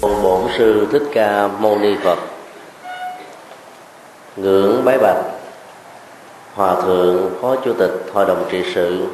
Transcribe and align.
bổn 0.00 0.40
sư 0.58 0.86
thích 0.92 1.02
ca 1.12 1.48
mâu 1.48 1.78
ni 1.78 1.96
phật, 2.04 2.18
ngưỡng 4.36 4.84
bái 4.84 4.98
bạch, 4.98 5.24
hòa 6.54 6.74
thượng 6.80 7.30
phó 7.40 7.56
chủ 7.56 7.72
tịch 7.72 7.90
hội 8.12 8.26
đồng 8.26 8.44
trị 8.50 8.62
sự, 8.74 9.06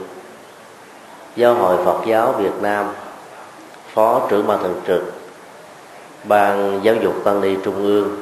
giáo 1.36 1.54
hội 1.54 1.84
phật 1.84 2.00
giáo 2.06 2.32
việt 2.32 2.62
nam, 2.62 2.86
phó 3.94 4.26
trưởng 4.30 4.46
ban 4.46 4.62
thường 4.62 4.80
trực, 4.86 5.02
ban 6.24 6.80
giáo 6.82 6.94
dục 6.94 7.14
tăng 7.24 7.40
ni 7.40 7.56
trung 7.64 7.76
ương, 7.76 8.16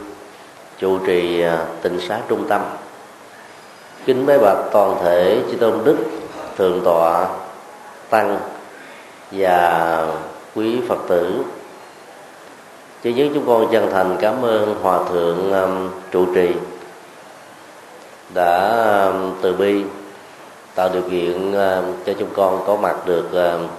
chủ 0.79 0.98
trì 1.07 1.43
tỉnh 1.82 1.98
tịnh 1.98 2.09
xá 2.09 2.19
trung 2.29 2.48
tâm. 2.48 2.62
Kính 4.05 4.27
bái 4.27 4.39
bạch 4.39 4.59
toàn 4.73 4.96
thể 5.05 5.43
chư 5.51 5.57
tôn 5.57 5.85
đức, 5.85 5.96
thượng 6.59 6.80
tọa, 6.85 7.29
tăng 8.11 8.39
và 9.30 10.07
quý 10.55 10.80
phật 10.89 10.98
tử 11.09 11.43
chứ 13.05 13.11
nhất 13.11 13.29
chúng 13.34 13.46
con 13.46 13.68
chân 13.73 13.91
thành 13.92 14.16
cảm 14.20 14.45
ơn 14.45 14.74
Hòa 14.83 15.01
Thượng 15.09 15.52
um, 15.52 15.91
trụ 16.10 16.27
trì 16.34 16.55
đã 18.34 18.69
um, 19.06 19.34
từ 19.42 19.52
bi 19.52 19.84
tạo 20.74 20.88
điều 20.88 21.02
kiện 21.10 21.51
uh, 21.51 21.84
cho 22.06 22.12
chúng 22.19 22.29
con 22.34 22.65
có 22.66 22.77
mặt 22.77 22.96
được 23.06 23.27
uh, 23.32 23.70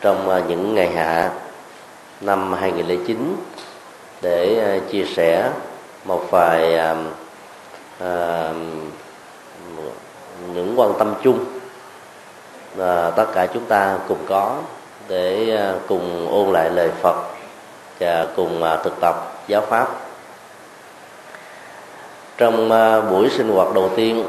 trong 0.00 0.28
uh, 0.28 0.48
những 0.48 0.74
ngày 0.74 0.88
hạ 0.88 1.30
năm 2.20 2.52
2009 2.52 3.36
để 4.22 4.76
uh, 4.76 4.90
chia 4.90 5.04
sẻ 5.04 5.50
một 6.04 6.30
vài 6.30 6.78
uh, 6.92 6.98
uh, 8.04 8.56
những 10.54 10.74
quan 10.76 10.92
tâm 10.98 11.14
chung 11.22 11.44
mà 12.76 13.10
tất 13.10 13.26
cả 13.34 13.46
chúng 13.46 13.64
ta 13.64 13.98
cùng 14.08 14.24
có 14.28 14.56
để 15.08 15.58
uh, 15.74 15.88
cùng 15.88 16.28
ôn 16.30 16.52
lại 16.52 16.70
lời 16.70 16.90
Phật 17.02 17.33
cùng 18.36 18.62
à, 18.62 18.76
thực 18.76 19.00
tập 19.00 19.32
giáo 19.48 19.62
pháp. 19.68 19.88
Trong 22.36 22.72
à, 22.72 23.00
buổi 23.00 23.30
sinh 23.30 23.48
hoạt 23.48 23.74
đầu 23.74 23.90
tiên, 23.96 24.24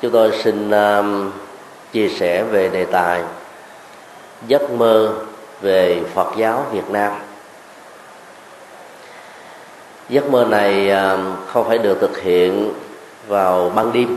chúng 0.00 0.12
tôi 0.12 0.32
xin 0.42 0.70
à, 0.70 1.02
chia 1.92 2.08
sẻ 2.08 2.42
về 2.42 2.68
đề 2.68 2.84
tài 2.84 3.22
giấc 4.46 4.70
mơ 4.70 5.12
về 5.60 6.02
Phật 6.14 6.36
giáo 6.36 6.66
Việt 6.72 6.90
Nam. 6.90 7.12
Giấc 10.08 10.30
mơ 10.30 10.44
này 10.44 10.92
không 11.46 11.68
phải 11.68 11.78
được 11.78 11.98
thực 12.00 12.18
hiện 12.18 12.72
vào 13.28 13.72
ban 13.74 13.92
đêm, 13.92 14.16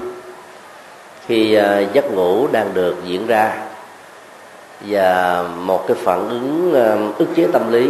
khi 1.28 1.60
giấc 1.94 2.12
ngủ 2.12 2.48
đang 2.52 2.74
được 2.74 2.96
diễn 3.06 3.28
ra 3.28 3.67
và 4.82 5.44
một 5.58 5.88
cái 5.88 5.98
phản 6.04 6.30
ứng 6.30 6.74
um, 6.74 7.14
ức 7.18 7.28
chế 7.36 7.48
tâm 7.54 7.72
lý 7.72 7.90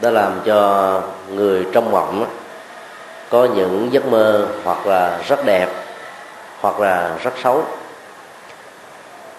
đã 0.00 0.10
làm 0.10 0.32
cho 0.44 1.02
người 1.34 1.66
trong 1.72 1.90
mộng 1.90 2.26
có 3.30 3.48
những 3.54 3.88
giấc 3.92 4.06
mơ 4.06 4.46
hoặc 4.64 4.86
là 4.86 5.18
rất 5.28 5.44
đẹp, 5.44 5.68
hoặc 6.60 6.80
là 6.80 7.16
rất 7.22 7.32
xấu. 7.42 7.64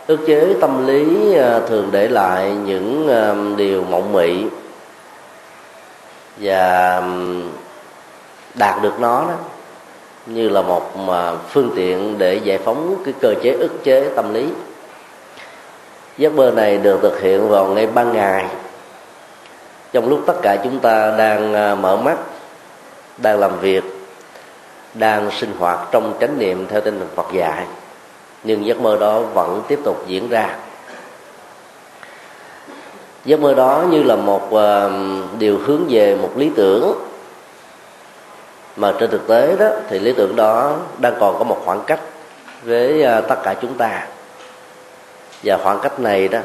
Ức 0.07 0.19
chế 0.27 0.53
tâm 0.61 0.87
lý 0.87 1.33
à, 1.35 1.59
thường 1.67 1.89
để 1.91 2.07
lại 2.07 2.51
những 2.65 3.07
um, 3.07 3.55
điều 3.55 3.83
mộng 3.83 4.13
mị 4.13 4.45
và 6.37 6.97
um, 6.97 7.43
đạt 8.53 8.81
được 8.81 8.99
nó 8.99 9.25
đó, 9.27 9.33
như 10.25 10.49
là 10.49 10.61
một 10.61 10.91
phương 11.49 11.71
tiện 11.75 12.17
để 12.17 12.35
giải 12.43 12.57
phóng 12.57 12.95
cái 13.05 13.13
cơ 13.21 13.33
chế 13.43 13.51
ức 13.51 13.83
chế 13.83 14.09
tâm 14.15 14.33
lý 14.33 14.47
giấc 16.17 16.33
mơ 16.33 16.51
này 16.55 16.77
được 16.77 16.99
thực 17.01 17.19
hiện 17.21 17.49
vào 17.49 17.65
ngay 17.65 17.87
ban 17.87 18.13
ngày. 18.13 18.45
Trong 19.93 20.09
lúc 20.09 20.19
tất 20.27 20.33
cả 20.41 20.57
chúng 20.63 20.79
ta 20.79 21.11
đang 21.17 21.53
à, 21.53 21.75
mở 21.75 21.97
mắt, 21.97 22.17
đang 23.17 23.39
làm 23.39 23.59
việc, 23.59 23.83
đang 24.93 25.31
sinh 25.31 25.53
hoạt 25.59 25.79
trong 25.91 26.13
chánh 26.19 26.39
niệm 26.39 26.65
theo 26.69 26.81
tinh 26.81 26.99
thần 26.99 27.07
Phật 27.15 27.33
dạy, 27.33 27.65
nhưng 28.43 28.65
giấc 28.65 28.79
mơ 28.79 28.97
đó 28.99 29.19
vẫn 29.19 29.63
tiếp 29.67 29.79
tục 29.83 30.03
diễn 30.07 30.29
ra. 30.29 30.55
Giấc 33.25 33.39
mơ 33.39 33.53
đó 33.53 33.83
như 33.89 34.03
là 34.03 34.15
một 34.15 34.53
à, 34.53 34.89
điều 35.39 35.59
hướng 35.65 35.85
về 35.89 36.15
một 36.15 36.31
lý 36.35 36.51
tưởng. 36.55 36.93
Mà 38.75 38.93
trên 38.99 39.09
thực 39.09 39.27
tế 39.27 39.55
đó, 39.59 39.67
thì 39.89 39.99
lý 39.99 40.13
tưởng 40.13 40.35
đó 40.35 40.75
đang 40.97 41.13
còn 41.19 41.37
có 41.37 41.43
một 41.43 41.61
khoảng 41.65 41.81
cách 41.87 41.99
với 42.63 43.03
à, 43.03 43.21
tất 43.21 43.35
cả 43.43 43.55
chúng 43.61 43.73
ta 43.73 44.07
và 45.43 45.57
khoảng 45.63 45.79
cách 45.79 45.99
này 45.99 46.27
đó 46.27 46.39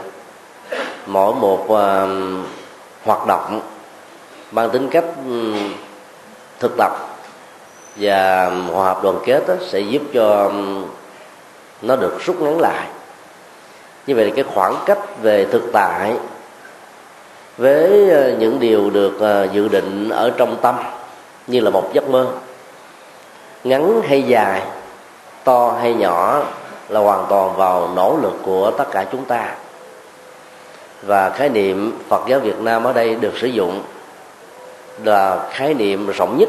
mỗi 1.07 1.35
một 1.35 1.65
uh, 1.65 2.09
hoạt 3.05 3.27
động 3.27 3.61
mang 4.53 4.71
tính 4.71 4.89
cách 4.91 5.05
ừ, 5.27 5.55
thực 6.61 6.73
tập 6.79 6.93
và 7.97 8.51
hòa 8.73 8.85
hợp 8.85 9.03
đoàn 9.03 9.19
kết 9.25 9.43
đó, 9.49 9.55
sẽ 9.69 9.81
giúp 9.81 10.03
cho 10.15 10.51
ừ, 10.53 10.83
nó 11.83 11.97
được 11.97 12.19
rút 12.25 12.41
ngắn 12.41 12.61
lại. 12.61 12.87
Như 14.07 14.15
vậy 14.15 14.33
cái 14.37 14.45
khoảng 14.55 14.75
cách 14.87 14.99
về 15.23 15.47
thực 15.53 15.63
tại 15.73 16.15
với 17.57 18.11
ờ, 18.11 18.33
những 18.39 18.61
điều 18.61 18.91
được 18.91 19.21
ờ, 19.21 19.49
dự 19.53 19.69
định 19.69 20.09
ở 20.09 20.33
trong 20.37 20.57
tâm 20.63 20.75
như 21.47 21.61
là 21.61 21.71
một 21.71 21.91
giấc 21.93 22.09
mơ 22.09 22.27
ngắn 23.65 24.03
hay 24.09 24.23
dài 24.23 24.63
to 25.45 25.77
hay 25.81 25.95
nhỏ 25.95 26.43
là 26.93 27.01
hoàn 27.01 27.27
toàn 27.29 27.57
vào 27.57 27.89
nỗ 27.97 28.19
lực 28.23 28.35
của 28.43 28.71
tất 28.71 28.85
cả 28.93 29.07
chúng 29.13 29.25
ta. 29.25 29.55
Và 31.03 31.31
khái 31.31 31.49
niệm 31.49 31.99
Phật 32.09 32.23
giáo 32.29 32.41
Việt 32.41 32.61
Nam 32.61 32.85
ở 32.85 32.93
đây 32.93 33.15
được 33.15 33.33
sử 33.37 33.47
dụng 33.47 33.83
là 35.05 35.49
khái 35.51 35.75
niệm 35.75 36.13
rộng 36.19 36.39
nhất, 36.39 36.49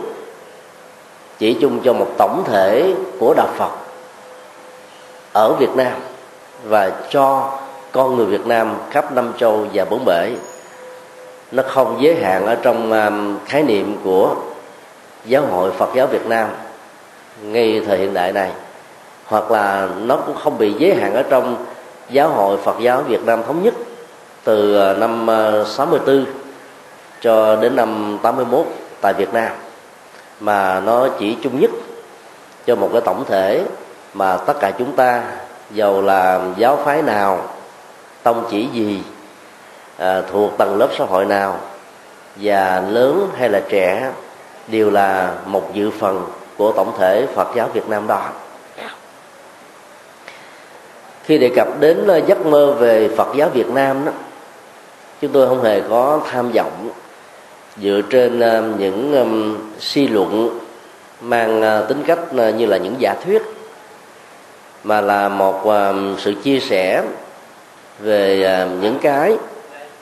chỉ 1.39 1.57
chung 1.61 1.79
cho 1.83 1.93
một 1.93 2.07
tổng 2.17 2.43
thể 2.45 2.93
của 3.19 3.33
đạo 3.37 3.47
Phật 3.57 3.71
ở 5.33 5.53
Việt 5.53 5.75
Nam 5.75 5.93
và 6.63 6.91
cho 7.09 7.51
con 7.91 8.15
người 8.15 8.25
Việt 8.25 8.47
Nam 8.47 8.75
khắp 8.91 9.13
năm 9.13 9.33
châu 9.37 9.65
và 9.73 9.85
bốn 9.85 10.05
bể. 10.05 10.31
Nó 11.51 11.63
không 11.67 11.97
giới 12.01 12.15
hạn 12.15 12.45
ở 12.45 12.55
trong 12.55 12.91
um, 12.91 13.37
khái 13.45 13.63
niệm 13.63 13.97
của 14.03 14.35
giáo 15.25 15.43
hội 15.51 15.71
Phật 15.71 15.89
giáo 15.95 16.07
Việt 16.07 16.25
Nam 16.25 16.49
ngay 17.41 17.81
thời 17.87 17.97
hiện 17.97 18.13
đại 18.13 18.31
này 18.31 18.51
hoặc 19.25 19.51
là 19.51 19.89
nó 19.97 20.17
cũng 20.17 20.35
không 20.35 20.57
bị 20.57 20.73
giới 20.73 20.95
hạn 20.95 21.13
ở 21.13 21.23
trong 21.23 21.65
giáo 22.09 22.29
hội 22.29 22.57
Phật 22.57 22.75
giáo 22.79 23.01
Việt 23.01 23.25
Nam 23.25 23.43
thống 23.47 23.63
nhất 23.63 23.73
từ 24.43 24.75
ờ, 24.75 24.93
năm 24.93 25.27
ờ, 25.27 25.65
64 25.67 26.25
cho 27.21 27.55
đến 27.55 27.75
năm 27.75 28.17
81 28.21 28.65
tại 29.01 29.13
Việt 29.13 29.33
Nam. 29.33 29.51
Mà 30.39 30.79
nó 30.79 31.07
chỉ 31.19 31.37
chung 31.43 31.59
nhất 31.59 31.71
cho 32.65 32.75
một 32.75 32.89
cái 32.91 33.01
tổng 33.01 33.23
thể 33.27 33.63
mà 34.13 34.37
tất 34.37 34.53
cả 34.59 34.71
chúng 34.77 34.95
ta 34.95 35.23
giàu 35.71 36.01
là 36.01 36.41
giáo 36.57 36.79
phái 36.85 37.01
nào 37.01 37.41
tông 38.23 38.45
chỉ 38.51 38.67
gì 38.73 39.03
à, 39.97 40.21
thuộc 40.31 40.57
tầng 40.57 40.77
lớp 40.77 40.87
xã 40.97 41.05
hội 41.05 41.25
nào 41.25 41.57
và 42.35 42.83
lớn 42.89 43.29
hay 43.37 43.49
là 43.49 43.61
trẻ 43.69 44.11
đều 44.67 44.91
là 44.91 45.31
một 45.45 45.73
dự 45.73 45.91
phần 45.99 46.25
của 46.57 46.71
tổng 46.71 46.93
thể 46.99 47.27
Phật 47.35 47.47
giáo 47.55 47.69
Việt 47.73 47.89
Nam 47.89 48.07
đó 48.07 48.29
khi 51.23 51.37
đề 51.37 51.49
cập 51.55 51.67
đến 51.79 52.07
giấc 52.27 52.45
mơ 52.45 52.71
về 52.71 53.09
Phật 53.17 53.27
giáo 53.35 53.49
Việt 53.49 53.69
Nam 53.69 54.05
đó, 54.05 54.11
chúng 55.21 55.31
tôi 55.31 55.47
không 55.47 55.63
hề 55.63 55.81
có 55.89 56.21
tham 56.29 56.51
vọng 56.51 56.89
dựa 57.77 58.01
trên 58.09 58.39
ờ, 58.39 58.63
những 58.77 59.57
suy 59.79 60.07
luận 60.07 60.59
mang 61.21 61.61
ờ, 61.61 61.85
tính 61.85 62.03
cách 62.07 62.19
ờ, 62.37 62.49
như 62.49 62.65
là 62.65 62.77
những 62.77 62.95
giả 62.99 63.15
thuyết, 63.25 63.41
mà 64.83 65.01
là 65.01 65.29
một 65.29 65.63
sự 66.17 66.33
chia 66.43 66.59
sẻ 66.59 67.03
về 67.99 68.67
những 68.81 68.97
cái 69.01 69.37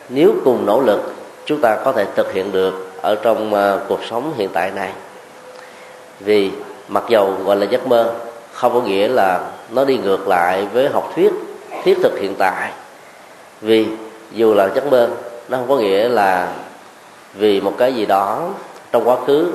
nếu 0.09 0.33
cùng 0.45 0.65
nỗ 0.65 0.81
lực 0.81 1.13
chúng 1.45 1.61
ta 1.61 1.77
có 1.85 1.91
thể 1.91 2.05
thực 2.15 2.33
hiện 2.33 2.51
được 2.51 2.89
ở 3.01 3.15
trong 3.15 3.51
cuộc 3.87 3.99
sống 4.09 4.33
hiện 4.37 4.49
tại 4.53 4.71
này. 4.75 4.91
Vì 6.19 6.51
mặc 6.87 7.03
dầu 7.09 7.33
gọi 7.45 7.55
là 7.55 7.65
giấc 7.65 7.87
mơ 7.87 8.13
không 8.51 8.73
có 8.73 8.81
nghĩa 8.81 9.07
là 9.07 9.39
nó 9.71 9.85
đi 9.85 9.97
ngược 9.97 10.27
lại 10.27 10.67
với 10.73 10.89
học 10.89 11.11
thuyết 11.15 11.31
thiết 11.83 11.97
thực 12.03 12.19
hiện 12.19 12.35
tại. 12.35 12.71
Vì 13.61 13.87
dù 14.31 14.53
là 14.53 14.69
giấc 14.75 14.85
mơ 14.91 15.09
nó 15.49 15.57
không 15.57 15.67
có 15.67 15.77
nghĩa 15.77 16.09
là 16.09 16.53
vì 17.33 17.61
một 17.61 17.73
cái 17.77 17.93
gì 17.93 18.05
đó 18.05 18.49
trong 18.91 19.07
quá 19.07 19.17
khứ, 19.27 19.51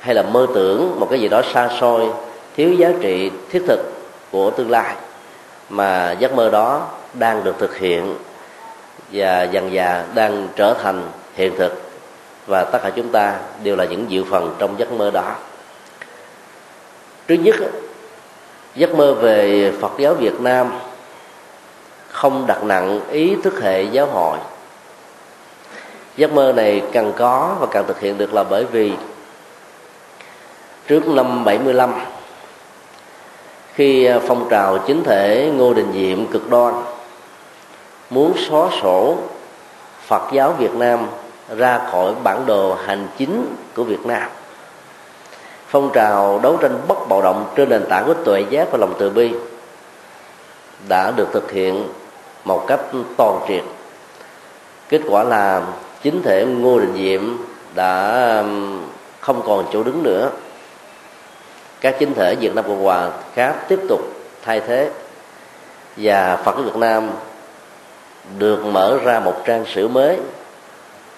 hay 0.00 0.14
là 0.14 0.22
mơ 0.22 0.46
tưởng 0.54 1.00
một 1.00 1.06
cái 1.10 1.20
gì 1.20 1.28
đó 1.28 1.42
xa 1.52 1.68
xôi, 1.80 2.06
thiếu 2.56 2.72
giá 2.72 2.92
trị 3.00 3.30
thiết 3.50 3.62
thực 3.68 3.80
của 4.30 4.50
tương 4.50 4.70
lai, 4.70 4.94
mà 5.68 6.12
giấc 6.12 6.34
mơ 6.34 6.50
đó 6.50 6.88
đang 7.14 7.44
được 7.44 7.54
thực 7.58 7.76
hiện 7.76 8.14
và 9.12 9.42
dần 9.42 9.74
dà 9.74 10.04
đang 10.14 10.48
trở 10.56 10.74
thành 10.82 11.02
hiện 11.34 11.52
thực. 11.58 11.82
Và 12.46 12.64
tất 12.64 12.78
cả 12.82 12.90
chúng 12.96 13.08
ta 13.08 13.34
đều 13.62 13.76
là 13.76 13.84
những 13.84 14.04
dự 14.08 14.24
phần 14.24 14.54
trong 14.58 14.78
giấc 14.78 14.92
mơ 14.92 15.10
đó. 15.10 15.34
Trước 17.26 17.34
nhất 17.34 17.54
giấc 18.74 18.94
mơ 18.94 19.14
về 19.14 19.72
phật 19.80 19.92
giáo 19.98 20.14
việt 20.14 20.40
nam 20.40 20.72
không 22.08 22.46
đặt 22.46 22.64
nặng 22.64 23.00
ý 23.10 23.36
thức 23.42 23.62
hệ 23.62 23.82
giáo 23.82 24.06
hội. 24.06 24.38
Giấc 26.16 26.32
mơ 26.32 26.52
này 26.52 26.82
cần 26.92 27.12
có 27.16 27.56
và 27.60 27.66
cần 27.66 27.86
thực 27.86 28.00
hiện 28.00 28.18
được 28.18 28.34
là 28.34 28.44
bởi 28.44 28.64
vì 28.64 28.92
trước 30.86 31.08
năm 31.08 31.44
75 31.44 31.94
khi 33.74 34.08
phong 34.26 34.48
trào 34.50 34.78
chính 34.78 35.04
thể 35.04 35.50
Ngô 35.56 35.74
Đình 35.74 35.92
Diệm 35.92 36.26
cực 36.26 36.50
đoan, 36.50 36.74
muốn 38.10 38.32
xóa 38.48 38.68
sổ 38.82 39.16
Phật 40.06 40.32
giáo 40.32 40.54
Việt 40.58 40.74
Nam 40.74 41.06
ra 41.56 41.80
khỏi 41.90 42.14
bản 42.22 42.46
đồ 42.46 42.74
hành 42.74 43.08
chính 43.18 43.54
của 43.74 43.84
Việt 43.84 44.06
Nam 44.06 44.30
phong 45.70 45.90
trào 45.92 46.40
đấu 46.42 46.56
tranh 46.56 46.78
bất 46.88 47.08
bạo 47.08 47.22
động 47.22 47.46
trên 47.56 47.68
nền 47.68 47.86
tảng 47.88 48.04
của 48.06 48.14
tuệ 48.14 48.44
giác 48.50 48.68
và 48.70 48.78
lòng 48.78 48.94
từ 48.98 49.10
bi 49.10 49.30
đã 50.88 51.10
được 51.10 51.28
thực 51.32 51.50
hiện 51.52 51.88
một 52.44 52.64
cách 52.66 52.80
toàn 53.16 53.40
triệt. 53.48 53.62
Kết 54.88 55.00
quả 55.08 55.24
là 55.24 55.62
chính 56.02 56.22
thể 56.22 56.44
ngô 56.44 56.78
đình 56.78 56.94
diệm 56.94 57.36
đã 57.74 58.44
không 59.20 59.42
còn 59.46 59.64
chỗ 59.72 59.82
đứng 59.82 60.02
nữa. 60.02 60.30
Các 61.80 61.96
chính 61.98 62.14
thể 62.14 62.34
việt 62.34 62.54
nam 62.54 62.64
cộng 62.68 62.84
hòa 62.84 63.10
khác 63.34 63.54
tiếp 63.68 63.80
tục 63.88 64.00
thay 64.44 64.60
thế 64.60 64.90
và 65.96 66.36
phật 66.36 66.56
việt 66.56 66.76
nam 66.76 67.10
được 68.38 68.64
mở 68.64 68.98
ra 69.04 69.20
một 69.20 69.34
trang 69.44 69.64
sử 69.74 69.88
mới. 69.88 70.18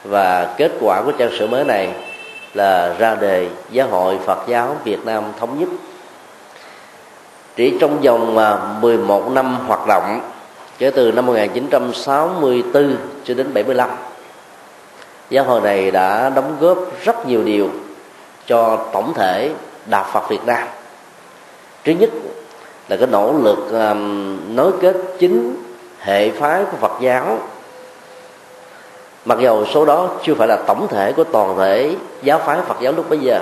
Và 0.05 0.55
kết 0.57 0.71
quả 0.81 1.03
của 1.05 1.13
trang 1.13 1.31
sử 1.39 1.47
mới 1.47 1.65
này 1.65 1.95
là 2.55 2.95
ra 2.99 3.15
đề 3.15 3.49
giáo 3.71 3.89
hội 3.89 4.19
Phật 4.27 4.39
giáo 4.49 4.77
Việt 4.85 5.07
Nam 5.07 5.25
thống 5.39 5.59
nhất. 5.59 5.69
Chỉ 7.57 7.77
trong 7.81 8.01
vòng 8.01 8.39
à, 8.39 8.59
11 8.81 9.31
năm 9.31 9.59
hoạt 9.67 9.87
động 9.89 10.21
kể 10.79 10.91
từ 10.91 11.13
năm 11.13 11.27
1964 11.27 12.97
cho 13.25 13.35
đến 13.35 13.55
75 13.55 13.91
giáo 15.31 15.45
hội 15.45 15.61
này 15.61 15.91
đã 15.91 16.31
đóng 16.31 16.57
góp 16.61 16.79
rất 17.05 17.27
nhiều 17.27 17.43
điều 17.45 17.69
cho 18.47 18.79
tổng 18.93 19.13
thể 19.15 19.51
đạo 19.87 20.07
Phật 20.13 20.29
Việt 20.29 20.47
Nam. 20.47 20.69
Thứ 21.85 21.93
nhất 21.93 22.11
là 22.89 22.97
cái 22.97 23.07
nỗ 23.07 23.33
lực 23.33 23.71
um, 23.71 24.39
nối 24.57 24.73
kết 24.81 24.97
chính 25.19 25.57
hệ 25.99 26.31
phái 26.31 26.65
của 26.65 26.77
Phật 26.77 26.93
giáo 27.01 27.39
mặc 29.25 29.39
dầu 29.41 29.67
số 29.75 29.85
đó 29.85 30.09
chưa 30.23 30.35
phải 30.35 30.49
là 30.49 30.57
tổng 30.57 30.89
thể 30.89 31.13
của 31.13 31.25
toàn 31.25 31.57
thể 31.59 31.97
giáo 32.23 32.39
phái 32.39 32.59
Phật 32.61 32.77
giáo 32.81 32.93
lúc 32.93 33.11
bấy 33.11 33.19
giờ 33.19 33.41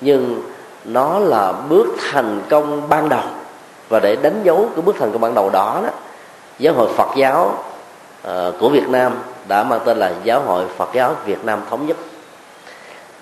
nhưng 0.00 0.42
nó 0.84 1.18
là 1.18 1.52
bước 1.52 1.86
thành 2.10 2.40
công 2.48 2.88
ban 2.88 3.08
đầu. 3.08 3.22
Và 3.88 4.00
để 4.00 4.16
đánh 4.16 4.40
dấu 4.44 4.68
cái 4.76 4.82
bước 4.82 4.96
thành 4.98 5.12
công 5.12 5.20
ban 5.20 5.34
đầu 5.34 5.50
đó, 5.50 5.80
đó 5.82 5.90
giáo 6.58 6.74
hội 6.74 6.88
Phật 6.96 7.08
giáo 7.16 7.54
uh, 8.28 8.54
của 8.60 8.68
Việt 8.68 8.88
Nam 8.88 9.12
đã 9.48 9.62
mang 9.62 9.80
tên 9.84 9.96
là 9.96 10.12
giáo 10.24 10.40
hội 10.40 10.64
Phật 10.76 10.88
giáo 10.92 11.14
Việt 11.26 11.44
Nam 11.44 11.60
thống 11.70 11.86
nhất. 11.86 11.96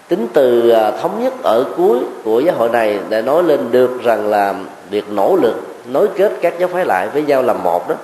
Tính 0.09 0.29
từ 0.33 0.73
uh, 0.73 1.01
thống 1.01 1.25
nhất 1.25 1.33
ở 1.43 1.65
cuối 1.77 1.99
của 2.25 2.41
giáo 2.41 2.55
hội 2.59 2.69
này 2.69 2.99
để 3.09 3.23
nói 3.23 3.43
lên 3.43 3.71
được 3.71 4.03
rằng 4.03 4.31
là 4.31 4.55
việc 4.91 5.11
nỗ 5.11 5.37
lực 5.43 5.55
nối 5.87 6.09
kết 6.17 6.33
các 6.41 6.55
giáo 6.59 6.69
phái 6.73 6.85
lại 6.85 7.09
với 7.09 7.23
nhau 7.23 7.43
làm 7.43 7.63
một 7.63 7.89
đó 7.89 7.95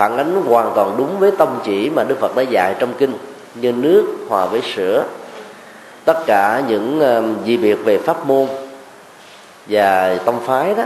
phản 0.00 0.16
ánh 0.16 0.42
hoàn 0.46 0.72
toàn 0.74 0.94
đúng 0.96 1.18
với 1.18 1.30
tông 1.30 1.60
chỉ 1.64 1.90
mà 1.90 2.04
Đức 2.04 2.20
Phật 2.20 2.36
đã 2.36 2.42
dạy 2.42 2.74
trong 2.78 2.92
kinh 2.98 3.18
như 3.54 3.72
nước 3.72 4.04
hòa 4.28 4.46
với 4.46 4.62
sữa. 4.74 5.04
Tất 6.04 6.26
cả 6.26 6.62
những 6.68 7.00
um, 7.00 7.44
dị 7.44 7.56
biệt 7.56 7.74
về 7.74 7.98
pháp 7.98 8.26
môn 8.26 8.46
và 9.66 10.18
tông 10.24 10.40
phái 10.46 10.74
đó 10.74 10.84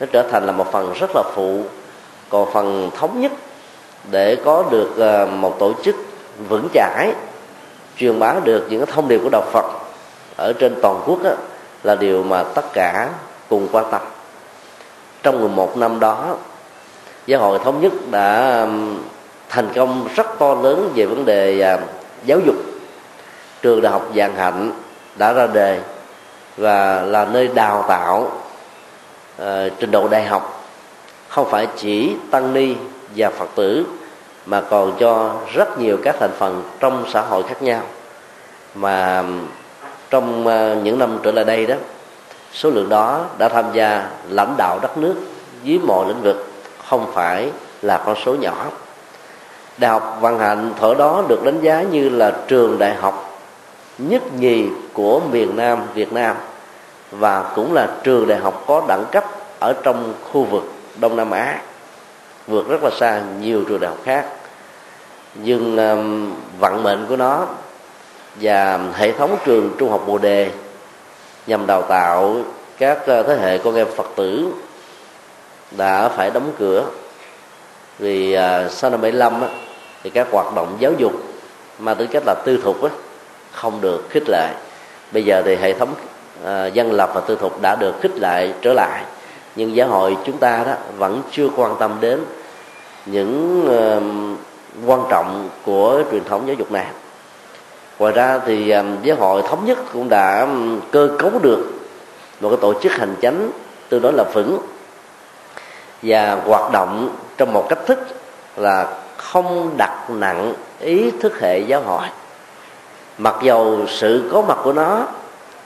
nó 0.00 0.06
trở 0.12 0.22
thành 0.22 0.46
là 0.46 0.52
một 0.52 0.72
phần 0.72 0.92
rất 1.00 1.10
là 1.14 1.22
phụ 1.34 1.60
còn 2.28 2.52
phần 2.52 2.90
thống 2.96 3.20
nhất 3.20 3.32
để 4.10 4.36
có 4.44 4.64
được 4.70 4.90
uh, 5.24 5.32
một 5.32 5.58
tổ 5.58 5.72
chức 5.84 5.96
vững 6.48 6.68
chãi 6.74 7.12
truyền 7.96 8.18
bá 8.18 8.34
được 8.44 8.66
những 8.70 8.84
cái 8.84 8.94
thông 8.94 9.08
điệp 9.08 9.20
của 9.22 9.30
đạo 9.32 9.44
Phật 9.52 9.64
ở 10.36 10.52
trên 10.52 10.74
toàn 10.82 11.02
quốc 11.06 11.22
đó, 11.22 11.30
là 11.82 11.94
điều 11.94 12.22
mà 12.22 12.42
tất 12.42 12.72
cả 12.72 13.08
cùng 13.48 13.68
quan 13.72 13.84
tâm. 13.90 14.00
Trong 15.22 15.40
11 15.40 15.76
năm 15.76 16.00
đó 16.00 16.36
giáo 17.26 17.40
hội 17.40 17.58
thống 17.58 17.80
nhất 17.80 17.92
đã 18.10 18.66
thành 19.48 19.68
công 19.74 20.08
rất 20.14 20.26
to 20.38 20.54
lớn 20.54 20.92
về 20.94 21.06
vấn 21.06 21.24
đề 21.24 21.60
à, 21.60 21.78
giáo 22.24 22.40
dục. 22.46 22.54
Trường 23.62 23.82
đại 23.82 23.92
học 23.92 24.08
vạn 24.14 24.36
hạnh 24.36 24.72
đã 25.16 25.32
ra 25.32 25.46
đề 25.46 25.80
và 26.56 27.02
là 27.02 27.24
nơi 27.24 27.48
đào 27.48 27.84
tạo 27.88 28.30
uh, 29.42 29.46
trình 29.78 29.90
độ 29.90 30.08
đại 30.08 30.24
học. 30.24 30.64
Không 31.28 31.50
phải 31.50 31.66
chỉ 31.76 32.14
tăng 32.30 32.54
ni 32.54 32.74
và 33.16 33.30
phật 33.30 33.48
tử 33.54 33.84
mà 34.46 34.60
còn 34.60 34.92
cho 35.00 35.34
rất 35.54 35.78
nhiều 35.80 35.98
các 36.02 36.16
thành 36.20 36.32
phần 36.38 36.62
trong 36.80 37.04
xã 37.12 37.20
hội 37.20 37.42
khác 37.42 37.62
nhau. 37.62 37.80
Mà 38.74 39.24
trong 40.10 40.46
uh, 40.46 40.84
những 40.84 40.98
năm 40.98 41.18
trở 41.22 41.32
lại 41.32 41.44
đây 41.44 41.66
đó 41.66 41.74
số 42.52 42.70
lượng 42.70 42.88
đó 42.88 43.24
đã 43.38 43.48
tham 43.48 43.64
gia 43.72 44.10
lãnh 44.28 44.54
đạo 44.58 44.78
đất 44.82 44.98
nước 44.98 45.14
dưới 45.62 45.78
mọi 45.78 46.08
lĩnh 46.08 46.22
vực 46.22 46.52
không 46.88 47.12
phải 47.12 47.50
là 47.82 48.02
con 48.06 48.16
số 48.24 48.34
nhỏ. 48.34 48.66
Đại 49.78 49.90
học 49.90 50.18
văn 50.20 50.38
hạnh 50.38 50.72
thở 50.80 50.94
đó 50.98 51.24
được 51.28 51.44
đánh 51.44 51.60
giá 51.60 51.82
như 51.82 52.08
là 52.08 52.32
trường 52.48 52.78
đại 52.78 52.94
học 52.94 53.40
nhất 53.98 54.22
nhì 54.38 54.66
của 54.92 55.20
miền 55.20 55.56
nam 55.56 55.78
việt 55.94 56.12
nam 56.12 56.36
và 57.10 57.52
cũng 57.54 57.74
là 57.74 57.88
trường 58.02 58.28
đại 58.28 58.38
học 58.38 58.64
có 58.66 58.82
đẳng 58.88 59.04
cấp 59.12 59.24
ở 59.58 59.74
trong 59.82 60.14
khu 60.32 60.44
vực 60.44 60.72
đông 61.00 61.16
nam 61.16 61.30
á 61.30 61.60
vượt 62.46 62.68
rất 62.68 62.82
là 62.82 62.90
xa 62.90 63.22
nhiều 63.40 63.64
trường 63.68 63.80
đại 63.80 63.90
học 63.90 63.98
khác. 64.04 64.26
Nhưng 65.34 65.76
um, 65.76 66.32
vận 66.60 66.82
mệnh 66.82 67.06
của 67.08 67.16
nó 67.16 67.46
và 68.40 68.78
hệ 68.94 69.12
thống 69.12 69.36
trường 69.44 69.70
trung 69.78 69.90
học 69.90 70.04
bồ 70.06 70.18
đề 70.18 70.50
nhằm 71.46 71.66
đào 71.66 71.82
tạo 71.82 72.36
các 72.78 72.98
uh, 72.98 73.26
thế 73.26 73.38
hệ 73.40 73.58
con 73.58 73.74
em 73.74 73.86
phật 73.96 74.06
tử 74.16 74.52
đã 75.76 76.08
phải 76.08 76.30
đóng 76.30 76.52
cửa. 76.58 76.84
Vì 77.98 78.32
à, 78.32 78.68
sau 78.68 78.90
năm 78.90 79.00
75 79.00 79.40
á, 79.40 79.48
thì 80.02 80.10
các 80.10 80.28
hoạt 80.30 80.54
động 80.54 80.76
giáo 80.78 80.92
dục 80.98 81.12
mà 81.78 81.94
tính 81.94 82.08
cách 82.12 82.22
là 82.26 82.34
tư 82.44 82.60
thục 82.64 82.82
á, 82.82 82.90
không 83.52 83.80
được 83.80 84.10
khích 84.10 84.28
lệ. 84.28 84.48
Bây 85.12 85.24
giờ 85.24 85.42
thì 85.44 85.56
hệ 85.56 85.72
thống 85.72 85.94
à, 86.44 86.66
dân 86.66 86.92
lập 86.92 87.10
và 87.14 87.20
tư 87.20 87.36
thục 87.40 87.62
đã 87.62 87.76
được 87.76 88.00
khích 88.00 88.16
lệ 88.20 88.52
trở 88.62 88.72
lại. 88.72 89.04
Nhưng 89.56 89.76
giáo 89.76 89.88
hội 89.88 90.16
chúng 90.24 90.38
ta 90.38 90.64
đó 90.66 90.72
vẫn 90.98 91.22
chưa 91.30 91.48
quan 91.56 91.76
tâm 91.78 91.96
đến 92.00 92.20
những 93.06 93.64
à, 93.78 94.00
quan 94.86 95.00
trọng 95.10 95.50
của 95.64 96.02
truyền 96.10 96.24
thống 96.24 96.42
giáo 96.46 96.56
dục 96.58 96.72
này. 96.72 96.86
Ngoài 97.98 98.12
ra 98.12 98.40
thì 98.46 98.70
à, 98.70 98.84
giáo 99.02 99.16
hội 99.16 99.42
thống 99.42 99.64
nhất 99.64 99.78
cũng 99.92 100.08
đã 100.08 100.48
cơ 100.90 101.10
cấu 101.18 101.30
được 101.42 101.72
một 102.40 102.48
cái 102.48 102.58
tổ 102.60 102.80
chức 102.80 102.92
hành 102.92 103.14
chánh 103.22 103.50
tương 103.88 104.02
đối 104.02 104.12
là 104.12 104.24
vững 104.34 104.58
và 106.06 106.38
hoạt 106.46 106.72
động 106.72 107.16
trong 107.36 107.52
một 107.52 107.66
cách 107.68 107.78
thức 107.86 107.98
là 108.56 108.86
không 109.16 109.70
đặt 109.76 110.10
nặng 110.10 110.54
ý 110.80 111.10
thức 111.20 111.40
hệ 111.40 111.58
giáo 111.58 111.80
hội. 111.80 112.06
Mặc 113.18 113.34
dầu 113.42 113.78
sự 113.88 114.30
có 114.32 114.42
mặt 114.42 114.58
của 114.62 114.72
nó 114.72 115.06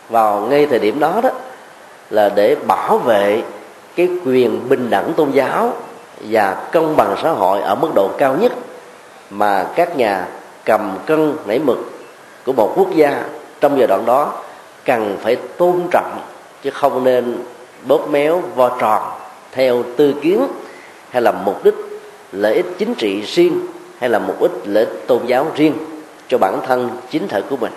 vào 0.08 0.40
ngay 0.40 0.66
thời 0.66 0.78
điểm 0.78 1.00
đó 1.00 1.20
đó, 1.22 1.30
là 2.10 2.28
để 2.28 2.56
bảo 2.66 2.98
vệ 2.98 3.42
cái 3.96 4.08
quyền 4.24 4.68
bình 4.68 4.90
đẳng 4.90 5.12
tôn 5.16 5.30
giáo 5.30 5.72
và 6.20 6.56
công 6.72 6.96
bằng 6.96 7.16
xã 7.22 7.30
hội 7.30 7.60
ở 7.60 7.74
mức 7.74 7.88
độ 7.94 8.10
cao 8.18 8.36
nhất 8.40 8.52
mà 9.30 9.66
các 9.74 9.96
nhà 9.96 10.26
cầm 10.64 10.98
cân 11.06 11.36
nảy 11.46 11.58
mực 11.58 11.78
của 12.46 12.52
một 12.52 12.72
quốc 12.76 12.88
gia 12.94 13.22
trong 13.60 13.78
giai 13.78 13.86
đoạn 13.86 14.06
đó 14.06 14.32
cần 14.84 15.16
phải 15.22 15.36
tôn 15.36 15.82
trọng 15.90 16.18
chứ 16.62 16.70
không 16.70 17.04
nên 17.04 17.36
bóp 17.86 18.08
méo 18.10 18.42
vo 18.54 18.68
tròn 18.68 19.02
theo 19.52 19.82
tư 19.96 20.14
kiến 20.22 20.46
hay 21.10 21.22
là 21.22 21.32
mục 21.32 21.64
đích 21.64 21.74
lợi 22.32 22.54
ích 22.54 22.66
chính 22.78 22.94
trị 22.94 23.22
riêng 23.22 23.60
hay 23.98 24.10
là 24.10 24.18
mục 24.18 24.42
đích 24.42 24.50
lợi 24.64 24.84
ích 24.84 25.06
tôn 25.06 25.26
giáo 25.26 25.46
riêng 25.54 25.74
cho 26.28 26.38
bản 26.38 26.60
thân 26.66 26.90
chính 27.10 27.28
thể 27.28 27.42
của 27.50 27.56
mình. 27.56 27.72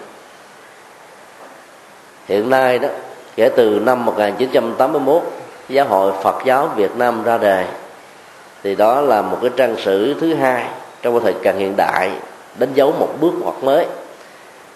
Hiện 2.27 2.49
nay 2.49 2.79
đó, 2.79 2.87
kể 3.35 3.49
từ 3.55 3.81
năm 3.85 4.05
1981 4.05 5.21
giáo 5.69 5.85
hội 5.85 6.11
Phật 6.23 6.45
giáo 6.45 6.69
Việt 6.75 6.95
Nam 6.97 7.23
ra 7.23 7.37
đời, 7.37 7.65
thì 8.63 8.75
đó 8.75 9.01
là 9.01 9.21
một 9.21 9.37
cái 9.41 9.51
trang 9.57 9.75
sử 9.77 10.15
thứ 10.21 10.33
hai 10.33 10.65
trong 11.01 11.19
thời 11.19 11.33
càng 11.43 11.57
hiện 11.57 11.73
đại, 11.77 12.11
đánh 12.59 12.73
dấu 12.73 12.93
một 12.99 13.09
bước 13.21 13.33
ngoặt 13.41 13.55
mới. 13.63 13.85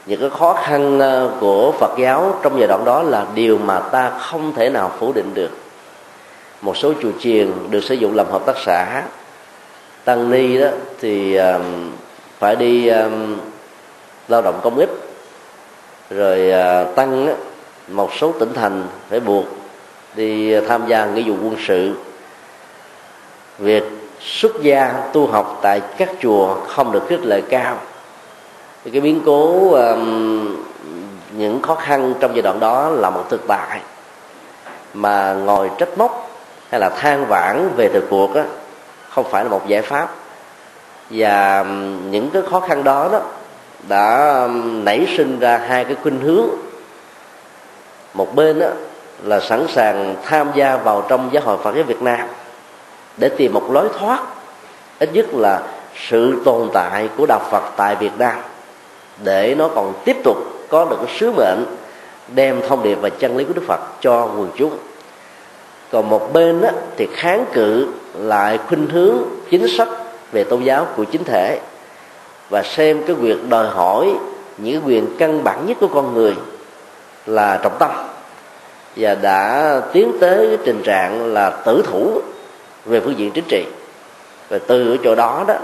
Những 0.05 0.19
cái 0.19 0.29
khó 0.29 0.53
khăn 0.53 0.99
ờ, 0.99 1.31
của 1.39 1.71
Phật 1.71 1.97
giáo 1.97 2.35
trong 2.41 2.59
giai 2.59 2.67
đoạn 2.67 2.85
đó 2.85 3.03
là 3.03 3.25
điều 3.35 3.57
mà 3.57 3.79
ta 3.79 4.09
không 4.09 4.53
thể 4.53 4.69
nào 4.69 4.91
phủ 4.99 5.11
định 5.13 5.33
được 5.33 5.49
một 6.61 6.77
số 6.77 6.93
chùa 7.01 7.11
chiền 7.19 7.51
được 7.69 7.83
sử 7.83 7.95
dụng 7.95 8.15
làm 8.15 8.27
hợp 8.31 8.45
tác 8.45 8.55
xã. 8.65 9.03
Tăng 10.05 10.31
ni 10.31 10.57
đó 10.57 10.67
thì 10.99 11.35
um, 11.35 11.91
phải 12.39 12.55
đi 12.55 12.87
um, 12.87 13.37
lao 14.27 14.41
động 14.41 14.59
công 14.63 14.77
ích. 14.77 14.89
Rồi 16.09 16.51
uh, 16.87 16.95
tăng 16.95 17.27
á 17.27 17.33
một 17.87 18.13
số 18.13 18.31
tỉnh 18.39 18.53
thành 18.53 18.87
phải 19.09 19.19
buộc 19.19 19.45
đi 20.15 20.61
tham 20.61 20.87
gia 20.87 21.05
nghĩa 21.05 21.21
vụ 21.21 21.35
quân 21.43 21.55
sự. 21.67 21.93
Việc 23.59 23.83
xuất 24.19 24.61
gia 24.61 24.93
tu 25.13 25.27
học 25.27 25.59
tại 25.61 25.81
các 25.97 26.09
chùa 26.21 26.53
không 26.53 26.91
được 26.91 27.03
khích 27.09 27.25
lệ 27.25 27.41
cao. 27.49 27.77
Cái 28.91 29.01
biến 29.01 29.21
cố 29.25 29.71
um, 29.71 30.55
những 31.37 31.61
khó 31.61 31.75
khăn 31.75 32.13
trong 32.19 32.35
giai 32.35 32.41
đoạn 32.41 32.59
đó 32.59 32.89
là 32.89 33.09
một 33.09 33.23
thực 33.29 33.47
tại 33.47 33.79
mà 34.93 35.33
ngồi 35.33 35.69
trách 35.77 35.97
móc 35.97 36.26
hay 36.69 36.79
là 36.79 36.89
than 36.89 37.25
vãn 37.25 37.69
về 37.75 37.89
thời 37.89 38.01
cuộc 38.09 38.35
á, 38.35 38.43
không 39.09 39.25
phải 39.31 39.43
là 39.43 39.49
một 39.49 39.67
giải 39.67 39.81
pháp. 39.81 40.15
Và 41.09 41.65
những 42.09 42.29
cái 42.29 42.41
khó 42.51 42.59
khăn 42.59 42.83
đó 42.83 43.09
đó 43.11 43.21
đã 43.87 44.47
nảy 44.63 45.07
sinh 45.17 45.39
ra 45.39 45.57
hai 45.57 45.85
cái 45.85 45.95
khuynh 46.03 46.19
hướng. 46.19 46.47
Một 48.13 48.35
bên 48.35 48.59
đó 48.59 48.67
là 49.23 49.39
sẵn 49.39 49.67
sàng 49.69 50.15
tham 50.23 50.51
gia 50.55 50.77
vào 50.77 51.05
trong 51.09 51.29
giáo 51.31 51.43
hội 51.45 51.57
Phật 51.63 51.75
giáo 51.75 51.83
Việt 51.83 52.01
Nam 52.01 52.27
để 53.17 53.29
tìm 53.29 53.53
một 53.53 53.71
lối 53.71 53.89
thoát 53.99 54.19
ít 54.99 55.09
nhất 55.13 55.25
là 55.33 55.61
sự 56.09 56.41
tồn 56.45 56.69
tại 56.73 57.09
của 57.17 57.25
đạo 57.25 57.41
Phật 57.51 57.63
tại 57.77 57.95
Việt 57.95 58.11
Nam 58.17 58.35
để 59.23 59.55
nó 59.57 59.69
còn 59.75 59.93
tiếp 60.05 60.17
tục 60.23 60.37
có 60.69 60.85
được 60.85 60.97
cái 61.05 61.15
sứ 61.19 61.31
mệnh 61.31 61.65
đem 62.27 62.61
thông 62.67 62.83
điệp 62.83 62.95
và 63.01 63.09
chân 63.09 63.37
lý 63.37 63.43
của 63.43 63.53
Đức 63.53 63.63
Phật 63.67 63.79
cho 64.01 64.21
quần 64.25 64.49
chúng 64.55 64.77
còn 65.91 66.09
một 66.09 66.33
bên 66.33 66.61
á, 66.61 66.71
thì 66.97 67.07
kháng 67.13 67.45
cự 67.53 67.87
lại 68.13 68.59
khuynh 68.67 68.87
hướng 68.89 69.17
chính 69.49 69.67
sách 69.77 69.87
về 70.31 70.43
tôn 70.43 70.63
giáo 70.63 70.87
của 70.95 71.03
chính 71.03 71.23
thể 71.23 71.59
và 72.49 72.63
xem 72.63 73.03
cái 73.07 73.15
việc 73.15 73.49
đòi 73.49 73.67
hỏi 73.67 74.13
những 74.57 74.81
quyền 74.85 75.17
căn 75.17 75.43
bản 75.43 75.65
nhất 75.65 75.77
của 75.79 75.87
con 75.87 76.13
người 76.13 76.35
là 77.25 77.59
trọng 77.63 77.75
tâm. 77.79 77.91
Và 78.95 79.15
đã 79.15 79.81
tiến 79.93 80.11
tới 80.19 80.47
cái 80.47 80.57
tình 80.65 80.83
trạng 80.83 81.33
là 81.33 81.49
tử 81.49 81.83
thủ 81.87 82.21
về 82.85 82.99
phương 82.99 83.17
diện 83.17 83.31
chính 83.31 83.45
trị. 83.47 83.65
Và 84.49 84.59
từ 84.67 84.91
ở 84.91 84.97
chỗ 85.03 85.15
đó 85.15 85.43
đó, 85.47 85.55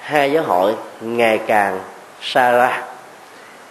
hai 0.00 0.32
giáo 0.32 0.42
hội 0.42 0.74
ngày 1.00 1.38
càng 1.46 1.80
xa 2.22 2.52
ra. 2.52 2.82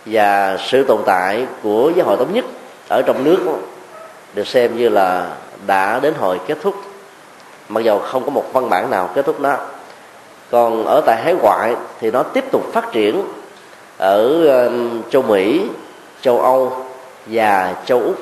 Và 0.06 0.58
sự 0.58 0.84
tồn 0.84 1.02
tại 1.06 1.46
của 1.64 1.92
giáo 1.96 2.06
hội 2.06 2.18
thống 2.18 2.34
nhất 2.34 2.46
ở 2.88 3.02
trong 3.02 3.24
nước 3.24 3.38
được 4.34 4.48
xem 4.48 4.78
như 4.78 4.90
là 4.90 5.30
đã 5.68 6.00
đến 6.00 6.14
hồi 6.20 6.40
kết 6.48 6.58
thúc. 6.62 6.76
Mặc 7.70 7.82
dầu 7.82 8.00
không 8.00 8.24
có 8.26 8.30
một 8.30 8.46
văn 8.54 8.70
bản 8.70 8.90
nào 8.90 9.10
kết 9.14 9.26
thúc 9.26 9.40
nó 9.40 9.58
còn 10.52 10.86
ở 10.86 11.02
tại 11.06 11.22
hải 11.24 11.34
ngoại 11.34 11.76
thì 12.00 12.12
nó 12.12 12.24
tiếp 12.24 12.52
tục 12.52 12.74
phát 12.74 12.92
triển 12.92 13.24
ở 13.98 14.48
um, 14.48 15.02
châu 15.10 15.22
mỹ, 15.22 15.66
châu 16.22 16.42
âu 16.42 16.86
và 17.26 17.76
châu 17.86 18.00
úc. 18.00 18.16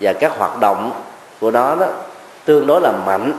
Và 0.00 0.12
các 0.12 0.32
hoạt 0.38 0.60
động 0.60 0.92
của 1.40 1.50
nó 1.50 1.74
đó 1.74 1.86
tương 2.44 2.66
đối 2.66 2.80
là 2.80 2.92
mạnh, 3.06 3.32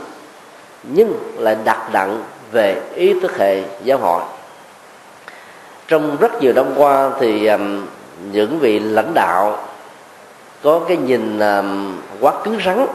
nhưng 0.82 1.12
lại 1.38 1.56
đặt 1.64 1.88
nặng 1.92 2.22
về 2.52 2.82
ý 2.94 3.20
thức 3.20 3.38
hệ 3.38 3.62
giáo 3.84 3.98
hội. 3.98 4.22
Trong 5.88 6.16
rất 6.20 6.42
nhiều 6.42 6.52
năm 6.52 6.66
qua 6.76 7.10
thì 7.20 7.46
um, 7.46 7.86
những 8.32 8.58
vị 8.58 8.78
lãnh 8.78 9.14
đạo 9.14 9.58
có 10.62 10.80
cái 10.88 10.96
nhìn 10.96 11.38
um, 11.38 11.96
quá 12.20 12.32
cứng 12.44 12.58
rắn 12.64 12.86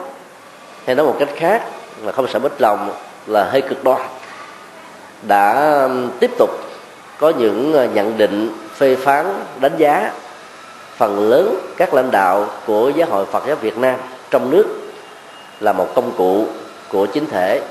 hay 0.86 0.96
nói 0.96 1.06
một 1.06 1.16
cách 1.20 1.30
khác 1.36 1.64
là 2.04 2.12
không 2.12 2.28
sợ 2.28 2.40
mất 2.40 2.62
lòng 2.62 2.94
là 3.28 3.44
hơi 3.44 3.62
cực 3.62 3.84
đoan. 3.84 4.02
Đã 5.22 5.88
tiếp 6.20 6.32
tục 6.38 6.50
có 7.20 7.30
những 7.30 7.74
ờ, 7.74 7.86
nhận 7.94 8.18
định, 8.18 8.58
phê 8.76 8.96
phán, 8.96 9.26
đánh 9.60 9.78
giá 9.78 10.12
phần 10.98 11.30
lớn 11.30 11.56
các 11.78 11.94
lãnh 11.94 12.12
đạo 12.12 12.48
của 12.66 12.92
giáo 12.96 13.08
hội 13.10 13.26
Phật 13.26 13.44
giáo 13.48 13.56
Việt 13.56 13.78
Nam 13.78 14.00
trong 14.30 14.50
nước 14.50 14.66
là 15.60 15.74
một 15.74 15.88
công 15.96 16.12
cụ 16.18 16.46
của 16.90 17.06
chính 17.06 17.26
thể, 17.26 17.62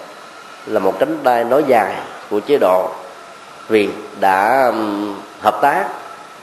là 0.66 0.80
một 0.80 0.98
cánh 0.98 1.18
tay 1.24 1.44
nói 1.44 1.64
dài 1.66 1.94
của 2.30 2.40
chế 2.40 2.58
độ 2.58 2.88
vì 3.68 3.88
đã 4.20 4.72
hợp 5.40 5.58
tác 5.62 5.84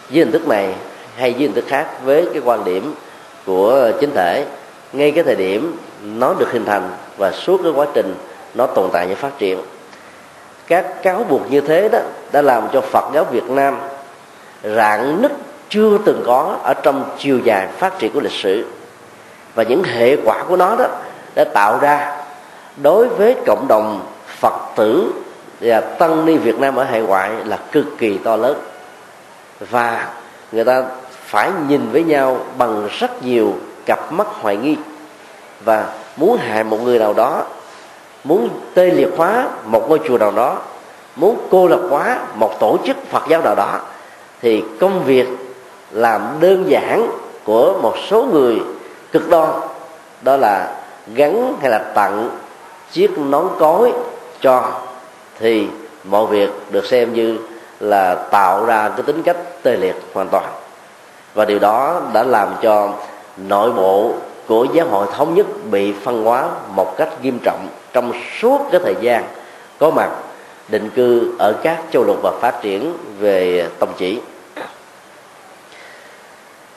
với 0.10 0.20
hình 0.20 0.32
thức 0.32 0.48
này 0.48 0.74
hay 1.18 1.32
với 1.32 1.42
hình 1.42 1.54
thức 1.54 1.66
khác 1.68 1.88
với 2.04 2.28
cái 2.34 2.42
quan 2.46 2.64
điểm 2.64 2.94
của 3.46 3.92
chính 4.00 4.12
thể. 4.16 4.46
Ngay 4.94 5.12
cái 5.12 5.24
thời 5.24 5.36
điểm 5.36 5.78
nó 6.04 6.34
được 6.34 6.52
hình 6.52 6.66
thành 6.66 6.90
và 7.18 7.32
suốt 7.32 7.60
cái 7.64 7.72
quá 7.76 7.86
trình 7.94 8.16
nó 8.54 8.66
tồn 8.66 8.90
tại 8.94 9.08
và 9.08 9.16
phát 9.16 9.38
triển. 9.38 9.60
Các 10.68 11.04
cáo 11.04 11.24
buộc 11.30 11.52
như 11.52 11.62
thế 11.62 11.90
đó 11.90 12.00
đã 12.32 12.42
làm 12.42 12.64
cho 12.74 12.82
Phật 12.82 13.06
giáo 13.14 13.24
Việt 13.24 13.50
Nam 13.50 13.78
rạn 14.64 15.22
nứt 15.22 15.32
chưa 15.70 15.98
từng 16.06 16.24
có 16.26 16.58
ở 16.64 16.74
trong 16.74 17.10
chiều 17.18 17.40
dài 17.44 17.68
phát 17.78 18.00
triển 18.00 18.12
của 18.12 18.20
lịch 18.20 18.32
sử. 18.32 18.66
Và 19.56 19.64
những 19.64 19.84
hệ 19.84 20.18
quả 20.26 20.44
của 20.48 20.58
nó 20.58 20.76
đó 20.76 20.86
đã 21.36 21.44
tạo 21.44 21.80
ra 21.82 22.18
đối 22.78 23.08
với 23.08 23.36
cộng 23.46 23.68
đồng 23.68 24.06
Phật 24.28 24.54
tử 24.76 25.12
và 25.62 25.82
tăng 25.82 26.26
ni 26.26 26.38
Việt 26.38 26.60
Nam 26.60 26.76
ở 26.76 26.84
hải 26.84 27.02
ngoại 27.02 27.32
là 27.46 27.58
cực 27.72 27.86
kỳ 27.98 28.18
to 28.18 28.36
lớn. 28.36 28.58
Và 29.70 30.08
người 30.52 30.66
ta 30.66 30.84
phải 31.10 31.52
nhìn 31.68 31.90
với 31.92 32.04
nhau 32.04 32.38
bằng 32.58 32.88
rất 33.00 33.24
nhiều 33.24 33.54
cặp 33.86 34.12
mắt 34.12 34.28
hoài 34.28 34.58
nghi 34.58 34.78
và 35.66 35.86
muốn 36.18 36.38
hại 36.38 36.64
một 36.64 36.78
người 36.84 37.00
nào 37.00 37.14
đó, 37.14 37.44
muốn 38.24 38.50
tê 38.74 38.86
liệt 38.86 39.10
hóa 39.18 39.48
một 39.66 39.90
ngôi 39.90 40.00
chùa 40.08 40.18
nào 40.18 40.32
đó, 40.32 40.58
muốn 41.16 41.38
cô 41.52 41.68
lập 41.68 41.82
hóa 41.90 42.20
một 42.36 42.60
tổ 42.60 42.78
chức 42.86 42.98
Phật 43.10 43.24
giáo 43.30 43.42
nào 43.42 43.56
đó, 43.56 43.80
thì 44.42 44.64
công 44.80 45.04
việc 45.04 45.28
làm 45.92 46.22
đơn 46.40 46.66
giản 46.68 47.08
của 47.44 47.74
một 47.82 47.96
số 48.10 48.24
người 48.24 48.62
cực 49.12 49.30
đoan, 49.30 49.50
đó 50.22 50.38
là 50.38 50.76
gắn 51.16 51.54
hay 51.62 51.72
là 51.72 51.80
tặng 51.80 52.30
chiếc 52.92 53.20
nón 53.20 53.48
cối 53.60 53.94
cho, 54.42 54.64
thì 55.40 55.68
mọi 56.04 56.26
việc 56.26 56.50
được 56.70 56.86
xem 56.86 57.14
như 57.14 57.38
là 57.80 58.16
tạo 58.16 58.66
ra 58.66 58.90
cái 58.90 59.04
tính 59.04 59.24
cách 59.24 59.38
tê 59.64 59.78
liệt 59.78 59.96
hoàn 60.14 60.28
toàn. 60.30 60.46
Và 61.34 61.46
điều 61.46 61.60
đó 61.60 62.02
đã 62.14 62.24
làm 62.24 62.48
cho 62.62 62.90
nội 63.38 63.72
bộ 63.72 64.14
của 64.48 64.68
giáo 64.74 64.88
hội 64.88 65.08
thống 65.14 65.36
nhất 65.36 65.46
bị 65.72 65.94
phân 66.04 66.24
hóa 66.24 66.50
một 66.76 66.98
cách 66.98 67.10
nghiêm 67.24 67.40
trọng 67.44 67.68
trong 67.94 68.12
suốt 68.40 68.62
cái 68.72 68.82
thời 68.84 68.96
gian 69.02 69.24
có 69.80 69.92
mặt 69.92 70.10
định 70.68 70.90
cư 70.90 71.32
ở 71.40 71.54
các 71.64 71.78
châu 71.92 72.04
lục 72.04 72.18
và 72.24 72.32
phát 72.42 72.62
triển 72.62 72.94
về 73.20 73.68
tông 73.80 73.94
chỉ. 73.98 74.20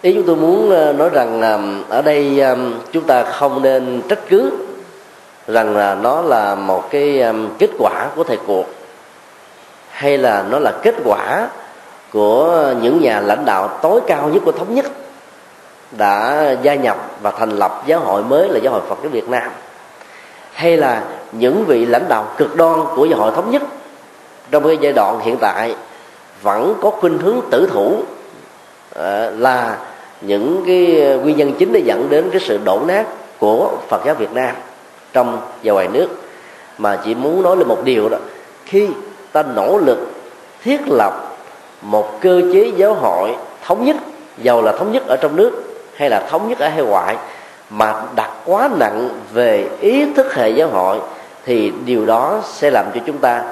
Ý 0.02 0.14
chúng 0.14 0.26
tôi 0.26 0.36
muốn 0.36 0.70
ờ, 0.70 0.92
nói 0.92 1.08
rằng 1.12 1.40
ở 1.88 2.02
đây 2.02 2.40
ờ, 2.40 2.56
chúng 2.92 3.04
ta 3.04 3.22
không 3.22 3.62
nên 3.62 4.02
trách 4.08 4.18
cứ 4.28 4.50
rằng 5.46 5.76
là 5.76 5.94
nó 5.94 6.22
là 6.22 6.54
một 6.54 6.90
cái 6.90 7.20
ờ, 7.20 7.34
kết 7.58 7.70
quả 7.78 8.06
của 8.16 8.24
thời 8.24 8.38
cuộc 8.46 8.66
hay 9.90 10.18
là 10.18 10.44
nó 10.50 10.58
là 10.58 10.72
kết 10.82 10.94
quả 11.04 11.48
của 12.12 12.74
những 12.82 13.00
nhà 13.00 13.20
lãnh 13.20 13.44
đạo 13.44 13.78
tối 13.82 14.00
cao 14.06 14.28
nhất 14.28 14.42
của 14.44 14.52
thống 14.52 14.74
nhất 14.74 14.86
đã 15.90 16.44
gia 16.62 16.74
nhập 16.74 16.96
và 17.22 17.30
thành 17.30 17.50
lập 17.50 17.82
giáo 17.86 18.00
hội 18.00 18.22
mới 18.22 18.48
là 18.48 18.58
giáo 18.58 18.72
hội 18.72 18.82
Phật 18.88 18.98
giáo 19.02 19.10
Việt 19.10 19.28
Nam. 19.28 19.50
Hay 20.52 20.76
là 20.76 21.02
những 21.32 21.64
vị 21.64 21.86
lãnh 21.86 22.04
đạo 22.08 22.28
cực 22.36 22.56
đoan 22.56 22.80
của 22.96 23.04
giáo 23.04 23.18
hội 23.18 23.32
thống 23.34 23.50
nhất. 23.50 23.62
Trong 24.50 24.64
cái 24.64 24.78
giai 24.80 24.92
đoạn 24.92 25.20
hiện 25.20 25.36
tại, 25.40 25.74
vẫn 26.42 26.74
có 26.82 26.90
khuynh 26.90 27.18
hướng 27.18 27.40
tử 27.50 27.68
thủ 27.72 28.02
ờ, 28.94 29.30
là 29.30 29.76
những 30.20 30.62
cái 30.66 30.86
nguyên 31.22 31.36
nhân 31.36 31.52
chính 31.58 31.72
để 31.72 31.80
dẫn 31.80 32.08
đến 32.10 32.30
cái 32.30 32.40
sự 32.40 32.58
đổ 32.64 32.80
nát 32.86 33.06
của 33.38 33.70
Phật 33.88 34.04
giáo 34.04 34.14
Việt 34.14 34.32
Nam 34.32 34.54
trong 35.12 35.38
và 35.64 35.72
ngoài 35.72 35.88
nước. 35.92 36.08
Mà 36.78 36.98
chỉ 37.04 37.14
muốn 37.14 37.42
nói 37.42 37.56
lên 37.56 37.68
một 37.68 37.84
điều 37.84 38.08
đó, 38.08 38.18
khi 38.64 38.88
ta 39.32 39.42
nỗ 39.42 39.78
lực 39.78 39.98
thiết 40.62 40.80
lập 40.88 41.36
một 41.82 42.20
cơ 42.20 42.42
chế 42.52 42.72
giáo 42.76 42.94
hội 42.94 43.36
thống 43.64 43.84
nhất, 43.84 43.96
giàu 44.42 44.62
là 44.62 44.72
thống 44.72 44.92
nhất 44.92 45.02
ở 45.06 45.16
trong 45.16 45.36
nước 45.36 45.69
hay 46.00 46.10
là 46.10 46.20
thống 46.30 46.48
nhất 46.48 46.58
ở 46.58 46.68
hải 46.68 46.82
ngoại 46.82 47.16
mà 47.70 48.02
đặt 48.14 48.30
quá 48.44 48.68
nặng 48.78 49.08
về 49.32 49.68
ý 49.80 50.12
thức 50.16 50.34
hệ 50.34 50.50
giáo 50.50 50.68
hội 50.68 50.98
thì 51.44 51.72
điều 51.84 52.06
đó 52.06 52.40
sẽ 52.44 52.70
làm 52.70 52.84
cho 52.94 53.00
chúng 53.06 53.18
ta 53.18 53.42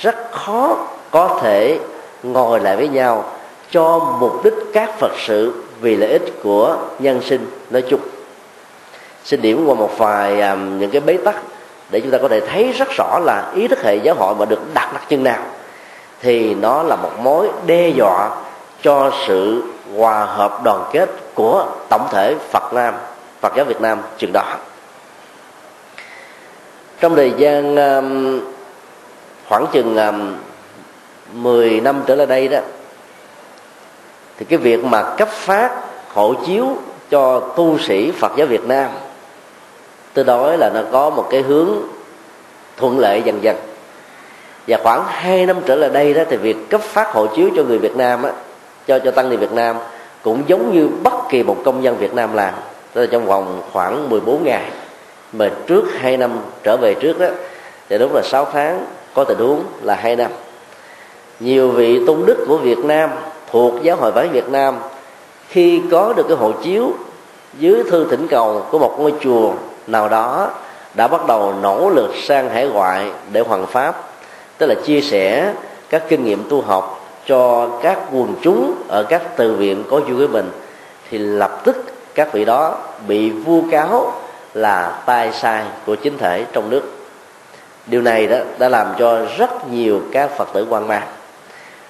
rất 0.00 0.32
khó 0.32 0.76
có 1.10 1.38
thể 1.42 1.78
ngồi 2.22 2.60
lại 2.60 2.76
với 2.76 2.88
nhau 2.88 3.24
cho 3.70 3.98
mục 3.98 4.44
đích 4.44 4.54
các 4.72 4.98
phật 4.98 5.12
sự 5.26 5.62
vì 5.80 5.96
lợi 5.96 6.10
ích 6.10 6.42
của 6.42 6.76
nhân 6.98 7.20
sinh 7.22 7.46
nói 7.70 7.82
chung. 7.88 8.00
Xin 9.24 9.42
điểm 9.42 9.64
qua 9.66 9.74
một 9.74 9.98
vài 9.98 10.40
um, 10.40 10.78
những 10.78 10.90
cái 10.90 11.00
bế 11.00 11.16
tắc 11.24 11.36
để 11.90 12.00
chúng 12.00 12.10
ta 12.10 12.18
có 12.18 12.28
thể 12.28 12.40
thấy 12.40 12.72
rất 12.72 12.88
rõ 12.90 13.18
là 13.18 13.52
ý 13.54 13.68
thức 13.68 13.82
hệ 13.82 13.96
giáo 13.96 14.14
hội 14.14 14.34
mà 14.34 14.44
được 14.44 14.74
đặt 14.74 14.92
đặt 14.94 15.02
chân 15.08 15.24
nào 15.24 15.42
thì 16.20 16.54
nó 16.54 16.82
là 16.82 16.96
một 16.96 17.12
mối 17.22 17.48
đe 17.66 17.88
dọa 17.88 18.30
cho 18.82 19.10
sự 19.26 19.62
hòa 19.96 20.24
hợp 20.24 20.60
đoàn 20.64 20.84
kết 20.92 21.23
của 21.34 21.66
tổng 21.88 22.08
thể 22.10 22.34
Phật 22.50 22.72
Nam 22.72 22.94
Phật 23.40 23.52
giáo 23.56 23.64
Việt 23.64 23.80
Nam 23.80 24.02
chừng 24.18 24.32
đó. 24.32 24.56
Trong 27.00 27.16
thời 27.16 27.32
gian 27.36 27.76
um, 27.76 28.40
khoảng 29.48 29.66
chừng 29.72 29.96
um, 29.96 30.36
10 31.32 31.80
năm 31.80 32.02
trở 32.06 32.14
lại 32.14 32.26
đây 32.26 32.48
đó 32.48 32.58
thì 34.38 34.46
cái 34.48 34.58
việc 34.58 34.84
mà 34.84 35.14
cấp 35.16 35.28
phát 35.28 35.72
hộ 36.14 36.34
chiếu 36.46 36.76
cho 37.10 37.40
tu 37.40 37.78
sĩ 37.78 38.10
Phật 38.10 38.32
giáo 38.36 38.46
Việt 38.46 38.64
Nam 38.64 38.90
tôi 40.14 40.24
nói 40.24 40.58
là 40.58 40.70
nó 40.74 40.80
có 40.92 41.10
một 41.10 41.26
cái 41.30 41.42
hướng 41.42 41.68
thuận 42.76 42.98
lợi 42.98 43.22
dần 43.24 43.42
dần. 43.42 43.56
Và 44.68 44.78
khoảng 44.82 45.04
2 45.06 45.46
năm 45.46 45.56
trở 45.66 45.74
lại 45.74 45.90
đây 45.90 46.14
đó 46.14 46.22
thì 46.30 46.36
việc 46.36 46.56
cấp 46.70 46.80
phát 46.80 47.12
hộ 47.12 47.26
chiếu 47.26 47.50
cho 47.56 47.62
người 47.62 47.78
Việt 47.78 47.96
Nam 47.96 48.22
á, 48.22 48.32
cho 48.86 48.98
cho 48.98 49.10
tăng 49.10 49.30
ni 49.30 49.36
Việt 49.36 49.52
Nam 49.52 49.76
cũng 50.24 50.42
giống 50.46 50.72
như 50.72 50.88
bất 51.02 51.14
kỳ 51.28 51.42
một 51.42 51.56
công 51.64 51.82
dân 51.82 51.96
Việt 51.96 52.14
Nam 52.14 52.34
làm 52.34 52.54
tức 52.92 53.00
là 53.00 53.06
trong 53.10 53.26
vòng 53.26 53.62
khoảng 53.72 54.08
14 54.10 54.44
ngày 54.44 54.70
mà 55.32 55.50
trước 55.66 55.84
2 55.98 56.16
năm 56.16 56.30
trở 56.62 56.76
về 56.76 56.94
trước 56.94 57.18
đó, 57.18 57.26
thì 57.88 57.98
đúng 57.98 58.14
là 58.14 58.22
6 58.22 58.44
tháng 58.52 58.84
có 59.14 59.24
tình 59.24 59.38
huống 59.38 59.62
là 59.82 59.94
2 59.94 60.16
năm. 60.16 60.30
Nhiều 61.40 61.70
vị 61.70 62.06
tôn 62.06 62.22
đức 62.26 62.44
của 62.48 62.56
Việt 62.56 62.78
Nam 62.78 63.10
thuộc 63.50 63.82
giáo 63.82 63.96
hội 63.96 64.12
Phật 64.12 64.26
Việt 64.32 64.48
Nam, 64.48 64.74
khi 65.48 65.82
có 65.90 66.12
được 66.16 66.26
cái 66.28 66.36
hộ 66.36 66.52
chiếu 66.52 66.92
dưới 67.58 67.82
thư 67.90 68.06
thỉnh 68.10 68.26
cầu 68.28 68.62
của 68.70 68.78
một 68.78 68.96
ngôi 68.98 69.14
chùa 69.20 69.52
nào 69.86 70.08
đó, 70.08 70.50
đã 70.94 71.08
bắt 71.08 71.26
đầu 71.26 71.54
nỗ 71.62 71.90
lực 71.90 72.10
sang 72.22 72.50
hải 72.50 72.66
ngoại 72.66 73.10
để 73.32 73.40
hoàn 73.40 73.66
pháp. 73.66 74.02
Tức 74.58 74.66
là 74.66 74.74
chia 74.84 75.00
sẻ 75.00 75.52
các 75.90 76.02
kinh 76.08 76.24
nghiệm 76.24 76.48
tu 76.48 76.60
học 76.60 77.03
cho 77.26 77.68
các 77.82 77.98
quần 78.12 78.34
chúng 78.42 78.74
ở 78.88 79.02
các 79.02 79.22
từ 79.36 79.54
viện 79.54 79.84
có 79.90 80.00
vui 80.00 80.14
với 80.14 80.28
mình, 80.28 80.50
thì 81.10 81.18
lập 81.18 81.60
tức 81.64 81.84
các 82.14 82.32
vị 82.32 82.44
đó 82.44 82.78
bị 83.06 83.30
vu 83.30 83.64
cáo 83.70 84.12
là 84.54 85.02
tai 85.06 85.32
sai 85.32 85.64
của 85.86 85.94
chính 85.94 86.18
thể 86.18 86.46
trong 86.52 86.70
nước. 86.70 86.82
Điều 87.86 88.02
này 88.02 88.26
đó 88.26 88.36
đã 88.58 88.68
làm 88.68 88.86
cho 88.98 89.18
rất 89.38 89.68
nhiều 89.70 90.02
các 90.12 90.30
phật 90.36 90.48
tử 90.54 90.66
quan 90.70 90.88
mang. 90.88 91.06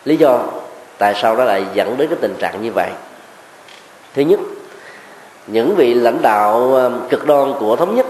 Lý 0.05 0.17
do 0.17 0.41
tại 0.99 1.15
sao 1.23 1.37
nó 1.37 1.45
lại 1.45 1.65
dẫn 1.75 1.97
đến 1.99 2.09
cái 2.09 2.19
tình 2.21 2.35
trạng 2.39 2.63
như 2.63 2.73
vậy? 2.73 2.91
Thứ 4.15 4.23
nhất, 4.23 4.41
những 5.47 5.75
vị 5.77 5.95
lãnh 5.95 6.23
đạo 6.23 6.75
um, 6.75 7.09
cực 7.09 7.27
đoan 7.27 7.53
của 7.61 7.77
thống 7.77 7.95
nhất 7.95 8.07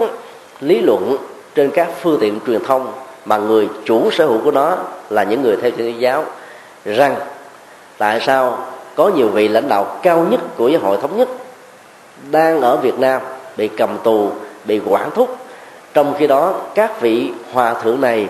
lý 0.59 0.81
luận 0.81 1.17
trên 1.55 1.71
các 1.71 1.87
phương 2.01 2.17
tiện 2.21 2.39
truyền 2.47 2.63
thông 2.63 2.91
mà 3.25 3.37
người 3.37 3.69
chủ 3.85 4.11
sở 4.11 4.25
hữu 4.25 4.41
của 4.43 4.51
nó 4.51 4.77
là 5.09 5.23
những 5.23 5.41
người 5.41 5.57
theo 5.61 5.71
thiên 5.77 6.01
giáo 6.01 6.25
rằng 6.85 7.15
tại 7.97 8.21
sao 8.21 8.57
có 8.95 9.07
nhiều 9.07 9.27
vị 9.27 9.47
lãnh 9.47 9.67
đạo 9.69 9.97
cao 10.03 10.25
nhất 10.29 10.39
của 10.57 10.67
giáo 10.67 10.81
hội 10.81 10.97
thống 11.01 11.17
nhất 11.17 11.29
đang 12.31 12.61
ở 12.61 12.77
Việt 12.77 12.99
Nam 12.99 13.21
bị 13.57 13.67
cầm 13.67 13.97
tù, 14.03 14.31
bị 14.65 14.81
quản 14.85 15.11
thúc, 15.11 15.37
trong 15.93 16.13
khi 16.17 16.27
đó 16.27 16.53
các 16.75 17.01
vị 17.01 17.31
hòa 17.53 17.73
thượng 17.73 18.01
này 18.01 18.27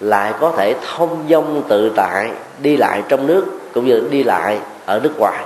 lại 0.00 0.32
có 0.40 0.52
thể 0.56 0.74
thông 0.94 1.24
dong 1.30 1.62
tự 1.68 1.92
tại 1.96 2.30
đi 2.58 2.76
lại 2.76 3.02
trong 3.08 3.26
nước 3.26 3.46
cũng 3.74 3.86
như 3.86 4.02
đi 4.10 4.22
lại 4.22 4.58
ở 4.86 5.00
nước 5.02 5.18
ngoài. 5.18 5.44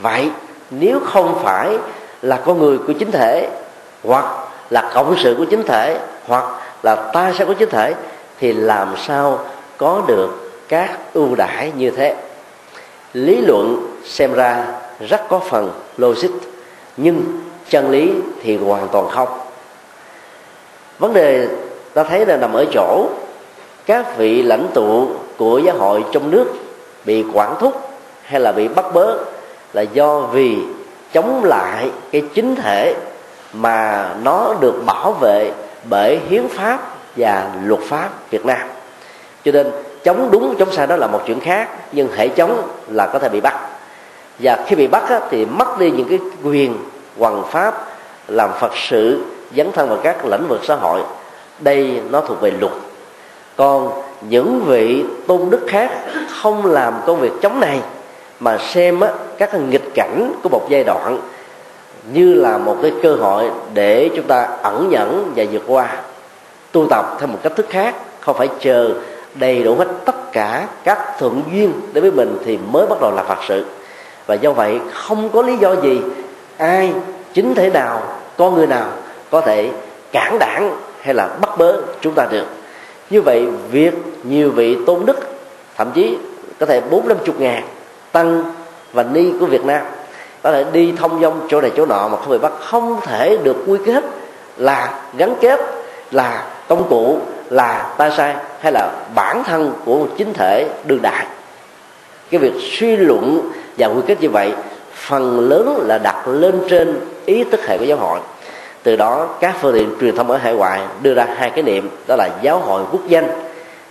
Vậy 0.00 0.30
nếu 0.70 1.00
không 1.06 1.40
phải 1.42 1.78
là 2.22 2.36
con 2.36 2.58
người 2.58 2.78
của 2.78 2.92
chính 2.92 3.10
thể, 3.10 3.48
hoặc 4.04 4.24
là 4.70 4.90
cộng 4.94 5.14
sự 5.18 5.34
của 5.38 5.44
chính 5.44 5.62
thể, 5.62 5.98
hoặc 6.26 6.44
là 6.82 6.94
ta 6.94 7.32
sẽ 7.38 7.44
có 7.44 7.54
chính 7.58 7.70
thể, 7.70 7.94
thì 8.40 8.52
làm 8.52 8.94
sao 9.06 9.38
có 9.78 10.02
được 10.06 10.49
các 10.70 10.98
ưu 11.14 11.34
đãi 11.34 11.72
như 11.76 11.90
thế. 11.90 12.14
Lý 13.12 13.40
luận 13.40 13.96
xem 14.04 14.34
ra 14.34 14.64
rất 15.00 15.20
có 15.28 15.38
phần 15.38 15.72
logic, 15.96 16.30
nhưng 16.96 17.22
chân 17.68 17.90
lý 17.90 18.12
thì 18.42 18.56
hoàn 18.56 18.88
toàn 18.88 19.08
không. 19.08 19.28
Vấn 20.98 21.12
đề 21.12 21.48
ta 21.94 22.04
thấy 22.04 22.26
là 22.26 22.36
nằm 22.36 22.52
ở 22.52 22.64
chỗ, 22.72 23.08
các 23.86 24.18
vị 24.18 24.42
lãnh 24.42 24.66
tụ 24.74 25.08
của 25.36 25.58
giáo 25.58 25.76
hội 25.76 26.04
trong 26.12 26.30
nước 26.30 26.46
bị 27.04 27.24
quản 27.32 27.54
thúc 27.60 27.90
hay 28.22 28.40
là 28.40 28.52
bị 28.52 28.68
bắt 28.68 28.84
bớ 28.94 29.16
là 29.72 29.82
do 29.82 30.20
vì 30.20 30.58
chống 31.12 31.44
lại 31.44 31.90
cái 32.10 32.22
chính 32.34 32.56
thể 32.56 32.94
mà 33.52 34.10
nó 34.22 34.54
được 34.60 34.82
bảo 34.86 35.12
vệ 35.12 35.52
bởi 35.90 36.18
hiến 36.28 36.48
pháp 36.48 36.94
và 37.16 37.50
luật 37.64 37.80
pháp 37.80 38.30
Việt 38.30 38.46
Nam. 38.46 38.68
Cho 39.44 39.52
nên 39.52 39.70
chống 40.04 40.28
đúng 40.30 40.54
chống 40.58 40.72
sai 40.72 40.86
đó 40.86 40.96
là 40.96 41.06
một 41.06 41.20
chuyện 41.26 41.40
khác 41.40 41.68
nhưng 41.92 42.08
hệ 42.16 42.28
chống 42.28 42.62
là 42.88 43.06
có 43.06 43.18
thể 43.18 43.28
bị 43.28 43.40
bắt. 43.40 43.54
Và 44.38 44.64
khi 44.66 44.76
bị 44.76 44.86
bắt 44.86 45.08
á, 45.08 45.20
thì 45.30 45.44
mất 45.44 45.78
đi 45.78 45.90
những 45.90 46.08
cái 46.08 46.18
quyền 46.44 46.74
hoàng 47.18 47.42
pháp 47.50 47.86
làm 48.28 48.50
phật 48.60 48.72
sự 48.76 49.24
dấn 49.56 49.72
thân 49.72 49.88
vào 49.88 49.98
các 50.02 50.26
lĩnh 50.26 50.48
vực 50.48 50.60
xã 50.64 50.74
hội. 50.74 51.00
Đây 51.60 52.00
nó 52.10 52.20
thuộc 52.20 52.40
về 52.40 52.50
luật. 52.50 52.72
Còn 53.56 54.02
những 54.28 54.64
vị 54.66 55.04
tôn 55.26 55.50
đức 55.50 55.60
khác 55.68 55.90
không 56.28 56.66
làm 56.66 56.94
công 57.06 57.20
việc 57.20 57.32
chống 57.42 57.60
này 57.60 57.80
mà 58.40 58.58
xem 58.58 59.00
á, 59.00 59.08
các 59.38 59.54
nghịch 59.54 59.94
cảnh 59.94 60.32
của 60.42 60.48
một 60.48 60.66
giai 60.68 60.84
đoạn 60.84 61.18
như 62.12 62.34
là 62.34 62.58
một 62.58 62.76
cái 62.82 62.92
cơ 63.02 63.14
hội 63.14 63.50
để 63.74 64.10
chúng 64.16 64.26
ta 64.26 64.48
ẩn 64.62 64.88
nhẫn 64.90 65.32
và 65.36 65.44
vượt 65.52 65.62
qua 65.66 65.96
tu 66.72 66.86
tập 66.90 67.16
theo 67.18 67.26
một 67.26 67.38
cách 67.42 67.52
thức 67.56 67.66
khác 67.70 67.94
không 68.20 68.36
phải 68.36 68.48
chờ 68.60 68.90
đầy 69.34 69.62
đủ 69.62 69.74
hết 69.74 69.88
tất 70.04 70.32
cả 70.32 70.66
các 70.84 70.98
thuận 71.18 71.42
duyên 71.52 71.72
đối 71.92 72.02
với 72.02 72.10
mình 72.10 72.38
thì 72.44 72.58
mới 72.72 72.86
bắt 72.86 73.00
đầu 73.00 73.10
là 73.10 73.22
phật 73.22 73.38
sự. 73.48 73.64
Và 74.26 74.34
do 74.34 74.52
vậy, 74.52 74.80
không 74.94 75.28
có 75.28 75.42
lý 75.42 75.56
do 75.56 75.72
gì 75.72 76.00
ai, 76.56 76.92
chính 77.34 77.54
thể 77.54 77.70
nào, 77.70 78.02
con 78.36 78.54
người 78.54 78.66
nào 78.66 78.86
có 79.30 79.40
thể 79.40 79.70
cản 80.12 80.38
đảng 80.38 80.76
hay 81.00 81.14
là 81.14 81.28
bắt 81.40 81.58
bớ 81.58 81.76
chúng 82.00 82.14
ta 82.14 82.26
được. 82.30 82.46
Như 83.10 83.22
vậy, 83.22 83.46
việc 83.70 83.94
nhiều 84.22 84.50
vị 84.50 84.76
tôn 84.86 85.06
đức, 85.06 85.18
thậm 85.76 85.90
chí 85.94 86.18
có 86.58 86.66
thể 86.66 86.80
bốn 86.80 87.08
năm 87.08 87.16
chục 87.24 87.40
ngàn 87.40 87.62
tăng 88.12 88.44
và 88.92 89.02
ni 89.02 89.32
của 89.40 89.46
việt 89.46 89.64
nam, 89.64 89.82
có 90.42 90.52
thể 90.52 90.64
đi 90.72 90.92
thông 90.98 91.20
dong 91.22 91.46
chỗ 91.48 91.60
này 91.60 91.72
chỗ 91.76 91.86
nọ 91.86 92.08
mà 92.08 92.16
không 92.16 92.30
bị 92.30 92.38
bắt, 92.38 92.52
không 92.60 93.00
thể 93.02 93.38
được 93.42 93.56
quy 93.66 93.78
kết 93.86 94.04
là 94.56 95.02
gắn 95.16 95.34
kết, 95.40 95.60
là 96.10 96.44
công 96.68 96.88
cụ 96.88 97.18
là 97.50 97.94
ta 97.98 98.10
sai 98.10 98.34
hay 98.60 98.72
là 98.72 98.90
bản 99.14 99.44
thân 99.44 99.72
của 99.84 99.98
một 99.98 100.08
chính 100.18 100.32
thể 100.32 100.68
đương 100.84 101.02
đại? 101.02 101.26
Cái 102.30 102.40
việc 102.40 102.52
suy 102.78 102.96
luận 102.96 103.50
và 103.78 103.86
quy 103.86 104.00
kết 104.06 104.20
như 104.20 104.30
vậy 104.30 104.52
phần 104.94 105.48
lớn 105.48 105.84
là 105.86 105.98
đặt 105.98 106.28
lên 106.28 106.62
trên 106.68 107.00
ý 107.24 107.44
thức 107.44 107.66
hệ 107.66 107.78
của 107.78 107.84
giáo 107.84 107.98
hội. 107.98 108.20
Từ 108.82 108.96
đó, 108.96 109.28
các 109.40 109.56
phương 109.60 109.74
tiện 109.74 109.94
truyền 110.00 110.16
thông 110.16 110.30
ở 110.30 110.36
hải 110.36 110.54
ngoại 110.54 110.80
đưa 111.02 111.14
ra 111.14 111.26
hai 111.36 111.50
cái 111.50 111.62
niệm, 111.62 111.90
đó 112.06 112.16
là 112.16 112.28
giáo 112.42 112.58
hội 112.58 112.82
quốc 112.92 113.00
danh 113.08 113.28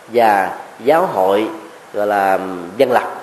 và 0.08 0.50
giáo 0.84 1.06
hội, 1.06 1.48
gọi 1.94 2.08
là, 2.08 2.40
dân 2.78 2.92
lập. 2.92 3.22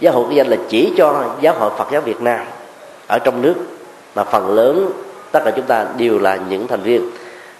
Giáo 0.00 0.12
hội 0.12 0.24
quốc 0.24 0.32
danh 0.32 0.46
là 0.46 0.56
chỉ 0.68 0.92
cho 0.96 1.24
giáo 1.40 1.54
hội 1.58 1.70
phật 1.78 1.88
giáo 1.90 2.00
việt 2.00 2.20
nam 2.20 2.40
ở 3.06 3.18
trong 3.18 3.42
nước, 3.42 3.54
mà 4.14 4.24
phần 4.24 4.54
lớn, 4.54 4.90
tất 5.32 5.40
cả 5.44 5.50
chúng 5.56 5.64
ta 5.64 5.86
đều 5.96 6.18
là 6.18 6.38
những 6.48 6.66
thành 6.66 6.82
viên. 6.82 7.10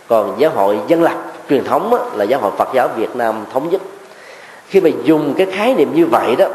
Còn 0.08 0.34
giáo 0.38 0.50
hội 0.50 0.78
dân 0.86 1.02
lập 1.02 1.16
truyền 1.48 1.64
thống 1.64 2.10
là 2.14 2.24
giáo 2.24 2.40
hội 2.40 2.52
phật 2.58 2.68
giáo 2.74 2.88
việt 2.96 3.16
nam 3.16 3.44
thống 3.52 3.68
nhất. 3.70 3.80
Khi 4.68 4.80
mà 4.80 4.90
dùng 5.04 5.34
cái 5.38 5.46
khái 5.46 5.74
niệm 5.74 5.94
như 5.94 6.06
vậy 6.06 6.36
đó, 6.36 6.46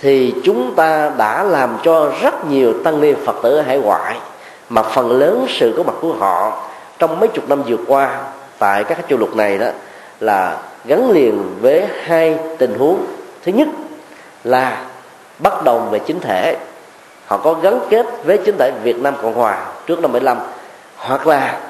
thì 0.00 0.34
chúng 0.44 0.74
ta 0.74 1.10
đã 1.18 1.42
làm 1.42 1.76
cho 1.82 2.12
rất 2.22 2.46
nhiều 2.50 2.74
tăng 2.84 3.00
ni 3.00 3.14
phật 3.26 3.36
tử 3.42 3.56
ở 3.56 3.62
hải 3.62 3.78
ngoại, 3.78 4.16
mà 4.68 4.82
phần 4.82 5.10
lớn 5.10 5.46
sự 5.48 5.74
có 5.76 5.82
mặt 5.82 5.94
của 6.00 6.12
họ 6.12 6.62
trong 6.98 7.20
mấy 7.20 7.28
chục 7.28 7.48
năm 7.48 7.62
vừa 7.62 7.76
qua 7.86 8.18
tại 8.58 8.84
các 8.84 8.98
châu 9.08 9.18
lục 9.18 9.36
này 9.36 9.58
đó 9.58 9.66
là 10.20 10.58
gắn 10.84 11.10
liền 11.10 11.42
với 11.60 11.86
hai 12.04 12.38
tình 12.58 12.78
huống. 12.78 13.06
Thứ 13.44 13.52
nhất 13.52 13.68
là 14.44 14.84
bất 15.38 15.64
đồng 15.64 15.90
về 15.90 15.98
chính 15.98 16.20
thể. 16.20 16.56
Họ 17.26 17.36
có 17.36 17.54
gắn 17.54 17.80
kết 17.90 18.06
với 18.24 18.38
chính 18.38 18.58
thể 18.58 18.72
Việt 18.82 19.02
Nam 19.02 19.14
Cộng 19.22 19.34
Hòa 19.34 19.66
trước 19.86 20.00
năm 20.00 20.12
75 20.12 20.38
hoặc 20.96 21.26
là 21.26 21.60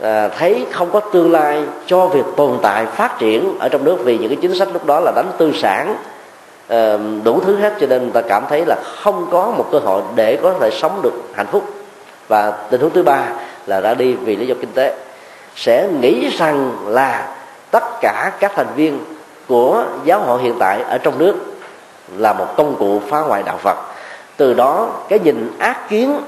à, 0.00 0.28
thấy 0.28 0.66
không 0.72 0.90
có 0.92 1.00
tương 1.00 1.32
lai 1.32 1.62
cho 1.86 2.06
việc 2.06 2.24
tồn 2.36 2.58
tại 2.62 2.86
phát 2.86 3.18
triển 3.18 3.58
ở 3.58 3.68
trong 3.68 3.84
nước 3.84 3.96
vì 4.04 4.18
những 4.18 4.28
cái 4.28 4.38
chính 4.42 4.54
sách 4.54 4.68
lúc 4.72 4.86
đó 4.86 5.00
là 5.00 5.12
đánh 5.16 5.30
tư 5.38 5.52
sản 5.54 5.96
à, 6.68 6.98
đủ 7.24 7.40
thứ 7.40 7.56
hết 7.56 7.74
cho 7.80 7.86
nên 7.86 8.02
người 8.02 8.22
ta 8.22 8.28
cảm 8.28 8.44
thấy 8.48 8.64
là 8.66 8.76
không 9.02 9.26
có 9.30 9.50
một 9.56 9.68
cơ 9.72 9.78
hội 9.78 10.02
để 10.14 10.38
có 10.42 10.54
thể 10.60 10.70
sống 10.70 11.00
được 11.02 11.22
hạnh 11.34 11.46
phúc. 11.46 11.64
Và 12.28 12.50
tình 12.70 12.80
huống 12.80 12.90
thứ 12.90 13.02
ba 13.02 13.28
là 13.66 13.80
đã 13.80 13.94
đi 13.94 14.14
vì 14.14 14.36
lý 14.36 14.46
do 14.46 14.54
kinh 14.60 14.72
tế. 14.74 14.96
Sẽ 15.56 15.88
nghĩ 16.00 16.30
rằng 16.38 16.72
là 16.86 17.36
tất 17.70 17.84
cả 18.00 18.32
các 18.40 18.52
thành 18.54 18.74
viên 18.76 18.98
của 19.48 19.84
giáo 20.04 20.20
hội 20.20 20.42
hiện 20.42 20.54
tại 20.58 20.82
ở 20.82 20.98
trong 20.98 21.18
nước 21.18 21.34
là 22.16 22.32
một 22.32 22.46
công 22.56 22.76
cụ 22.78 23.00
phá 23.08 23.20
hoại 23.20 23.42
đạo 23.42 23.58
Phật. 23.58 23.76
Từ 24.36 24.54
đó 24.54 24.88
cái 25.08 25.18
nhìn 25.18 25.50
ác 25.58 25.88
kiến 25.88 26.20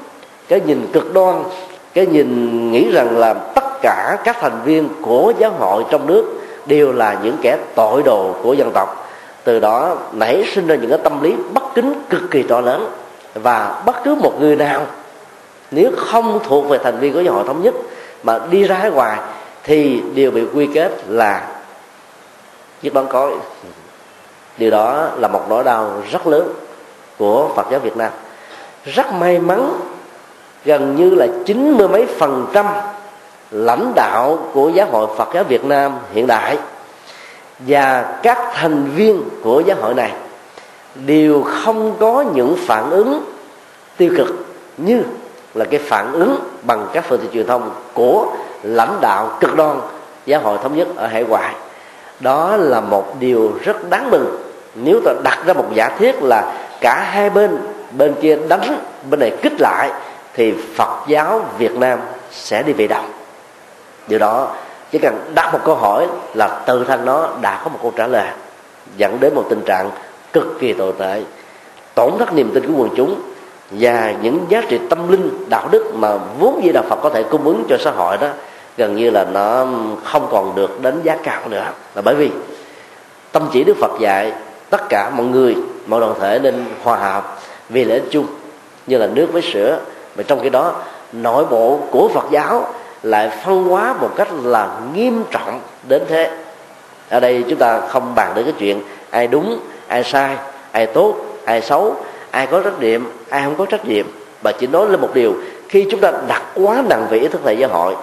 cái 0.48 0.61
nhìn 0.61 0.87
cực 0.92 1.14
đoan 1.14 1.42
cái 1.96 2.06
nhìn 2.06 2.72
nghĩ 2.72 2.90
rằng 2.90 3.18
là 3.18 3.35
tất 3.35 3.64
cả 3.82 4.18
các 4.24 4.37
thành 4.40 4.61
viên 4.64 4.88
của 5.02 5.32
giáo 5.38 5.50
hội 5.50 5.85
trong 5.90 6.06
nước 6.06 6.24
đều 6.66 6.92
là 6.92 7.18
những 7.22 7.37
kẻ 7.42 7.59
tội 7.74 8.02
đồ 8.02 8.35
của 8.42 8.52
dân 8.52 8.70
tộc. 8.74 9.09
Từ 9.44 9.61
đó 9.61 9.96
nảy 10.12 10.44
sinh 10.54 10.66
ra 10.66 10.74
những 10.74 10.90
cái 10.90 10.98
tâm 11.02 11.22
lý 11.22 11.35
bất 11.52 11.62
kính 11.74 12.02
cực 12.11 12.30
kỳ 12.30 12.42
to 12.42 12.61
lớn. 12.61 12.90
Và 13.35 13.82
bất 13.87 13.96
cứ 14.04 14.14
một 14.14 14.40
người 14.40 14.56
nào, 14.56 14.87
nếu 15.70 15.90
không 15.96 16.40
thuộc 16.44 16.68
về 16.68 16.78
thành 16.78 16.98
viên 16.98 17.12
của 17.12 17.20
giáo 17.20 17.35
hội 17.35 17.44
thống 17.46 17.62
nhất 17.62 17.74
mà 18.22 18.38
đi 18.50 18.64
ra 18.64 18.88
ngoài 18.88 19.18
thì 19.64 20.02
đều 20.14 20.30
bị 20.30 20.42
quy 20.54 20.68
kết 20.74 20.92
là 21.09 21.48
giết 22.82 22.94
bắn 22.94 23.06
cối. 23.06 23.35
Điều 24.59 24.70
đó 24.70 25.09
là 25.16 25.28
một 25.28 25.46
nỗi 25.48 25.64
đau 25.64 26.02
rất 26.11 26.26
lớn 26.26 26.52
của 27.18 27.48
Phật 27.56 27.66
giáo 27.70 27.80
Việt 27.80 27.96
Nam. 27.96 28.12
Rất 28.85 29.12
may 29.12 29.38
mắn 29.38 29.70
gần 30.66 30.96
như 30.96 31.11
là 31.11 31.26
chín 31.44 31.76
mươi 31.76 31.88
mấy 31.88 32.07
phần 32.07 32.46
trăm 32.52 32.66
lãnh 33.50 33.92
đạo 33.94 34.38
của 34.52 34.68
giáo 34.68 34.87
hội 34.90 35.07
Phật 35.16 35.29
giáo 35.35 35.44
Việt 35.44 35.64
Nam 35.64 35.92
hiện 36.12 36.26
đại. 36.26 36.59
Và 37.59 38.18
các 38.22 38.38
thành 38.55 38.85
viên 38.94 39.22
của 39.42 39.62
giáo 39.66 39.76
hội 39.81 39.94
này 39.94 40.12
đều 40.94 41.42
không 41.42 41.94
có 42.00 42.24
những 42.35 42.57
phản 42.66 42.90
ứng 42.90 43.24
tiêu 43.96 44.11
cực 44.16 44.46
như 44.76 45.02
là 45.55 45.64
cái 45.64 45.81
phản 45.81 46.12
ứng 46.12 46.38
bằng 46.62 46.87
các 46.92 47.05
phương 47.09 47.20
tiện 47.20 47.31
truyền 47.33 47.46
thông 47.46 47.70
của 47.94 48.26
lãnh 48.62 48.98
đạo 49.00 49.37
cực 49.40 49.57
đoan 49.57 49.81
giáo 50.26 50.40
hội 50.40 50.59
thống 50.62 50.76
nhất 50.76 50.88
ở 50.96 51.07
hải 51.07 51.24
ngoại. 51.24 51.55
Đó 52.20 52.57
là 52.57 52.81
một 52.81 53.20
điều 53.20 53.52
rất 53.64 53.90
đáng 53.90 54.11
mừng. 54.11 54.42
Nếu 54.74 55.00
ta 55.05 55.12
đặt 55.24 55.38
ra 55.46 55.55
một 55.55 55.66
giả 55.74 55.88
thiết 55.98 56.22
là 56.22 56.55
cả 56.81 57.11
hai 57.11 57.31
bên 57.31 57.59
bên 57.92 58.14
kia 58.22 58.38
đánh, 58.48 58.79
bên 59.11 59.20
này 59.20 59.33
kích 59.42 59.61
lại 59.61 59.90
thì 60.37 60.55
phật 60.75 61.05
giáo 61.09 61.44
việt 61.59 61.77
nam 61.77 61.99
sẽ 62.31 62.62
đi 62.62 62.72
về 62.72 62.87
đâu 62.87 63.03
điều 64.09 64.18
đó 64.18 64.49
chỉ 64.90 64.99
cần 64.99 65.18
đặt 65.35 65.53
một 65.53 65.59
câu 65.64 65.75
hỏi 65.75 66.07
là 66.35 66.62
tự 66.66 66.85
thân 66.85 67.05
nó 67.05 67.29
đã 67.40 67.61
có 67.64 67.70
một 67.70 67.79
câu 67.83 67.92
trả 67.96 68.07
lời, 68.07 68.29
dẫn 68.96 69.20
đến 69.20 69.35
một 69.35 69.44
tình 69.51 69.62
trạng 69.66 69.90
cực 70.33 70.61
kỳ 70.61 70.72
tồi 70.72 70.92
tệ, 70.99 71.22
tổn 71.94 72.12
thất 72.18 72.35
niềm 72.35 72.51
tin 72.55 72.66
của 72.66 72.83
quần 72.83 72.90
chúng 72.96 73.20
và 73.70 74.14
những 74.22 74.46
giá 74.49 74.62
trị 74.68 74.81
tâm 74.90 75.12
linh, 75.12 75.44
đạo 75.49 75.68
đức 75.70 75.94
mà 75.94 76.16
vốn 76.38 76.61
dĩ 76.64 76.72
đạo 76.72 76.85
Phật 76.88 76.99
có 77.03 77.11
thể 77.11 77.22
cung 77.22 77.44
ứng 77.44 77.64
cho 77.68 77.77
xã 77.81 77.90
hội 77.90 78.16
đó, 78.16 78.29
gần 78.77 78.96
như 78.96 79.11
là 79.11 79.25
nó 79.25 79.66
không 80.05 80.29
còn 80.31 80.55
được 80.55 80.83
đánh 80.83 81.01
giá 81.03 81.16
cao 81.22 81.49
nữa. 81.49 81.64
Là 81.94 82.03
bởi 82.03 82.14
vì 82.14 82.31
tâm 83.33 83.49
chỉ 83.53 83.64
Đức 83.64 83.77
Phật 83.81 84.01
dạy 84.01 84.33
tất 84.70 84.88
cả 84.88 85.11
mọi 85.11 85.27
người, 85.27 85.57
mọi 85.87 86.01
đoàn 86.01 86.14
thể 86.20 86.38
nên 86.38 86.64
hòa 86.83 86.96
hợp 86.96 87.38
vì 87.68 87.85
lợi 87.85 87.99
ích 87.99 88.09
chung, 88.11 88.27
như 88.87 88.99
là 88.99 89.07
nước 89.07 89.29
với 89.33 89.42
sữa 89.42 89.79
mà 90.16 90.22
trong 90.22 90.40
khi 90.42 90.50
đó, 90.50 90.74
nội 91.12 91.44
bộ 91.44 91.81
của 91.90 92.09
Phật 92.09 92.24
giáo 92.31 92.68
lại 93.02 93.31
phân 93.44 93.64
hóa 93.64 93.94
một 94.00 94.11
cách 94.16 94.29
là 94.44 94.79
nghiêm 94.94 95.22
trọng 95.31 95.61
đến 95.88 96.02
thế. 96.09 96.31
Ở 97.09 97.20
đây 97.20 97.44
chúng 97.48 97.59
ta 97.59 97.81
không 97.81 98.14
bàn 98.14 98.33
đến 98.35 98.44
cái 98.44 98.55
chuyện 98.59 98.81
ai 99.11 99.26
đúng, 99.26 99.59
ai 99.87 100.05
sai, 100.05 100.37
ai 100.72 100.87
tốt, 100.87 101.14
ai 101.44 101.62
xấu, 101.62 101.94
ai 102.31 102.46
có 102.46 102.61
trách 102.61 102.81
nhiệm, 102.81 103.02
ai 103.29 103.42
không 103.44 103.55
có 103.59 103.66
trách 103.66 103.88
nhiệm. 103.88 104.07
Và 104.42 104.52
chỉ 104.52 104.66
nói 104.66 104.88
lên 104.88 105.00
một 105.00 105.11
điều, 105.14 105.35
khi 105.68 105.87
chúng 105.90 106.00
ta 106.00 106.12
đặt 106.29 106.42
quá 106.55 106.83
nặng 106.88 107.07
về 107.11 107.18
ý 107.18 107.29
thức 107.29 107.40
hệ 107.44 107.55
giáo 107.55 107.70
hội, 107.70 107.94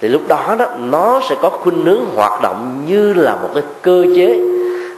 thì 0.00 0.08
lúc 0.08 0.22
đó 0.28 0.56
đó, 0.58 0.66
nó 0.78 1.20
sẽ 1.28 1.36
có 1.42 1.50
khuynh 1.50 1.84
hướng 1.84 2.04
hoạt 2.14 2.42
động 2.42 2.82
như 2.86 3.14
là 3.14 3.36
một 3.36 3.50
cái 3.54 3.62
cơ 3.82 4.04
chế 4.16 4.40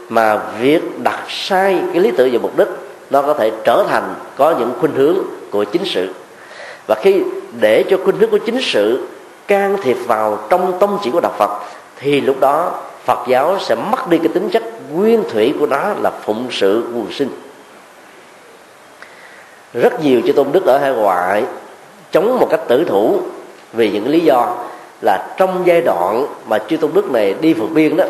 mà 0.09 0.39
việc 0.59 0.99
đặt 1.03 1.19
sai 1.29 1.79
cái 1.93 2.01
lý 2.01 2.11
tưởng 2.11 2.29
và 2.31 2.39
mục 2.41 2.57
đích, 2.57 2.67
nó 3.09 3.21
có 3.21 3.33
thể 3.33 3.51
trở 3.63 3.85
thành 3.89 4.15
có 4.37 4.55
những 4.59 4.71
khuynh 4.79 4.95
hướng 4.95 5.17
của 5.51 5.63
chính 5.63 5.85
sự 5.85 6.09
và 6.87 6.95
khi 6.95 7.23
để 7.59 7.83
cho 7.89 7.97
khuynh 8.03 8.17
hướng 8.17 8.29
của 8.29 8.37
chính 8.37 8.61
sự 8.61 9.07
can 9.47 9.77
thiệp 9.83 9.97
vào 10.07 10.39
trong 10.49 10.79
tông 10.79 10.99
chỉ 11.03 11.11
của 11.11 11.19
đạo 11.19 11.33
Phật, 11.37 11.49
thì 11.97 12.21
lúc 12.21 12.39
đó 12.39 12.71
Phật 13.05 13.27
giáo 13.27 13.59
sẽ 13.59 13.75
mất 13.75 14.09
đi 14.09 14.17
cái 14.17 14.27
tính 14.27 14.49
chất 14.49 14.63
nguyên 14.93 15.23
thủy 15.29 15.53
của 15.59 15.65
nó 15.65 15.81
là 16.01 16.11
phụng 16.11 16.47
sự 16.51 16.83
quần 16.93 17.11
sinh. 17.11 17.29
Rất 19.73 20.03
nhiều 20.03 20.21
chư 20.27 20.33
tôn 20.33 20.47
đức 20.51 20.65
ở 20.65 20.77
hải 20.77 20.91
ngoại 20.91 21.43
chống 22.11 22.39
một 22.39 22.47
cách 22.49 22.59
tử 22.67 22.85
thủ 22.87 23.21
vì 23.73 23.91
những 23.91 24.07
lý 24.07 24.19
do 24.19 24.55
là 25.01 25.35
trong 25.37 25.63
giai 25.65 25.81
đoạn 25.81 26.25
mà 26.47 26.57
chư 26.69 26.77
tôn 26.77 26.91
đức 26.93 27.11
này 27.11 27.35
đi 27.41 27.53
vượt 27.53 27.67
biên 27.73 27.97
đó, 27.97 28.05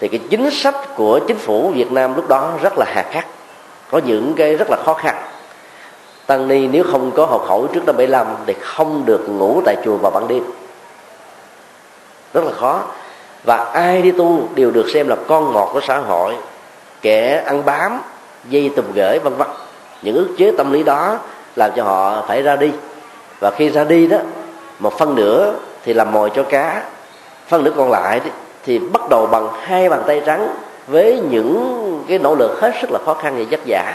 thì 0.00 0.08
cái 0.08 0.20
chính 0.30 0.50
sách 0.50 0.74
của 0.96 1.18
chính 1.18 1.38
phủ 1.38 1.72
Việt 1.74 1.92
Nam 1.92 2.16
lúc 2.16 2.28
đó 2.28 2.52
rất 2.62 2.78
là 2.78 2.86
hà 2.88 3.02
khắc, 3.02 3.26
có 3.90 4.00
những 4.06 4.34
cái 4.36 4.56
rất 4.56 4.70
là 4.70 4.76
khó 4.84 4.94
khăn 4.94 5.14
tăng 6.28 6.48
ni 6.48 6.66
nếu 6.66 6.84
không 6.90 7.10
có 7.16 7.26
học 7.26 7.44
khẩu 7.48 7.66
trước 7.66 7.86
năm 7.86 7.96
75 7.96 8.26
thì 8.46 8.54
không 8.60 9.02
được 9.06 9.28
ngủ 9.28 9.62
tại 9.64 9.76
chùa 9.84 9.96
vào 9.96 10.10
ban 10.10 10.28
đêm. 10.28 10.44
Rất 12.34 12.44
là 12.44 12.52
khó. 12.52 12.82
Và 13.44 13.56
ai 13.56 14.02
đi 14.02 14.10
tu 14.10 14.48
đều 14.54 14.70
được 14.70 14.90
xem 14.94 15.08
là 15.08 15.16
con 15.26 15.52
ngọt 15.52 15.70
của 15.72 15.80
xã 15.80 15.98
hội. 15.98 16.36
Kẻ 17.02 17.42
ăn 17.46 17.64
bám, 17.64 18.00
dây 18.48 18.70
tùm 18.76 18.84
gửi, 18.94 19.18
vân 19.18 19.34
vân. 19.34 19.48
Những 20.02 20.16
ức 20.16 20.28
chế 20.38 20.52
tâm 20.58 20.72
lý 20.72 20.82
đó 20.82 21.18
làm 21.56 21.70
cho 21.76 21.84
họ 21.84 22.24
phải 22.28 22.42
ra 22.42 22.56
đi. 22.56 22.70
Và 23.40 23.50
khi 23.50 23.70
ra 23.70 23.84
đi 23.84 24.06
đó, 24.06 24.18
một 24.78 24.98
phân 24.98 25.14
nửa 25.14 25.54
thì 25.84 25.94
làm 25.94 26.12
mồi 26.12 26.30
cho 26.30 26.42
cá. 26.42 26.82
Phân 27.48 27.64
nửa 27.64 27.72
còn 27.76 27.90
lại 27.90 28.20
thì 28.64 28.78
bắt 28.78 29.08
đầu 29.08 29.26
bằng 29.26 29.48
hai 29.60 29.88
bàn 29.88 30.02
tay 30.06 30.22
trắng 30.26 30.48
với 30.86 31.20
những 31.30 32.04
cái 32.08 32.18
nỗ 32.18 32.34
lực 32.34 32.60
hết 32.60 32.74
sức 32.80 32.90
là 32.90 32.98
khó 33.04 33.14
khăn 33.14 33.34
và 33.38 33.44
vất 33.50 33.60
vả 33.66 33.94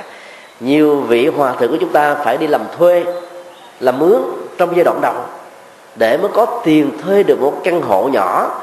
nhiều 0.59 0.95
vị 0.95 1.27
hòa 1.27 1.53
thượng 1.53 1.71
của 1.71 1.77
chúng 1.79 1.89
ta 1.89 2.15
phải 2.15 2.37
đi 2.37 2.47
làm 2.47 2.61
thuê, 2.77 3.03
làm 3.79 3.99
mướn 3.99 4.21
trong 4.57 4.75
giai 4.75 4.83
đoạn 4.83 5.01
đầu 5.01 5.13
để 5.95 6.17
mới 6.17 6.31
có 6.33 6.45
tiền 6.63 6.91
thuê 7.03 7.23
được 7.23 7.41
một 7.41 7.53
căn 7.63 7.81
hộ 7.81 8.09
nhỏ, 8.13 8.61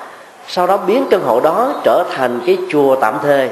sau 0.49 0.67
đó 0.67 0.77
biến 0.77 1.07
căn 1.11 1.21
hộ 1.23 1.41
đó 1.41 1.73
trở 1.85 2.05
thành 2.11 2.41
cái 2.47 2.59
chùa 2.71 2.97
tạm 2.97 3.15
thuê 3.23 3.49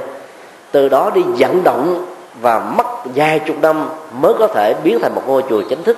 từ 0.71 0.89
đó 0.89 1.11
đi 1.15 1.23
vận 1.39 1.65
động 1.65 2.07
và 2.41 2.59
mất 2.59 2.87
vài 3.15 3.39
chục 3.39 3.57
năm 3.63 3.89
mới 4.21 4.35
có 4.39 4.47
thể 4.47 4.75
biến 4.85 4.99
thành 5.03 5.15
một 5.15 5.23
ngôi 5.27 5.43
chùa 5.49 5.63
chính 5.69 5.83
thức. 5.83 5.97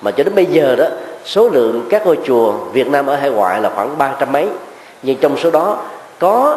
Mà 0.00 0.10
cho 0.10 0.24
đến 0.24 0.34
bây 0.34 0.46
giờ 0.46 0.76
đó, 0.76 0.84
số 1.24 1.48
lượng 1.48 1.86
các 1.90 2.06
ngôi 2.06 2.18
chùa 2.24 2.52
Việt 2.52 2.88
Nam 2.88 3.06
ở 3.06 3.16
hải 3.16 3.30
ngoại 3.30 3.60
là 3.60 3.70
khoảng 3.74 3.98
ba 3.98 4.12
trăm 4.20 4.32
mấy. 4.32 4.48
Nhưng 5.02 5.16
trong 5.20 5.36
số 5.36 5.50
đó 5.50 5.78
có 6.18 6.56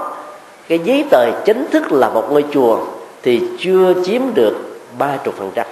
cái 0.67 0.79
giấy 0.79 1.05
tờ 1.09 1.25
chính 1.45 1.67
thức 1.71 1.91
là 1.91 2.09
một 2.09 2.31
ngôi 2.31 2.45
chùa 2.53 2.77
thì 3.23 3.41
chưa 3.59 3.93
chiếm 4.05 4.21
được 4.33 4.55
ba 4.97 5.17
chục 5.23 5.33
phần 5.37 5.51
trăm. 5.55 5.65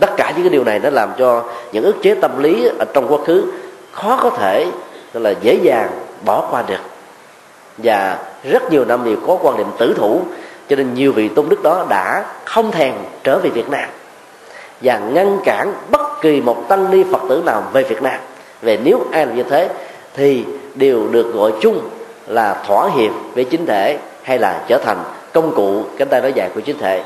Tất 0.00 0.10
cả 0.16 0.32
những 0.34 0.44
cái 0.44 0.50
điều 0.50 0.64
này 0.64 0.78
nó 0.78 0.90
làm 0.90 1.12
cho 1.18 1.44
những 1.72 1.84
ức 1.84 1.96
chế 2.02 2.14
tâm 2.14 2.42
lý 2.42 2.68
ở 2.78 2.84
trong 2.94 3.06
quá 3.08 3.18
khứ 3.26 3.52
khó 3.92 4.18
có 4.22 4.30
thể 4.30 4.66
là, 5.12 5.34
dễ 5.40 5.58
dàng 5.62 5.90
bỏ 6.24 6.48
qua 6.50 6.62
được. 6.66 6.80
Và 7.78 8.18
rất 8.44 8.72
nhiều 8.72 8.84
năm 8.84 9.00
thì 9.04 9.16
có 9.26 9.38
quan 9.42 9.56
niệm 9.56 9.66
tử 9.78 9.94
thủ, 9.96 10.20
cho 10.68 10.76
nên 10.76 10.94
nhiều 10.94 11.12
vị 11.12 11.28
tôn 11.28 11.48
đức 11.48 11.62
đó 11.62 11.86
đã 11.88 12.24
không 12.44 12.70
thèm 12.70 12.94
trở 13.24 13.38
về 13.38 13.50
Việt 13.50 13.70
Nam. 13.70 13.88
Và 14.80 14.98
ngăn 14.98 15.38
cản 15.44 15.72
bất 15.90 16.20
kỳ 16.20 16.40
một 16.40 16.68
tăng 16.68 16.90
ni 16.90 17.04
Phật 17.12 17.22
tử 17.28 17.42
nào 17.46 17.62
về 17.72 17.82
Việt 17.82 18.02
Nam. 18.02 18.20
Về 18.62 18.78
nếu 18.84 19.06
ai 19.12 19.26
làm 19.26 19.36
như 19.36 19.42
thế, 19.42 19.68
thì 20.14 20.44
đều 20.74 21.08
được 21.10 21.34
gọi 21.34 21.52
chung 21.60 21.80
là 22.26 22.62
thỏa 22.66 22.88
hiệp 22.88 23.12
với 23.34 23.44
chính 23.44 23.66
thể 23.66 23.98
hay 24.22 24.38
là 24.38 24.64
trở 24.68 24.78
thành 24.78 24.98
công 25.32 25.54
cụ. 25.54 25.82
Cánh 25.98 26.08
tay 26.08 26.20
nói 26.20 26.32
dài 26.32 26.50
của 26.54 26.60
chính 26.60 26.78
thể 26.78 27.02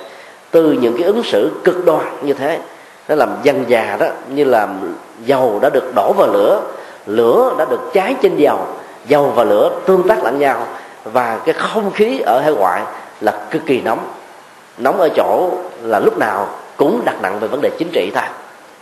từ 0.50 0.72
những 0.72 0.96
cái 0.96 1.06
ứng 1.06 1.22
xử 1.22 1.50
cực 1.64 1.84
đoan 1.84 2.06
như 2.22 2.32
thế, 2.32 2.58
nó 3.08 3.14
làm 3.14 3.28
dần 3.42 3.64
già 3.68 3.96
đó, 4.00 4.06
như 4.28 4.44
là 4.44 4.68
dầu 5.24 5.58
đã 5.62 5.70
được 5.70 5.94
đổ 5.94 6.12
vào 6.12 6.28
lửa 6.32 6.60
lửa 7.06 7.54
đã 7.58 7.64
được 7.64 7.80
cháy 7.92 8.14
trên 8.22 8.36
dầu 8.36 8.58
dầu 9.06 9.32
và 9.34 9.44
lửa 9.44 9.70
tương 9.86 10.08
tác 10.08 10.24
lẫn 10.24 10.38
nhau, 10.38 10.66
và 11.04 11.38
cái 11.44 11.54
không 11.54 11.90
khí 11.90 12.20
ở 12.20 12.40
hải 12.40 12.52
ngoại 12.52 12.82
là 13.20 13.32
cực 13.50 13.62
kỳ 13.66 13.80
nóng. 13.80 13.98
Nóng 14.78 15.00
ở 15.00 15.08
chỗ 15.16 15.50
là 15.82 15.98
lúc 15.98 16.18
nào 16.18 16.48
cũng 16.76 17.00
đặt 17.04 17.22
nặng 17.22 17.38
về 17.40 17.48
vấn 17.48 17.60
đề 17.60 17.70
chính 17.78 17.88
trị 17.92 18.12
thôi, 18.14 18.24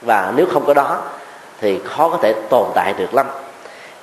và 0.03 0.33
nếu 0.37 0.47
không 0.53 0.65
có 0.67 0.75
đó 0.75 0.99
thì 1.61 1.81
khó 1.85 2.09
có 2.09 2.19
thể 2.23 2.33
tồn 2.33 2.67
tại 2.75 2.95
được 2.99 3.15
lắm. 3.15 3.27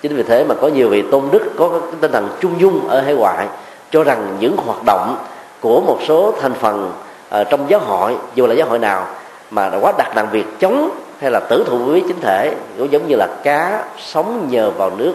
Chính 0.01 0.15
vì 0.15 0.23
thế 0.23 0.43
mà 0.43 0.55
có 0.61 0.67
nhiều 0.67 0.89
vị 0.89 1.03
tôn 1.11 1.23
đức, 1.31 1.41
có 1.57 1.69
cái 1.69 1.79
tinh 2.01 2.11
thần 2.11 2.29
trung 2.39 2.53
dung 2.57 2.87
ở 2.87 3.01
hải 3.01 3.13
ngoại 3.13 3.47
cho 3.91 4.03
rằng 4.03 4.37
những 4.39 4.57
hoạt 4.57 4.83
động 4.85 5.17
của 5.61 5.81
một 5.81 5.97
số 6.07 6.33
thành 6.41 6.53
phần 6.53 6.91
ở 7.35 7.43
trong 7.43 7.69
giáo 7.69 7.79
hội 7.79 8.15
dù 8.35 8.47
là 8.47 8.53
giáo 8.53 8.67
hội 8.67 8.79
nào 8.79 9.07
mà 9.51 9.69
đã 9.69 9.77
quá 9.81 9.93
đặt 9.97 10.15
làm 10.15 10.29
việc 10.29 10.45
chống 10.59 10.89
hay 11.21 11.31
là 11.31 11.39
tử 11.39 11.65
thụ 11.67 11.77
với 11.77 12.03
chính 12.07 12.21
thể 12.21 12.53
cũng 12.77 12.91
giống 12.91 13.07
như 13.07 13.15
là 13.15 13.27
cá 13.43 13.83
sống 13.99 14.47
nhờ 14.49 14.71
vào 14.71 14.91
nước. 14.97 15.13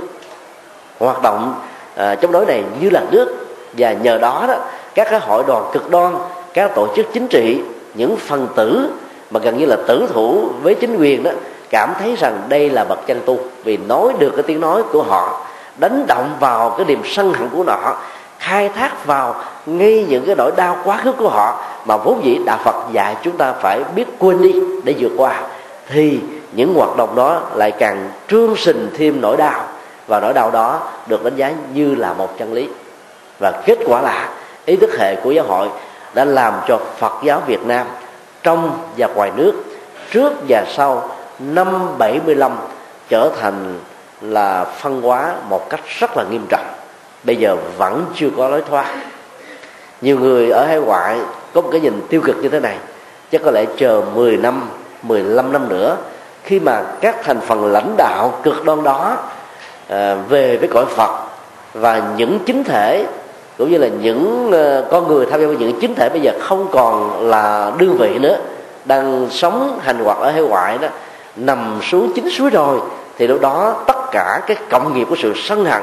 Hoạt 0.99 1.23
động 1.23 1.55
à, 1.97 2.15
chống 2.15 2.33
đối 2.33 2.47
này 2.47 2.65
như 2.81 2.91
là 2.91 3.03
nước. 3.11 3.47
Và 3.73 3.93
nhờ 3.93 4.19
đó 4.19 4.45
đó 4.49 4.55
các 4.95 5.07
cái 5.11 5.21
hội 5.21 5.45
đoàn 5.47 5.71
cực 5.73 5.91
đoan 5.91 6.15
các 6.55 6.75
tổ 6.75 6.89
chức 6.97 7.07
chính 7.13 7.29
trị 7.29 7.61
những 7.95 8.17
phần 8.17 8.49
tử 8.57 8.91
mà 9.31 9.41
gần 9.41 9.59
như 9.59 9.67
là 9.67 9.77
tử 9.87 10.09
thủ 10.13 10.49
với 10.63 10.75
chính 10.75 10.97
quyền 10.97 11.23
đó 11.23 11.31
cảm 11.71 11.95
thấy 12.01 12.17
rằng 12.17 12.43
đây 12.49 12.71
là 12.71 12.85
bậc 12.85 13.07
chân 13.07 13.21
tu. 13.27 13.39
Vì 13.65 13.77
nói 13.77 14.13
được 14.19 14.33
cái 14.37 14.43
tiếng 14.43 14.61
nói 14.61 14.83
của 14.93 15.03
họ 15.03 15.47
đánh 15.79 16.05
động 16.07 16.37
vào 16.41 16.71
cái 16.71 16.87
niềm 16.87 17.03
sân 17.05 17.33
hận 17.33 17.49
của 17.49 17.65
họ 17.67 17.97
khai 18.41 18.69
thác 18.69 19.07
vào 19.07 19.35
ngay 19.67 20.07
những 20.09 20.27
cái 20.27 20.35
nỗi 20.35 20.53
đau 20.57 20.79
quá 20.85 21.01
khứ 21.05 21.13
của 21.13 21.29
họ 21.29 21.65
mà 21.85 21.97
vốn 21.97 22.25
dĩ 22.25 22.39
đạo 22.47 22.59
Phật 22.65 22.93
dạy 22.93 23.17
chúng 23.23 23.37
ta 23.37 23.53
phải 23.53 23.81
biết 23.95 24.05
quên 24.19 24.43
đi 24.43 24.55
để 24.85 24.95
vượt 24.99 25.13
qua. 25.17 25.43
Thì 25.89 26.21
những 26.53 26.75
hoạt 26.75 26.97
động 26.97 27.17
đó 27.17 27.43
lại 27.55 27.71
càng 27.71 28.11
trương 28.29 28.57
sình 28.57 28.89
thêm 28.99 29.21
nỗi 29.21 29.37
đau, 29.37 29.65
và 30.07 30.21
nỗi 30.21 30.33
đau 30.33 30.51
đó 30.51 30.81
được 31.07 31.25
đánh 31.25 31.37
giá 31.37 31.53
như 31.75 31.95
là 31.95 32.13
một 32.13 32.39
chân 32.39 32.53
lý. 32.53 32.69
Và 33.39 33.53
kết 33.67 33.79
quả 33.87 34.01
là 34.01 34.29
ý 34.65 34.77
thức 34.77 34.99
hệ 34.99 35.17
của 35.17 35.31
giáo 35.31 35.45
hội 35.49 35.69
đã 36.15 36.25
làm 36.25 36.55
cho 36.69 36.79
Phật 36.99 37.13
giáo 37.23 37.43
Việt 37.47 37.67
Nam 37.67 37.87
trong 38.43 38.79
và 38.97 39.07
ngoài 39.07 39.31
nước 39.37 39.53
trước 40.11 40.33
và 40.49 40.65
sau 40.77 41.09
năm 41.39 41.69
75 41.99 42.53
trở 43.09 43.31
thành 43.41 43.79
là 44.21 44.65
phân 44.65 45.03
hóa 45.03 45.33
một 45.49 45.71
cách 45.71 45.81
rất 45.99 46.17
là 46.17 46.25
nghiêm 46.31 46.47
trọng 46.49 46.70
bây 47.25 47.37
giờ 47.37 47.57
vẫn 47.79 48.07
chưa 48.15 48.29
có 48.37 48.49
lối 48.49 48.63
thoát. 48.71 48.95
Nhiều 50.01 50.19
người 50.19 50.51
ở 50.51 50.67
hải 50.67 50.81
ngoại 50.81 51.19
có 51.55 51.61
một 51.61 51.69
cái 51.73 51.81
nhìn 51.81 52.01
tiêu 52.09 52.21
cực 52.25 52.37
như 52.43 52.49
thế 52.49 52.61
này. 52.61 52.77
Chắc 53.33 53.41
có 53.45 53.51
lẽ 53.51 53.65
chờ 53.77 54.03
10 54.15 54.37
năm 54.37 54.69
15 55.03 55.53
năm 55.53 55.69
nữa 55.69 55.97
khi 56.45 56.61
mà 56.61 56.83
các 57.01 57.17
thành 57.25 57.41
phần 57.41 57.73
lãnh 57.73 57.95
đạo 57.97 58.41
cực 58.43 58.65
đoan 58.65 58.83
đó 58.83 59.17
à, 59.89 60.17
về 60.29 60.57
với 60.57 60.69
cõi 60.69 60.85
Phật 60.87 61.11
và 61.75 62.03
những 62.17 62.39
chính 62.47 62.65
thể 62.65 63.07
cũng 63.59 63.71
như 63.71 63.79
là 63.79 63.89
những 63.89 64.51
ờ, 64.53 64.89
con 64.91 65.09
người 65.09 65.27
tham 65.27 65.41
gia 65.41 65.47
vào 65.47 65.57
những 65.57 65.81
chính 65.81 65.95
thể 65.95 66.09
bây 66.09 66.21
giờ 66.21 66.33
không 66.41 66.69
còn 66.73 67.21
là 67.29 67.73
đương 67.79 67.97
vị 67.99 68.19
nữa 68.19 68.37
đang 68.85 69.27
sống 69.31 69.79
hành 69.83 70.05
hoạt 70.05 70.19
ở 70.19 70.31
hải 70.31 70.43
ngoại 70.43 70.79
đó 70.79 70.89
nằm 71.37 71.81
xuống 71.83 72.13
chính 72.15 72.31
suối 72.31 72.51
rồi 72.51 72.81
thì 73.19 73.27
lúc 73.27 73.41
đó 73.41 73.85
tất 73.87 74.11
cả 74.13 74.41
cái 74.47 74.57
cộng 74.71 74.95
nghiệp 74.95 75.07
của 75.11 75.17
sự 75.19 75.33
sân 75.37 75.65
hận 75.65 75.83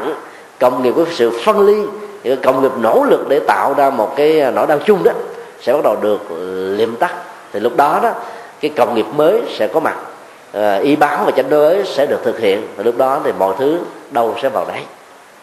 cộng 0.59 0.83
nghiệp 0.83 0.91
của 0.95 1.05
sự 1.11 1.31
phân 1.45 1.65
ly 1.65 1.83
cộng 2.43 2.61
nghiệp 2.61 2.71
nỗ 2.79 3.05
lực 3.09 3.29
để 3.29 3.39
tạo 3.39 3.73
ra 3.73 3.89
một 3.89 4.13
cái 4.15 4.51
nỗi 4.55 4.67
đau 4.67 4.79
chung 4.85 5.03
đó 5.03 5.11
sẽ 5.61 5.73
bắt 5.73 5.83
đầu 5.83 5.95
được 6.01 6.19
liệm 6.77 6.95
tắt. 6.95 7.13
Thì 7.53 7.59
lúc 7.59 7.75
đó 7.75 7.99
đó 8.03 8.11
cái 8.59 8.71
cộng 8.75 8.95
nghiệp 8.95 9.05
mới 9.15 9.41
sẽ 9.57 9.67
có 9.67 9.79
mặt. 9.79 9.95
À, 10.53 10.75
y 10.75 10.95
báo 10.95 11.23
và 11.25 11.31
chánh 11.31 11.49
đối 11.49 11.83
sẽ 11.85 12.05
được 12.05 12.19
thực 12.23 12.39
hiện. 12.39 12.67
Và 12.75 12.83
lúc 12.83 12.97
đó 12.97 13.19
thì 13.23 13.31
mọi 13.39 13.55
thứ 13.59 13.79
đâu 14.11 14.35
sẽ 14.41 14.49
vào 14.49 14.65
đấy. 14.65 14.81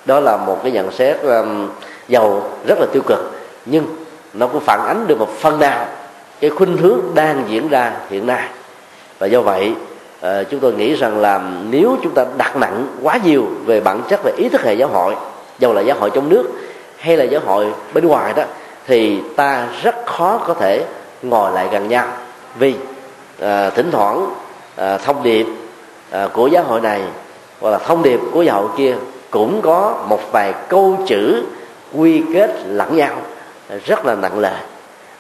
Đó 0.05 0.21
là 0.21 0.37
một 0.37 0.59
cái 0.63 0.73
nhận 0.73 0.93
xét 0.93 1.23
um, 1.23 1.69
giàu 2.09 2.43
rất 2.67 2.79
là 2.79 2.87
tiêu 2.93 3.03
cực. 3.07 3.33
Nhưng 3.67 3.85
nó 4.35 4.47
cũng 4.47 4.61
phản 4.61 4.87
ánh 4.87 5.05
được 5.07 5.19
một 5.19 5.29
phần 5.39 5.61
nào 5.61 5.87
cái 6.41 6.51
khuynh 6.51 6.77
hướng 6.77 7.01
đang 7.15 7.45
diễn 7.49 7.69
ra 7.69 7.93
hiện 8.11 8.27
nay. 8.27 8.49
Và 9.19 9.27
do 9.27 9.41
vậy 9.41 9.75
à, 10.25 10.43
chúng 10.51 10.61
tôi 10.61 10.73
nghĩ 10.73 10.95
rằng 10.95 11.19
là 11.19 11.41
nếu 11.71 11.97
chúng 12.03 12.15
ta 12.15 12.25
đặt 12.37 12.57
nặng 12.57 12.87
quá 13.03 13.19
nhiều 13.25 13.47
về 13.65 13.81
bản 13.81 14.01
chất 14.09 14.21
về 14.25 14.33
ý 14.37 14.49
thức 14.49 14.63
hệ 14.63 14.75
giáo 14.75 14.89
hội 14.89 15.15
dầu 15.59 15.73
là 15.73 15.81
giáo 15.81 15.97
hội 16.01 16.11
trong 16.11 16.29
nước 16.29 16.45
hay 16.99 17.17
là 17.17 17.25
giáo 17.25 17.41
hội 17.47 17.67
bên 17.95 18.07
ngoài 18.07 18.33
đó 18.37 18.43
thì 18.87 19.21
ta 19.37 19.67
rất 19.83 19.95
khó 20.07 20.41
có 20.47 20.55
thể 20.55 20.85
ngồi 21.23 21.53
lại 21.53 21.69
gần 21.73 21.89
nhau. 21.89 22.07
Vì 22.59 22.75
à, 23.41 23.71
thỉnh 23.71 23.91
thoảng 23.91 24.27
à, 24.77 24.99
thông 24.99 25.23
điệp 25.23 25.47
à, 26.11 26.29
của 26.33 26.47
giáo 26.47 26.65
hội 26.65 26.81
này 26.81 27.03
hoặc 27.61 27.71
là 27.71 27.79
thông 27.79 28.03
điệp 28.03 28.21
của 28.33 28.43
giáo 28.43 28.61
hội 28.61 28.69
kia 28.77 28.95
cũng 29.31 29.61
có 29.63 30.05
một 30.09 30.33
vài 30.33 30.55
câu 30.69 30.99
chữ 31.07 31.43
quy 31.93 32.23
kết 32.35 32.51
lẫn 32.67 32.97
nhau 32.97 33.15
rất 33.87 34.07
là 34.07 34.15
nặng 34.15 34.39
lề. 34.39 34.53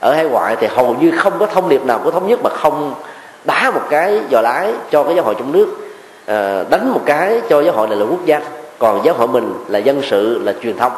Ở 0.01 0.15
hải 0.15 0.25
ngoại 0.25 0.57
thì 0.61 0.67
hầu 0.67 0.97
như 1.01 1.11
không 1.11 1.33
có 1.39 1.47
thông 1.47 1.69
điệp 1.69 1.85
nào 1.85 2.01
của 2.05 2.11
thống 2.11 2.29
nhất 2.29 2.41
mà 2.43 2.51
không 2.51 2.95
đá 3.45 3.71
một 3.71 3.83
cái 3.91 4.21
giò 4.31 4.41
lái 4.41 4.73
cho 4.91 5.03
cái 5.03 5.15
giáo 5.15 5.25
hội 5.25 5.35
trong 5.39 5.53
nước 5.53 5.67
à, 6.27 6.65
đánh 6.71 6.93
một 6.93 7.01
cái 7.07 7.41
cho 7.49 7.63
giáo 7.63 7.75
hội 7.75 7.89
này 7.89 7.99
là 7.99 8.07
quốc 8.11 8.25
danh 8.25 8.43
còn 8.79 9.05
giáo 9.05 9.15
hội 9.15 9.29
mình 9.29 9.55
là 9.69 9.79
dân 9.79 10.03
sự 10.03 10.39
là 10.39 10.55
truyền 10.63 10.77
thông 10.77 10.93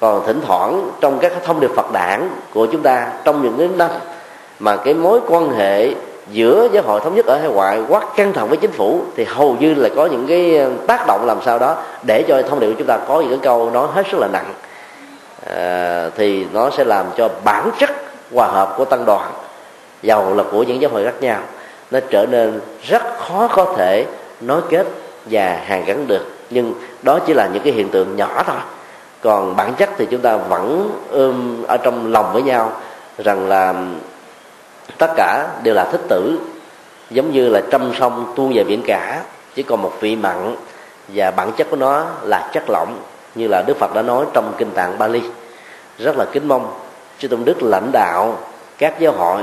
còn 0.00 0.26
thỉnh 0.26 0.40
thoảng 0.46 0.90
trong 1.00 1.18
các 1.18 1.32
thông 1.44 1.60
điệp 1.60 1.70
Phật 1.76 1.92
đảng 1.92 2.28
của 2.54 2.66
chúng 2.66 2.82
ta 2.82 3.08
trong 3.24 3.42
những 3.42 3.58
cái 3.58 3.68
năm 3.76 3.90
mà 4.58 4.76
cái 4.76 4.94
mối 4.94 5.20
quan 5.28 5.50
hệ 5.50 5.94
giữa 6.30 6.68
giáo 6.72 6.82
hội 6.82 7.00
thống 7.00 7.14
nhất 7.14 7.26
ở 7.26 7.38
hải 7.38 7.48
ngoại 7.48 7.82
quá 7.88 8.00
căng 8.16 8.32
thẳng 8.32 8.48
với 8.48 8.56
chính 8.56 8.72
phủ 8.72 9.00
thì 9.16 9.24
hầu 9.24 9.56
như 9.60 9.74
là 9.74 9.88
có 9.96 10.06
những 10.06 10.26
cái 10.26 10.58
ờ, 10.58 10.70
tác 10.86 11.06
động 11.06 11.26
làm 11.26 11.38
sao 11.44 11.58
đó 11.58 11.76
để 12.02 12.22
cho 12.28 12.42
thông 12.42 12.60
điệp 12.60 12.66
của 12.66 12.74
chúng 12.78 12.86
ta 12.86 12.98
có 13.08 13.20
những 13.20 13.30
cái 13.30 13.38
câu 13.42 13.70
nói 13.70 13.88
hết 13.94 14.06
sức 14.10 14.18
là 14.18 14.28
nặng. 14.28 14.54
À, 15.46 16.10
thì 16.16 16.46
nó 16.52 16.70
sẽ 16.70 16.84
làm 16.84 17.06
cho 17.16 17.28
bản 17.44 17.70
chất 17.78 17.90
hòa 18.34 18.46
hợp 18.46 18.74
của 18.76 18.84
tăng 18.84 19.04
đoàn 19.04 19.30
giàu 20.02 20.34
là 20.34 20.44
của 20.52 20.62
những 20.62 20.80
giáo 20.80 20.90
hội 20.90 21.04
khác 21.04 21.14
nhau 21.20 21.38
nó 21.90 22.00
trở 22.10 22.26
nên 22.30 22.60
rất 22.82 23.02
khó 23.18 23.48
có 23.52 23.74
thể 23.76 24.06
nối 24.40 24.60
kết 24.70 24.86
và 25.26 25.60
hàn 25.66 25.84
gắn 25.84 26.06
được. 26.06 26.26
Nhưng 26.50 26.74
đó 27.02 27.18
chỉ 27.26 27.34
là 27.34 27.46
những 27.52 27.62
cái 27.62 27.72
hiện 27.72 27.88
tượng 27.88 28.16
nhỏ 28.16 28.42
thôi. 28.46 28.56
Còn 29.20 29.56
bản 29.56 29.74
chất 29.74 29.90
thì 29.96 30.06
chúng 30.10 30.20
ta 30.20 30.36
vẫn 30.36 30.90
ôm 31.10 31.62
ở 31.68 31.76
trong 31.76 32.12
lòng 32.12 32.32
với 32.32 32.42
nhau 32.42 32.72
rằng 33.18 33.48
là 33.48 33.74
tất 34.98 35.10
cả 35.16 35.48
đều 35.62 35.74
là 35.74 35.84
thích 35.84 36.00
tử, 36.08 36.38
giống 37.10 37.32
như 37.32 37.48
là 37.48 37.60
trăm 37.70 37.92
sông 37.98 38.32
tuôn 38.36 38.52
về 38.54 38.64
biển 38.64 38.82
cả, 38.86 39.22
chỉ 39.54 39.62
còn 39.62 39.82
một 39.82 39.92
vị 40.00 40.16
mặn 40.16 40.56
và 41.08 41.30
bản 41.30 41.52
chất 41.52 41.66
của 41.70 41.76
nó 41.76 42.04
là 42.22 42.50
chất 42.52 42.64
lỏng, 42.68 42.98
như 43.34 43.48
là 43.48 43.62
đức 43.66 43.76
phật 43.76 43.94
đã 43.94 44.02
nói 44.02 44.24
trong 44.32 44.54
kinh 44.58 44.70
tạng 44.70 44.98
bali. 44.98 45.22
Rất 45.98 46.16
là 46.16 46.24
kính 46.32 46.48
mong 46.48 46.74
chư 47.18 47.28
tôn 47.28 47.44
đức 47.44 47.62
lãnh 47.62 47.92
đạo 47.92 48.38
các 48.78 49.00
giáo 49.00 49.12
hội 49.12 49.42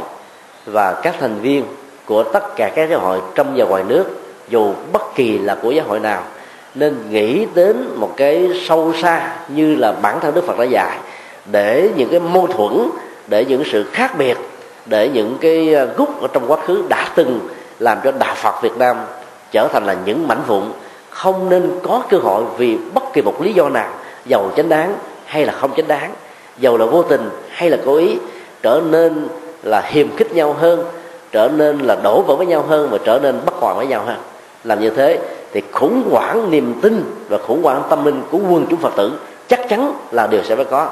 và 0.65 0.93
các 1.03 1.15
thành 1.19 1.39
viên 1.39 1.65
của 2.05 2.23
tất 2.23 2.55
cả 2.55 2.71
các 2.75 2.89
giáo 2.89 2.99
hội 2.99 3.21
trong 3.35 3.53
và 3.55 3.65
ngoài 3.65 3.83
nước, 3.87 4.05
dù 4.49 4.73
bất 4.91 5.15
kỳ 5.15 5.37
là 5.37 5.57
của 5.61 5.71
giáo 5.71 5.85
hội 5.87 5.99
nào. 5.99 6.23
Nên 6.75 6.95
nghĩ 7.09 7.45
đến 7.55 7.89
một 7.95 8.13
cái 8.17 8.49
sâu 8.67 8.93
xa 9.01 9.35
như 9.47 9.75
là 9.75 9.91
bản 9.91 10.19
thân 10.19 10.33
đức 10.33 10.47
phật 10.47 10.59
đã 10.59 10.63
dạy, 10.63 10.97
để 11.51 11.89
những 11.95 12.09
cái 12.09 12.19
mâu 12.19 12.47
thuẫn, 12.47 12.89
để 13.27 13.45
những 13.45 13.63
sự 13.71 13.83
khác 13.83 14.17
biệt, 14.17 14.37
để 14.85 15.09
những 15.09 15.37
cái 15.41 15.73
ờ, 15.73 15.85
gút 15.97 16.09
ở 16.21 16.27
trong 16.33 16.43
quá 16.47 16.57
khứ 16.65 16.83
đã 16.89 17.09
từng 17.15 17.39
làm 17.79 17.97
cho 18.03 18.11
đạo 18.11 18.35
phật 18.35 18.61
việt 18.61 18.77
nam 18.77 18.97
trở 19.51 19.67
thành 19.67 19.85
là 19.85 19.95
những 20.05 20.27
mảnh 20.27 20.41
vụn, 20.47 20.63
không 21.09 21.49
nên 21.49 21.79
có 21.83 22.03
cơ 22.09 22.17
hội 22.17 22.43
vì 22.57 22.77
bất 22.93 23.03
kỳ 23.13 23.21
một 23.21 23.41
lý 23.41 23.53
do 23.53 23.69
nào, 23.69 23.89
giàu 24.25 24.51
chánh 24.57 24.69
đáng 24.69 24.95
hay 25.25 25.45
là 25.45 25.53
không 25.53 25.71
chánh 25.77 25.87
đáng, 25.87 26.11
giàu 26.57 26.77
là 26.77 26.85
vô 26.85 27.03
tình 27.03 27.29
hay 27.49 27.69
là 27.69 27.77
cố 27.85 27.95
ý, 27.95 28.17
trở 28.61 28.81
nên 28.89 29.27
là 29.63 29.81
hiềm 29.81 30.15
khích 30.15 30.35
nhau 30.35 30.53
hơn 30.53 30.85
trở 31.33 31.49
nên 31.57 31.79
là 31.79 31.95
đổ 32.03 32.21
vỡ 32.21 32.35
với 32.35 32.45
nhau 32.45 32.65
hơn 32.67 32.89
và 32.91 32.97
trở 33.03 33.19
nên 33.23 33.41
bất 33.45 33.53
hòa 33.53 33.73
với 33.73 33.87
nhau 33.87 34.03
hơn. 34.05 34.17
Làm 34.63 34.79
như 34.79 34.89
thế 34.89 35.19
thì 35.53 35.61
khủng 35.71 36.03
hoảng 36.11 36.51
niềm 36.51 36.79
tin 36.81 37.03
và 37.29 37.37
khủng 37.37 37.63
hoảng 37.63 37.83
tâm 37.89 38.05
linh 38.05 38.21
của 38.31 38.37
quân 38.37 38.65
chúng 38.69 38.79
phật 38.79 38.95
tử 38.95 39.13
chắc 39.47 39.69
chắn 39.69 39.93
là 40.11 40.27
điều 40.27 40.43
sẽ 40.43 40.55
phải 40.55 40.65
có. 40.65 40.89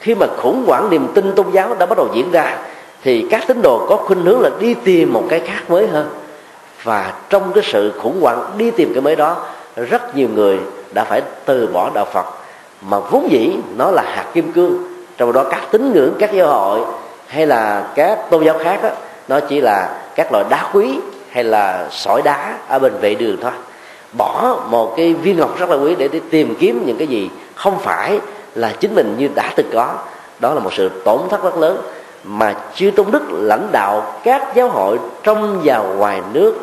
Khi 0.00 0.14
mà 0.14 0.26
khủng 0.36 0.64
hoảng 0.66 0.90
niềm 0.90 1.08
tin 1.14 1.32
tôn 1.34 1.46
giáo 1.52 1.74
đã 1.78 1.86
bắt 1.86 1.98
đầu 1.98 2.08
diễn 2.14 2.30
ra 2.30 2.56
thì 3.02 3.26
các 3.30 3.44
tín 3.46 3.62
đồ 3.62 3.86
có 3.88 3.96
khuynh 3.96 4.24
hướng 4.24 4.40
là 4.40 4.50
đi 4.58 4.74
tìm 4.74 5.12
một 5.12 5.22
cái 5.28 5.40
khác 5.40 5.62
mới 5.68 5.86
hơn. 5.86 6.08
Và 6.82 7.12
trong 7.30 7.52
cái 7.52 7.64
sự 7.66 7.92
khủng 8.02 8.20
hoảng 8.20 8.50
đi 8.56 8.70
tìm 8.70 8.94
cái 8.94 9.02
mới 9.02 9.16
đó 9.16 9.36
rất 9.76 10.16
nhiều 10.16 10.28
người 10.34 10.58
đã 10.92 11.04
phải 11.04 11.22
từ 11.44 11.68
bỏ 11.72 11.90
đạo 11.94 12.06
phật. 12.12 12.26
Mà 12.82 12.98
vốn 12.98 13.30
dĩ 13.30 13.56
nó 13.76 13.90
là 13.90 14.02
hạt 14.02 14.24
kim 14.34 14.52
cương. 14.52 14.78
Trong 15.16 15.32
đó 15.32 15.44
các 15.50 15.60
tín 15.70 15.92
ngưỡng 15.92 16.12
các 16.18 16.32
giáo 16.32 16.46
hội 16.46 16.80
hay 17.26 17.46
là 17.46 17.88
các 17.94 18.30
tôn 18.30 18.44
giáo 18.44 18.58
khác 18.58 18.80
đó, 18.82 18.88
nó 19.28 19.40
chỉ 19.40 19.60
là 19.60 20.00
các 20.14 20.32
loại 20.32 20.44
đá 20.50 20.70
quý 20.72 20.98
hay 21.30 21.44
là 21.44 21.88
sỏi 21.90 22.22
đá 22.22 22.58
ở 22.68 22.78
bên 22.78 22.92
vệ 23.00 23.14
đường 23.14 23.36
thôi. 23.42 23.52
Bỏ 24.12 24.56
một 24.70 24.94
cái 24.96 25.14
viên 25.14 25.36
ngọc 25.36 25.58
rất 25.58 25.70
là 25.70 25.76
quý 25.76 25.94
để, 25.98 26.08
để 26.08 26.20
tìm 26.30 26.54
kiếm 26.60 26.82
những 26.86 26.96
cái 26.96 27.06
gì 27.06 27.30
không 27.54 27.78
phải 27.78 28.20
là 28.54 28.72
chính 28.80 28.94
mình 28.94 29.14
như 29.18 29.28
đã 29.34 29.52
từng 29.56 29.70
có. 29.72 29.94
Đó 30.40 30.54
là 30.54 30.60
một 30.60 30.72
sự 30.72 30.88
tổn 31.04 31.20
thất 31.30 31.42
rất 31.42 31.56
lớn 31.56 31.82
mà 32.24 32.54
chư 32.74 32.90
tôn 32.96 33.06
đức 33.10 33.22
lãnh 33.30 33.68
đạo 33.72 34.20
các 34.24 34.54
giáo 34.54 34.68
hội 34.68 34.98
trong 35.22 35.60
và 35.64 35.78
ngoài 35.78 36.20
nước 36.32 36.54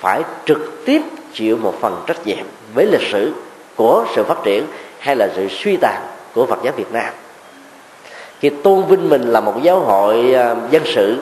phải 0.00 0.22
trực 0.46 0.84
tiếp 0.86 1.02
chịu 1.32 1.56
một 1.56 1.74
phần 1.80 2.02
trách 2.06 2.26
nhiệm 2.26 2.44
với 2.74 2.86
lịch 2.86 3.08
sử 3.12 3.32
của 3.76 4.04
sự 4.14 4.24
phát 4.24 4.38
triển 4.44 4.66
hay 4.98 5.16
là 5.16 5.28
sự 5.36 5.48
suy 5.48 5.76
tàn 5.76 6.02
của 6.34 6.46
Phật 6.46 6.58
giáo 6.62 6.72
Việt 6.76 6.92
Nam. 6.92 7.12
Khi 8.40 8.50
tôn 8.50 8.84
vinh 8.84 9.08
mình 9.08 9.22
là 9.22 9.40
một 9.40 9.62
giáo 9.62 9.80
hội 9.80 10.34
à, 10.34 10.56
dân 10.70 10.82
sự 10.86 11.18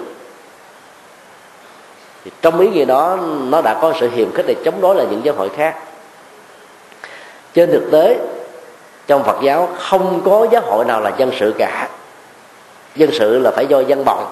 thì 2.26 2.32
trong 2.42 2.60
ý 2.60 2.68
nghĩa 2.68 2.84
đó, 2.84 3.18
nó 3.48 3.62
đã 3.62 3.78
có 3.82 3.92
sự 4.00 4.10
hiềm 4.10 4.32
khích 4.32 4.46
để 4.46 4.54
chống 4.64 4.80
đối 4.80 4.94
là 4.94 5.04
những 5.10 5.20
giáo 5.24 5.34
hội 5.34 5.48
khác. 5.56 5.76
Trên 7.54 7.70
thực 7.72 7.90
tế, 7.92 8.18
trong 9.06 9.24
Phật 9.24 9.36
giáo 9.42 9.68
không 9.78 10.20
có 10.24 10.46
giáo 10.50 10.62
hội 10.62 10.84
nào 10.84 11.00
là 11.00 11.12
dân 11.16 11.30
sự 11.38 11.54
cả. 11.58 11.88
Dân 12.96 13.10
sự 13.12 13.38
là 13.38 13.50
phải 13.50 13.66
do 13.66 13.80
dân 13.80 14.04
bọng 14.04 14.26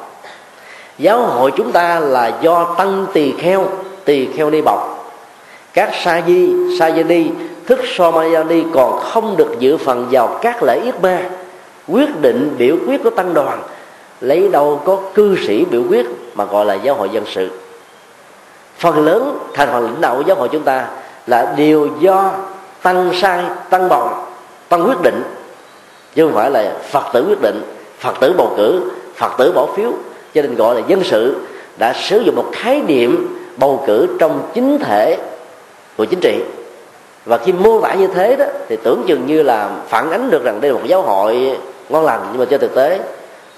giáo 0.99 1.23
hội 1.23 1.53
chúng 1.57 1.73
ta 1.73 2.01
là 2.01 2.39
do 2.41 2.75
tăng 2.79 3.07
tỳ 3.13 3.33
kheo 3.33 3.67
tỳ 4.05 4.27
kheo 4.27 4.51
ni 4.51 4.61
bọc. 4.61 5.13
Các 5.73 5.91
sa 6.05 6.23
di 6.27 6.53
sa 6.79 6.91
di 6.91 7.03
ni, 7.03 7.27
thức 7.67 7.81
somayani 7.85 8.65
còn 8.75 9.01
không 9.01 9.37
được 9.37 9.57
dự 9.59 9.77
phần 9.77 10.07
vào 10.11 10.39
các 10.43 10.63
lễ 10.63 10.81
yết 10.85 11.01
ma. 11.01 11.31
Quyết 11.89 12.21
định 12.21 12.55
biểu 12.59 12.77
quyết 12.89 13.03
của 13.03 13.11
tăng 13.11 13.35
đoàn, 13.35 13.63
lấy 14.21 14.49
đâu 14.49 14.81
có 14.85 14.99
cư 15.15 15.37
sĩ 15.47 15.65
biểu 15.65 15.83
quyết 15.89 16.07
mà 16.35 16.45
gọi 16.45 16.65
là 16.65 16.75
giáo 16.75 16.95
hội 16.95 17.09
dân 17.13 17.25
sự 17.27 17.51
phần 18.85 19.05
lớn 19.05 19.39
thành 19.55 19.69
phần 19.73 19.85
lãnh 19.85 20.01
đạo 20.01 20.17
của 20.17 20.23
giáo 20.27 20.37
hội 20.37 20.49
chúng 20.53 20.63
ta 20.63 20.87
là 21.27 21.55
đều 21.57 21.89
do 22.01 22.31
tăng 22.83 23.11
sai, 23.15 23.43
tăng 23.71 23.89
bồng 23.89 24.25
tăng 24.69 24.89
quyết 24.89 25.03
định. 25.03 25.23
Chứ 26.15 26.27
không 26.27 26.35
phải 26.35 26.51
là 26.51 26.73
phật 26.91 27.05
tử 27.13 27.25
quyết 27.29 27.41
định, 27.43 27.63
phật 27.99 28.15
tử 28.21 28.35
bầu 28.39 28.55
cử, 28.57 28.91
phật 29.17 29.33
tử 29.39 29.53
bỏ 29.53 29.67
phiếu. 29.77 29.91
Cho 30.35 30.43
nên 30.43 30.55
gọi 30.55 30.75
là 30.75 30.81
dân 30.87 31.05
sự 31.05 31.37
đã 31.79 31.93
sử 31.93 32.21
dụng 32.21 32.37
một 32.37 32.51
khái 32.53 32.83
niệm 32.87 33.39
bầu 33.57 33.85
cử 33.87 34.07
trong 34.19 34.51
chính 34.55 34.79
thể 34.79 35.19
của 35.97 36.05
chính 36.05 36.21
trị. 36.21 36.43
Và 37.25 37.39
khi 37.39 37.53
mô 37.53 37.81
tả 37.81 37.95
như 37.95 38.07
thế 38.07 38.37
đó, 38.37 38.45
thì 38.69 38.77
tưởng 38.83 39.05
chừng 39.07 39.27
như 39.27 39.43
là 39.43 39.71
phản 39.89 40.11
ánh 40.11 40.31
được 40.31 40.45
rằng 40.45 40.61
đây 40.61 40.71
là 40.71 40.79
một 40.79 40.85
giáo 40.87 41.03
hội 41.03 41.59
ngon 41.89 42.05
lành. 42.05 42.21
Nhưng 42.31 42.39
mà 42.39 42.45
trên 42.51 42.61
thực 42.61 42.75
tế 42.75 43.01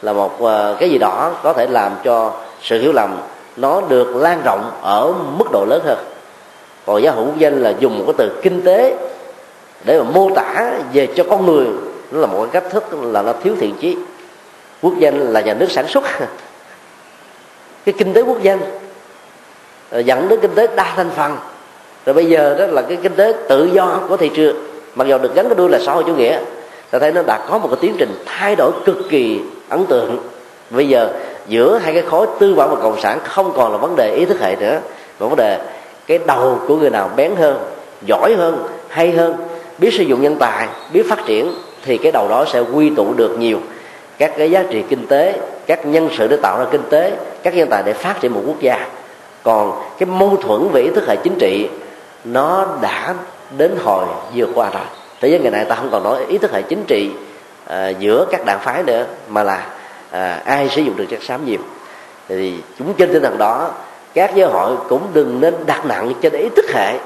là 0.03 0.13
một 0.13 0.43
ờ, 0.43 0.77
cái 0.81 0.91
gì 0.91 0.99
đó 0.99 1.33
có 1.43 1.53
thể 1.53 1.67
làm 1.67 1.93
cho 2.05 2.33
sự 2.63 2.81
hiểu 2.81 2.93
lầm 2.93 3.17
nó 3.57 3.81
được 3.81 4.17
lan 4.17 4.43
rộng 4.45 4.71
ở 4.83 5.13
mức 5.39 5.45
độ 5.53 5.65
lớn 5.69 5.81
hơn. 5.85 5.99
Còn 6.87 7.03
giáo 7.03 7.15
hội 7.15 7.25
quốc 7.25 7.39
danh 7.39 7.63
là 7.63 7.73
dùng 7.79 7.99
một 7.99 8.05
cái 8.07 8.15
từ 8.19 8.41
kinh 8.43 8.63
tế 8.63 8.97
để 9.85 9.99
mà 9.99 10.05
mô 10.15 10.31
tả 10.35 10.73
về 10.93 11.09
cho 11.17 11.25
con 11.31 11.47
người. 11.47 11.67
Nó 12.11 12.21
là 12.21 12.27
một 12.27 12.47
cái 12.53 12.61
cách 12.61 12.73
thức 12.73 12.85
là 13.03 13.23
nó 13.23 13.33
thiếu 13.33 13.55
thiện 13.61 13.75
chí. 13.81 13.97
Quốc 14.83 14.93
danh 14.99 15.19
là 15.19 15.41
nhà 15.41 15.55
nước 15.55 15.71
sản 15.71 15.89
xuất. 15.89 16.05
Cái 17.85 17.95
kinh 17.99 18.13
tế 18.13 18.23
quốc 18.23 18.43
danh 18.43 18.59
ờ, 19.91 20.01
dẫn 20.01 20.29
đến 20.29 20.41
kinh 20.41 20.55
tế 20.55 20.67
đa 20.77 20.93
thành 20.97 21.11
phần. 21.17 21.37
Rồi 22.07 22.15
bây 22.15 22.27
giờ 22.27 22.57
đó 22.59 22.67
là 22.67 22.83
cái 22.83 22.99
kinh 23.03 23.15
tế 23.15 23.33
tự 23.49 23.65
do 23.65 24.01
của 24.09 24.17
thị 24.17 24.31
trường. 24.35 24.57
Mặc 24.95 25.09
dù 25.09 25.19
được 25.19 25.35
gắn 25.35 25.49
cái 25.49 25.55
đuôi 25.55 25.69
là 25.69 25.79
xã 25.79 25.93
hội 25.93 26.05
chủ 26.07 26.15
nghĩa, 26.15 26.39
ta 26.91 26.99
thấy 26.99 27.13
nó 27.13 27.23
đã 27.23 27.47
có 27.51 27.59
một 27.59 27.69
cái 27.69 27.79
tiến 27.81 27.95
trình 27.99 28.15
thay 28.27 28.57
đổi 28.57 28.73
cực 28.85 28.97
kỳ 29.11 29.41
ấn 29.69 29.87
tượng. 29.87 30.19
Bây 30.71 30.89
giờ 30.89 31.13
giữa 31.49 31.79
hai 31.79 31.93
cái 31.93 32.03
khối 32.03 32.27
tư 32.39 32.55
bản 32.55 32.71
và 32.71 32.77
cộng 32.77 33.01
sản 33.01 33.19
không 33.25 33.53
còn 33.57 33.73
là 33.73 33.79
vấn 33.79 33.97
đề 33.97 34.15
ý 34.15 34.25
thức 34.25 34.41
hệ 34.41 34.57
nữa 34.57 34.81
mà 35.21 35.27
vấn 35.27 35.37
đề 35.37 35.61
cái 36.07 36.19
đầu 36.27 36.61
của 36.69 36.77
người 36.77 36.91
nào 36.91 37.11
bén 37.17 37.37
hơn 37.37 37.59
giỏi 38.03 38.35
hơn 38.35 38.67
hay 38.89 39.13
hơn 39.13 39.37
biết 39.79 39.95
sử 39.95 40.03
dụng 40.03 40.23
nhân 40.23 40.37
tài 40.37 40.69
biết 40.93 41.09
phát 41.09 41.27
triển 41.27 41.55
thì 41.85 41.99
cái 41.99 42.13
đầu 42.13 42.29
đó 42.29 42.45
sẽ 42.53 42.61
quy 42.61 42.91
tụ 42.91 43.15
được 43.15 43.39
nhiều 43.39 43.59
các 44.19 44.33
cái 44.39 44.51
giá 44.51 44.65
trị 44.71 44.85
kinh 44.89 45.07
tế 45.07 45.35
các 45.67 45.87
nhân 45.87 46.09
sự 46.19 46.29
để 46.29 46.37
tạo 46.37 46.59
ra 46.59 46.65
kinh 46.71 46.83
tế 46.91 47.13
các 47.43 47.55
nhân 47.55 47.69
tài 47.71 47.83
để 47.83 47.93
phát 47.93 48.21
triển 48.21 48.35
một 48.35 48.43
quốc 48.47 48.61
gia. 48.61 48.87
Còn 49.43 49.83
cái 49.99 50.07
mâu 50.07 50.37
thuẫn 50.37 50.69
về 50.73 50.83
ý 50.83 50.91
thức 50.91 51.09
hệ 51.09 51.17
chính 51.17 51.35
trị 51.39 51.69
nó 52.25 52.67
đã 52.81 53.15
đến 53.59 53.77
hồi 53.85 54.05
vừa 54.35 54.47
qua 54.55 54.71
rồi. 54.71 54.83
Thế 55.21 55.29
giới 55.29 55.39
ngày 55.39 55.51
nay 55.51 55.65
ta 55.65 55.75
không 55.75 55.89
còn 55.93 56.05
nói 56.05 56.25
ý 56.29 56.39
thức 56.39 56.53
hệ 56.53 56.63
chính 56.63 56.85
trị 56.85 57.11
uh, 57.67 57.99
giữa 57.99 58.27
các 58.31 58.45
đảng 58.45 58.61
phái 58.61 58.83
nữa 58.83 59.05
mà 59.29 59.43
là 59.43 59.67
à, 60.17 60.43
ai 60.45 60.69
sử 60.69 60.83
dụng 60.83 60.97
được 60.97 61.07
chất 61.11 61.23
xám 61.23 61.47
nhiều. 61.47 61.59
Thì 62.29 62.55
chúng 62.79 62.95
trên 62.95 63.13
tinh 63.13 63.23
thần 63.23 63.39
đó 63.39 63.71
các 64.15 64.35
giáo 64.35 64.51
hội 64.51 64.77
cũng 64.89 65.03
đừng 65.13 65.41
nên 65.41 65.55
đặt 65.67 65.87
nặng 65.87 66.13
trên 66.21 66.33
ý 66.33 66.49
thức 66.57 66.65
hệ 66.75 66.99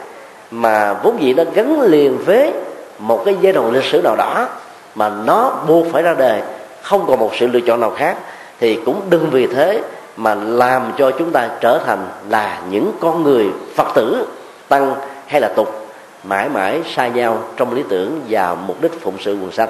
mà 0.51 0.93
vốn 0.93 1.23
dĩ 1.23 1.35
nó 1.35 1.43
gắn 1.55 1.81
liền 1.81 2.19
với 2.19 2.53
một 2.99 3.23
cái 3.25 3.37
giai 3.41 3.53
đoạn 3.53 3.71
lịch 3.73 3.85
sử 3.85 4.01
nào 4.05 4.17
đó 4.17 4.49
mà 4.95 5.09
nó 5.09 5.53
buộc 5.69 5.87
phải 5.93 6.03
ra 6.03 6.15
đời 6.19 6.43
không 6.83 7.05
còn 7.07 7.19
một 7.19 7.31
sự 7.39 7.47
lựa 7.47 7.61
chọn 7.61 7.81
nào 7.81 7.91
khác 7.91 8.17
thì 8.61 8.79
cũng 8.87 9.01
đừng 9.11 9.31
vì 9.31 9.47
thế 9.47 9.83
mà 10.17 10.35
làm 10.35 10.93
cho 10.99 11.11
chúng 11.11 11.31
ta 11.31 11.49
trở 11.61 11.79
thành 11.87 12.09
là 12.29 12.61
những 12.71 12.93
con 13.01 13.23
người 13.23 13.47
phật 13.77 13.87
tử 13.95 14.27
tăng 14.69 14.95
hay 15.27 15.41
là 15.41 15.49
tục 15.49 15.89
mãi 16.25 16.49
mãi 16.49 16.81
xa 16.95 17.09
nhau 17.09 17.39
trong 17.57 17.75
lý 17.75 17.83
tưởng 17.89 18.21
và 18.29 18.57
mục 18.67 18.83
đích 18.83 19.01
phụng 19.01 19.17
sự 19.21 19.37
quần 19.41 19.53
sanh. 19.53 19.69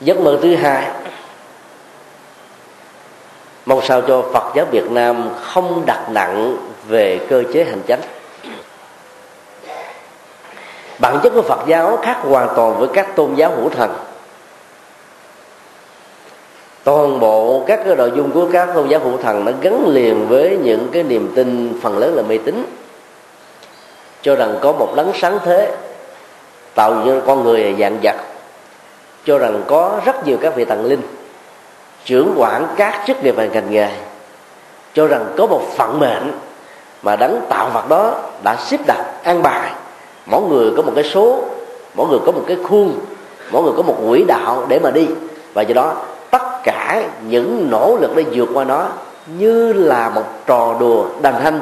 Giấc 0.00 0.20
mơ 0.20 0.38
thứ 0.42 0.56
hai 0.56 0.86
mong 3.66 3.82
sao 3.82 4.00
cho 4.00 4.22
phật 4.32 4.52
giáo 4.54 4.66
việt 4.70 4.90
nam 4.90 5.30
không 5.42 5.82
đặt 5.86 6.08
nặng 6.10 6.56
về 6.88 7.20
cơ 7.28 7.42
chế 7.52 7.64
hành 7.64 7.82
chánh. 7.88 8.00
Bản 10.98 11.18
chất 11.22 11.30
của 11.34 11.42
phật 11.42 11.60
giáo 11.66 11.98
khác 12.02 12.16
hoàn 12.22 12.48
toàn 12.56 12.78
với 12.78 12.88
các 12.92 13.16
tôn 13.16 13.34
giáo 13.34 13.50
hữu 13.56 13.68
thần. 13.68 13.94
Toàn 16.84 17.20
bộ 17.20 17.64
các 17.66 17.80
cái 17.84 17.96
nội 17.96 18.12
dung 18.16 18.30
của 18.30 18.48
các 18.52 18.68
tôn 18.74 18.88
giáo 18.88 19.00
hữu 19.00 19.16
thần 19.16 19.44
nó 19.44 19.52
gắn 19.60 19.86
liền 19.86 20.28
với 20.28 20.58
những 20.62 20.88
cái 20.92 21.02
niềm 21.02 21.32
tin 21.34 21.78
phần 21.82 21.98
lớn 21.98 22.14
là 22.14 22.22
mê 22.22 22.38
tín. 22.38 22.64
Cho 24.22 24.34
rằng 24.34 24.58
có 24.60 24.72
một 24.72 24.92
đấng 24.96 25.12
sáng 25.14 25.38
thế 25.44 25.76
tạo 26.74 26.94
như 26.94 27.20
con 27.26 27.44
người 27.44 27.76
dạng 27.80 27.98
vật. 28.02 28.16
Cho 29.26 29.38
rằng 29.38 29.62
có 29.66 30.00
rất 30.04 30.26
nhiều 30.26 30.38
các 30.40 30.56
vị 30.56 30.64
thần 30.64 30.84
linh 30.84 31.02
trưởng 32.04 32.34
quản 32.36 32.66
các 32.76 33.02
chức 33.06 33.24
nghiệp 33.24 33.34
và 33.36 33.46
ngành 33.46 33.70
nghề 33.70 33.88
cho 34.94 35.06
rằng 35.06 35.26
có 35.36 35.46
một 35.46 35.62
phận 35.76 35.98
mệnh 35.98 36.32
mà 37.02 37.16
đấng 37.16 37.40
tạo 37.48 37.70
vật 37.74 37.88
đó 37.88 38.14
đã 38.44 38.56
xếp 38.56 38.80
đặt, 38.86 39.04
an 39.24 39.42
bài. 39.42 39.70
Mỗi 40.26 40.42
người 40.42 40.70
có 40.76 40.82
một 40.82 40.92
cái 40.94 41.04
số, 41.04 41.44
mỗi 41.94 42.08
người 42.08 42.18
có 42.26 42.32
một 42.32 42.42
cái 42.46 42.56
khuôn, 42.68 42.98
mỗi 43.50 43.62
người 43.62 43.72
có 43.76 43.82
một 43.82 43.96
quỹ 44.08 44.24
đạo 44.24 44.66
để 44.68 44.78
mà 44.78 44.90
đi. 44.90 45.06
Và 45.54 45.62
do 45.62 45.74
đó, 45.74 45.96
tất 46.30 46.42
cả 46.64 47.02
những 47.28 47.68
nỗ 47.70 47.98
lực 48.00 48.16
để 48.16 48.24
vượt 48.32 48.48
qua 48.54 48.64
nó 48.64 48.88
như 49.38 49.72
là 49.72 50.10
một 50.14 50.24
trò 50.46 50.76
đùa 50.80 51.04
đành 51.22 51.40
hanh 51.42 51.60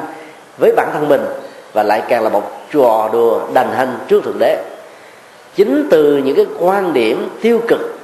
với 0.57 0.71
bản 0.75 0.87
thân 0.93 1.09
mình 1.09 1.25
và 1.73 1.83
lại 1.83 2.03
càng 2.07 2.23
là 2.23 2.29
một 2.29 2.51
trò 2.73 3.09
đùa 3.13 3.41
đành 3.53 3.71
hanh 3.71 3.99
trước 4.07 4.23
thượng 4.23 4.39
đế. 4.39 4.63
Chính 5.55 5.87
từ 5.91 6.17
những 6.17 6.35
cái 6.35 6.45
quan 6.59 6.93
điểm 6.93 7.29
tiêu 7.41 7.61
cực 7.67 8.00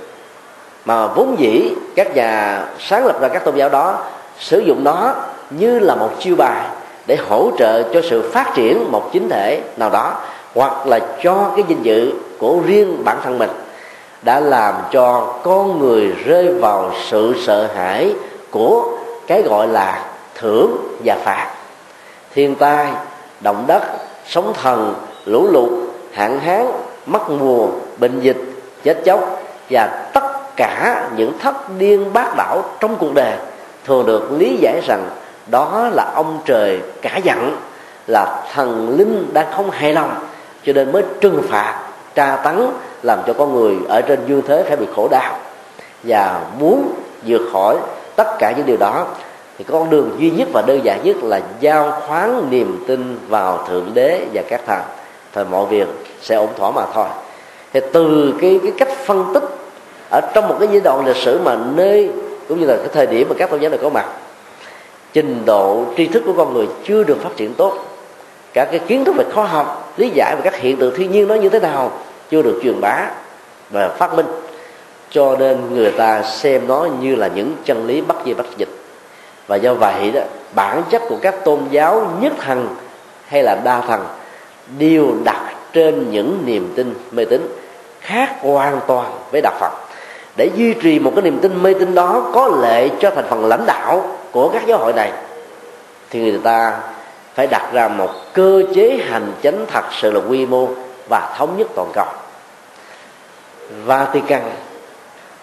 mà 0.88 1.08
vốn 1.08 1.36
dĩ, 1.40 1.72
các 1.96 2.16
nhà 2.16 2.62
sáng 2.80 3.06
lập 3.06 3.22
ra 3.22 3.28
các 3.28 3.46
tôn 3.46 3.56
giáo 3.56 3.70
đó 3.70 4.04
sử 4.40 4.60
dụng 4.60 4.84
nó 4.84 5.14
như 5.50 5.80
là 5.80 5.96
một 5.96 6.10
chiêu 6.20 6.36
bài 6.36 6.62
để 7.08 7.18
hỗ 7.30 7.52
trợ 7.58 7.84
cho 7.94 8.02
sự 8.10 8.32
phát 8.34 8.52
triển 8.56 8.92
một 8.92 9.10
chính 9.14 9.30
thể 9.30 9.62
nào 9.78 9.90
đó, 9.90 10.14
hoặc 10.56 10.88
là 10.88 11.00
cho 11.24 11.52
cái 11.56 11.66
danh 11.68 11.84
dự 11.84 12.12
của 12.40 12.60
riêng 12.66 13.02
bản 13.04 13.18
thân 13.24 13.38
mình 13.38 13.50
đã 14.22 14.40
làm 14.40 14.74
cho 14.92 15.34
con 15.44 15.80
người 15.80 16.08
rơi 16.26 16.54
vào 16.54 16.92
sự 17.10 17.36
sợ 17.46 17.68
hãi 17.76 18.14
của 18.52 18.98
cái 19.28 19.42
gọi 19.42 19.68
là 19.68 20.06
thưởng 20.36 20.78
và 21.06 21.18
phạt. 21.24 21.52
Thiên 22.36 22.56
tai, 22.56 22.88
động 23.40 23.64
đất, 23.68 23.84
sóng 24.28 24.54
thần, 24.62 24.94
lũ 25.26 25.48
lụt, 25.52 25.70
hạn 26.14 26.40
hán, 26.40 26.66
mất 27.06 27.30
mùa, 27.30 27.68
bệnh 27.98 28.20
dịch, 28.20 28.38
chết 28.84 28.98
chóc 29.06 29.42
và 29.70 30.10
tất 30.14 30.37
cả 30.58 31.10
những 31.16 31.40
thất 31.40 31.56
điên 31.78 32.14
bác 32.14 32.36
đảo 32.38 32.64
trong 32.80 32.96
cuộc 32.96 33.14
đời, 33.14 33.34
thường 33.86 34.06
được 34.06 34.32
lý 34.32 34.58
giải 34.62 34.82
rằng 34.88 35.10
đó 35.48 35.90
là 35.94 36.12
ông 36.16 36.40
trời 36.46 36.80
cả 37.02 37.18
giận 37.24 37.56
là 38.08 38.44
thần 38.54 38.96
linh 38.98 39.30
đang 39.34 39.48
không 39.52 39.72
hài 39.72 39.94
lòng, 39.94 40.14
cho 40.66 40.74
nên 40.74 40.92
mới 40.92 41.04
trừng 41.22 41.42
phạt, 41.50 41.82
tra 42.16 42.36
tấn, 42.36 42.68
làm 43.04 43.20
cho 43.28 43.34
con 43.34 43.56
người 43.56 43.76
ở 43.90 44.02
trên 44.02 44.20
dương 44.28 44.42
thế 44.48 44.64
phải 44.68 44.78
bị 44.78 44.86
khổ 44.96 45.08
đau. 45.12 45.36
Và 46.04 46.42
muốn 46.60 46.94
vượt 47.26 47.42
khỏi 47.54 47.78
tất 48.16 48.28
cả 48.40 48.54
những 48.58 48.66
điều 48.66 48.78
đó, 48.78 49.06
thì 49.58 49.64
con 49.64 49.90
đường 49.90 50.16
duy 50.18 50.32
nhất 50.32 50.48
và 50.54 50.62
đơn 50.62 50.80
giản 50.84 51.04
nhất 51.04 51.16
là 51.24 51.42
giao 51.60 52.02
khoán 52.08 52.50
niềm 52.50 52.84
tin 52.88 53.20
vào 53.30 53.66
thượng 53.68 53.92
đế 53.94 54.26
và 54.34 54.42
các 54.50 54.62
thần. 54.66 54.80
Thì 55.34 55.42
mọi 55.52 55.66
việc 55.66 55.88
sẽ 56.22 56.36
ổn 56.36 56.50
thỏa 56.58 56.72
mà 56.72 56.86
thôi. 56.94 57.08
Thì 57.74 57.80
từ 57.94 58.34
cái 58.42 58.60
cái 58.64 58.72
cách 58.78 58.90
phân 59.06 59.34
tích 59.34 59.44
ở 60.10 60.22
trong 60.34 60.48
một 60.48 60.56
cái 60.60 60.70
giai 60.72 60.80
đoạn 60.80 61.06
lịch 61.06 61.16
sử 61.16 61.40
mà 61.44 61.58
nơi, 61.76 62.10
cũng 62.48 62.60
như 62.60 62.66
là 62.66 62.78
cái 62.78 62.88
thời 62.94 63.08
điểm 63.08 63.30
mà 63.30 63.36
các 63.38 63.50
tôn 63.50 63.60
giáo 63.60 63.70
này 63.70 63.80
có 63.84 63.90
mặt, 63.90 64.06
trình 65.14 65.46
độ 65.46 65.86
tri 65.98 66.08
thức 66.08 66.24
của 66.26 66.34
con 66.38 66.54
người 66.54 66.68
chưa 66.84 67.04
được 67.04 67.18
phát 67.24 67.30
triển 67.36 67.54
tốt. 67.54 67.74
Cả 68.54 68.66
cái 68.72 68.80
kiến 68.80 69.06
thức 69.06 69.16
về 69.18 69.26
khoa 69.34 69.46
học, 69.46 69.94
lý 69.98 70.10
giải 70.10 70.36
về 70.36 70.42
các 70.44 70.56
hiện 70.56 70.78
tượng 70.78 70.96
thiên 70.96 71.12
nhiên 71.12 71.28
nó 71.28 71.36
như 71.36 71.50
thế 71.50 71.60
nào 71.60 71.92
chưa 72.32 72.42
được 72.42 72.60
truyền 72.64 72.82
bá 72.82 73.06
và 73.70 73.90
phát 73.90 74.14
minh. 74.14 74.26
Cho 75.10 75.36
nên 75.40 75.58
người 75.74 75.92
ta 75.92 76.24
xem 76.24 76.68
nó 76.68 76.88
như 77.02 77.16
là 77.16 77.28
những 77.28 77.56
chân 77.66 77.88
lý 77.88 78.02
bất 78.02 78.16
di 78.26 78.34
bất 78.34 78.58
dịch. 78.58 78.70
Và 79.48 79.56
do 79.56 79.74
vậy 79.74 80.12
đó, 80.12 80.22
bản 80.56 80.84
chất 80.90 81.02
của 81.10 81.18
các 81.22 81.36
tôn 81.46 81.60
giáo 81.72 82.12
nhất 82.22 82.34
thần 82.40 82.76
hay 83.28 83.44
là 83.44 83.56
đa 83.64 83.82
thần 83.82 84.06
đều 84.80 85.14
đặt 85.24 85.54
trên 85.74 86.12
những 86.12 86.44
niềm 86.46 86.74
tin 86.76 86.94
mê 87.12 87.26
tín 87.26 87.48
khác 88.00 88.36
hoàn 88.42 88.80
toàn 88.88 89.12
với 89.32 89.42
đạo 89.42 89.54
phật 89.60 89.87
để 90.38 90.50
duy 90.56 90.74
trì 90.74 91.00
một 91.00 91.12
cái 91.16 91.22
niềm 91.24 91.40
tin 91.40 91.64
mê 91.64 91.74
tín 91.74 91.96
đó 91.96 92.32
có 92.34 92.48
lệ 92.48 92.90
cho 93.00 93.12
thành 93.16 93.26
phần 93.30 93.46
lãnh 93.46 93.66
đạo 93.66 94.18
của 94.32 94.50
các 94.50 94.64
giáo 94.68 94.78
hội 94.78 94.94
này, 94.94 95.12
thì 96.10 96.20
người 96.20 96.40
ta 96.44 96.80
phải 97.36 97.48
đặt 97.48 97.70
ra 97.74 97.88
một 97.88 98.10
cơ 98.34 98.64
chế 98.76 99.00
hành 99.10 99.34
chánh 99.44 99.66
thật 99.68 99.86
sự 99.92 100.12
là 100.12 100.20
quy 100.30 100.46
mô 100.46 100.68
và 101.10 101.34
thống 101.38 101.58
nhất 101.58 101.68
toàn 101.76 101.90
cầu. 101.94 102.06
Vatican 103.86 104.42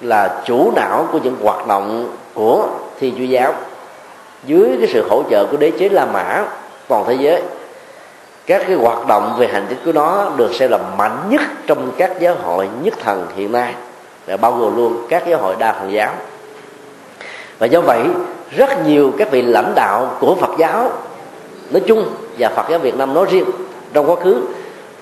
là 0.01 0.43
chủ 0.45 0.73
não 0.77 1.09
của 1.13 1.19
những 1.19 1.37
hoạt 1.43 1.67
động 1.67 2.17
của 2.35 2.69
Thiên 3.01 3.15
Chúa 3.19 3.25
giáo 3.25 3.55
dưới 4.45 4.77
cái 4.79 4.89
sự 4.93 5.09
hỗ 5.11 5.23
trợ 5.31 5.47
của 5.47 5.57
đế 5.57 5.71
chế 5.71 5.89
La 5.89 6.07
Mã 6.07 6.45
toàn 6.89 7.05
thế 7.07 7.15
giới. 7.15 7.43
Các 8.47 8.63
cái 8.67 8.77
hoạt 8.77 9.07
động 9.07 9.35
về 9.39 9.49
hành 9.53 9.67
chính 9.69 9.79
của 9.85 9.93
nó 9.93 10.31
được 10.37 10.55
xem 10.55 10.71
là 10.71 10.79
mạnh 10.97 11.19
nhất 11.29 11.41
trong 11.67 11.93
các 11.97 12.21
giáo 12.21 12.35
hội 12.43 12.69
nhất 12.83 12.95
thần 13.05 13.27
hiện 13.37 13.53
nay 13.53 13.75
và 14.27 14.37
bao 14.37 14.53
gồm 14.53 14.77
luôn 14.77 15.07
các 15.09 15.27
giáo 15.27 15.41
hội 15.41 15.57
đa 15.59 15.73
thần 15.73 15.93
giáo. 15.93 16.13
Và 17.59 17.67
do 17.67 17.81
vậy, 17.81 18.01
rất 18.57 18.87
nhiều 18.87 19.13
các 19.19 19.31
vị 19.31 19.43
lãnh 19.43 19.73
đạo 19.75 20.17
của 20.21 20.35
Phật 20.35 20.51
giáo 20.59 20.93
nói 21.71 21.83
chung 21.87 22.09
và 22.39 22.49
Phật 22.49 22.71
giáo 22.71 22.79
Việt 22.79 22.95
Nam 22.95 23.15
nói 23.15 23.27
riêng 23.31 23.45
trong 23.93 24.11
quá 24.11 24.17
khứ, 24.17 24.43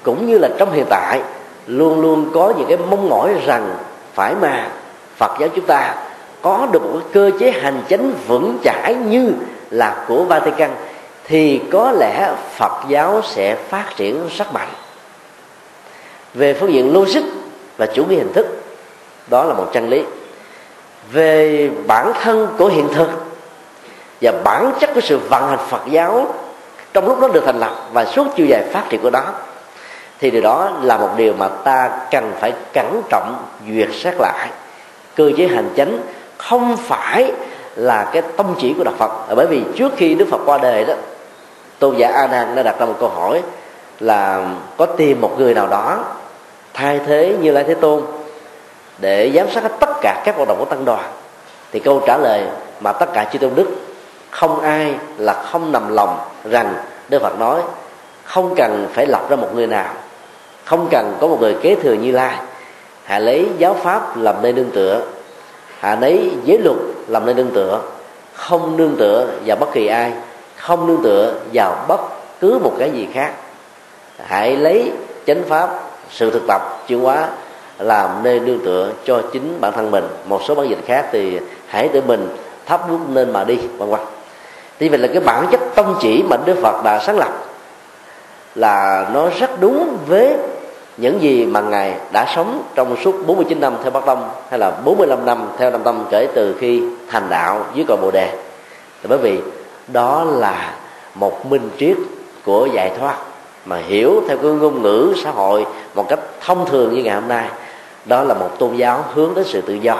cũng 0.02 0.26
như 0.26 0.38
là 0.38 0.48
trong 0.58 0.72
hiện 0.72 0.86
tại, 0.88 1.20
luôn 1.66 2.00
luôn 2.00 2.30
có 2.34 2.52
những 2.58 2.68
cái 2.68 2.78
mong 2.90 3.08
mỏi 3.08 3.34
rằng 3.46 3.74
phải 4.14 4.34
mà 4.40 4.68
Phật 5.16 5.32
giáo 5.40 5.48
chúng 5.48 5.66
ta 5.66 5.94
có 6.42 6.68
được 6.72 6.82
một 6.82 7.00
cơ 7.12 7.30
chế 7.40 7.50
hành 7.50 7.82
chính 7.88 8.14
vững 8.26 8.58
chãi 8.64 8.94
như 8.94 9.32
là 9.70 10.04
của 10.08 10.24
Vatican, 10.24 10.70
thì 11.24 11.60
có 11.72 11.90
lẽ 11.90 12.34
Phật 12.56 12.72
giáo 12.88 13.20
sẽ 13.24 13.54
phát 13.54 13.84
triển 13.96 14.28
rất 14.36 14.54
mạnh. 14.54 14.68
Về 16.34 16.54
phương 16.54 16.72
diện 16.72 16.92
logic 16.94 17.22
và 17.76 17.86
chủ 17.86 18.04
nghĩa 18.04 18.16
hình 18.16 18.32
thức 18.32 18.61
đó 19.26 19.44
là 19.44 19.54
một 19.54 19.66
chân 19.72 19.88
lý. 19.88 20.02
Về 21.12 21.70
bản 21.86 22.12
thân 22.22 22.48
của 22.58 22.66
hiện 22.66 22.88
thực 22.94 23.08
và 24.20 24.32
bản 24.44 24.72
chất 24.80 24.90
của 24.94 25.00
sự 25.00 25.18
vận 25.18 25.48
hành 25.48 25.58
Phật 25.68 25.82
giáo 25.86 26.34
trong 26.92 27.08
lúc 27.08 27.18
nó 27.20 27.28
được 27.28 27.42
thành 27.46 27.60
lập 27.60 27.70
và 27.92 28.04
suốt 28.04 28.26
chiều 28.36 28.46
dài 28.46 28.64
phát 28.72 28.82
triển 28.88 29.00
của 29.02 29.10
nó, 29.10 29.22
thì 30.20 30.30
điều 30.30 30.42
đó 30.42 30.70
là 30.82 30.96
một 30.98 31.10
điều 31.16 31.32
mà 31.32 31.48
ta 31.48 31.90
cần 32.10 32.32
phải 32.40 32.52
cẩn 32.72 33.02
trọng, 33.10 33.36
duyệt 33.68 33.88
xét 33.92 34.14
lại. 34.18 34.48
Cơ 35.16 35.30
chế 35.36 35.46
hành 35.46 35.70
chánh 35.76 35.98
không 36.38 36.76
phải 36.76 37.32
là 37.76 38.10
cái 38.12 38.22
tâm 38.36 38.46
chỉ 38.60 38.74
của 38.78 38.84
đạo 38.84 38.94
Phật. 38.98 39.34
Bởi 39.36 39.46
vì 39.46 39.62
trước 39.76 39.92
khi 39.96 40.14
Đức 40.14 40.26
Phật 40.30 40.40
qua 40.46 40.58
đời 40.58 40.84
đó, 40.84 40.94
tôn 41.78 41.96
giả 41.96 42.08
A 42.08 42.26
Nan 42.26 42.54
đã 42.54 42.62
đặt 42.62 42.76
ra 42.78 42.86
một 42.86 42.96
câu 43.00 43.08
hỏi 43.08 43.42
là 44.00 44.48
có 44.76 44.86
tìm 44.86 45.20
một 45.20 45.38
người 45.38 45.54
nào 45.54 45.66
đó 45.66 46.04
thay 46.74 47.00
thế 47.06 47.36
như 47.40 47.50
lai 47.50 47.64
thế 47.64 47.74
tôn? 47.74 48.02
Để 49.02 49.32
giám 49.34 49.50
sát 49.50 49.62
tất 49.80 49.90
cả 50.00 50.22
các 50.24 50.36
hoạt 50.36 50.48
động 50.48 50.58
của 50.58 50.64
tăng 50.64 50.84
đoàn. 50.84 51.04
Thì 51.72 51.80
câu 51.80 52.02
trả 52.06 52.18
lời 52.18 52.42
mà 52.80 52.92
tất 52.92 53.06
cả 53.12 53.24
chư 53.32 53.38
tôn 53.38 53.50
đức, 53.54 53.66
không 54.30 54.60
ai 54.60 54.94
là 55.18 55.42
không 55.42 55.72
nằm 55.72 55.94
lòng 55.94 56.18
rằng 56.44 56.74
Đức 57.08 57.22
Phật 57.22 57.38
nói, 57.38 57.60
không 58.24 58.54
cần 58.54 58.88
phải 58.92 59.06
lập 59.06 59.30
ra 59.30 59.36
một 59.36 59.48
người 59.54 59.66
nào, 59.66 59.94
không 60.64 60.88
cần 60.90 61.16
có 61.20 61.26
một 61.26 61.40
người 61.40 61.56
kế 61.62 61.74
thừa 61.74 61.92
như 61.92 62.12
lai. 62.12 62.36
Hạ 63.04 63.18
lấy 63.18 63.46
giáo 63.58 63.76
pháp 63.82 64.16
làm 64.16 64.34
nơi 64.42 64.52
nương 64.52 64.70
tựa, 64.70 65.00
hạ 65.78 65.96
lấy 66.00 66.30
giới 66.44 66.58
luật 66.58 66.76
làm 67.08 67.26
nơi 67.26 67.34
nương 67.34 67.50
tựa, 67.50 67.80
không 68.34 68.76
nương 68.76 68.96
tựa 68.98 69.26
vào 69.46 69.56
bất 69.56 69.72
kỳ 69.72 69.86
ai, 69.86 70.12
không 70.56 70.86
nương 70.86 71.02
tựa 71.02 71.34
vào 71.52 71.84
bất 71.88 72.00
cứ 72.40 72.58
một 72.62 72.72
cái 72.78 72.90
gì 72.90 73.08
khác. 73.14 73.32
Hãy 74.26 74.56
lấy 74.56 74.92
chánh 75.26 75.42
pháp, 75.48 75.80
sự 76.10 76.30
thực 76.30 76.42
tập 76.48 76.62
chuyển 76.88 77.00
hóa 77.00 77.28
làm 77.82 78.22
nơi 78.22 78.40
nương 78.40 78.64
tựa 78.64 78.90
cho 79.04 79.22
chính 79.32 79.60
bản 79.60 79.72
thân 79.72 79.90
mình. 79.90 80.04
Một 80.24 80.40
số 80.48 80.54
bản 80.54 80.68
dịch 80.68 80.84
khác 80.86 81.08
thì 81.12 81.38
hãy 81.66 81.88
tự 81.88 82.02
mình 82.06 82.28
thắp 82.66 82.90
bước 82.90 82.98
lên 83.14 83.32
mà 83.32 83.44
đi, 83.44 83.56
vân 83.78 83.90
vân. 83.90 84.00
Thì 84.78 84.88
vậy 84.88 84.98
là 84.98 85.08
cái 85.08 85.20
bản 85.20 85.46
chất 85.50 85.60
tông 85.74 85.96
chỉ 86.00 86.24
mà 86.30 86.36
đức 86.44 86.56
phật 86.62 86.84
đã 86.84 86.98
sáng 87.06 87.18
lập 87.18 87.32
là 88.54 89.06
nó 89.14 89.28
rất 89.38 89.60
đúng 89.60 89.96
với 90.06 90.36
những 90.96 91.22
gì 91.22 91.46
mà 91.46 91.60
ngài 91.60 91.94
đã 92.12 92.32
sống 92.36 92.62
trong 92.74 92.96
suốt 93.04 93.26
49 93.26 93.60
năm 93.60 93.76
theo 93.82 93.90
Bắc 93.90 94.06
Tông, 94.06 94.28
hay 94.50 94.58
là 94.58 94.70
45 94.70 95.26
năm 95.26 95.48
theo 95.58 95.70
Nam 95.70 95.82
Tông 95.82 96.06
kể 96.10 96.28
từ 96.34 96.54
khi 96.58 96.82
thành 97.08 97.26
đạo 97.30 97.66
dưới 97.74 97.84
cội 97.88 97.96
Bồ 97.96 98.10
đề. 98.10 98.30
Thì 99.02 99.08
bởi 99.08 99.18
vì 99.18 99.40
đó 99.88 100.24
là 100.24 100.74
một 101.14 101.46
minh 101.46 101.70
triết 101.78 101.96
của 102.44 102.68
giải 102.72 102.92
thoát 103.00 103.16
mà 103.64 103.76
hiểu 103.76 104.22
theo 104.28 104.38
cái 104.38 104.50
ngôn 104.50 104.82
ngữ 104.82 105.14
xã 105.24 105.30
hội 105.30 105.66
một 105.94 106.08
cách 106.08 106.18
thông 106.40 106.66
thường 106.70 106.94
như 106.94 107.02
ngày 107.02 107.14
hôm 107.14 107.28
nay 107.28 107.48
đó 108.04 108.22
là 108.22 108.34
một 108.34 108.50
tôn 108.58 108.76
giáo 108.76 109.04
hướng 109.14 109.34
đến 109.34 109.44
sự 109.48 109.60
tự 109.60 109.74
do. 109.74 109.96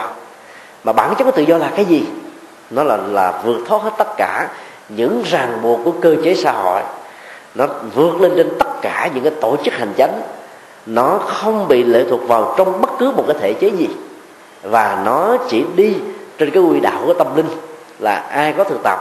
Mà 0.84 0.92
bản 0.92 1.14
chất 1.18 1.24
của 1.24 1.30
tự 1.30 1.42
do 1.42 1.58
là 1.58 1.70
cái 1.76 1.84
gì? 1.84 2.04
Nó 2.70 2.84
là 2.84 2.96
là 2.96 3.40
vượt 3.44 3.58
thoát 3.66 3.82
hết 3.82 3.90
tất 3.98 4.16
cả 4.16 4.48
những 4.88 5.22
ràng 5.26 5.58
buộc 5.62 5.80
của 5.84 5.92
cơ 6.00 6.16
chế 6.24 6.34
xã 6.34 6.52
hội. 6.52 6.80
Nó 7.54 7.66
vượt 7.94 8.20
lên 8.20 8.32
trên 8.36 8.48
tất 8.58 8.70
cả 8.82 9.10
những 9.14 9.24
cái 9.24 9.32
tổ 9.40 9.56
chức 9.64 9.74
hành 9.74 9.92
chánh. 9.96 10.20
Nó 10.86 11.18
không 11.18 11.68
bị 11.68 11.82
lệ 11.82 12.04
thuộc 12.10 12.28
vào 12.28 12.54
trong 12.58 12.80
bất 12.80 12.90
cứ 12.98 13.10
một 13.10 13.24
cái 13.26 13.36
thể 13.40 13.52
chế 13.52 13.68
gì. 13.68 13.88
Và 14.62 15.02
nó 15.04 15.36
chỉ 15.48 15.64
đi 15.76 15.94
trên 16.38 16.50
cái 16.50 16.62
quy 16.62 16.80
đạo 16.80 17.02
của 17.06 17.14
tâm 17.14 17.36
linh 17.36 17.48
là 17.98 18.14
ai 18.14 18.52
có 18.52 18.64
thực 18.64 18.82
tập 18.82 18.98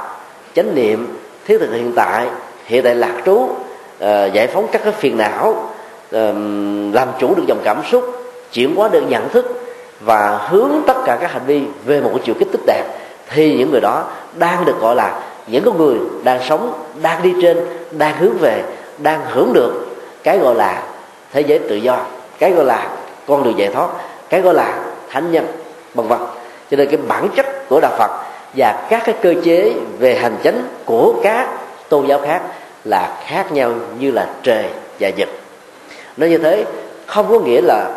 chánh 0.55 0.75
niệm 0.75 1.17
thiết 1.45 1.57
thực 1.59 1.71
hiện 1.71 1.93
tại 1.95 2.27
hiện 2.65 2.83
tại 2.83 2.95
lạc 2.95 3.21
trú 3.25 3.33
uh, 3.33 3.49
giải 4.33 4.47
phóng 4.47 4.67
các 4.71 4.81
cái 4.83 4.93
phiền 4.93 5.17
não 5.17 5.49
uh, 5.49 6.35
làm 6.93 7.07
chủ 7.19 7.35
được 7.35 7.43
dòng 7.47 7.61
cảm 7.63 7.81
xúc 7.91 8.20
chuyển 8.51 8.75
hóa 8.75 8.89
được 8.89 9.01
nhận 9.01 9.29
thức 9.29 9.61
và 10.01 10.47
hướng 10.49 10.71
tất 10.87 10.93
cả 11.05 11.17
các 11.21 11.31
hành 11.31 11.45
vi 11.45 11.63
về 11.85 12.01
một 12.01 12.11
chiều 12.23 12.35
kích 12.39 12.47
tích 12.51 12.61
đẹp, 12.67 12.83
thì 13.29 13.57
những 13.57 13.71
người 13.71 13.81
đó 13.81 14.03
đang 14.33 14.65
được 14.65 14.79
gọi 14.79 14.95
là 14.95 15.23
những 15.47 15.63
con 15.65 15.77
người 15.77 15.95
đang 16.23 16.39
sống, 16.49 16.73
đang 17.01 17.23
đi 17.23 17.33
trên, 17.41 17.65
đang 17.91 18.17
hướng 18.17 18.37
về, 18.37 18.63
đang 18.97 19.21
hưởng 19.25 19.53
được 19.53 19.87
cái 20.23 20.37
gọi 20.37 20.55
là 20.55 20.83
thế 21.33 21.41
giới 21.41 21.59
tự 21.59 21.75
do, 21.75 21.97
cái 22.39 22.51
gọi 22.51 22.65
là 22.65 22.89
con 23.27 23.43
đường 23.43 23.57
giải 23.57 23.69
thoát, 23.73 23.87
cái 24.29 24.41
gọi 24.41 24.53
là 24.53 24.83
thánh 25.09 25.31
nhân, 25.31 25.47
vân 25.93 26.07
vân. 26.07 26.19
Cho 26.71 26.77
nên 26.77 26.87
cái 26.87 26.99
bản 27.07 27.27
chất 27.35 27.69
của 27.69 27.79
đạo 27.79 27.91
phật 27.97 28.11
và 28.55 28.87
các 28.89 29.01
cái 29.05 29.15
cơ 29.21 29.33
chế 29.43 29.73
về 29.99 30.15
hành 30.15 30.35
chánh 30.43 30.63
của 30.85 31.13
các 31.23 31.47
tôn 31.89 32.07
giáo 32.07 32.19
khác 32.25 32.41
là 32.83 33.23
khác 33.25 33.51
nhau 33.51 33.71
như 33.99 34.11
là 34.11 34.27
trời 34.43 34.65
và 34.99 35.11
vực. 35.17 35.29
Nói 36.17 36.29
như 36.29 36.37
thế 36.37 36.65
không 37.05 37.29
có 37.29 37.39
nghĩa 37.39 37.61
là 37.61 37.89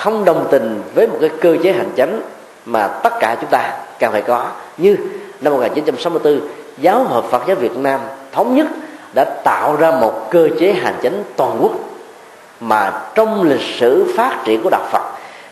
không 0.00 0.24
đồng 0.24 0.46
tình 0.50 0.82
với 0.94 1.06
một 1.06 1.16
cái 1.20 1.30
cơ 1.40 1.56
chế 1.62 1.72
hành 1.72 1.90
chánh 1.96 2.20
mà 2.64 2.88
tất 2.88 3.12
cả 3.20 3.36
chúng 3.40 3.50
ta 3.50 3.78
cần 3.98 4.12
phải 4.12 4.22
có, 4.22 4.46
như 4.76 4.96
năm 5.40 5.52
1964 5.52 6.40
giáo 6.78 7.04
hội 7.04 7.22
Phật 7.30 7.42
giáo 7.46 7.56
Việt 7.56 7.76
Nam 7.76 8.00
thống 8.32 8.56
nhất 8.56 8.66
đã 9.14 9.24
tạo 9.24 9.76
ra 9.76 9.90
một 9.90 10.30
cơ 10.30 10.48
chế 10.60 10.72
hành 10.72 10.94
chánh 11.02 11.22
toàn 11.36 11.58
quốc 11.60 11.72
mà 12.60 13.02
trong 13.14 13.42
lịch 13.42 13.60
sử 13.78 14.12
phát 14.16 14.42
triển 14.44 14.62
của 14.62 14.70
đạo 14.70 14.88
Phật, 14.92 15.02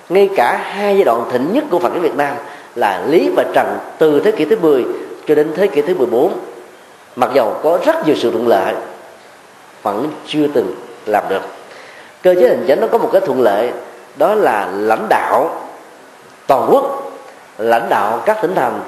ngay 0.09 0.29
cả 0.37 0.57
hai 0.65 0.95
giai 0.95 1.05
đoạn 1.05 1.25
thịnh 1.33 1.53
nhất 1.53 1.65
của 1.71 1.79
Phật 1.79 1.93
giáo 1.93 2.03
Việt 2.03 2.17
Nam 2.17 2.37
là 2.75 3.05
Lý 3.09 3.31
và 3.37 3.45
Trần, 3.55 3.79
từ 3.99 4.21
thế 4.21 4.31
kỷ 4.31 4.45
thứ 4.45 4.57
10 4.61 4.85
cho 5.27 5.35
đến 5.35 5.53
thế 5.57 5.67
kỷ 5.67 5.83
thứ 5.83 5.95
14 5.95 6.33
mặc 7.17 7.31
dầu 7.35 7.57
có 7.63 7.79
rất 7.85 8.07
nhiều 8.07 8.17
sự 8.19 8.31
thuận 8.31 8.49
lợi, 8.49 8.75
vẫn 9.83 10.09
chưa 10.27 10.47
từng 10.55 10.75
làm 11.07 11.25
được. 11.29 11.43
Cơ 12.23 12.35
chế 12.35 12.49
hành 12.49 12.65
chánh 12.69 12.81
nó 12.81 12.87
có 12.87 12.99
một 12.99 13.09
cái 13.13 13.21
thuận 13.21 13.43
lợi 13.43 13.73
đó 14.19 14.35
là 14.35 14.69
lãnh 14.73 15.07
đạo 15.09 15.51
toàn 16.47 16.69
quốc, 16.73 17.13
lãnh 17.59 17.89
đạo 17.89 18.23
các 18.27 18.39
tỉnh 18.43 18.55
thành, 18.55 18.81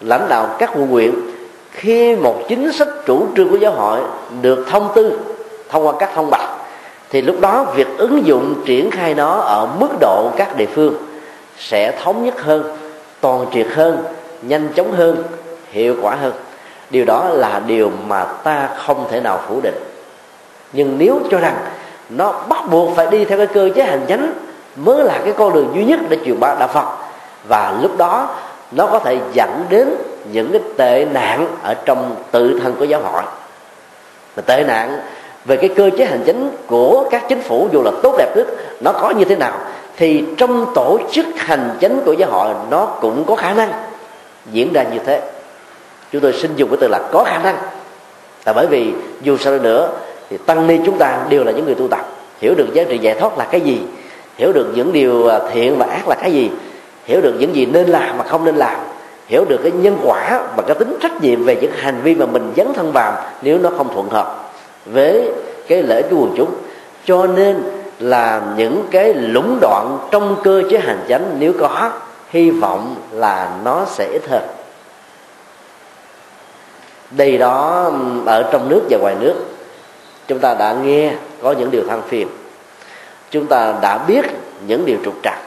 lãnh 0.00 0.26
đạo 0.28 0.48
các 0.58 0.70
quận 0.74 0.86
huyện. 0.86 1.12
Khi 1.70 2.16
một 2.16 2.36
chính 2.48 2.72
sách 2.72 2.88
chủ 3.06 3.26
trương 3.36 3.48
của 3.48 3.56
giáo 3.56 3.72
hội 3.72 4.00
được 4.42 4.66
thông 4.70 4.92
tư, 4.94 5.18
thông 5.68 5.86
qua 5.86 5.92
các 5.98 6.10
thông 6.14 6.30
báo 6.30 6.56
thì 7.10 7.22
lúc 7.22 7.40
đó 7.40 7.64
việc 7.74 7.88
ứng 7.98 8.26
dụng 8.26 8.54
triển 8.66 8.90
khai 8.90 9.14
nó 9.14 9.38
ở 9.38 9.68
mức 9.80 9.88
độ 10.00 10.30
các 10.36 10.56
địa 10.56 10.66
phương 10.66 10.94
sẽ 11.58 11.98
thống 12.02 12.24
nhất 12.24 12.42
hơn, 12.42 12.76
toàn 13.20 13.46
triệt 13.52 13.66
hơn, 13.74 14.04
nhanh 14.42 14.68
chóng 14.76 14.92
hơn, 14.92 15.22
hiệu 15.70 15.96
quả 16.02 16.14
hơn. 16.14 16.32
Điều 16.90 17.04
đó 17.04 17.28
là 17.28 17.62
điều 17.66 17.90
mà 18.06 18.24
ta 18.24 18.68
không 18.76 19.04
thể 19.10 19.20
nào 19.20 19.40
phủ 19.48 19.60
định. 19.60 19.74
Nhưng 20.72 20.98
nếu 20.98 21.20
cho 21.30 21.38
rằng 21.38 21.56
nó 22.08 22.32
bắt 22.48 22.70
buộc 22.70 22.96
phải 22.96 23.06
đi 23.06 23.24
theo 23.24 23.38
cái 23.38 23.46
cơ 23.46 23.70
chế 23.74 23.82
hành 23.82 24.04
chính 24.08 24.47
mới 24.76 25.04
là 25.04 25.20
cái 25.24 25.34
con 25.36 25.52
đường 25.52 25.72
duy 25.74 25.84
nhất 25.84 26.00
để 26.08 26.18
truyền 26.24 26.40
bá 26.40 26.56
đạo 26.58 26.68
phật. 26.68 26.84
Và 27.48 27.78
lúc 27.82 27.98
đó, 27.98 28.36
nó 28.72 28.86
có 28.86 28.98
thể 28.98 29.18
dẫn 29.32 29.64
đến 29.68 29.88
những 30.32 30.52
cái 30.52 30.60
tệ 30.76 31.06
nạn 31.12 31.46
ở 31.62 31.74
trong 31.74 32.14
tự 32.30 32.60
thân 32.62 32.74
của 32.78 32.84
giáo 32.84 33.00
hội. 33.00 33.22
Và 34.34 34.42
tệ 34.46 34.64
nạn 34.64 35.00
về 35.44 35.56
cái 35.56 35.70
cơ 35.76 35.90
chế 35.98 36.04
hành 36.04 36.22
chính 36.26 36.50
của 36.66 37.08
các 37.10 37.24
chính 37.28 37.42
phủ, 37.42 37.68
dù 37.72 37.82
là 37.82 37.90
tốt 38.02 38.14
đẹp 38.18 38.36
nhất, 38.36 38.46
nó 38.80 38.92
có 38.92 39.10
như 39.10 39.24
thế 39.24 39.36
nào, 39.36 39.52
thì 39.96 40.24
trong 40.36 40.66
tổ 40.74 40.98
chức 41.12 41.26
hành 41.36 41.76
chính 41.80 42.00
của 42.04 42.12
giáo 42.12 42.30
hội, 42.30 42.54
nó 42.70 42.86
cũng 43.00 43.24
có 43.24 43.36
khả 43.36 43.54
năng 43.54 43.72
diễn 44.52 44.72
ra 44.72 44.82
như 44.82 44.98
thế. 45.06 45.22
Chúng 46.12 46.22
tôi 46.22 46.32
xin 46.32 46.56
dùng 46.56 46.70
cái 46.70 46.78
từ 46.80 46.88
là 46.88 47.00
có 47.12 47.24
khả 47.24 47.38
năng. 47.38 47.56
Là 48.46 48.52
bởi 48.52 48.66
vì 48.66 48.92
dù 49.22 49.36
sao 49.36 49.58
nữa, 49.58 49.90
thì 50.30 50.36
tăng 50.46 50.66
ni 50.66 50.78
chúng 50.86 50.98
ta 50.98 51.18
đều 51.28 51.44
là 51.44 51.52
những 51.52 51.64
người 51.64 51.74
tu 51.74 51.88
tập. 51.88 52.06
Hiểu 52.40 52.54
được 52.54 52.66
giá 52.74 52.84
trị 52.88 52.98
giải 52.98 53.14
thoát 53.14 53.38
là 53.38 53.44
cái 53.44 53.60
gì 53.60 53.80
hiểu 54.38 54.52
được 54.52 54.66
những 54.74 54.92
điều 54.92 55.28
à, 55.28 55.40
thiện 55.52 55.78
và 55.78 55.86
ác 55.86 56.08
là 56.08 56.14
cái 56.14 56.32
gì. 56.32 56.50
Hiểu 57.04 57.20
được 57.20 57.34
những 57.38 57.54
gì 57.54 57.66
nên 57.66 57.86
làm 57.86 58.18
mà 58.18 58.24
không 58.24 58.44
nên 58.44 58.56
làm. 58.56 58.76
Hiểu 59.26 59.44
được 59.48 59.60
cái 59.62 59.72
nhân 59.72 59.96
quả 60.04 60.40
và 60.56 60.62
cái 60.66 60.74
tính 60.74 60.96
trách 61.00 61.22
nhiệm 61.22 61.44
về 61.44 61.56
những 61.60 61.72
hành 61.76 62.00
vi 62.02 62.14
mà 62.14 62.26
mình 62.26 62.52
dấn 62.56 62.72
thân 62.74 62.92
vào 62.92 63.22
nếu 63.42 63.58
nó 63.58 63.70
không 63.76 63.94
thuận 63.94 64.08
hợp 64.08 64.52
với 64.86 65.30
cái 65.68 65.82
lễ 65.82 66.02
của 66.02 66.16
quần 66.16 66.34
chúng. 66.36 66.50
Cho 67.04 67.26
nên 67.26 67.62
là 67.98 68.42
những 68.56 68.86
cái 68.90 69.14
lũng 69.14 69.58
đoạn 69.60 69.98
trong 70.10 70.36
cơ 70.44 70.62
chế 70.70 70.78
hành 70.78 71.04
chánh 71.08 71.36
nếu 71.38 71.52
có, 71.58 71.90
hy 72.30 72.50
vọng 72.50 72.94
là 73.12 73.50
nó 73.64 73.84
sẽ 73.84 74.08
ít 74.12 74.22
hơn. 74.28 74.42
Đây 77.10 77.38
đó 77.38 77.90
ở 78.26 78.48
trong 78.52 78.68
nước 78.68 78.80
và 78.90 78.98
ngoài 78.98 79.14
nước, 79.20 79.34
chúng 80.26 80.38
ta 80.38 80.54
đã 80.54 80.76
nghe 80.82 81.12
có 81.42 81.52
những 81.52 81.70
điều 81.70 81.82
than 81.88 82.02
phiền 82.08 82.28
chúng 83.30 83.46
ta 83.46 83.74
đã 83.82 83.98
biết 83.98 84.24
những 84.66 84.86
điều 84.86 84.96
trục 85.04 85.14
trặc. 85.22 85.38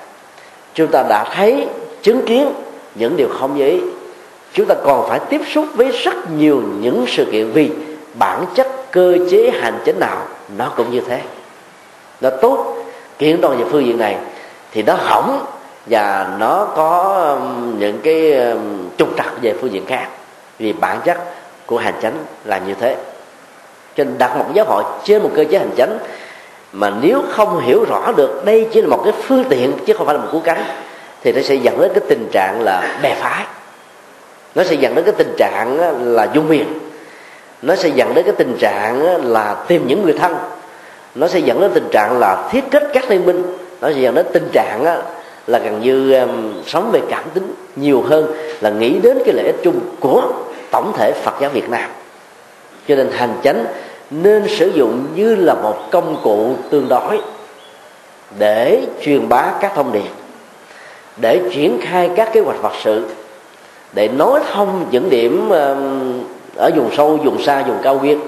Chúng 0.74 0.88
ta 0.88 1.04
đã 1.10 1.24
thấy, 1.36 1.68
chứng 2.02 2.26
kiến 2.26 2.54
những 2.96 3.18
điều 3.18 3.30
không 3.40 3.58
như 3.58 3.68
ý. 3.68 3.80
Chúng 4.54 4.66
ta 4.66 4.76
còn 4.84 5.10
phải 5.10 5.20
tiếp 5.30 5.42
xúc 5.54 5.66
với 5.76 5.92
rất 5.92 6.32
nhiều 6.32 6.64
những 6.80 7.06
sự 7.08 7.26
kiện 7.32 7.52
vì 7.52 7.72
bản 8.14 8.46
chất, 8.56 8.92
cơ 8.92 9.18
chế, 9.32 9.52
hành 9.62 9.80
chính 9.86 10.00
nào 10.00 10.18
nó 10.58 10.72
cũng 10.78 10.92
như 10.92 11.02
thế. 11.08 11.22
Nó 12.22 12.30
tốt. 12.30 12.76
Kiện 13.18 13.42
toàn 13.42 13.58
về 13.58 13.66
phương 13.72 13.86
diện 13.86 13.98
này 13.98 14.18
thì 14.72 14.84
nó 14.84 14.94
hỏng 14.94 15.46
và 15.86 16.36
nó 16.40 16.68
có 16.76 17.14
um, 17.40 17.80
những 17.80 18.00
cái 18.04 18.34
um, 18.34 18.90
trục 18.98 19.10
trặc 19.18 19.42
về 19.42 19.54
phương 19.62 19.72
diện 19.72 19.86
khác. 19.86 20.08
Vì 20.60 20.74
bản 20.74 21.00
chất 21.06 21.18
của 21.66 21.78
hành 21.78 21.94
chánh 22.02 22.14
là 22.46 22.58
như 22.58 22.74
thế. 22.80 22.96
Cho 23.96 24.04
nên 24.04 24.18
đặt 24.18 24.38
một 24.38 24.46
giáo 24.54 24.66
hội 24.66 24.84
trên 25.04 25.24
một 25.24 25.30
cơ 25.36 25.46
chế 25.52 25.58
hành 25.58 25.72
chánh 25.78 25.98
mà 26.74 26.92
nếu 27.02 27.22
không 27.30 27.60
hiểu 27.60 27.86
rõ 27.90 28.12
được 28.18 28.46
đây 28.46 28.68
chỉ 28.72 28.82
là 28.82 28.88
một 28.88 29.02
cái 29.04 29.14
phương 29.24 29.44
tiện 29.50 29.72
chứ 29.86 29.94
không 29.94 30.06
phải 30.06 30.16
là 30.16 30.22
một 30.22 30.30
cú 30.32 30.40
cánh, 30.40 30.64
thì 31.24 31.32
nó 31.32 31.42
sẽ 31.42 31.56
dẫn 31.56 31.80
đến 31.80 31.92
cái 31.94 32.04
tình 32.10 32.28
trạng 32.32 32.62
là 32.62 33.00
bè 33.04 33.16
phái. 33.16 33.46
Nó 34.56 34.64
sẽ 34.64 34.76
dẫn 34.76 34.96
đến 34.96 35.06
cái 35.06 35.14
tình 35.18 35.36
trạng 35.38 35.80
là 36.02 36.28
dung 36.34 36.50
miền 36.50 36.66
nó 37.62 37.76
sẽ 37.76 37.90
dẫn 37.90 38.14
đến 38.14 38.26
cái 38.26 38.34
tình 38.38 38.58
trạng 38.60 39.02
là 39.26 39.56
tìm 39.68 39.88
những 39.88 40.04
người 40.04 40.14
thân. 40.14 40.36
Nó 41.16 41.28
sẽ 41.28 41.40
dẫn 41.40 41.62
đến 41.62 41.72
tình 41.74 41.90
trạng 41.92 42.20
là 42.20 42.50
thiết 42.52 42.64
kết 42.72 42.84
các 42.94 43.10
liên 43.10 43.26
minh. 43.26 43.44
Nó 43.82 43.90
sẽ 43.94 44.00
dẫn 44.00 44.16
đến 44.16 44.26
tình 44.34 44.50
trạng 44.54 44.84
là 45.48 45.60
gần 45.60 45.82
như 45.82 46.14
um, 46.14 46.54
sống 46.68 46.90
về 46.92 47.02
cảm 47.10 47.24
tính 47.34 47.54
nhiều 47.76 48.02
hơn 48.02 48.34
là 48.62 48.70
nghĩ 48.70 49.00
đến 49.04 49.18
cái 49.26 49.34
lợi 49.34 49.46
ích 49.46 49.56
chung 49.64 49.80
của 50.00 50.24
tổng 50.72 50.94
thể 50.98 51.12
Phật 51.24 51.34
giáo 51.42 51.50
Việt 51.50 51.70
Nam. 51.70 51.90
Cho 52.88 52.96
nên 52.96 53.12
hành 53.12 53.34
chánh 53.44 53.66
nên 54.12 54.48
sử 54.48 54.68
dụng 54.68 55.08
như 55.16 55.36
là 55.36 55.54
một 55.54 55.92
công 55.92 56.18
cụ 56.24 56.56
tương 56.70 56.90
đối 56.90 57.22
để 58.40 58.82
truyền 59.02 59.30
bá 59.30 59.52
các 59.62 59.72
thông 59.76 59.92
điệp 59.92 60.10
để 61.18 61.42
triển 61.54 61.80
khai 61.82 62.10
các 62.16 62.30
kế 62.34 62.42
hoạch 62.42 62.62
vật 62.62 62.74
sự 62.84 63.06
để 63.94 64.08
nói 64.08 64.40
thông 64.54 64.86
những 64.92 65.10
điểm 65.10 65.50
ở 66.56 66.72
vùng 66.76 66.90
sâu 66.98 67.18
vùng 67.18 67.42
xa 67.42 67.64
vùng 67.64 67.78
cao 67.84 68.00
nguyên. 68.00 68.20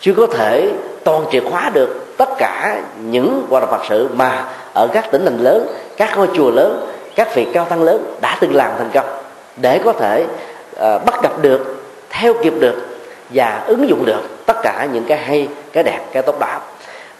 Chưa 0.00 0.14
có 0.14 0.26
thể 0.26 0.70
toàn 1.04 1.24
triệt 1.32 1.42
khóa 1.50 1.70
được 1.74 2.14
tất 2.16 2.28
cả 2.38 2.82
những 3.04 3.46
hoạt 3.50 3.62
động 3.62 3.70
Phật 3.70 3.86
sự 3.88 4.08
mà 4.14 4.44
ở 4.74 4.88
các 4.92 5.10
tỉnh 5.10 5.24
thành 5.24 5.38
lớn 5.38 5.66
các 5.96 6.16
ngôi 6.16 6.28
chùa 6.36 6.50
lớn 6.50 6.86
các 7.14 7.34
vị 7.34 7.46
cao 7.52 7.64
tăng 7.64 7.82
lớn 7.82 8.14
đã 8.20 8.38
từng 8.40 8.54
làm 8.54 8.70
thành 8.78 8.90
công 8.94 9.06
để 9.56 9.80
có 9.84 9.92
thể 9.92 10.24
uh, 10.72 11.04
bắt 11.04 11.22
gặp 11.22 11.42
được 11.42 11.82
theo 12.10 12.34
kịp 12.42 12.52
được 12.60 12.87
và 13.30 13.64
ứng 13.66 13.88
dụng 13.88 14.04
được 14.04 14.46
tất 14.46 14.56
cả 14.62 14.88
những 14.92 15.04
cái 15.04 15.18
hay, 15.18 15.48
cái 15.72 15.84
đẹp, 15.84 16.00
cái 16.12 16.22
tốt 16.22 16.40
đó. 16.40 16.60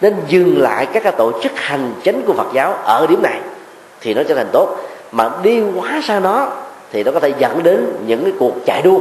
Nên 0.01 0.15
dừng 0.29 0.63
lại 0.63 0.87
các 0.87 1.03
cái 1.03 1.13
tổ 1.13 1.43
chức 1.43 1.53
hành 1.55 1.93
chính 2.03 2.23
của 2.27 2.33
Phật 2.33 2.47
giáo 2.53 2.73
ở 2.73 3.07
điểm 3.07 3.23
này 3.23 3.41
thì 4.01 4.15
nó 4.15 4.23
trở 4.29 4.35
thành 4.35 4.49
tốt. 4.53 4.77
Mà 5.13 5.31
đi 5.43 5.63
quá 5.77 6.01
xa 6.05 6.21
nó 6.21 6.49
thì 6.93 7.05
nó 7.05 7.13
có 7.13 7.21
thể 7.21 7.33
dẫn 7.39 7.63
đến 7.63 7.87
những 8.07 8.25
cái 8.25 8.33
cuộc 8.39 8.53
chạy 8.67 8.83
đua 8.83 9.01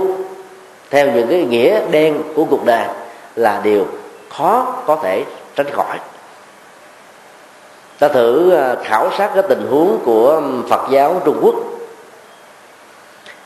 theo 0.89 1.11
những 1.11 1.27
cái 1.27 1.45
nghĩa 1.45 1.81
đen 1.91 2.17
của 2.35 2.45
cuộc 2.45 2.65
đời 2.65 2.87
là 3.35 3.61
điều 3.63 3.85
khó 4.29 4.75
có 4.85 4.99
thể 5.03 5.23
tránh 5.55 5.69
khỏi. 5.71 5.97
Ta 7.99 8.07
thử 8.07 8.51
à, 8.51 8.75
khảo 8.83 9.09
sát 9.17 9.31
cái 9.33 9.43
tình 9.49 9.67
huống 9.69 9.99
của 10.05 10.41
Phật 10.69 10.89
giáo 10.91 11.21
Trung 11.25 11.39
Quốc. 11.41 11.55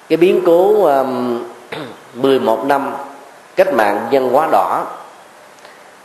Cái 0.10 0.18
biến 0.18 0.42
cố 0.46 0.90
11 2.14 2.66
năm 2.68 2.94
cách 3.56 3.74
mạng 3.74 4.08
dân 4.10 4.30
hóa 4.30 4.48
đỏ 4.52 4.86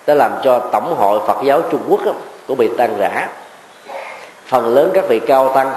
đã 0.07 0.15
làm 0.15 0.33
cho 0.45 0.59
tổng 0.59 0.97
hội 0.97 1.21
Phật 1.27 1.37
giáo 1.45 1.63
Trung 1.71 1.83
Quốc 1.89 2.01
cũng 2.47 2.59
bị 2.59 2.71
tan 2.79 2.99
rã. 2.99 3.29
Phần 4.47 4.75
lớn 4.75 4.91
các 4.95 5.05
vị 5.09 5.21
cao 5.27 5.53
tăng 5.55 5.73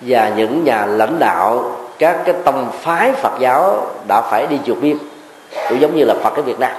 và 0.00 0.32
những 0.36 0.64
nhà 0.64 0.86
lãnh 0.86 1.18
đạo, 1.18 1.76
các 1.98 2.18
cái 2.24 2.34
tông 2.44 2.72
phái 2.80 3.12
Phật 3.12 3.32
giáo 3.38 3.86
đã 4.08 4.20
phải 4.20 4.46
đi 4.46 4.58
chuộc 4.66 4.80
biên, 4.80 4.98
cũng 5.68 5.80
giống 5.80 5.96
như 5.96 6.04
là 6.04 6.14
Phật 6.22 6.36
ở 6.36 6.42
Việt 6.42 6.58
Nam. 6.58 6.72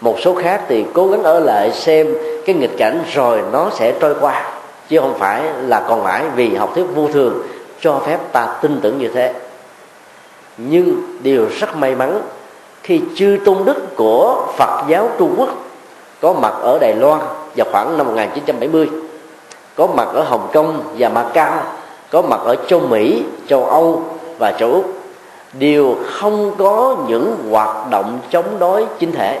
Một 0.00 0.16
số 0.20 0.34
khác 0.34 0.62
thì 0.68 0.86
cố 0.94 1.08
gắng 1.08 1.22
ở 1.22 1.40
lại 1.40 1.72
xem 1.72 2.14
cái 2.46 2.54
nghịch 2.54 2.78
cảnh 2.78 3.02
rồi 3.12 3.42
nó 3.52 3.70
sẽ 3.74 3.92
trôi 4.00 4.14
qua, 4.20 4.52
chứ 4.88 5.00
không 5.00 5.18
phải 5.18 5.42
là 5.60 5.84
còn 5.88 6.04
mãi 6.04 6.22
vì 6.34 6.54
học 6.54 6.70
thuyết 6.74 6.84
vô 6.94 7.08
thường 7.12 7.42
cho 7.80 7.98
phép 8.06 8.18
ta 8.32 8.46
tin 8.62 8.80
tưởng 8.82 8.98
như 8.98 9.08
thế. 9.14 9.34
Nhưng 10.56 11.02
điều 11.22 11.46
rất 11.60 11.76
may 11.76 11.94
mắn 11.94 12.20
khi 12.82 13.00
chư 13.14 13.38
tôn 13.44 13.56
đức 13.64 13.96
của 13.96 14.46
Phật 14.56 14.84
giáo 14.88 15.08
Trung 15.18 15.34
Quốc 15.38 15.48
có 16.20 16.32
mặt 16.32 16.54
ở 16.62 16.78
Đài 16.78 16.94
Loan 16.94 17.20
vào 17.56 17.66
khoảng 17.72 17.98
năm 17.98 18.06
1970 18.06 18.88
có 19.76 19.86
mặt 19.86 20.08
ở 20.14 20.22
Hồng 20.22 20.48
Kông 20.52 20.82
và 20.98 21.08
Macau 21.08 21.62
có 22.10 22.22
mặt 22.22 22.40
ở 22.44 22.56
châu 22.68 22.80
Mỹ, 22.80 23.22
châu 23.48 23.64
Âu 23.64 24.02
và 24.38 24.52
châu 24.52 24.72
Úc 24.72 24.94
đều 25.52 25.96
không 26.06 26.54
có 26.58 26.96
những 27.08 27.36
hoạt 27.50 27.90
động 27.90 28.18
chống 28.30 28.58
đối 28.58 28.86
chính 28.98 29.12
thể 29.12 29.40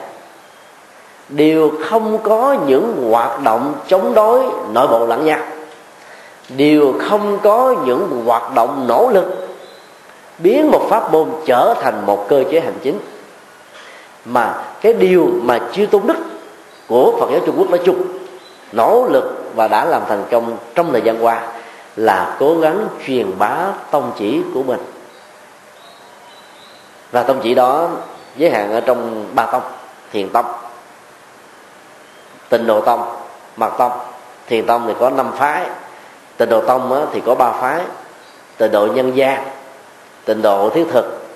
đều 1.28 1.72
không 1.84 2.18
có 2.22 2.56
những 2.66 3.10
hoạt 3.10 3.42
động 3.42 3.74
chống 3.88 4.14
đối 4.14 4.42
nội 4.72 4.88
bộ 4.88 5.06
lẫn 5.06 5.24
nhau 5.24 5.38
đều 6.48 6.94
không 6.98 7.38
có 7.42 7.74
những 7.84 8.22
hoạt 8.26 8.54
động 8.54 8.84
nỗ 8.88 9.10
lực 9.12 9.48
biến 10.38 10.70
một 10.70 10.86
pháp 10.88 11.12
môn 11.12 11.28
trở 11.46 11.74
thành 11.80 12.06
một 12.06 12.28
cơ 12.28 12.44
chế 12.50 12.60
hành 12.60 12.78
chính 12.82 12.98
mà 14.24 14.54
cái 14.80 14.92
điều 14.92 15.30
mà 15.42 15.58
chưa 15.72 15.86
tôn 15.86 16.02
đức 16.06 16.16
của 16.88 17.16
phật 17.20 17.30
giáo 17.30 17.40
trung 17.46 17.54
quốc 17.58 17.70
nói 17.70 17.80
chung, 17.84 18.02
nỗ 18.72 19.06
lực 19.10 19.52
và 19.54 19.68
đã 19.68 19.84
làm 19.84 20.02
thành 20.08 20.24
công 20.30 20.56
trong 20.74 20.92
thời 20.92 21.02
gian 21.02 21.24
qua 21.24 21.42
là 21.96 22.36
cố 22.38 22.54
gắng 22.54 22.88
truyền 23.06 23.38
bá 23.38 23.56
tông 23.90 24.12
chỉ 24.18 24.40
của 24.54 24.62
mình. 24.62 24.80
Và 27.10 27.22
tông 27.22 27.40
chỉ 27.42 27.54
đó 27.54 27.88
giới 28.36 28.50
hạn 28.50 28.72
ở 28.72 28.80
trong 28.80 29.26
ba 29.34 29.46
tông, 29.46 29.62
thiền 30.12 30.28
tông, 30.28 30.46
tịnh 32.48 32.66
độ 32.66 32.80
tông, 32.80 33.16
mật 33.56 33.70
tông. 33.78 33.92
Thiền 34.46 34.66
tông 34.66 34.86
thì 34.86 34.94
có 35.00 35.10
năm 35.10 35.32
phái, 35.36 35.66
tịnh 36.36 36.48
độ 36.48 36.60
tông 36.60 37.08
thì 37.12 37.22
có 37.26 37.34
ba 37.34 37.52
phái, 37.52 37.80
tịnh 38.56 38.72
độ 38.72 38.86
nhân 38.86 39.16
gian, 39.16 39.44
tịnh 40.24 40.42
độ 40.42 40.70
thiết 40.70 40.84
thực 40.92 41.26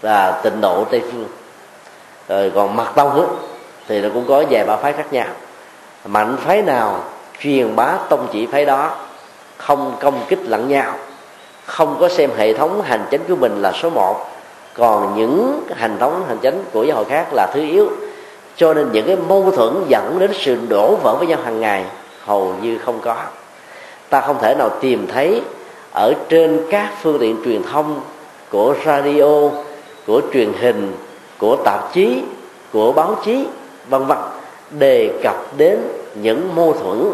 và 0.00 0.40
tịnh 0.42 0.60
độ 0.60 0.84
tây 0.90 1.02
phương 1.12 1.26
rồi 2.30 2.52
còn 2.54 2.76
mặt 2.76 2.92
tông 2.94 3.20
á, 3.20 3.26
thì 3.88 4.00
nó 4.00 4.08
cũng 4.14 4.24
có 4.28 4.44
vài 4.50 4.64
ba 4.64 4.76
phái 4.76 4.92
khác 4.92 5.12
nhau. 5.12 5.26
Mạnh 6.04 6.36
phái 6.36 6.62
nào 6.62 7.04
truyền 7.40 7.76
bá 7.76 7.98
tông 8.08 8.26
chỉ 8.32 8.46
phái 8.46 8.64
đó 8.64 8.96
không 9.56 9.96
công 10.00 10.20
kích 10.28 10.38
lẫn 10.42 10.68
nhau 10.68 10.94
không 11.66 11.96
có 12.00 12.08
xem 12.08 12.30
hệ 12.36 12.54
thống 12.54 12.82
hành 12.82 13.06
chính 13.10 13.20
của 13.28 13.36
mình 13.36 13.62
là 13.62 13.72
số 13.72 13.90
một. 13.90 14.30
Còn 14.74 15.14
những 15.16 15.62
hành 15.76 15.98
thống 15.98 16.24
hành 16.28 16.38
chính 16.38 16.64
của 16.72 16.84
giáo 16.84 16.96
hội 16.96 17.04
khác 17.04 17.26
là 17.32 17.46
thứ 17.54 17.60
yếu. 17.60 17.88
Cho 18.56 18.74
nên 18.74 18.92
những 18.92 19.06
cái 19.06 19.16
mâu 19.16 19.50
thuẫn 19.50 19.84
dẫn 19.88 20.18
đến 20.18 20.30
sự 20.34 20.58
đổ 20.68 20.96
vỡ 21.02 21.16
với 21.18 21.26
nhau 21.26 21.38
hàng 21.44 21.60
ngày 21.60 21.84
hầu 22.24 22.54
như 22.62 22.78
không 22.78 23.00
có. 23.00 23.16
Ta 24.10 24.20
không 24.20 24.36
thể 24.40 24.54
nào 24.58 24.68
tìm 24.80 25.06
thấy 25.12 25.42
ở 25.92 26.14
trên 26.28 26.60
các 26.70 26.92
phương 27.02 27.18
tiện 27.20 27.36
truyền 27.44 27.62
thông 27.62 28.00
của 28.50 28.74
radio 28.84 29.48
của 30.06 30.20
truyền 30.32 30.52
hình 30.60 30.96
của 31.40 31.56
tạp 31.64 31.92
chí, 31.92 32.22
của 32.72 32.92
báo 32.92 33.16
chí, 33.24 33.46
vân 33.88 34.06
vân, 34.06 34.18
đề 34.70 35.20
cập 35.22 35.36
đến 35.56 35.78
những 36.14 36.54
mâu 36.54 36.72
thuẫn 36.72 37.12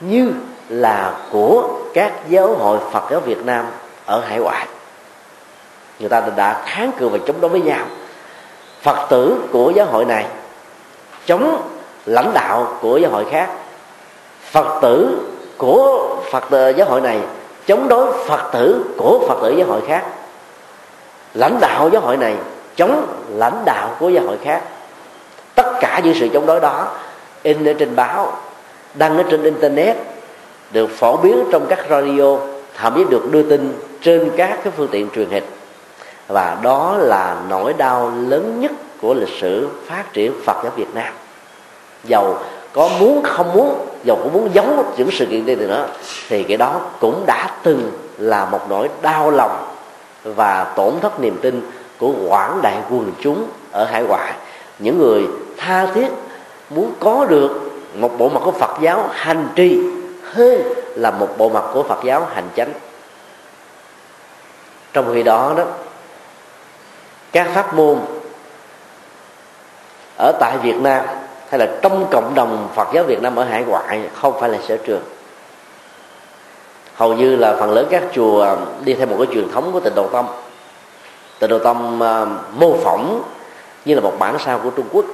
như 0.00 0.32
là 0.68 1.14
của 1.30 1.68
các 1.94 2.12
giáo 2.28 2.54
hội 2.54 2.78
Phật 2.92 3.10
giáo 3.10 3.20
Việt 3.20 3.44
Nam 3.44 3.66
ở 4.06 4.20
hải 4.20 4.38
ngoại. 4.38 4.66
Người 5.98 6.08
ta 6.08 6.22
đã 6.36 6.62
kháng 6.66 6.92
cự 6.98 7.08
và 7.08 7.18
chống 7.26 7.40
đối 7.40 7.50
với 7.50 7.60
nhau. 7.60 7.86
Phật 8.82 9.06
tử 9.10 9.36
của 9.52 9.70
giáo 9.70 9.86
hội 9.86 10.04
này 10.04 10.26
chống 11.26 11.68
lãnh 12.06 12.30
đạo 12.34 12.78
của 12.80 12.96
giáo 12.96 13.10
hội 13.10 13.24
khác. 13.30 13.50
Phật 14.50 14.78
tử 14.82 15.18
của 15.58 16.16
Phật 16.30 16.50
ờ, 16.50 16.68
giáo 16.68 16.88
hội 16.88 17.00
này 17.00 17.20
chống 17.66 17.88
đối 17.88 18.12
Phật 18.26 18.50
tử 18.52 18.84
của 18.98 19.24
Phật 19.28 19.38
tử 19.42 19.54
giáo 19.58 19.66
hội 19.68 19.80
khác. 19.88 20.04
Lãnh 21.34 21.58
đạo 21.60 21.88
giáo 21.92 22.02
hội 22.02 22.16
này 22.16 22.36
chống 22.76 23.06
lãnh 23.28 23.62
đạo 23.64 23.96
của 23.98 24.08
giáo 24.08 24.24
hội 24.24 24.38
khác. 24.44 24.62
Tất 25.54 25.72
cả 25.80 26.00
những 26.04 26.14
sự 26.20 26.28
chống 26.32 26.46
đối 26.46 26.60
đó 26.60 26.88
in 27.42 27.68
ở 27.68 27.72
trên 27.72 27.96
báo, 27.96 28.32
đăng 28.94 29.16
ở 29.16 29.22
trên 29.30 29.42
internet, 29.42 29.96
được 30.70 30.90
phổ 30.90 31.16
biến 31.16 31.44
trong 31.52 31.66
các 31.68 31.78
radio, 31.90 32.36
thậm 32.74 32.94
chí 32.96 33.04
được 33.10 33.32
đưa 33.32 33.42
tin 33.42 33.72
trên 34.02 34.30
các 34.36 34.60
cái 34.64 34.72
phương 34.76 34.88
tiện 34.90 35.08
truyền 35.14 35.30
hình. 35.30 35.44
Và 36.28 36.56
đó 36.62 36.96
là 36.98 37.36
nỗi 37.48 37.72
đau 37.72 38.12
lớn 38.28 38.60
nhất 38.60 38.72
của 39.00 39.14
lịch 39.14 39.40
sử 39.40 39.68
phát 39.86 40.12
triển 40.12 40.32
Phật 40.44 40.56
giáo 40.62 40.72
Việt 40.76 40.94
Nam. 40.94 41.12
Dầu 42.04 42.38
có 42.72 42.88
muốn 43.00 43.22
không 43.22 43.52
muốn 43.52 43.86
dầu 44.04 44.18
có 44.24 44.28
muốn 44.32 44.48
giấu 44.52 44.84
những 44.96 45.10
sự 45.12 45.26
kiện 45.26 45.46
đây 45.46 45.56
thì 45.56 45.66
nữa, 45.66 45.88
thì 46.28 46.42
cái 46.42 46.56
đó 46.56 46.80
cũng 47.00 47.22
đã 47.26 47.50
từng 47.62 47.90
là 48.18 48.44
một 48.44 48.60
nỗi 48.68 48.88
đau 49.02 49.30
lòng 49.30 49.66
và 50.24 50.72
tổn 50.76 50.94
thất 51.02 51.20
niềm 51.20 51.38
tin 51.42 51.62
của 51.98 52.12
quảng 52.28 52.62
đại 52.62 52.76
quần 52.90 53.12
chúng 53.20 53.46
ở 53.72 53.84
hải 53.84 54.02
ngoại. 54.02 54.32
Những 54.78 54.98
người 54.98 55.26
tha 55.56 55.86
thiết 55.86 56.08
muốn 56.70 56.92
có 57.00 57.26
được 57.28 57.60
một 57.94 58.18
bộ 58.18 58.28
mặt 58.28 58.40
của 58.44 58.52
Phật 58.52 58.80
giáo 58.80 59.08
hành 59.12 59.48
trì 59.54 59.80
hơn 60.22 60.62
là 60.94 61.10
một 61.10 61.28
bộ 61.38 61.48
mặt 61.48 61.64
của 61.72 61.82
Phật 61.82 62.04
giáo 62.04 62.26
hành 62.34 62.48
chánh. 62.56 62.72
Trong 64.92 65.14
khi 65.14 65.22
đó 65.22 65.54
đó, 65.56 65.64
các 67.32 67.48
pháp 67.54 67.74
môn 67.74 67.98
ở 70.18 70.32
tại 70.40 70.58
Việt 70.62 70.76
Nam 70.76 71.04
hay 71.48 71.58
là 71.58 71.68
trong 71.82 72.06
cộng 72.10 72.34
đồng 72.34 72.68
Phật 72.74 72.88
giáo 72.94 73.04
Việt 73.04 73.22
Nam 73.22 73.36
ở 73.36 73.44
hải 73.44 73.64
ngoại 73.64 74.08
không 74.14 74.40
phải 74.40 74.50
là 74.50 74.58
sở 74.68 74.76
trường. 74.76 75.02
Hầu 76.94 77.14
như 77.14 77.36
là 77.36 77.56
phần 77.60 77.70
lớn 77.70 77.86
các 77.90 78.02
chùa 78.12 78.44
um, 78.44 78.58
đi 78.84 78.94
theo 78.94 79.06
một 79.06 79.16
cái 79.18 79.26
truyền 79.34 79.50
thống 79.52 79.72
của 79.72 79.80
tịnh 79.80 79.94
độ 79.94 80.08
tông 80.08 80.26
tịnh 81.38 81.50
độ 81.50 81.58
tông 81.58 81.96
uh, 81.96 82.02
à, 82.02 82.26
mô 82.58 82.76
phỏng 82.76 83.22
như 83.84 83.94
là 83.94 84.00
một 84.00 84.12
bản 84.18 84.36
sao 84.38 84.60
của 84.62 84.70
Trung 84.70 84.86
Quốc. 84.92 85.04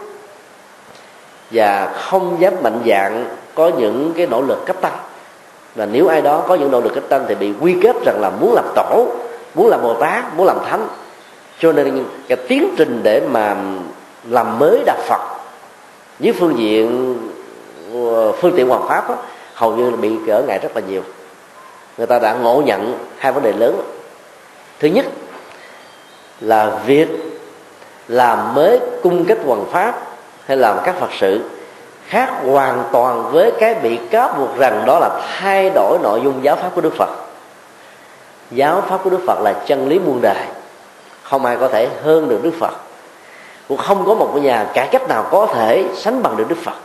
Và 1.50 1.92
không 1.94 2.36
dám 2.40 2.54
mạnh 2.62 2.80
dạng 2.86 3.36
có 3.54 3.70
những 3.78 4.12
cái 4.16 4.26
nỗ 4.26 4.40
lực 4.40 4.66
cấp 4.66 4.76
tăng. 4.80 4.96
Và 5.74 5.86
nếu 5.86 6.06
ai 6.06 6.22
đó 6.22 6.44
có 6.48 6.54
những 6.54 6.70
nỗ 6.70 6.80
lực 6.80 6.94
cấp 6.94 7.04
tăng 7.08 7.24
thì 7.28 7.34
bị 7.34 7.52
quy 7.60 7.76
kết 7.82 7.96
rằng 8.04 8.20
là 8.20 8.30
muốn 8.30 8.54
làm 8.54 8.64
tổ 8.74 9.06
muốn 9.54 9.68
làm 9.68 9.82
bồ 9.82 9.94
tát 9.94 10.36
muốn 10.36 10.46
làm 10.46 10.58
thánh. 10.68 10.88
Cho 11.58 11.72
nên 11.72 12.04
cái 12.28 12.38
tiến 12.48 12.74
trình 12.76 13.00
để 13.02 13.22
mà 13.30 13.56
làm 14.28 14.58
mới 14.58 14.82
đạo 14.86 14.98
phật 15.08 15.20
với 16.18 16.32
phương 16.32 16.58
diện 16.58 17.16
ờ, 17.94 18.32
phương 18.32 18.52
tiện 18.56 18.68
hoàn 18.68 18.88
pháp 18.88 19.08
đó, 19.08 19.16
hầu 19.54 19.76
như 19.76 19.90
bị 19.90 20.16
trở 20.26 20.42
ngại 20.42 20.58
rất 20.58 20.70
là 20.74 20.82
nhiều. 20.88 21.02
Người 21.98 22.06
ta 22.06 22.18
đã 22.18 22.34
ngộ 22.34 22.62
nhận 22.66 22.98
hai 23.18 23.32
vấn 23.32 23.42
đề 23.42 23.52
lớn. 23.52 23.82
Thứ 24.80 24.88
nhất 24.88 25.06
là 26.42 26.70
việc 26.86 27.08
làm 28.08 28.54
mới 28.54 28.80
cung 29.02 29.24
cách 29.24 29.38
hoàn 29.46 29.64
pháp 29.70 29.94
hay 30.46 30.56
làm 30.56 30.76
các 30.84 30.94
phật 31.00 31.10
sự 31.18 31.40
khác 32.06 32.30
hoàn 32.46 32.84
toàn 32.92 33.32
với 33.32 33.52
cái 33.60 33.74
bị 33.74 33.98
cáo 34.10 34.34
buộc 34.38 34.58
rằng 34.58 34.82
đó 34.86 34.98
là 34.98 35.20
thay 35.38 35.70
đổi 35.70 35.98
nội 36.02 36.20
dung 36.24 36.34
giáo 36.42 36.56
pháp 36.56 36.70
của 36.74 36.80
đức 36.80 36.94
phật. 36.96 37.08
Giáo 38.50 38.82
pháp 38.88 39.00
của 39.04 39.10
đức 39.10 39.20
phật 39.26 39.40
là 39.40 39.52
chân 39.66 39.88
lý 39.88 39.98
muôn 39.98 40.20
đời. 40.22 40.44
Không 41.22 41.44
ai 41.44 41.56
có 41.56 41.68
thể 41.68 41.88
hơn 42.04 42.28
được 42.28 42.40
đức 42.42 42.54
phật. 42.60 42.74
Cũng 43.68 43.78
không 43.78 44.04
có 44.06 44.14
một 44.14 44.34
nhà 44.34 44.66
cải 44.74 44.88
cách 44.88 45.08
nào 45.08 45.26
có 45.30 45.46
thể 45.46 45.84
sánh 45.96 46.22
bằng 46.22 46.36
được 46.36 46.48
đức 46.48 46.58
phật. 46.64 46.76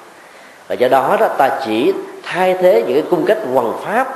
Và 0.68 0.76
do 0.76 0.88
đó 0.88 1.18
đó, 1.20 1.28
ta 1.28 1.60
chỉ 1.66 1.94
thay 2.24 2.54
thế 2.54 2.84
những 2.88 3.02
cái 3.02 3.04
cung 3.10 3.26
cách 3.26 3.38
hoằng 3.54 3.74
pháp, 3.86 4.08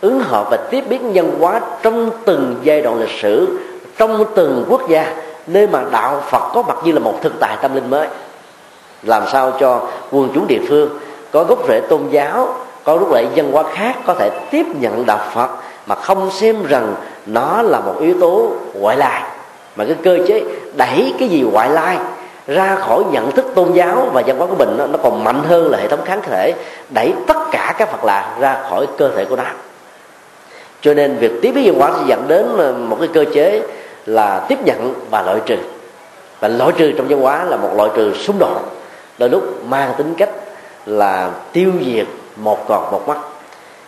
ứng 0.00 0.20
hợp 0.20 0.46
và 0.50 0.56
tiếp 0.56 0.84
biến 0.88 1.12
nhân 1.12 1.36
hóa 1.40 1.60
trong 1.82 2.10
từng 2.24 2.56
giai 2.62 2.82
đoạn 2.82 3.00
lịch 3.00 3.18
sử 3.22 3.58
trong 4.00 4.24
từng 4.34 4.64
quốc 4.68 4.88
gia 4.88 5.14
nơi 5.46 5.66
mà 5.66 5.82
đạo 5.92 6.22
phật 6.30 6.50
có 6.54 6.62
mặt 6.62 6.76
như 6.84 6.92
là 6.92 6.98
một 6.98 7.14
thực 7.22 7.32
tại 7.40 7.56
tâm 7.62 7.74
linh 7.74 7.90
mới. 7.90 8.08
Làm 9.02 9.22
sao 9.32 9.52
cho 9.60 9.80
quần 10.10 10.28
chúng 10.34 10.46
địa 10.46 10.60
phương 10.68 10.98
có 11.30 11.44
gốc 11.44 11.58
rễ 11.68 11.80
tôn 11.80 12.00
giáo 12.10 12.54
có 12.84 12.96
gốc 12.96 13.08
rễ 13.12 13.26
văn 13.36 13.52
hóa 13.52 13.62
khác 13.74 13.96
có 14.06 14.14
thể 14.14 14.30
tiếp 14.50 14.66
nhận 14.80 15.06
đạo 15.06 15.18
phật 15.34 15.50
mà 15.86 15.94
không 15.94 16.30
xem 16.30 16.66
rằng 16.68 16.94
nó 17.26 17.62
là 17.62 17.80
một 17.80 17.94
yếu 18.00 18.14
tố 18.20 18.52
ngoại 18.74 18.96
lai 18.96 19.22
mà 19.76 19.84
cái 19.84 19.96
cơ 20.04 20.18
chế 20.28 20.42
đẩy 20.76 21.14
cái 21.18 21.28
gì 21.28 21.44
ngoại 21.52 21.70
lai 21.70 21.98
ra 22.46 22.76
khỏi 22.76 23.04
nhận 23.12 23.30
thức 23.30 23.46
tôn 23.54 23.72
giáo 23.72 24.08
và 24.12 24.22
văn 24.26 24.38
hóa 24.38 24.46
của 24.46 24.56
mình 24.58 24.74
nó, 24.78 24.86
nó 24.86 24.98
còn 25.02 25.24
mạnh 25.24 25.42
hơn 25.48 25.70
là 25.70 25.78
hệ 25.78 25.88
thống 25.88 26.04
kháng 26.04 26.20
thể 26.22 26.54
đẩy 26.90 27.12
tất 27.26 27.38
cả 27.50 27.74
các 27.78 27.92
vật 27.92 28.04
lạ 28.04 28.36
ra 28.40 28.56
khỏi 28.70 28.86
cơ 28.98 29.10
thể 29.16 29.24
của 29.24 29.36
nó. 29.36 29.44
Cho 30.80 30.94
nên 30.94 31.16
việc 31.16 31.32
tiếp 31.42 31.52
biến 31.54 31.64
văn 31.66 31.80
hóa 31.80 31.98
sẽ 31.98 32.04
dẫn 32.06 32.28
đến 32.28 32.46
một 32.88 32.96
cái 33.00 33.08
cơ 33.14 33.24
chế 33.34 33.62
là 34.06 34.46
tiếp 34.48 34.58
nhận 34.64 34.94
và 35.10 35.22
loại 35.22 35.40
trừ. 35.46 35.56
Và 36.40 36.48
loại 36.48 36.72
trừ 36.76 36.92
trong 36.92 37.10
giáo 37.10 37.18
hóa 37.18 37.44
là 37.44 37.56
một 37.56 37.70
loại 37.76 37.90
trừ 37.96 38.14
xung 38.14 38.38
đột. 38.38 38.60
Đôi 39.18 39.28
lúc 39.30 39.64
mang 39.64 39.94
tính 39.98 40.14
cách 40.14 40.30
là 40.86 41.30
tiêu 41.52 41.72
diệt 41.86 42.06
một 42.36 42.68
còn 42.68 42.92
một 42.92 43.08
mắt. 43.08 43.18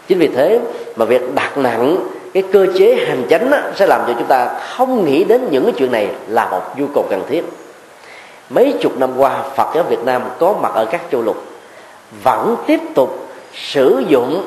Chính 0.08 0.18
vì 0.18 0.28
thế 0.28 0.60
mà 0.96 1.04
việc 1.04 1.34
đặt 1.34 1.58
nặng 1.58 1.96
cái 2.34 2.42
cơ 2.52 2.66
chế 2.78 3.04
hành 3.08 3.22
chánh 3.30 3.50
á, 3.50 3.62
sẽ 3.74 3.86
làm 3.86 4.00
cho 4.06 4.12
chúng 4.18 4.26
ta 4.26 4.48
không 4.76 5.04
nghĩ 5.04 5.24
đến 5.24 5.48
những 5.50 5.64
cái 5.64 5.74
chuyện 5.76 5.92
này 5.92 6.08
là 6.28 6.48
một 6.48 6.60
nhu 6.76 6.86
cầu 6.94 7.06
cần 7.10 7.22
thiết. 7.28 7.44
Mấy 8.50 8.74
chục 8.80 8.98
năm 8.98 9.10
qua 9.16 9.42
Phật 9.56 9.74
giáo 9.74 9.84
Việt 9.84 10.04
Nam 10.04 10.22
có 10.38 10.54
mặt 10.62 10.72
ở 10.74 10.84
các 10.84 11.00
châu 11.12 11.22
lục 11.22 11.36
vẫn 12.22 12.56
tiếp 12.66 12.80
tục 12.94 13.26
sử 13.54 14.02
dụng 14.08 14.46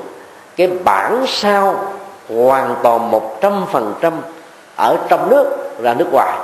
cái 0.55 0.67
bản 0.67 1.25
sao 1.27 1.93
hoàn 2.29 2.75
toàn 2.83 3.11
một 3.11 3.41
trăm 3.41 3.65
phần 3.71 3.93
trăm 4.01 4.13
ở 4.75 4.97
trong 5.09 5.29
nước, 5.29 5.57
ra 5.81 5.93
nước 5.93 6.07
ngoài. 6.11 6.37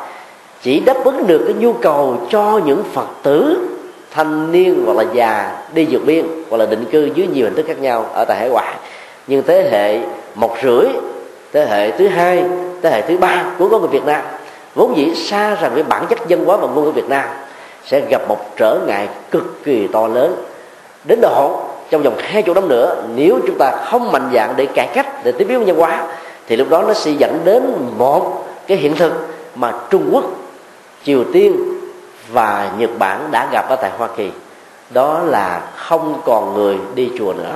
Chỉ 0.61 0.79
đáp 0.79 1.03
ứng 1.03 1.27
được 1.27 1.43
cái 1.47 1.53
nhu 1.59 1.73
cầu 1.73 2.17
cho 2.29 2.59
những 2.65 2.83
phật 2.93 3.07
tử 3.23 3.67
thanh 4.11 4.51
niên 4.51 4.83
hoặc 4.85 4.97
là 4.97 5.03
già 5.13 5.57
đi 5.73 5.87
vượt 5.89 6.01
biên 6.05 6.25
hoặc 6.49 6.57
là 6.57 6.65
định 6.65 6.85
cư 6.91 7.09
dưới 7.15 7.27
nhiều 7.27 7.45
hình 7.45 7.55
thức 7.55 7.65
khác 7.67 7.79
nhau 7.79 8.05
ở 8.13 8.25
tại 8.25 8.37
hải 8.37 8.49
ngoại. 8.49 8.73
Nhưng 9.27 9.43
thế 9.47 9.69
hệ 9.71 9.99
một 10.35 10.55
rưỡi, 10.63 10.85
thế 11.53 11.65
hệ 11.65 11.91
thứ 11.91 12.07
hai, 12.07 12.43
thế 12.81 12.89
hệ 12.89 13.01
thứ 13.01 13.17
ba 13.17 13.45
của 13.57 13.69
con 13.69 13.81
người 13.81 13.89
Việt 13.89 14.05
Nam, 14.05 14.21
vốn 14.75 14.97
dĩ 14.97 15.15
xa 15.15 15.55
rằng 15.55 15.71
cái 15.75 15.83
bản 15.83 16.05
chất 16.09 16.27
dân 16.27 16.45
hóa 16.45 16.57
và 16.57 16.67
ngôn 16.67 16.85
ngữ 16.85 16.91
Việt 16.91 17.09
Nam, 17.09 17.25
sẽ 17.85 18.01
gặp 18.09 18.21
một 18.27 18.57
trở 18.57 18.79
ngại 18.87 19.07
cực 19.31 19.63
kỳ 19.63 19.87
to 19.87 20.07
lớn. 20.07 20.35
Đến 21.03 21.19
độ 21.21 21.59
trong 21.89 22.03
vòng 22.03 22.15
hai 22.19 22.41
chục 22.41 22.55
năm 22.55 22.67
nữa, 22.67 23.03
nếu 23.15 23.39
chúng 23.47 23.57
ta 23.59 23.71
không 23.85 24.11
mạnh 24.11 24.29
dạng 24.33 24.53
để 24.57 24.65
cải 24.65 24.87
cách, 24.93 25.23
để 25.23 25.31
tiếp 25.31 25.45
biến 25.49 25.65
văn 25.65 25.75
hóa 25.75 26.07
thì 26.47 26.55
lúc 26.55 26.69
đó 26.69 26.83
nó 26.87 26.93
sẽ 26.93 27.11
dẫn 27.11 27.39
đến 27.43 27.73
một 27.97 28.45
cái 28.67 28.77
hiện 28.77 28.95
thực 28.95 29.13
mà 29.55 29.73
Trung 29.89 30.09
Quốc, 30.11 30.23
Triều 31.03 31.23
Tiên 31.33 31.55
và 32.31 32.71
Nhật 32.77 32.89
Bản 32.99 33.27
đã 33.31 33.47
gặp 33.51 33.69
ở 33.69 33.75
tại 33.75 33.91
Hoa 33.97 34.07
Kỳ. 34.17 34.31
Đó 34.89 35.19
là 35.25 35.61
không 35.75 36.21
còn 36.25 36.53
người 36.53 36.77
đi 36.95 37.11
chùa 37.17 37.33
nữa. 37.33 37.53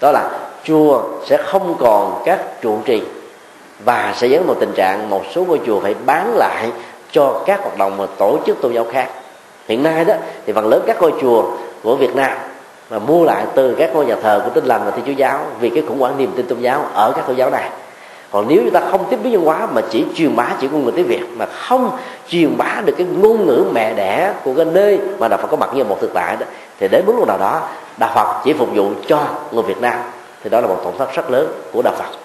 Đó 0.00 0.10
là 0.12 0.30
chùa 0.64 1.02
sẽ 1.26 1.36
không 1.36 1.76
còn 1.78 2.22
các 2.24 2.60
trụ 2.60 2.78
trì 2.84 3.02
và 3.84 4.14
sẽ 4.16 4.26
dẫn 4.26 4.46
một 4.46 4.54
tình 4.60 4.72
trạng 4.76 5.10
một 5.10 5.22
số 5.34 5.44
ngôi 5.44 5.60
chùa 5.66 5.80
phải 5.80 5.94
bán 6.06 6.36
lại 6.36 6.72
cho 7.10 7.42
các 7.46 7.60
hoạt 7.62 7.78
động 7.78 7.96
mà 7.96 8.06
tổ 8.18 8.38
chức 8.46 8.60
tôn 8.62 8.72
giáo 8.72 8.86
khác. 8.92 9.08
Hiện 9.68 9.82
nay 9.82 10.04
đó, 10.04 10.14
thì 10.46 10.52
phần 10.52 10.68
lớn 10.68 10.82
các 10.86 11.02
ngôi 11.02 11.12
chùa 11.20 11.44
của 11.82 11.96
Việt 11.96 12.16
Nam 12.16 12.38
mà 12.90 12.98
mua 12.98 13.24
lại 13.24 13.44
từ 13.54 13.74
các 13.78 13.94
ngôi 13.94 14.06
nhà 14.06 14.16
thờ 14.22 14.42
của 14.44 14.50
Tin 14.50 14.64
lành 14.64 14.80
và 14.84 14.90
Thiên 14.90 15.04
Chúa 15.06 15.12
giáo, 15.12 15.40
vì 15.60 15.70
cái 15.70 15.82
khủng 15.88 16.00
hoảng 16.00 16.18
niềm 16.18 16.32
tin 16.36 16.46
tôn 16.46 16.60
giáo 16.60 16.86
ở 16.94 17.12
các 17.16 17.26
tôn 17.26 17.36
giáo 17.36 17.50
này. 17.50 17.70
Còn 18.30 18.46
nếu 18.48 18.58
chúng 18.64 18.72
ta 18.72 18.80
không 18.90 19.04
tiếp 19.10 19.18
biến 19.22 19.32
văn 19.32 19.44
hóa 19.44 19.66
mà 19.72 19.82
chỉ 19.90 20.04
truyền 20.14 20.36
bá 20.36 20.46
chỉ 20.60 20.68
ngôn 20.68 20.84
ngữ 20.84 20.90
tiếng 20.90 21.06
việt, 21.06 21.22
mà 21.36 21.46
không 21.46 21.90
truyền 22.28 22.56
bá 22.56 22.82
được 22.84 22.94
cái 22.98 23.06
ngôn 23.06 23.46
ngữ 23.46 23.64
mẹ 23.72 23.94
đẻ 23.94 24.32
của 24.44 24.54
cái 24.54 24.64
nơi 24.64 25.00
mà 25.18 25.28
đạo 25.28 25.38
phật 25.42 25.48
có 25.50 25.56
mặt 25.56 25.70
như 25.74 25.84
một 25.84 26.00
thực 26.00 26.14
tại 26.14 26.36
đó, 26.36 26.46
thì 26.80 26.88
đến 26.88 27.04
mức 27.06 27.12
lúc 27.16 27.28
nào 27.28 27.38
đó, 27.38 27.68
đạo 27.96 28.10
phật 28.14 28.40
chỉ 28.44 28.52
phục 28.52 28.68
vụ 28.74 28.90
cho 29.06 29.18
người 29.52 29.62
việt 29.62 29.80
nam. 29.80 29.94
Thì 30.42 30.50
đó 30.50 30.60
là 30.60 30.66
một 30.66 30.80
tổn 30.84 30.92
thất 30.98 31.14
rất 31.14 31.30
lớn 31.30 31.46
của 31.72 31.82
đạo 31.82 31.94
phật. 31.98 32.18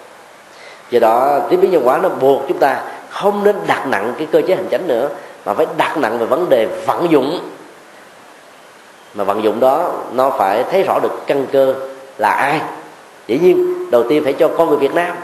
Do 0.89 0.99
đó, 0.99 1.39
tiếp 1.49 1.57
biến 1.57 1.71
văn 1.71 1.83
hóa 1.83 1.97
nó 1.97 2.09
buộc 2.09 2.41
chúng 2.47 2.57
ta 2.57 2.81
không 3.09 3.43
nên 3.43 3.55
đặt 3.67 3.87
nặng 3.87 4.13
cái 4.17 4.27
cơ 4.31 4.41
chế 4.47 4.55
hành 4.55 4.67
chánh 4.71 4.87
nữa, 4.87 5.09
mà 5.45 5.53
phải 5.53 5.65
đặt 5.77 5.97
nặng 5.97 6.19
về 6.19 6.25
vấn 6.25 6.49
đề 6.49 6.65
vận 6.65 7.11
dụng 7.11 7.39
mà 9.13 9.23
vận 9.23 9.43
dụng 9.43 9.59
đó, 9.59 9.91
nó 10.13 10.29
phải 10.29 10.63
thấy 10.71 10.83
rõ 10.83 10.99
được 10.99 11.27
căn 11.27 11.45
cơ 11.51 11.73
là 12.17 12.29
ai. 12.29 12.61
Dĩ 13.27 13.39
nhiên, 13.39 13.85
đầu 13.91 14.03
tiên 14.09 14.23
phải 14.23 14.33
cho 14.33 14.49
con 14.57 14.69
người 14.69 14.77
việt 14.77 14.93
nam, 14.93 15.15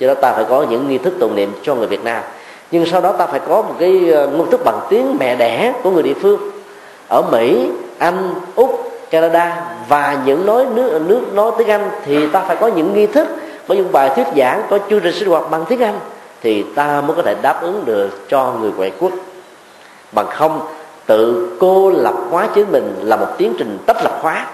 cho 0.00 0.06
đó 0.06 0.14
ta 0.14 0.32
phải 0.32 0.44
có 0.44 0.66
những 0.70 0.88
nghi 0.88 0.98
thức 0.98 1.14
tụng 1.20 1.34
niệm 1.34 1.52
cho 1.62 1.74
người 1.74 1.86
Việt 1.86 2.04
Nam. 2.04 2.22
Nhưng 2.70 2.86
sau 2.86 3.00
đó 3.00 3.12
ta 3.12 3.26
phải 3.26 3.40
có 3.48 3.62
một 3.62 3.74
cái 3.78 4.10
ờ, 4.10 4.26
ngôn 4.26 4.38
nghi 4.38 4.50
thức 4.50 4.64
bằng 4.64 4.80
tiếng 4.88 5.16
mẹ 5.20 5.36
đẻ 5.36 5.72
của 5.82 5.90
người 5.90 6.02
địa 6.02 6.14
phương. 6.22 6.50
Ở 7.08 7.22
Mỹ, 7.32 7.70
Anh, 7.98 8.34
Úc, 8.54 8.90
Canada 9.10 9.64
và 9.88 10.18
những 10.24 10.46
nói 10.46 10.66
nước 10.74 11.02
nước 11.06 11.20
nói 11.34 11.52
tiếng 11.58 11.68
Anh 11.68 11.90
thì 12.04 12.26
ta 12.26 12.40
phải 12.40 12.56
có 12.56 12.66
những 12.66 12.94
nghi 12.94 13.06
thức. 13.06 13.28
Có 13.68 13.74
những 13.74 13.92
bài 13.92 14.10
thuyết 14.16 14.26
giảng 14.36 14.62
có 14.70 14.78
chương 14.90 15.00
trình 15.00 15.14
sinh 15.14 15.28
hoạt 15.28 15.50
bằng 15.50 15.64
tiếng 15.68 15.80
Anh 15.80 16.00
thì 16.42 16.64
ta 16.74 17.00
mới 17.00 17.16
có 17.16 17.22
thể 17.22 17.34
đáp 17.42 17.62
ứng 17.62 17.84
được 17.84 18.28
cho 18.28 18.54
người 18.60 18.70
ngoại 18.76 18.92
quốc. 18.98 19.12
Bằng 20.12 20.26
không 20.26 20.60
tự 21.06 21.48
cô 21.60 21.90
lập 21.90 22.14
hóa 22.30 22.48
chính 22.54 22.72
mình 22.72 22.94
là 23.02 23.16
một 23.16 23.26
tiến 23.38 23.54
trình 23.58 23.78
tách 23.86 24.04
lập 24.04 24.18
hóa. 24.22 24.46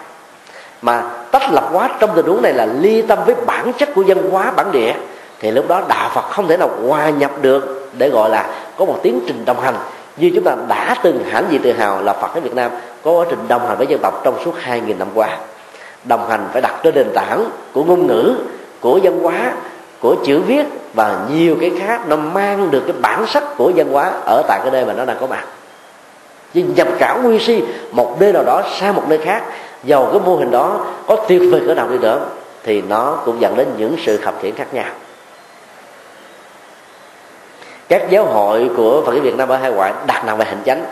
Mà 0.82 1.02
tách 1.30 1.52
lập 1.52 1.68
hóa 1.72 1.90
trong 1.98 2.10
tình 2.14 2.26
huống 2.26 2.42
này 2.42 2.52
là 2.52 2.66
ly 2.66 3.02
tâm 3.02 3.18
với 3.26 3.34
bản 3.46 3.72
chất 3.72 3.88
của 3.94 4.02
dân 4.02 4.30
hóa, 4.30 4.52
bản 4.56 4.72
địa. 4.72 4.94
Thì 5.40 5.50
lúc 5.50 5.68
đó 5.68 5.82
đạo 5.88 6.10
Phật 6.14 6.30
không 6.30 6.48
thể 6.48 6.56
nào 6.56 6.70
hòa 6.88 7.10
nhập 7.10 7.30
được 7.42 7.90
để 7.98 8.08
gọi 8.08 8.30
là 8.30 8.54
có 8.78 8.84
một 8.84 8.98
tiến 9.02 9.20
trình 9.26 9.44
đồng 9.44 9.60
hành. 9.60 9.74
Như 10.16 10.30
chúng 10.34 10.44
ta 10.44 10.56
đã 10.68 10.96
từng 11.02 11.24
hãnh 11.30 11.44
diện 11.50 11.62
tự 11.62 11.72
hào 11.72 12.02
là 12.02 12.12
Phật 12.12 12.34
ở 12.34 12.40
Việt 12.40 12.54
Nam, 12.54 12.70
có 13.04 13.10
quá 13.10 13.24
trình 13.30 13.38
đồng 13.48 13.66
hành 13.68 13.76
với 13.78 13.86
dân 13.86 14.00
tộc 14.02 14.20
trong 14.24 14.34
suốt 14.44 14.54
2.000 14.64 14.98
năm 14.98 15.08
qua. 15.14 15.28
Đồng 16.04 16.30
hành 16.30 16.48
phải 16.52 16.62
đặt 16.62 16.74
trên 16.82 16.94
nền 16.94 17.08
tảng 17.14 17.44
của 17.72 17.84
ngôn 17.84 18.06
ngữ, 18.06 18.34
của 18.80 19.00
văn 19.02 19.22
hóa, 19.22 19.52
của 20.00 20.14
chữ 20.26 20.40
viết 20.40 20.64
và 20.94 21.18
nhiều 21.30 21.56
cái 21.60 21.72
khác 21.80 22.08
nó 22.08 22.16
mang 22.16 22.70
được 22.70 22.82
cái 22.86 22.96
bản 23.00 23.26
sắc 23.26 23.42
của 23.56 23.72
văn 23.76 23.92
hóa 23.92 24.12
ở 24.24 24.42
tại 24.48 24.60
cái 24.62 24.70
nơi 24.70 24.84
mà 24.84 24.92
nó 24.92 25.04
đang 25.04 25.16
có 25.20 25.26
mặt 25.26 25.44
vì 26.54 26.62
nhập 26.62 26.88
cả 26.98 27.18
nguyên 27.22 27.40
si 27.40 27.62
một 27.90 28.16
nơi 28.20 28.32
nào 28.32 28.44
đó 28.44 28.62
sang 28.80 28.94
một 28.94 29.04
nơi 29.08 29.18
khác. 29.18 29.42
Giàu 29.84 30.08
cái 30.12 30.20
mô 30.24 30.36
hình 30.36 30.50
đó 30.50 30.86
có 31.06 31.16
tuyệt 31.28 31.42
vời 31.52 31.62
cỡ 31.66 31.74
nào 31.74 31.88
đi 31.88 31.98
nữa 31.98 32.20
thì 32.62 32.82
nó 32.82 33.18
cũng 33.24 33.40
dẫn 33.40 33.56
đến 33.56 33.68
những 33.78 33.96
sự 34.06 34.16
khập 34.16 34.34
khiển 34.42 34.54
khác 34.54 34.74
nhau. 34.74 34.88
Các 37.88 38.10
giáo 38.10 38.24
hội 38.24 38.70
của 38.76 39.02
Phật 39.06 39.12
giáo 39.12 39.22
Việt 39.22 39.36
Nam 39.36 39.48
ở 39.48 39.56
hai 39.56 39.70
ngoại 39.70 39.92
đặt 40.06 40.24
nặng 40.26 40.36
về 40.36 40.44
hành 40.44 40.62
chánh. 40.66 40.84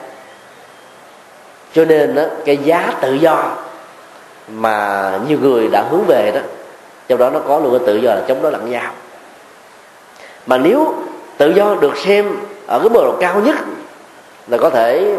Cho 1.74 1.84
nên 1.84 2.14
đó, 2.14 2.22
cái 2.44 2.56
giá 2.56 2.92
tự 3.00 3.14
do 3.14 3.44
mà 4.48 5.10
nhiều 5.28 5.38
người 5.42 5.68
đã 5.72 5.84
hướng 5.90 6.04
về 6.06 6.32
đó 6.34 6.40
trong 7.08 7.18
đó 7.18 7.30
nó 7.30 7.38
có 7.38 7.58
luôn 7.58 7.78
cái 7.78 7.86
tự 7.86 7.96
do 7.96 8.10
là 8.10 8.22
chống 8.28 8.42
đối 8.42 8.52
lẫn 8.52 8.70
nhau. 8.70 8.92
Mà 10.46 10.58
nếu 10.58 10.94
tự 11.36 11.50
do 11.50 11.76
được 11.80 11.96
xem 11.96 12.36
ở 12.66 12.78
cái 12.78 12.88
mức 12.88 13.00
độ 13.02 13.16
cao 13.20 13.40
nhất 13.40 13.56
là 14.48 14.58
có 14.58 14.70
thể 14.70 15.16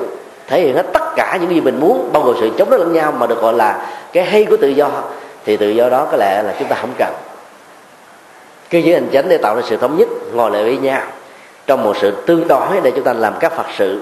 thể 0.49 0.61
hiện 0.61 0.75
hết 0.75 0.85
tất 0.93 1.15
cả 1.15 1.37
những 1.41 1.49
gì 1.49 1.61
mình 1.61 1.79
muốn, 1.79 2.09
bao 2.13 2.23
gồm 2.23 2.35
sự 2.39 2.49
chống 2.57 2.69
đối 2.69 2.79
lẫn 2.79 2.93
nhau 2.93 3.11
mà 3.11 3.27
được 3.27 3.41
gọi 3.41 3.53
là 3.53 3.87
cái 4.13 4.23
hay 4.23 4.45
của 4.45 4.57
tự 4.57 4.67
do. 4.67 4.89
Thì 5.45 5.57
tự 5.57 5.69
do 5.69 5.89
đó 5.89 6.07
có 6.11 6.17
lẽ 6.17 6.43
là 6.43 6.55
chúng 6.59 6.67
ta 6.67 6.75
không 6.81 6.93
cần. 6.97 7.13
Cơ 8.69 8.79
chế 8.85 8.93
hành 8.93 9.07
chánh 9.13 9.29
để 9.29 9.37
tạo 9.37 9.55
ra 9.55 9.61
sự 9.65 9.77
thống 9.77 9.97
nhất, 9.97 10.07
ngồi 10.33 10.51
lại 10.51 10.63
với 10.63 10.77
nhau 10.77 11.01
trong 11.67 11.83
một 11.83 11.97
sự 11.97 12.11
tương 12.25 12.47
đối 12.47 12.81
để 12.83 12.91
chúng 12.91 13.03
ta 13.03 13.13
làm 13.13 13.33
các 13.39 13.51
phật 13.51 13.65
sự. 13.77 14.01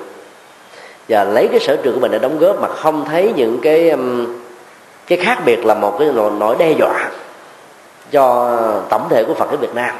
Và 1.09 1.23
lấy 1.23 1.47
cái 1.47 1.59
sở 1.59 1.75
trường 1.75 1.93
của 1.93 1.99
mình 1.99 2.11
để 2.11 2.19
đóng 2.19 2.39
góp 2.39 2.61
mà 2.61 2.67
không 2.67 3.05
thấy 3.05 3.33
những 3.35 3.59
cái 3.61 3.89
um, 3.89 4.27
cái 5.07 5.17
khác 5.17 5.39
biệt 5.45 5.65
là 5.65 5.73
một 5.73 5.95
cái 5.99 6.09
nỗi 6.39 6.55
đe 6.59 6.71
dọa 6.71 7.09
cho 8.11 8.57
tổng 8.89 9.07
thể 9.09 9.23
của 9.23 9.33
Phật 9.33 9.47
giáo 9.49 9.57
Việt 9.57 9.75
Nam. 9.75 9.95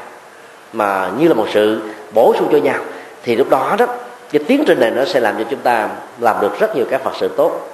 Mà 0.72 1.10
như 1.18 1.28
là 1.28 1.34
một 1.34 1.46
sự 1.52 1.80
bổ 2.14 2.34
sung 2.38 2.48
cho 2.52 2.58
nhau. 2.58 2.78
Thì 3.22 3.36
lúc 3.36 3.50
đó 3.50 3.74
đó 3.78 3.86
cái 4.32 4.42
tiến 4.46 4.64
trình 4.66 4.80
này 4.80 4.90
nó 4.90 5.04
sẽ 5.04 5.20
làm 5.20 5.38
cho 5.38 5.44
chúng 5.50 5.60
ta 5.60 5.88
làm 6.18 6.36
được 6.40 6.58
rất 6.58 6.76
nhiều 6.76 6.84
các 6.90 7.00
Phật 7.00 7.12
sự 7.20 7.28
tốt. 7.28 7.68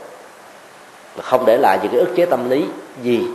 Không 1.22 1.46
để 1.46 1.56
lại 1.56 1.78
những 1.82 1.92
cái 1.92 2.00
ức 2.00 2.08
chế 2.16 2.26
tâm 2.26 2.50
lý 2.50 2.64
gì 3.02 3.26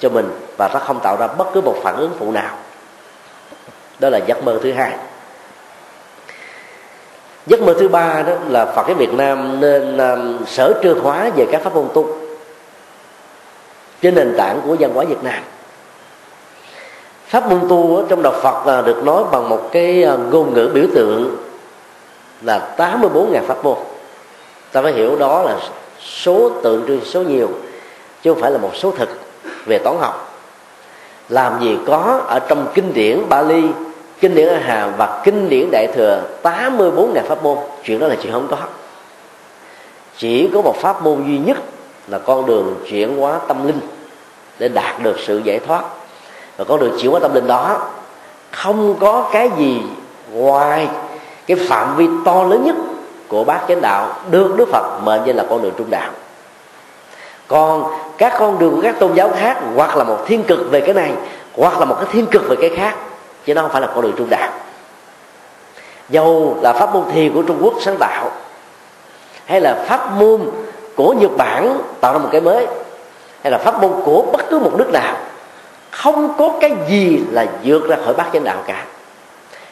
cho 0.00 0.08
mình 0.08 0.30
và 0.58 0.70
nó 0.72 0.78
không 0.78 1.00
tạo 1.00 1.16
ra 1.16 1.26
bất 1.26 1.46
cứ 1.54 1.60
một 1.60 1.76
phản 1.82 1.96
ứng 1.96 2.10
phụ 2.18 2.32
nào. 2.32 2.56
Đó 3.98 4.08
là 4.08 4.18
giấc 4.18 4.44
mơ 4.44 4.58
thứ 4.62 4.72
hai. 4.72 4.92
Giấc 7.46 7.60
mơ 7.60 7.74
thứ 7.80 7.88
ba 7.88 8.22
đó 8.22 8.32
là 8.48 8.66
phật 8.66 8.82
cái 8.86 8.94
việt 8.94 9.12
nam 9.12 9.60
nên 9.60 9.96
um, 9.96 10.44
sở 10.46 10.80
trương 10.82 11.00
hóa 11.00 11.30
về 11.36 11.46
các 11.52 11.62
pháp 11.62 11.74
môn 11.74 11.88
tu 11.94 12.16
trên 14.02 14.14
nền 14.14 14.34
tảng 14.38 14.60
của 14.66 14.76
văn 14.80 14.90
hóa 14.94 15.04
việt 15.04 15.22
nam. 15.22 15.42
Pháp 17.26 17.50
môn 17.50 17.60
tu 17.68 18.04
trong 18.08 18.22
đạo 18.22 18.32
Phật 18.42 18.66
à, 18.66 18.82
được 18.82 19.04
nói 19.04 19.24
bằng 19.32 19.48
một 19.48 19.68
cái 19.72 20.04
à, 20.04 20.16
ngôn 20.30 20.54
ngữ 20.54 20.70
biểu 20.74 20.84
tượng 20.94 21.45
là 22.42 22.74
84.000 22.76 23.42
pháp 23.46 23.64
môn. 23.64 23.76
Ta 24.72 24.82
phải 24.82 24.92
hiểu 24.92 25.16
đó 25.16 25.42
là 25.42 25.56
số 26.00 26.50
tượng 26.62 26.84
trưng, 26.86 27.04
số 27.04 27.22
nhiều, 27.22 27.48
chứ 28.22 28.32
không 28.32 28.42
phải 28.42 28.50
là 28.50 28.58
một 28.58 28.70
số 28.74 28.90
thực 28.90 29.08
về 29.66 29.78
toán 29.78 29.96
học. 30.00 30.32
Làm 31.28 31.60
gì 31.60 31.78
có 31.86 32.20
ở 32.28 32.38
trong 32.38 32.66
kinh 32.74 32.94
điển 32.94 33.28
Bali, 33.28 33.62
kinh 34.20 34.34
điển 34.34 34.48
A 34.48 34.58
Hàm 34.58 34.92
và 34.96 35.22
kinh 35.24 35.48
điển 35.48 35.68
Đại 35.72 35.86
thừa 35.94 36.22
84 36.42 37.14
ngàn 37.14 37.24
pháp 37.28 37.42
môn. 37.42 37.58
Chuyện 37.84 37.98
đó 37.98 38.06
là 38.06 38.16
chuyện 38.22 38.32
không 38.32 38.48
có. 38.50 38.56
Chỉ 40.16 40.50
có 40.54 40.62
một 40.62 40.76
pháp 40.76 41.02
môn 41.02 41.24
duy 41.26 41.38
nhất 41.38 41.56
là 42.08 42.18
con 42.18 42.46
đường 42.46 42.74
chuyển 42.88 43.16
hóa 43.16 43.38
tâm 43.48 43.66
linh 43.66 43.80
để 44.58 44.68
đạt 44.68 45.02
được 45.02 45.16
sự 45.26 45.40
giải 45.44 45.58
thoát. 45.58 45.84
Và 46.56 46.64
con 46.64 46.80
đường 46.80 46.98
chuyển 47.00 47.10
hóa 47.10 47.20
tâm 47.20 47.34
linh 47.34 47.46
đó 47.46 47.80
không 48.50 48.94
có 49.00 49.28
cái 49.32 49.50
gì 49.58 49.82
ngoài 50.32 50.88
cái 51.46 51.56
phạm 51.68 51.96
vi 51.96 52.08
to 52.24 52.42
lớn 52.42 52.64
nhất 52.64 52.76
của 53.28 53.44
bác 53.44 53.60
chánh 53.68 53.80
đạo 53.80 54.16
được 54.30 54.56
đức 54.56 54.68
phật 54.72 55.00
mệnh 55.04 55.20
danh 55.24 55.36
là 55.36 55.44
con 55.50 55.62
đường 55.62 55.72
trung 55.78 55.90
đạo. 55.90 56.10
Còn 57.48 57.98
các 58.18 58.34
con 58.38 58.58
đường 58.58 58.74
của 58.76 58.82
các 58.82 58.98
tôn 58.98 59.14
giáo 59.14 59.30
khác 59.38 59.58
hoặc 59.74 59.96
là 59.96 60.04
một 60.04 60.18
thiên 60.26 60.42
cực 60.42 60.70
về 60.70 60.80
cái 60.80 60.94
này, 60.94 61.12
hoặc 61.56 61.78
là 61.78 61.84
một 61.84 61.96
cái 62.00 62.06
thiên 62.12 62.26
cực 62.26 62.48
về 62.48 62.56
cái 62.60 62.70
khác, 62.76 62.94
chứ 63.44 63.54
nó 63.54 63.62
không 63.62 63.70
phải 63.70 63.80
là 63.80 63.86
con 63.86 64.02
đường 64.02 64.14
trung 64.16 64.30
đạo. 64.30 64.50
Dầu 66.08 66.56
là 66.62 66.72
pháp 66.72 66.94
môn 66.94 67.04
thiền 67.12 67.32
của 67.32 67.42
trung 67.42 67.58
quốc 67.62 67.74
sáng 67.80 67.96
tạo, 67.96 68.30
hay 69.44 69.60
là 69.60 69.84
pháp 69.86 70.12
môn 70.12 70.40
của 70.96 71.14
nhật 71.20 71.30
bản 71.36 71.78
tạo 72.00 72.12
ra 72.12 72.18
một 72.18 72.28
cái 72.32 72.40
mới, 72.40 72.66
hay 73.42 73.50
là 73.50 73.58
pháp 73.58 73.82
môn 73.82 73.92
của 74.04 74.22
bất 74.32 74.50
cứ 74.50 74.58
một 74.58 74.72
nước 74.78 74.90
nào, 74.92 75.16
không 75.90 76.34
có 76.38 76.52
cái 76.60 76.72
gì 76.88 77.20
là 77.30 77.46
vượt 77.64 77.88
ra 77.88 77.96
khỏi 78.04 78.14
bát 78.14 78.26
chánh 78.32 78.44
đạo 78.44 78.58
cả 78.66 78.84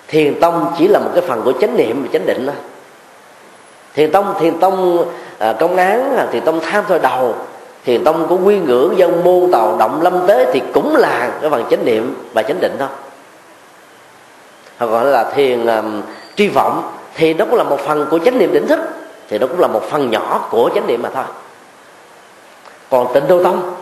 thiền 0.09 0.41
tông 0.41 0.73
chỉ 0.79 0.89
là 0.89 0.99
một 0.99 1.11
cái 1.15 1.23
phần 1.23 1.43
của 1.45 1.53
chánh 1.61 1.77
niệm 1.77 2.03
và 2.03 2.09
chánh 2.13 2.27
định 2.27 2.47
thôi. 2.47 2.55
thiền 3.95 4.13
tông 4.13 4.35
thiền 4.41 4.59
tông 4.59 5.05
à, 5.39 5.53
công 5.53 5.77
án 5.77 6.17
à, 6.17 6.27
thiền 6.33 6.43
tông 6.43 6.61
tham 6.61 6.85
thôi 6.89 6.99
đầu 7.03 7.35
thiền 7.85 8.05
tông 8.05 8.27
của 8.29 8.39
quy 8.45 8.59
ngưỡng 8.59 8.99
dân 8.99 9.25
môn 9.25 9.51
tàu 9.53 9.77
động 9.79 10.03
lâm 10.03 10.27
tế 10.27 10.51
thì 10.53 10.63
cũng 10.75 10.97
là 10.97 11.31
cái 11.41 11.51
phần 11.51 11.65
chánh 11.71 11.85
niệm 11.85 12.15
và 12.33 12.43
chánh 12.43 12.61
định 12.61 12.77
thôi. 12.79 12.89
hoặc 14.79 14.87
gọi 14.87 15.05
là 15.05 15.31
thiền 15.31 15.67
um, 15.67 16.03
tri 16.37 16.49
vọng 16.49 16.93
thì 17.15 17.35
nó 17.35 17.45
cũng 17.45 17.55
là 17.55 17.65
một 17.65 17.81
phần 17.81 18.07
của 18.11 18.19
chánh 18.19 18.39
niệm 18.39 18.53
định 18.53 18.67
thức 18.67 18.81
thì 19.29 19.39
nó 19.39 19.47
cũng 19.47 19.61
là 19.61 19.67
một 19.67 19.83
phần 19.91 20.11
nhỏ 20.11 20.49
của 20.51 20.71
chánh 20.75 20.87
niệm 20.87 21.03
mà 21.03 21.11
thôi 21.15 21.25
còn 22.91 23.15
tịnh 23.15 23.29
đô 23.29 23.45
tông 23.45 23.75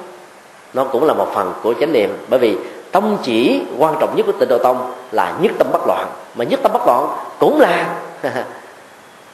nó 0.75 0.85
cũng 0.85 1.05
là 1.05 1.15
một 1.15 1.29
phần 1.35 1.53
của 1.63 1.75
chánh 1.81 1.93
niệm 1.93 2.17
bởi 2.29 2.41
vì 2.41 2.57
tông 2.93 3.19
chỉ 3.23 3.63
quan 3.79 3.95
trọng 4.01 4.17
nhất 4.17 4.27
của 4.27 4.33
tịnh 4.33 4.49
độ 4.49 4.59
tông 4.59 4.93
là 5.13 5.35
nhất 5.41 5.53
tâm 5.59 5.67
bất 5.73 5.87
loạn. 5.87 6.07
Mà 6.35 6.45
nhất 6.45 6.61
tâm 6.63 6.73
bất 6.73 6.87
loạn 6.87 7.09
cũng 7.39 7.61
là 7.61 7.99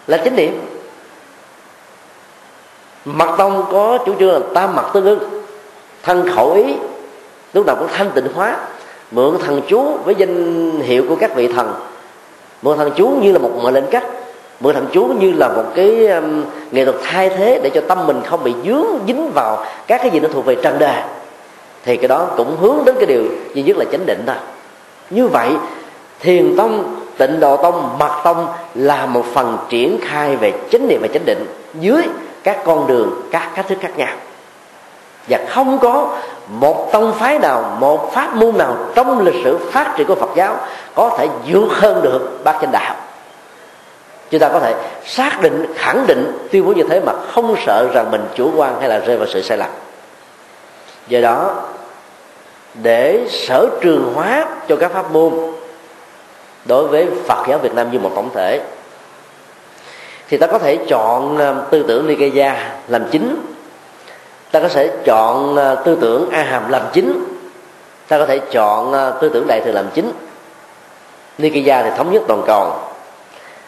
là 0.07 0.17
chánh 0.17 0.37
niệm. 0.37 0.61
Mặt 3.05 3.35
tông 3.39 3.65
có 3.73 3.99
chủ 4.07 4.15
trương 4.19 4.33
là 4.33 4.41
tam 4.55 4.77
mặt 4.77 4.85
tương 4.95 5.05
ưng 5.05 5.43
thân 6.03 6.29
khẩu 6.35 6.53
ý 6.53 6.77
lúc 7.53 7.67
nào 7.67 7.77
cũng 7.77 7.89
thanh 7.93 8.11
tịnh 8.11 8.33
hóa. 8.35 8.57
Mượn 9.11 9.39
thần 9.39 9.61
chú 9.69 9.97
với 10.05 10.15
danh 10.15 10.71
hiệu 10.81 11.05
của 11.09 11.17
các 11.17 11.35
vị 11.35 11.53
thần. 11.53 11.75
Mượn 12.63 12.79
thần 12.79 12.91
chú 12.97 13.09
như 13.09 13.33
là 13.33 13.39
một 13.39 13.51
mệnh 13.63 13.75
lệnh 13.75 13.87
cách. 13.91 14.05
Mượn 14.61 14.75
thần 14.75 14.87
chú 14.93 15.05
như 15.05 15.33
là 15.33 15.49
một 15.49 15.65
cái 15.75 16.07
um, 16.07 16.45
nghệ 16.71 16.85
thuật 16.85 16.97
thay 17.03 17.29
thế 17.29 17.61
để 17.63 17.71
cho 17.75 17.81
tâm 17.89 18.07
mình 18.07 18.23
không 18.27 18.45
bị 18.45 18.55
dướng 18.67 18.87
dính 19.07 19.31
vào 19.35 19.65
các 19.87 20.01
cái 20.01 20.11
gì 20.11 20.21
nó 20.21 20.29
thuộc 20.33 20.45
về 20.45 20.55
trần 20.63 20.79
đề 20.79 21.03
thì 21.89 21.97
cái 21.97 22.09
đó 22.09 22.27
cũng 22.37 22.57
hướng 22.61 22.85
đến 22.85 22.95
cái 22.95 23.07
điều 23.07 23.25
duy 23.55 23.63
nhất 23.63 23.77
là 23.77 23.85
chánh 23.93 24.07
định 24.07 24.23
thôi. 24.27 24.37
Như 25.11 25.27
vậy, 25.27 25.51
thiền 26.21 26.57
tông, 26.57 26.97
tịnh 27.19 27.41
độ 27.41 27.57
tông 27.57 27.99
mật 27.99 28.21
tông 28.25 28.47
là 28.75 29.07
một 29.07 29.25
phần 29.35 29.59
triển 29.69 29.99
khai 30.05 30.37
về 30.37 30.53
chánh 30.73 30.89
niệm 30.89 31.01
và 31.03 31.09
chánh 31.09 31.25
định 31.25 31.47
dưới 31.81 32.03
các 32.43 32.59
con 32.65 32.87
đường, 32.87 33.21
các 33.31 33.51
cách 33.55 33.67
thức 33.69 33.79
khác 33.81 33.97
nhau. 33.97 34.17
Và 35.29 35.39
không 35.49 35.79
có 35.79 36.17
một 36.49 36.89
tông 36.93 37.15
phái 37.15 37.39
nào, 37.39 37.77
một 37.81 38.13
pháp 38.13 38.35
môn 38.37 38.59
nào 38.59 38.77
trong 38.95 39.21
lịch 39.21 39.45
sử 39.45 39.59
phát 39.73 39.95
triển 39.97 40.07
của 40.07 40.15
phật 40.15 40.31
giáo 40.37 40.57
có 40.95 41.17
thể 41.19 41.29
vượt 41.47 41.69
hơn 41.71 42.03
được 42.03 42.41
bát 42.45 42.59
chánh 42.61 42.73
đạo. 42.73 42.97
Chúng 44.31 44.41
ta 44.41 44.49
có 44.49 44.61
thể 44.61 44.75
xác 45.05 45.39
định, 45.43 45.73
khẳng 45.77 46.07
định, 46.07 46.49
tuyên 46.53 46.67
bố 46.67 46.73
như 46.73 46.83
thế 46.91 47.01
mà 47.01 47.13
không 47.33 47.55
sợ 47.67 47.89
rằng 47.93 48.11
mình 48.11 48.25
chủ 48.35 48.51
quan 48.57 48.81
hay 48.81 48.89
là 48.89 48.99
rơi 48.99 49.17
vào 49.17 49.27
sự 49.27 49.43
sai 49.43 49.59
lầm. 49.59 49.71
Do 51.09 51.21
đó 51.21 51.55
để 52.75 53.27
sở 53.31 53.69
trường 53.81 54.13
hóa 54.15 54.47
cho 54.69 54.77
các 54.77 54.93
pháp 54.93 55.13
môn 55.13 55.33
đối 56.65 56.87
với 56.87 57.07
Phật 57.27 57.45
giáo 57.49 57.59
Việt 57.59 57.75
Nam 57.75 57.91
như 57.93 57.99
một 57.99 58.13
tổng 58.15 58.31
thể. 58.35 58.61
Thì 60.29 60.37
ta 60.37 60.47
có 60.47 60.59
thể 60.59 60.79
chọn 60.89 61.39
à, 61.39 61.55
tư 61.71 61.85
tưởng 61.89 62.07
Nikaya 62.07 62.75
làm 62.89 63.05
chính. 63.11 63.37
Ta 64.51 64.61
có 64.61 64.69
thể 64.69 64.91
chọn 65.05 65.57
à, 65.57 65.75
tư 65.75 65.99
tưởng 66.01 66.31
A 66.31 66.43
Hàm 66.43 66.69
làm 66.69 66.83
chính. 66.93 67.25
Ta 68.09 68.19
có 68.19 68.27
thể 68.27 68.39
chọn 68.39 68.93
à, 68.93 69.11
tư 69.11 69.29
tưởng 69.29 69.47
Đại 69.47 69.61
thừa 69.61 69.73
làm 69.73 69.87
chính. 69.95 70.13
Nikaya 71.39 71.83
thì 71.83 71.91
thống 71.97 72.13
nhất 72.13 72.23
toàn 72.29 72.43
cầu. 72.47 72.73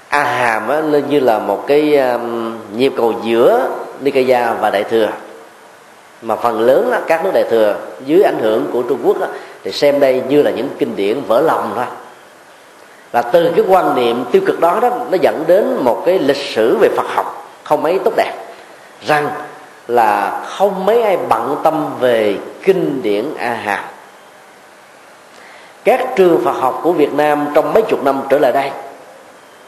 A 0.09 0.23
Hàm 0.23 0.69
á, 0.69 0.81
như 1.09 1.21
là 1.21 1.39
một 1.39 1.65
cái 1.67 2.01
nhịp 2.77 2.93
cầu 2.97 3.15
giữa 3.23 3.69
Nikaya 4.01 4.53
và 4.53 4.71
Đại 4.71 4.85
thừa 4.85 5.09
mà 6.23 6.37
phần 6.37 6.61
lớn 6.61 6.91
đó, 6.91 6.99
các 7.07 7.25
nước 7.25 7.31
đại 7.35 7.45
thừa 7.51 7.77
dưới 8.05 8.23
ảnh 8.23 8.39
hưởng 8.41 8.67
của 8.73 8.83
trung 8.83 8.99
quốc 9.05 9.21
đó, 9.21 9.27
thì 9.65 9.73
xem 9.73 10.01
đây 10.01 10.23
như 10.29 10.43
là 10.43 10.51
những 10.51 10.69
kinh 10.79 10.97
điển 10.97 11.21
vỡ 11.27 11.41
lòng 11.41 11.73
thôi. 11.77 11.85
Và 13.13 13.23
từ 13.23 13.53
cái 13.57 13.65
quan 13.69 13.95
niệm 13.95 14.25
tiêu 14.33 14.43
cực 14.47 14.61
đó 14.61 14.79
đó 14.83 14.91
nó 15.11 15.19
dẫn 15.21 15.45
đến 15.47 15.77
một 15.81 16.03
cái 16.07 16.19
lịch 16.19 16.37
sử 16.37 16.77
về 16.77 16.89
phật 16.97 17.07
học 17.07 17.47
không 17.65 17.83
mấy 17.83 17.99
tốt 18.05 18.13
đẹp. 18.17 18.35
Rằng 19.07 19.29
là 19.89 20.43
không 20.47 20.87
mấy 20.87 21.03
ai 21.03 21.19
bận 21.29 21.57
tâm 21.63 21.87
về 22.01 22.37
kinh 22.63 23.03
điển 23.03 23.25
a 23.39 23.55
hàm 23.55 23.85
các 25.85 26.17
trường 26.17 26.45
phật 26.45 26.53
học 26.53 26.81
của 26.83 26.93
việt 26.93 27.13
nam 27.13 27.47
trong 27.55 27.73
mấy 27.73 27.83
chục 27.83 28.05
năm 28.05 28.23
trở 28.29 28.39
lại 28.39 28.53
đây 28.53 28.71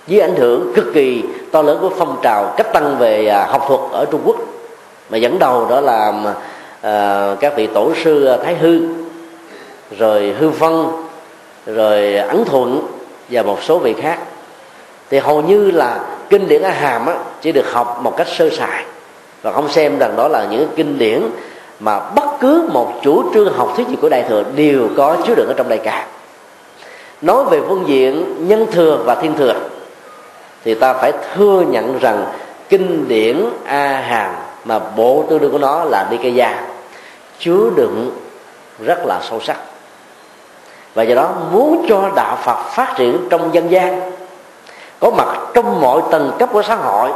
dưới 0.07 0.21
ảnh 0.21 0.35
hưởng 0.37 0.73
cực 0.75 0.85
kỳ 0.95 1.25
to 1.53 1.63
lớn 1.63 1.79
của 1.81 1.91
phong 1.99 2.17
trào 2.23 2.55
cách 2.57 2.73
tăng 2.73 2.99
về 2.99 3.27
à, 3.27 3.47
học 3.47 3.65
thuật 3.69 3.81
ở 3.93 4.05
trung 4.11 4.21
quốc 4.25 4.37
mà 5.11 5.19
dẫn 5.19 5.39
đầu 5.39 5.67
đó 5.71 5.81
là 5.81 6.13
à, 6.81 7.37
các 7.41 7.57
vị 7.57 7.67
tổ 7.67 7.93
sư 8.05 8.37
thái 8.45 8.55
hư 8.55 8.81
rồi 9.99 10.35
hư 10.39 10.49
vân 10.49 10.87
rồi 11.67 12.15
ấn 12.17 12.45
thuận 12.45 12.87
và 13.29 13.43
một 13.43 13.63
số 13.63 13.79
vị 13.79 13.95
khác. 14.01 14.19
Thì 15.11 15.19
hầu 15.19 15.43
như 15.43 15.71
là 15.71 16.01
kinh 16.31 16.49
điển 16.49 16.63
a 16.63 16.71
hàm 16.71 17.07
á, 17.07 17.15
chỉ 17.41 17.53
được 17.53 17.73
học 17.73 17.99
một 18.03 18.17
cách 18.17 18.29
sơ 18.29 18.51
sài. 18.51 18.85
Và 19.43 19.53
không 19.53 19.69
xem 19.69 19.99
rằng 19.99 20.17
đó 20.17 20.29
là 20.29 20.47
những 20.51 20.69
kinh 20.77 20.99
điển 20.99 21.23
mà 21.81 22.01
bất 22.01 22.25
cứ 22.41 22.69
một 22.73 22.93
chủ 23.03 23.35
trương 23.35 23.53
học 23.53 23.73
thuyết 23.77 23.89
gì 23.89 23.97
của 24.03 24.09
đại 24.09 24.25
thừa 24.29 24.45
đều 24.57 24.89
có 24.97 25.17
chứa 25.27 25.35
đựng 25.35 25.49
ở 25.49 25.55
trong 25.57 25.69
đây 25.69 25.79
cả. 25.79 26.07
Nói 27.23 27.45
về 27.45 27.61
phương 27.69 27.85
diện 27.87 28.35
nhân 28.49 28.67
thừa 28.73 28.99
và 29.05 29.15
thiên 29.15 29.35
thừa 29.37 29.55
thì 30.65 30.75
ta 30.75 30.95
phải 30.95 31.13
thừa 31.35 31.65
nhận 31.71 31.99
rằng 31.99 32.27
kinh 32.69 33.09
điển 33.09 33.45
a 33.65 34.01
hàm 34.01 34.35
mà 34.65 34.79
bộ 34.79 35.25
tư 35.31 35.39
đương 35.39 35.53
của 35.53 35.59
nó 35.59 35.85
là 35.85 36.07
nikaya. 36.11 36.65
Chứa 37.39 37.71
đựng 37.77 38.11
rất 38.85 39.07
là 39.07 39.21
sâu 39.31 39.41
sắc. 39.41 39.57
Và 40.95 41.03
do 41.03 41.15
đó 41.15 41.31
muốn 41.53 41.87
cho 41.89 42.11
đạo 42.15 42.39
phật 42.43 42.63
phát 42.63 42.95
triển 42.97 43.19
trong 43.31 43.55
dân 43.55 43.71
gian, 43.71 44.13
có 45.01 45.11
mặt 45.11 45.39
trong 45.55 45.81
mọi 45.81 46.03
tầng 46.11 46.33
cấp 46.39 46.49
của 46.53 46.63
xã 46.63 46.75
hội, 46.75 47.11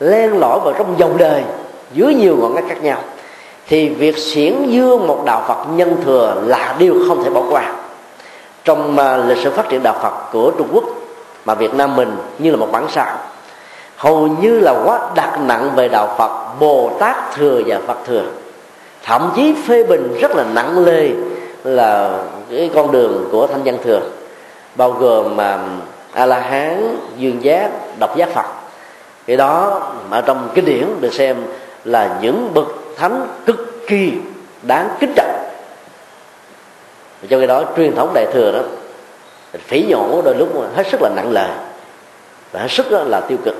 len 0.00 0.38
lỏi 0.38 0.60
vào 0.64 0.74
trong 0.78 0.94
dòng 0.98 1.16
đời, 1.18 1.42
dưới 1.92 2.14
nhiều 2.14 2.36
ngọn 2.40 2.54
ngách 2.54 2.64
khác 2.68 2.82
nhau, 2.82 2.98
thì 3.68 3.88
việc 3.88 4.18
xiển 4.18 4.66
dương 4.66 5.06
một 5.06 5.22
đạo 5.24 5.44
phật 5.48 5.64
nhân 5.76 5.96
thừa 6.04 6.42
là 6.46 6.76
điều 6.78 6.94
không 7.08 7.24
thể 7.24 7.30
bỏ 7.30 7.42
qua. 7.50 7.72
Trong 8.64 8.98
à, 8.98 9.16
lịch 9.16 9.38
sử 9.38 9.50
phát 9.50 9.68
triển 9.68 9.82
đạo 9.82 9.94
phật 10.02 10.32
của 10.32 10.52
trung 10.58 10.68
quốc, 10.72 10.84
mà 11.44 11.54
việt 11.54 11.74
nam 11.74 11.96
mình 11.96 12.16
như 12.38 12.50
là 12.50 12.56
một 12.56 12.68
bản 12.72 12.86
sao 12.90 13.16
hầu 13.98 14.26
như 14.26 14.60
là 14.60 14.74
quá 14.84 15.00
đặt 15.14 15.40
nặng 15.40 15.70
về 15.76 15.88
đạo 15.88 16.14
phật, 16.18 16.60
bồ 16.60 16.90
tát 16.98 17.16
thừa 17.34 17.62
và 17.66 17.78
phật 17.86 17.98
thừa. 18.06 18.24
Thậm 19.02 19.32
chí 19.36 19.54
phê 19.66 19.84
bình 19.84 20.18
rất 20.20 20.30
là 20.36 20.44
nặng 20.54 20.84
lê 20.84 21.10
là 21.64 22.18
cái 22.50 22.70
con 22.74 22.92
đường 22.92 23.28
của 23.32 23.46
thanh 23.46 23.62
văn 23.64 23.78
thừa, 23.84 24.00
bao 24.74 24.92
gồm 24.92 25.24
um, 25.24 25.36
mà 25.36 25.58
a 26.12 26.26
la 26.26 26.40
hán 26.40 26.96
dương 27.16 27.44
giác, 27.44 27.70
độc 27.98 28.16
giác 28.16 28.28
phật. 28.34 28.46
Cái 29.26 29.36
đó 29.36 29.82
mà 30.10 30.20
trong 30.20 30.48
kinh 30.54 30.64
điển 30.64 30.86
được 31.00 31.14
xem 31.14 31.36
là 31.84 32.18
những 32.20 32.50
bậc 32.54 32.66
thánh 32.96 33.26
cực 33.46 33.86
kỳ 33.88 34.12
đáng 34.62 34.88
kính 35.00 35.12
trọng. 35.16 35.44
Cho 37.30 37.38
cái 37.38 37.46
đó 37.46 37.62
truyền 37.76 37.94
thống 37.94 38.10
đại 38.14 38.26
thừa 38.32 38.52
đó, 38.52 38.60
phỉ 39.66 39.84
nhổ 39.88 40.22
đôi 40.24 40.34
lúc 40.34 40.48
hết 40.76 40.86
sức 40.90 41.02
là 41.02 41.10
nặng 41.16 41.32
lời 41.32 41.50
và 42.52 42.60
hết 42.60 42.70
sức 42.70 42.86
là 42.90 43.20
tiêu 43.20 43.38
cực 43.44 43.54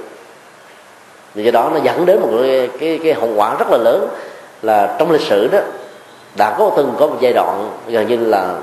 vì 1.39 1.45
do 1.45 1.51
đó 1.51 1.71
nó 1.75 1.81
dẫn 1.83 2.07
đến 2.07 2.21
một 2.21 2.29
cái 2.43 2.69
cái, 2.81 3.01
cái 3.05 3.15
hậu 3.15 3.29
quả 3.37 3.55
rất 3.59 3.71
là 3.71 3.79
lớn 3.79 4.09
là 4.63 4.97
trong 4.99 5.11
lịch 5.11 5.21
sử 5.21 5.49
đó 5.49 5.59
đã 6.37 6.57
có 6.59 6.71
từng 6.77 6.95
có 6.99 7.07
một 7.07 7.17
giai 7.21 7.33
đoạn 7.33 7.71
gần 7.89 8.07
như 8.07 8.17
là 8.17 8.55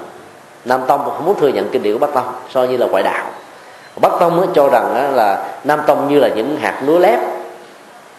nam 0.65 0.81
tông 0.87 1.03
không 1.05 1.25
muốn 1.25 1.39
thừa 1.39 1.47
nhận 1.47 1.69
kinh 1.69 1.83
điển 1.83 1.93
của 1.93 1.99
bắc 1.99 2.13
tông 2.13 2.33
so 2.49 2.63
như 2.63 2.77
là 2.77 2.87
ngoại 2.87 3.03
đạo. 3.03 3.25
Bắc 4.01 4.11
tông 4.19 4.47
cho 4.53 4.69
rằng 4.69 5.15
là 5.15 5.47
nam 5.63 5.79
tông 5.87 6.07
như 6.09 6.19
là 6.19 6.27
những 6.27 6.57
hạt 6.57 6.81
lúa 6.85 6.99
lép 6.99 7.19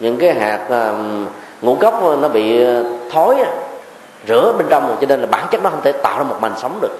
những 0.00 0.16
cái 0.16 0.34
hạt 0.34 0.66
à, 0.70 0.92
ngũ 1.62 1.74
cốc 1.74 2.02
nó 2.20 2.28
bị 2.28 2.66
à, 2.66 2.82
thối 3.12 3.36
rửa 4.28 4.54
bên 4.58 4.66
trong 4.70 4.88
rồi 4.88 4.96
cho 5.00 5.06
nên 5.06 5.20
là 5.20 5.26
bản 5.26 5.46
chất 5.50 5.62
nó 5.62 5.70
không 5.70 5.82
thể 5.82 5.92
tạo 5.92 6.18
ra 6.18 6.24
một 6.24 6.36
mảnh 6.40 6.54
sống 6.56 6.78
được. 6.82 6.98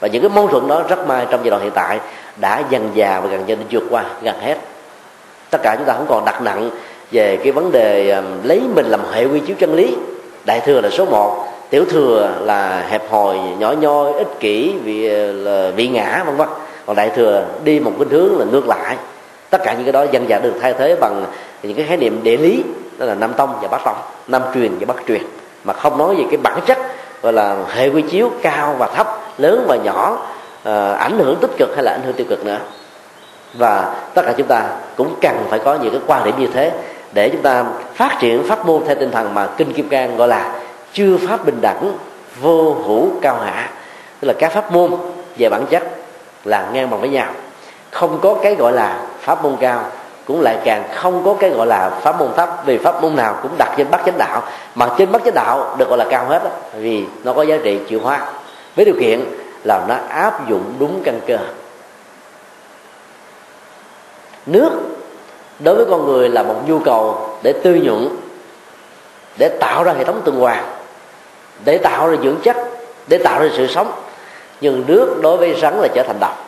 Và 0.00 0.08
những 0.08 0.22
cái 0.22 0.30
mâu 0.34 0.48
thuẫn 0.48 0.68
đó 0.68 0.82
rất 0.88 1.08
may 1.08 1.26
trong 1.30 1.40
giai 1.42 1.50
đoạn 1.50 1.62
hiện 1.62 1.72
tại 1.74 2.00
đã 2.36 2.62
dần 2.70 2.90
già 2.94 3.20
và 3.20 3.28
gần 3.28 3.46
như 3.46 3.56
vượt 3.70 3.84
qua 3.90 4.04
gần 4.22 4.34
hết 4.40 4.56
tất 5.50 5.58
cả 5.62 5.76
chúng 5.76 5.86
ta 5.86 5.92
không 5.92 6.06
còn 6.08 6.24
đặt 6.24 6.42
nặng 6.42 6.70
về 7.10 7.36
cái 7.36 7.52
vấn 7.52 7.72
đề 7.72 8.10
um, 8.10 8.24
lấy 8.42 8.60
mình 8.74 8.86
làm 8.86 9.00
hệ 9.12 9.24
quy 9.24 9.40
chiếu 9.40 9.56
chân 9.58 9.74
lý. 9.74 9.96
Đại 10.44 10.60
thừa 10.60 10.80
là 10.80 10.90
số 10.90 11.04
một 11.04 11.48
tiểu 11.70 11.84
thừa 11.84 12.30
là 12.40 12.84
hẹp 12.88 13.10
hòi 13.10 13.38
nhỏ 13.58 13.72
nhoi 13.72 14.12
ích 14.12 14.40
kỷ 14.40 14.74
vị 14.84 15.06
uh, 15.06 15.46
là 15.46 15.70
vị 15.76 15.88
ngã 15.88 16.22
vân 16.26 16.36
vân. 16.36 16.48
Còn 16.86 16.96
đại 16.96 17.10
thừa 17.16 17.44
đi 17.64 17.80
một 17.80 17.92
cái 17.98 18.08
hướng 18.10 18.38
là 18.38 18.44
ngược 18.44 18.68
lại. 18.68 18.96
Tất 19.50 19.58
cả 19.64 19.72
những 19.72 19.84
cái 19.84 19.92
đó 19.92 20.06
dần 20.12 20.28
dần 20.28 20.42
được 20.42 20.54
thay 20.60 20.74
thế 20.78 20.96
bằng 21.00 21.24
những 21.62 21.74
cái 21.74 21.86
khái 21.86 21.96
niệm 21.96 22.20
địa 22.22 22.36
lý 22.36 22.62
đó 22.98 23.06
là 23.06 23.14
nam 23.14 23.32
tông 23.36 23.58
và 23.62 23.68
bắc 23.68 23.84
tông 23.84 23.96
nam 24.28 24.42
truyền 24.54 24.78
và 24.78 24.94
bắc 24.94 25.02
truyền. 25.08 25.22
Mà 25.64 25.72
không 25.72 25.98
nói 25.98 26.14
về 26.14 26.24
cái 26.30 26.36
bản 26.42 26.60
chất 26.66 26.78
gọi 27.22 27.32
là 27.32 27.56
hệ 27.68 27.88
quy 27.88 28.02
chiếu 28.02 28.30
cao 28.42 28.76
và 28.78 28.86
thấp 28.86 29.06
lớn 29.38 29.64
và 29.68 29.76
nhỏ 29.76 30.26
à, 30.64 30.92
ảnh 30.92 31.18
hưởng 31.18 31.36
tích 31.36 31.50
cực 31.58 31.68
hay 31.74 31.84
là 31.84 31.92
ảnh 31.92 32.02
hưởng 32.04 32.12
tiêu 32.12 32.26
cực 32.28 32.44
nữa 32.44 32.58
và 33.58 33.94
tất 34.14 34.22
cả 34.26 34.32
chúng 34.36 34.46
ta 34.46 34.62
cũng 34.96 35.14
cần 35.20 35.36
phải 35.50 35.58
có 35.58 35.74
những 35.74 35.92
cái 35.92 36.00
quan 36.06 36.24
điểm 36.24 36.34
như 36.38 36.46
thế 36.46 36.72
để 37.12 37.28
chúng 37.28 37.42
ta 37.42 37.64
phát 37.94 38.16
triển 38.20 38.44
pháp 38.48 38.66
môn 38.66 38.82
theo 38.86 38.94
tinh 38.94 39.10
thần 39.10 39.34
mà 39.34 39.46
kinh 39.56 39.72
kim 39.72 39.88
cang 39.88 40.16
gọi 40.16 40.28
là 40.28 40.52
chưa 40.92 41.16
pháp 41.28 41.46
bình 41.46 41.58
đẳng 41.60 41.92
vô 42.40 42.74
hữu 42.74 43.10
cao 43.22 43.38
hạ 43.44 43.70
tức 44.20 44.28
là 44.28 44.34
các 44.38 44.52
pháp 44.52 44.72
môn 44.72 44.90
về 45.38 45.48
bản 45.48 45.66
chất 45.66 45.82
là 46.44 46.68
ngang 46.72 46.90
bằng 46.90 47.00
với 47.00 47.08
nhau. 47.08 47.26
Không 47.90 48.18
có 48.22 48.36
cái 48.42 48.54
gọi 48.54 48.72
là 48.72 49.02
pháp 49.20 49.42
môn 49.42 49.56
cao 49.60 49.84
cũng 50.26 50.40
lại 50.40 50.56
càng 50.64 50.84
không 50.94 51.22
có 51.24 51.34
cái 51.40 51.50
gọi 51.50 51.66
là 51.66 51.90
pháp 51.90 52.20
môn 52.20 52.28
thấp 52.36 52.48
vì 52.66 52.78
pháp 52.78 53.02
môn 53.02 53.16
nào 53.16 53.36
cũng 53.42 53.50
đặt 53.58 53.74
trên 53.76 53.86
bát 53.90 54.00
chánh 54.06 54.18
đạo. 54.18 54.42
Mà 54.74 54.88
trên 54.98 55.12
bát 55.12 55.22
chánh 55.24 55.34
đạo 55.34 55.76
được 55.78 55.88
gọi 55.88 55.98
là 55.98 56.04
cao 56.10 56.24
hết 56.24 56.44
đó, 56.44 56.50
vì 56.76 57.04
nó 57.24 57.32
có 57.32 57.42
giá 57.42 57.56
trị 57.64 57.80
chịu 57.88 58.00
hóa 58.02 58.20
với 58.76 58.84
điều 58.84 58.94
kiện 59.00 59.24
là 59.64 59.80
nó 59.88 59.94
áp 60.08 60.48
dụng 60.48 60.74
đúng 60.78 61.00
căn 61.04 61.20
cơ 61.26 61.38
nước 64.46 64.70
đối 65.58 65.74
với 65.74 65.86
con 65.90 66.06
người 66.06 66.28
là 66.28 66.42
một 66.42 66.56
nhu 66.66 66.78
cầu 66.78 67.30
để 67.42 67.52
tư 67.52 67.74
nhuận, 67.74 68.08
để 69.36 69.48
tạo 69.48 69.84
ra 69.84 69.92
hệ 69.92 70.04
thống 70.04 70.22
tuần 70.24 70.36
hoàn, 70.36 70.64
để 71.64 71.78
tạo 71.78 72.10
ra 72.10 72.16
dưỡng 72.22 72.36
chất, 72.42 72.56
để 73.06 73.18
tạo 73.18 73.42
ra 73.42 73.48
sự 73.56 73.66
sống. 73.66 73.92
Nhưng 74.60 74.84
nước 74.86 75.18
đối 75.22 75.36
với 75.36 75.54
rắn 75.60 75.74
là 75.74 75.88
trở 75.94 76.02
thành 76.02 76.20
độc. 76.20 76.44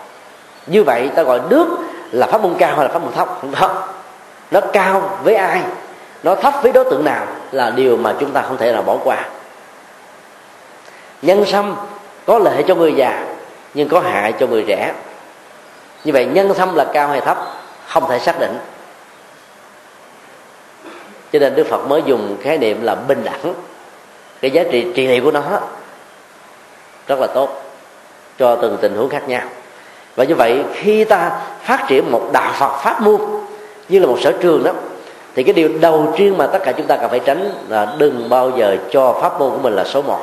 Như 0.67 0.85
vậy 0.85 1.11
ta 1.15 1.23
gọi 1.23 1.41
nước 1.51 1.67
là 2.13 2.27
pháp 2.27 2.43
môn 2.43 2.55
cao 2.59 2.77
hay 2.77 2.85
là 2.85 2.93
pháp 2.93 3.03
môn 3.03 3.13
thấp? 3.13 3.29
Không 3.41 3.55
không 3.55 3.77
nó 4.51 4.61
cao 4.61 5.19
với 5.25 5.35
ai? 5.35 5.61
Nó 6.23 6.35
thấp 6.35 6.55
với 6.63 6.73
đối 6.73 6.85
tượng 6.85 7.05
nào 7.05 7.27
là 7.53 7.71
điều 7.71 7.97
mà 7.97 8.15
chúng 8.21 8.31
ta 8.31 8.43
không 8.43 8.57
thể 8.57 8.73
nào 8.73 8.83
bỏ 8.83 8.97
qua. 9.05 9.29
Nhân 11.23 11.45
sâm 11.47 11.77
có 12.27 12.39
lợi 12.39 12.65
cho 12.69 12.75
người 12.75 12.93
già, 12.93 13.27
nhưng 13.75 13.89
có 13.89 14.01
hại 14.01 14.33
cho 14.41 14.47
người 14.47 14.65
trẻ. 14.69 14.93
Như 16.05 16.13
vậy 16.13 16.27
nhân 16.27 16.55
sâm 16.55 16.75
là 16.75 16.85
cao 16.93 17.09
hay 17.09 17.21
thấp? 17.21 17.39
Không 17.89 18.09
thể 18.09 18.19
xác 18.19 18.41
định. 18.41 18.59
Cho 21.33 21.39
nên 21.39 21.55
đức 21.55 21.67
phật 21.67 21.87
mới 21.87 22.03
dùng 22.07 22.37
khái 22.43 22.59
niệm 22.59 22.83
là 22.83 22.95
bình 22.95 23.25
đẳng. 23.25 23.55
Cái 24.41 24.51
giá 24.51 24.63
trị 24.71 24.87
trị 24.95 25.07
liệu 25.07 25.25
của 25.25 25.31
nó 25.31 25.43
rất 27.07 27.19
là 27.19 27.27
tốt, 27.27 27.63
cho 28.39 28.57
từng 28.57 28.77
tình 28.81 28.97
huống 28.97 29.09
khác 29.09 29.29
nhau. 29.29 29.43
Và 30.17 30.25
như 30.25 30.35
vậy, 30.35 30.65
khi 30.73 31.05
ta 31.05 31.41
phát 31.63 31.85
triển 31.89 32.13
một 32.13 32.29
đạo 32.33 32.53
phật 32.59 32.79
pháp 32.83 33.01
môn, 33.03 33.21
như 33.89 33.99
là 33.99 34.07
một 34.07 34.19
sở 34.21 34.33
trường 34.41 34.65
đó, 34.65 34.73
thì 35.35 35.43
cái 35.43 35.53
điều 35.53 35.69
đầu 35.81 36.13
tiên 36.17 36.39
mà 36.39 36.47
tất 36.47 36.59
cả 36.65 36.73
chúng 36.73 36.87
ta 36.87 36.97
cần 36.97 37.11
phải 37.11 37.21
tránh 37.21 37.51
là 37.69 37.95
đừng 37.99 38.29
bao 38.29 38.51
giờ 38.57 38.77
cho 38.91 39.13
pháp 39.13 39.41
môn 39.41 39.51
của 39.51 39.59
mình 39.59 39.73
là 39.73 39.85
số 39.85 40.03
một. 40.03 40.21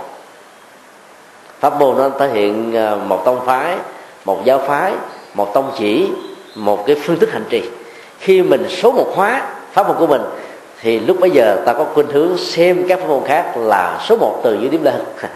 Pháp 1.59 1.79
môn 1.79 1.97
nó 1.97 2.09
thể 2.19 2.29
hiện 2.29 2.75
à, 2.75 2.95
một 2.95 3.21
tông 3.25 3.45
phái, 3.45 3.77
một 4.25 4.41
giáo 4.45 4.59
phái, 4.67 4.93
một 5.33 5.53
tông 5.53 5.71
chỉ 5.77 6.09
một 6.55 6.83
cái 6.87 6.95
phương 7.03 7.19
thức 7.19 7.31
hành 7.31 7.43
trì. 7.49 7.63
Khi 8.19 8.41
mình 8.41 8.65
số 8.69 8.91
một 8.91 9.11
hóa 9.15 9.41
pháp 9.71 9.87
môn 9.87 9.97
của 9.97 10.07
mình, 10.07 10.21
thì 10.81 10.99
lúc 10.99 11.19
bấy 11.19 11.29
giờ 11.29 11.61
ta 11.65 11.73
có 11.73 11.85
khuynh 11.93 12.07
hướng 12.07 12.37
xem 12.37 12.85
các 12.87 12.99
pháp 12.99 13.07
môn 13.07 13.23
khác 13.25 13.57
là 13.57 13.99
số 14.05 14.17
một 14.17 14.41
từ 14.43 14.53
dưới 14.53 14.69
điểm 14.69 14.83
lên. 14.83 15.01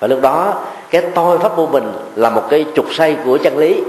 Và 0.00 0.08
lúc 0.08 0.20
đó, 0.20 0.64
cái 0.90 1.02
tôi 1.14 1.38
pháp 1.38 1.58
môn 1.58 1.72
mình 1.72 1.92
là 2.16 2.30
một 2.30 2.42
cái 2.50 2.64
trục 2.74 2.94
xây 2.94 3.16
của 3.24 3.38
chân 3.38 3.58
lý, 3.58 3.82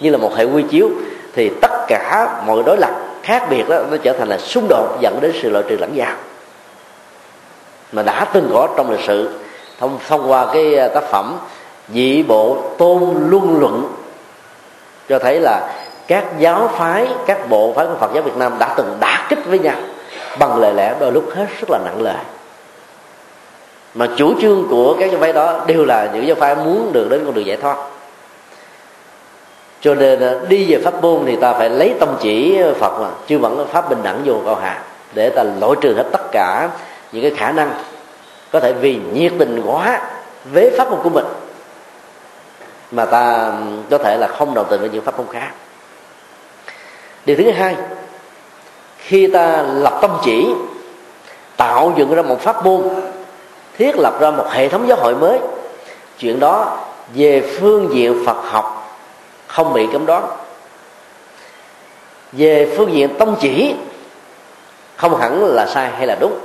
như 0.00 0.10
là 0.10 0.18
một 0.18 0.36
hệ 0.36 0.44
quy 0.44 0.62
chiếu, 0.70 0.90
thì 1.34 1.50
tất 1.60 1.84
cả 1.88 2.42
mọi 2.46 2.62
đối 2.62 2.76
lập 2.76 2.90
khác 3.22 3.46
biệt 3.50 3.68
đó, 3.68 3.82
nó 3.90 3.96
trở 3.96 4.12
thành 4.12 4.28
là 4.28 4.38
xung 4.38 4.66
đột 4.68 4.98
dẫn 5.00 5.18
đến 5.20 5.32
sự 5.42 5.50
loại 5.50 5.64
trừ 5.68 5.76
lẫn 5.76 5.96
nhau 5.96 6.14
mà 7.92 8.02
đã 8.02 8.24
từng 8.32 8.50
có 8.52 8.68
trong 8.76 8.90
lịch 8.90 9.06
sử, 9.06 9.30
thông 9.80 9.98
thông 10.08 10.30
qua 10.30 10.46
cái 10.54 10.78
à, 10.78 10.88
tác 10.88 11.04
phẩm 11.04 11.38
dị 11.88 12.22
bộ 12.22 12.58
tôn 12.78 13.14
luân 13.28 13.60
luận, 13.60 13.88
cho 15.08 15.18
thấy 15.18 15.40
là 15.40 15.81
các 16.06 16.24
giáo 16.38 16.70
phái, 16.76 17.08
các 17.26 17.48
bộ 17.48 17.72
phái 17.76 17.86
của 17.86 17.94
Phật 18.00 18.10
giáo 18.14 18.22
Việt 18.22 18.36
Nam 18.36 18.52
đã 18.58 18.74
từng 18.76 18.96
đả 19.00 19.26
kích 19.28 19.38
với 19.46 19.58
nhau 19.58 19.76
bằng 20.38 20.60
lời 20.60 20.74
lẽ 20.74 20.94
đôi 21.00 21.12
lúc 21.12 21.24
hết 21.34 21.46
rất 21.60 21.70
là 21.70 21.78
nặng 21.84 22.02
lời. 22.02 22.14
Mà 23.94 24.06
chủ 24.16 24.40
trương 24.40 24.66
của 24.70 24.96
các 25.00 25.10
giáo 25.10 25.20
phái 25.20 25.32
đó 25.32 25.60
đều 25.66 25.84
là 25.84 26.10
những 26.14 26.26
giáo 26.26 26.36
phái 26.40 26.54
muốn 26.54 26.92
được 26.92 27.08
đến 27.10 27.22
con 27.24 27.34
đường 27.34 27.46
giải 27.46 27.56
thoát. 27.56 27.76
Cho 29.80 29.94
nên 29.94 30.20
à, 30.20 30.34
đi 30.48 30.72
về 30.72 30.82
pháp 30.84 31.02
môn 31.02 31.22
thì 31.26 31.36
ta 31.36 31.52
phải 31.52 31.70
lấy 31.70 31.94
tâm 32.00 32.16
chỉ 32.20 32.62
phật 32.78 33.00
mà 33.00 33.08
chưa 33.26 33.38
vẫn 33.38 33.66
pháp 33.72 33.88
bình 33.88 33.98
đẳng 34.02 34.22
vô 34.24 34.34
cao 34.44 34.54
hạ 34.54 34.82
để 35.14 35.30
ta 35.30 35.42
loại 35.42 35.72
trừ 35.80 35.94
hết 35.94 36.06
tất 36.12 36.32
cả 36.32 36.68
những 37.12 37.22
cái 37.22 37.30
khả 37.30 37.52
năng 37.52 37.70
có 38.52 38.60
thể 38.60 38.72
vì 38.72 38.98
nhiệt 39.12 39.32
tình 39.38 39.62
quá 39.66 40.00
với 40.52 40.70
pháp 40.78 40.90
môn 40.90 41.00
của 41.02 41.10
mình 41.10 41.24
mà 42.90 43.04
ta 43.04 43.52
có 43.90 43.98
thể 43.98 44.16
là 44.16 44.26
không 44.26 44.54
đồng 44.54 44.66
tình 44.70 44.80
với 44.80 44.90
những 44.90 45.04
pháp 45.04 45.18
môn 45.18 45.26
khác 45.32 45.50
điều 47.24 47.36
thứ 47.36 47.50
hai, 47.50 47.76
khi 48.98 49.26
ta 49.26 49.62
lập 49.62 49.98
tâm 50.02 50.10
chỉ, 50.24 50.54
tạo 51.56 51.92
dựng 51.96 52.14
ra 52.14 52.22
một 52.22 52.40
pháp 52.40 52.64
môn, 52.64 52.82
thiết 53.78 53.96
lập 53.96 54.20
ra 54.20 54.30
một 54.30 54.46
hệ 54.50 54.68
thống 54.68 54.88
giáo 54.88 54.98
hội 55.00 55.14
mới, 55.14 55.38
chuyện 56.18 56.40
đó 56.40 56.78
về 57.14 57.56
phương 57.60 57.88
diện 57.92 58.22
phật 58.26 58.36
học 58.50 58.98
không 59.46 59.72
bị 59.72 59.86
cấm 59.92 60.06
đoán. 60.06 60.26
Về 62.32 62.74
phương 62.76 62.92
diện 62.92 63.08
tông 63.18 63.36
chỉ, 63.40 63.74
không 64.96 65.20
hẳn 65.20 65.44
là 65.44 65.66
sai 65.66 65.90
hay 65.90 66.06
là 66.06 66.16
đúng, 66.20 66.38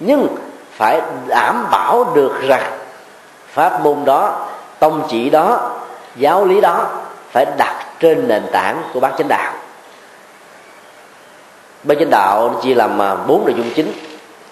nhưng 0.00 0.36
phải 0.70 1.00
đảm 1.26 1.66
bảo 1.70 2.12
được 2.14 2.42
rằng 2.42 2.78
pháp 3.48 3.80
môn 3.80 4.04
đó 4.04 4.46
tông 4.78 5.06
chỉ 5.10 5.30
đó, 5.30 5.70
giáo 6.16 6.44
lý 6.44 6.60
đó 6.60 6.86
phải 7.30 7.46
đặt 7.58 7.86
trên 8.00 8.28
nền 8.28 8.42
tảng 8.52 8.82
của 8.94 9.00
bác 9.00 9.10
chánh 9.18 9.28
đạo 9.28 9.52
bên 11.84 11.98
chánh 11.98 12.10
đạo 12.10 12.50
nó 12.54 12.60
chia 12.60 12.74
làm 12.74 13.02
à, 13.02 13.14
bốn 13.14 13.44
nội 13.44 13.54
dung 13.56 13.70
chính. 13.74 13.92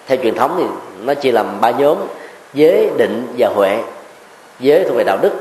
Theo 0.07 0.17
truyền 0.23 0.35
thống 0.35 0.55
thì 0.57 0.63
nó 1.05 1.13
chia 1.13 1.31
làm 1.31 1.61
ba 1.61 1.71
nhóm 1.71 1.97
giới 2.53 2.89
định 2.97 3.27
và 3.37 3.49
huệ. 3.55 3.79
Giới 4.59 4.83
thuộc 4.83 4.97
về 4.97 5.03
đạo 5.03 5.17
đức. 5.21 5.31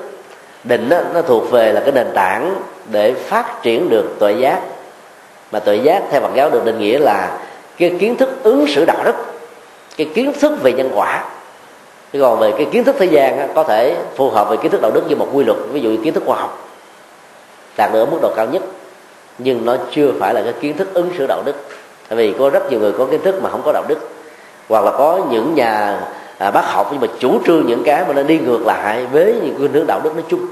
Định 0.64 0.88
đó, 0.88 1.00
nó 1.14 1.22
thuộc 1.22 1.50
về 1.50 1.72
là 1.72 1.80
cái 1.80 1.92
nền 1.92 2.06
tảng 2.14 2.54
để 2.90 3.14
phát 3.14 3.62
triển 3.62 3.88
được 3.88 4.16
tuệ 4.18 4.32
giác. 4.32 4.60
Mà 5.52 5.58
tuệ 5.58 5.76
giác 5.76 6.02
theo 6.10 6.20
Phật 6.20 6.30
giáo 6.34 6.50
được 6.50 6.64
định 6.64 6.78
nghĩa 6.78 6.98
là 6.98 7.38
cái 7.78 7.92
kiến 7.98 8.16
thức 8.16 8.42
ứng 8.42 8.66
xử 8.66 8.84
đạo 8.84 9.04
đức 9.04 9.14
cái 9.96 10.06
kiến 10.14 10.32
thức 10.40 10.62
về 10.62 10.72
nhân 10.72 10.90
quả. 10.94 11.24
Chứ 12.12 12.20
còn 12.20 12.38
về 12.38 12.52
cái 12.56 12.66
kiến 12.72 12.84
thức 12.84 12.96
thế 12.98 13.06
gian 13.06 13.38
đó, 13.38 13.44
có 13.54 13.64
thể 13.64 13.96
phù 14.16 14.30
hợp 14.30 14.48
với 14.48 14.58
kiến 14.58 14.70
thức 14.70 14.80
đạo 14.82 14.90
đức 14.94 15.02
như 15.08 15.16
một 15.16 15.28
quy 15.32 15.44
luật 15.44 15.58
ví 15.72 15.80
dụ 15.80 15.90
như 15.90 15.98
kiến 16.04 16.14
thức 16.14 16.22
khoa 16.26 16.36
học 16.40 16.68
đạt 17.76 17.92
được 17.92 17.98
ở 17.98 18.06
mức 18.06 18.18
độ 18.22 18.32
cao 18.36 18.46
nhất. 18.46 18.62
Nhưng 19.38 19.64
nó 19.64 19.76
chưa 19.90 20.12
phải 20.20 20.34
là 20.34 20.42
cái 20.42 20.52
kiến 20.60 20.76
thức 20.76 20.94
ứng 20.94 21.10
xử 21.18 21.26
đạo 21.28 21.42
đức 21.46 21.54
tại 22.12 22.16
vì 22.16 22.34
có 22.38 22.50
rất 22.50 22.70
nhiều 22.70 22.80
người 22.80 22.92
có 22.92 23.06
kiến 23.06 23.20
thức 23.24 23.42
mà 23.42 23.50
không 23.50 23.62
có 23.64 23.72
đạo 23.72 23.84
đức. 23.88 23.98
Hoặc 24.68 24.84
là 24.84 24.90
có 24.90 25.20
những 25.30 25.54
nhà 25.54 26.00
à, 26.38 26.50
bác 26.50 26.64
học 26.64 26.88
nhưng 26.92 27.00
mà 27.00 27.06
chủ 27.18 27.38
trương 27.46 27.66
những 27.66 27.82
cái 27.84 28.04
mà 28.08 28.14
nó 28.14 28.22
đi 28.22 28.38
ngược 28.38 28.66
lại 28.66 29.06
với 29.12 29.34
những 29.44 29.58
nguyên 29.58 29.72
hướng 29.72 29.86
đạo 29.86 30.00
đức 30.04 30.14
nói 30.14 30.24
chung. 30.28 30.46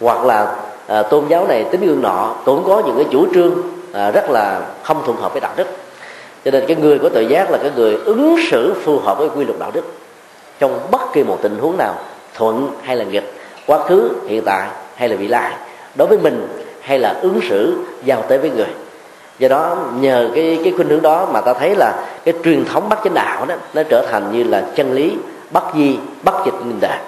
Hoặc 0.00 0.24
là 0.24 0.56
à, 0.86 1.02
tôn 1.02 1.24
giáo 1.28 1.46
này 1.46 1.64
tính 1.64 1.86
gương 1.86 2.02
nọ 2.02 2.34
cũng 2.44 2.64
có 2.66 2.82
những 2.86 2.96
cái 2.96 3.06
chủ 3.10 3.26
trương 3.34 3.54
à, 3.92 4.10
rất 4.10 4.30
là 4.30 4.60
không 4.82 5.02
thuận 5.04 5.16
hợp 5.16 5.32
với 5.32 5.40
đạo 5.40 5.52
đức. 5.56 5.66
Cho 6.44 6.50
nên 6.50 6.64
cái 6.66 6.76
người 6.76 6.98
có 6.98 7.08
tự 7.08 7.20
giác 7.20 7.50
là 7.50 7.58
cái 7.58 7.70
người 7.76 7.98
ứng 8.04 8.36
xử 8.50 8.74
phù 8.84 8.98
hợp 8.98 9.18
với 9.18 9.28
quy 9.36 9.44
luật 9.44 9.58
đạo 9.58 9.70
đức 9.74 9.84
trong 10.58 10.78
bất 10.90 11.12
kỳ 11.12 11.22
một 11.22 11.38
tình 11.42 11.58
huống 11.58 11.76
nào 11.76 11.94
thuận 12.34 12.70
hay 12.82 12.96
là 12.96 13.04
nghịch 13.04 13.32
quá 13.66 13.78
khứ 13.78 14.10
hiện 14.26 14.42
tại 14.44 14.68
hay 14.94 15.08
là 15.08 15.16
vị 15.16 15.28
lai 15.28 15.52
đối 15.94 16.08
với 16.08 16.18
mình 16.18 16.48
hay 16.80 16.98
là 16.98 17.14
ứng 17.22 17.40
xử 17.48 17.76
giao 18.04 18.22
tế 18.28 18.38
với 18.38 18.50
người 18.50 18.83
do 19.38 19.48
đó, 19.48 19.76
nhờ 20.00 20.30
cái 20.34 20.60
cái 20.64 20.72
khuynh 20.76 20.88
hướng 20.88 21.02
đó 21.02 21.28
mà 21.32 21.40
ta 21.40 21.54
thấy 21.54 21.74
là 21.74 21.92
cái 22.24 22.34
truyền 22.44 22.64
thống 22.64 22.88
bắt 22.88 22.98
chánh 23.04 23.14
đạo 23.14 23.46
đó, 23.46 23.54
nó 23.74 23.82
trở 23.82 24.06
thành 24.10 24.32
như 24.32 24.44
là 24.44 24.62
chân 24.74 24.92
lý 24.92 25.16
bắt 25.50 25.64
di 25.76 25.98
bắt 26.22 26.34
dịch 26.44 26.54
minh 26.54 26.78
đạt 26.80 27.00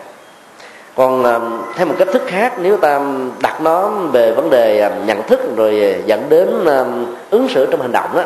còn 0.97 1.23
um, 1.23 1.63
theo 1.75 1.87
một 1.87 1.95
cách 1.99 2.09
thức 2.13 2.23
khác, 2.27 2.53
nếu 2.63 2.77
ta 2.77 3.01
đặt 3.43 3.61
nó 3.61 3.89
về 3.89 4.33
vấn 4.33 4.51
đề 4.51 4.81
um, 4.81 5.07
nhận 5.07 5.23
thức 5.23 5.41
rồi 5.57 6.03
dẫn 6.07 6.27
đến 6.29 6.65
um, 6.65 7.15
ứng 7.31 7.49
xử 7.49 7.67
trong 7.71 7.83
hành 7.83 7.93
động 7.93 8.11
đó 8.15 8.23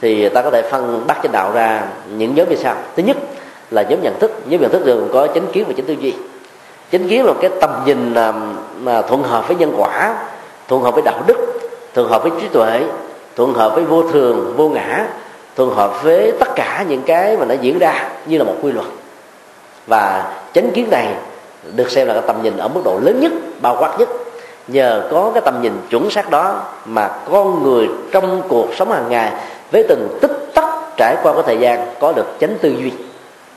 thì 0.00 0.28
ta 0.28 0.42
có 0.42 0.50
thể 0.50 0.62
phân 0.62 1.04
bắt 1.06 1.18
chánh 1.22 1.32
đạo 1.32 1.52
ra 1.54 1.82
những 2.16 2.34
nhóm 2.34 2.48
như 2.48 2.56
sau. 2.56 2.74
Thứ 2.96 3.02
nhất 3.02 3.16
là 3.70 3.82
nhóm 3.82 4.02
nhận 4.02 4.18
thức. 4.18 4.32
Nhóm 4.46 4.60
nhận 4.60 4.70
thức 4.70 4.84
gồm 4.84 5.08
có 5.12 5.26
chánh 5.26 5.46
kiến 5.52 5.64
và 5.68 5.74
chánh 5.76 5.86
tư 5.86 5.94
duy. 6.00 6.14
Chánh 6.92 7.08
kiến 7.08 7.24
là 7.24 7.32
cái 7.40 7.50
tầm 7.60 7.70
nhìn 7.86 8.14
mà 8.80 9.02
thuận 9.02 9.22
hợp 9.22 9.48
với 9.48 9.56
nhân 9.56 9.74
quả, 9.76 10.14
thuận 10.68 10.82
hợp 10.82 10.94
với 10.94 11.02
đạo 11.02 11.22
đức, 11.26 11.36
thuận 11.94 12.08
hợp 12.08 12.22
với 12.22 12.32
trí 12.40 12.48
tuệ 12.48 12.80
thuận 13.36 13.54
hợp 13.54 13.74
với 13.74 13.84
vô 13.84 14.02
thường, 14.02 14.54
vô 14.56 14.68
ngã, 14.68 15.06
thuận 15.56 15.70
hợp 15.70 16.02
với 16.02 16.32
tất 16.40 16.48
cả 16.56 16.84
những 16.88 17.02
cái 17.02 17.36
mà 17.36 17.44
nó 17.44 17.54
diễn 17.60 17.78
ra 17.78 18.08
như 18.26 18.38
là 18.38 18.44
một 18.44 18.54
quy 18.62 18.72
luật. 18.72 18.86
Và 19.86 20.34
chánh 20.54 20.70
kiến 20.70 20.86
này 20.90 21.08
được 21.76 21.90
xem 21.90 22.06
là 22.06 22.14
cái 22.14 22.22
tầm 22.26 22.42
nhìn 22.42 22.56
ở 22.56 22.68
mức 22.68 22.80
độ 22.84 22.98
lớn 23.02 23.20
nhất, 23.20 23.32
bao 23.60 23.76
quát 23.80 23.96
nhất. 23.98 24.08
Nhờ 24.68 25.08
có 25.10 25.30
cái 25.34 25.42
tầm 25.44 25.62
nhìn 25.62 25.72
chuẩn 25.90 26.10
xác 26.10 26.30
đó 26.30 26.60
mà 26.84 27.10
con 27.30 27.62
người 27.62 27.88
trong 28.12 28.42
cuộc 28.48 28.68
sống 28.76 28.92
hàng 28.92 29.08
ngày 29.08 29.32
với 29.72 29.84
từng 29.88 30.18
tích 30.20 30.50
tắc 30.54 30.64
trải 30.96 31.16
qua 31.22 31.32
cái 31.32 31.42
thời 31.46 31.58
gian 31.58 31.86
có 32.00 32.12
được 32.12 32.26
chánh 32.40 32.54
tư 32.60 32.74
duy. 32.78 32.92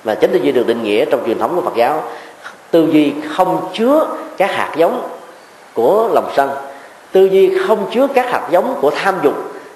Và 0.04 0.16
chánh 0.16 0.32
tư 0.32 0.40
duy 0.44 0.52
được 0.52 0.68
định 0.68 0.84
nghĩa 0.84 1.06
trong 1.06 1.24
truyền 1.26 1.40
thống 1.40 1.56
của 1.56 1.62
Phật 1.62 1.76
giáo, 1.76 2.04
tư 2.72 2.88
duy 2.92 3.14
không 3.36 3.70
chứa 3.74 4.08
các 4.38 4.52
hạt 4.52 4.74
giống 4.78 5.08
của 5.74 6.10
lòng 6.14 6.32
sân, 6.36 6.50
tư 7.12 7.26
duy 7.26 7.58
không 7.68 7.90
chứa 7.92 8.08
các 8.14 8.32
hạt 8.32 8.48
giống 8.52 8.78
của 8.82 8.90
tham 8.90 9.16
dục 9.24 9.34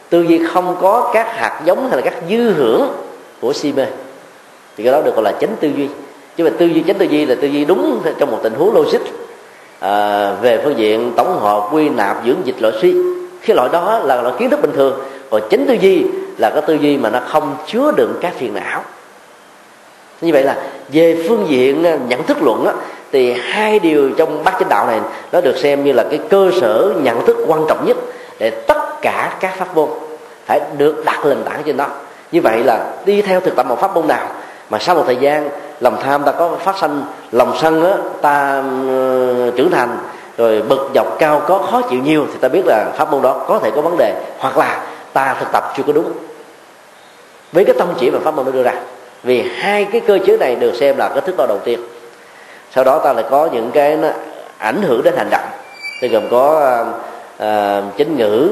tư 0.09 0.21
duy 0.21 0.41
không 0.53 0.77
có 0.81 1.11
các 1.13 1.27
hạt 1.35 1.61
giống 1.65 1.87
hay 1.89 1.97
là 1.97 2.01
các 2.01 2.13
dư 2.29 2.51
hưởng 2.51 2.87
của 3.41 3.53
si 3.53 3.73
mê. 3.73 3.85
Thì 4.77 4.83
cái 4.83 4.93
đó 4.93 5.01
được 5.01 5.15
gọi 5.15 5.23
là 5.23 5.31
chánh 5.41 5.55
tư 5.59 5.69
duy. 5.77 5.87
Chứ 6.37 6.43
mà 6.43 6.49
tư 6.57 6.65
duy 6.65 6.83
chánh 6.87 6.97
tư 6.97 7.05
duy 7.05 7.25
là 7.25 7.35
tư 7.41 7.47
duy 7.47 7.65
đúng 7.65 8.01
trong 8.17 8.31
một 8.31 8.39
tình 8.43 8.53
huống 8.53 8.75
logic. 8.75 8.99
À, 9.79 10.31
về 10.41 10.61
phương 10.63 10.77
diện 10.77 11.13
tổng 11.15 11.39
hợp 11.39 11.69
quy 11.71 11.89
nạp 11.89 12.17
dưỡng 12.25 12.37
dịch 12.43 12.61
loại 12.61 12.73
suy. 12.81 12.95
Cái 13.45 13.55
loại 13.55 13.69
đó 13.71 13.99
là 13.99 14.21
loại 14.21 14.35
kiến 14.39 14.49
thức 14.49 14.61
bình 14.61 14.71
thường. 14.75 14.99
Còn 15.29 15.41
chánh 15.49 15.65
tư 15.67 15.73
duy 15.73 16.05
là 16.37 16.49
cái 16.49 16.61
tư 16.67 16.73
duy 16.73 16.97
mà 16.97 17.09
nó 17.09 17.19
không 17.27 17.55
chứa 17.67 17.91
đựng 17.95 18.13
các 18.21 18.33
phiền 18.37 18.53
não. 18.53 18.83
Như 20.21 20.33
vậy 20.33 20.43
là 20.43 20.57
về 20.91 21.25
phương 21.27 21.45
diện 21.49 21.85
nhận 22.07 22.23
thức 22.23 22.37
luận 22.41 22.65
á, 22.65 22.73
thì 23.11 23.31
hai 23.31 23.79
điều 23.79 24.09
trong 24.17 24.43
bát 24.43 24.53
chánh 24.59 24.69
đạo 24.69 24.87
này 24.87 24.99
nó 25.31 25.41
được 25.41 25.57
xem 25.57 25.83
như 25.83 25.91
là 25.91 26.03
cái 26.09 26.19
cơ 26.29 26.51
sở 26.61 26.93
nhận 27.03 27.25
thức 27.25 27.37
quan 27.47 27.65
trọng 27.69 27.85
nhất 27.85 27.97
để 28.39 28.49
tất 28.49 28.88
cả 29.01 29.33
các 29.39 29.55
pháp 29.55 29.75
môn 29.75 29.89
phải 30.45 30.59
được 30.77 31.05
đặt 31.05 31.25
nền 31.25 31.43
tảng 31.43 31.63
trên 31.65 31.77
đó. 31.77 31.85
Như 32.31 32.41
vậy 32.41 32.63
là 32.63 32.85
đi 33.05 33.21
theo 33.21 33.39
thực 33.39 33.55
tập 33.55 33.65
một 33.65 33.79
pháp 33.81 33.95
môn 33.95 34.07
nào 34.07 34.27
mà 34.69 34.79
sau 34.79 34.95
một 34.95 35.03
thời 35.05 35.15
gian 35.15 35.49
lòng 35.79 35.97
tham 36.03 36.23
ta 36.23 36.31
có 36.31 36.49
phát 36.59 36.77
sinh 36.77 37.03
lòng 37.31 37.57
sân 37.61 37.85
á, 37.85 37.93
ta 38.21 38.59
uh, 38.59 39.55
trưởng 39.55 39.71
thành 39.71 39.97
rồi 40.37 40.61
bực 40.61 40.89
dọc 40.95 41.19
cao 41.19 41.41
có 41.47 41.57
khó 41.71 41.81
chịu 41.81 41.99
nhiều 41.99 42.25
thì 42.33 42.39
ta 42.41 42.47
biết 42.47 42.61
là 42.65 42.91
pháp 42.97 43.11
môn 43.11 43.21
đó 43.21 43.45
có 43.47 43.59
thể 43.59 43.71
có 43.75 43.81
vấn 43.81 43.97
đề 43.97 44.21
hoặc 44.39 44.57
là 44.57 44.85
ta 45.13 45.35
thực 45.39 45.51
tập 45.51 45.73
chưa 45.77 45.83
có 45.83 45.93
đúng. 45.93 46.11
Với 47.51 47.65
cái 47.65 47.75
tâm 47.79 47.87
chỉ 47.99 48.11
mà 48.11 48.19
pháp 48.23 48.35
môn 48.35 48.45
nó 48.45 48.51
đưa 48.51 48.63
ra 48.63 48.73
vì 49.23 49.49
hai 49.55 49.85
cái 49.91 50.01
cơ 50.01 50.19
chế 50.25 50.37
này 50.37 50.55
được 50.55 50.75
xem 50.75 50.97
là 50.97 51.09
cái 51.09 51.21
thức 51.21 51.35
đo 51.37 51.45
đầu 51.45 51.59
tiên. 51.63 51.79
Sau 52.75 52.83
đó 52.83 52.99
ta 52.99 53.13
lại 53.13 53.25
có 53.31 53.49
những 53.53 53.71
cái 53.71 53.95
nó 53.95 54.07
ảnh 54.57 54.81
hưởng 54.81 55.03
đến 55.03 55.13
hành 55.17 55.29
động. 55.31 55.45
Thì 56.01 56.07
gồm 56.07 56.23
có 56.31 56.75
uh, 57.35 57.97
chánh 57.97 58.17
ngữ 58.17 58.49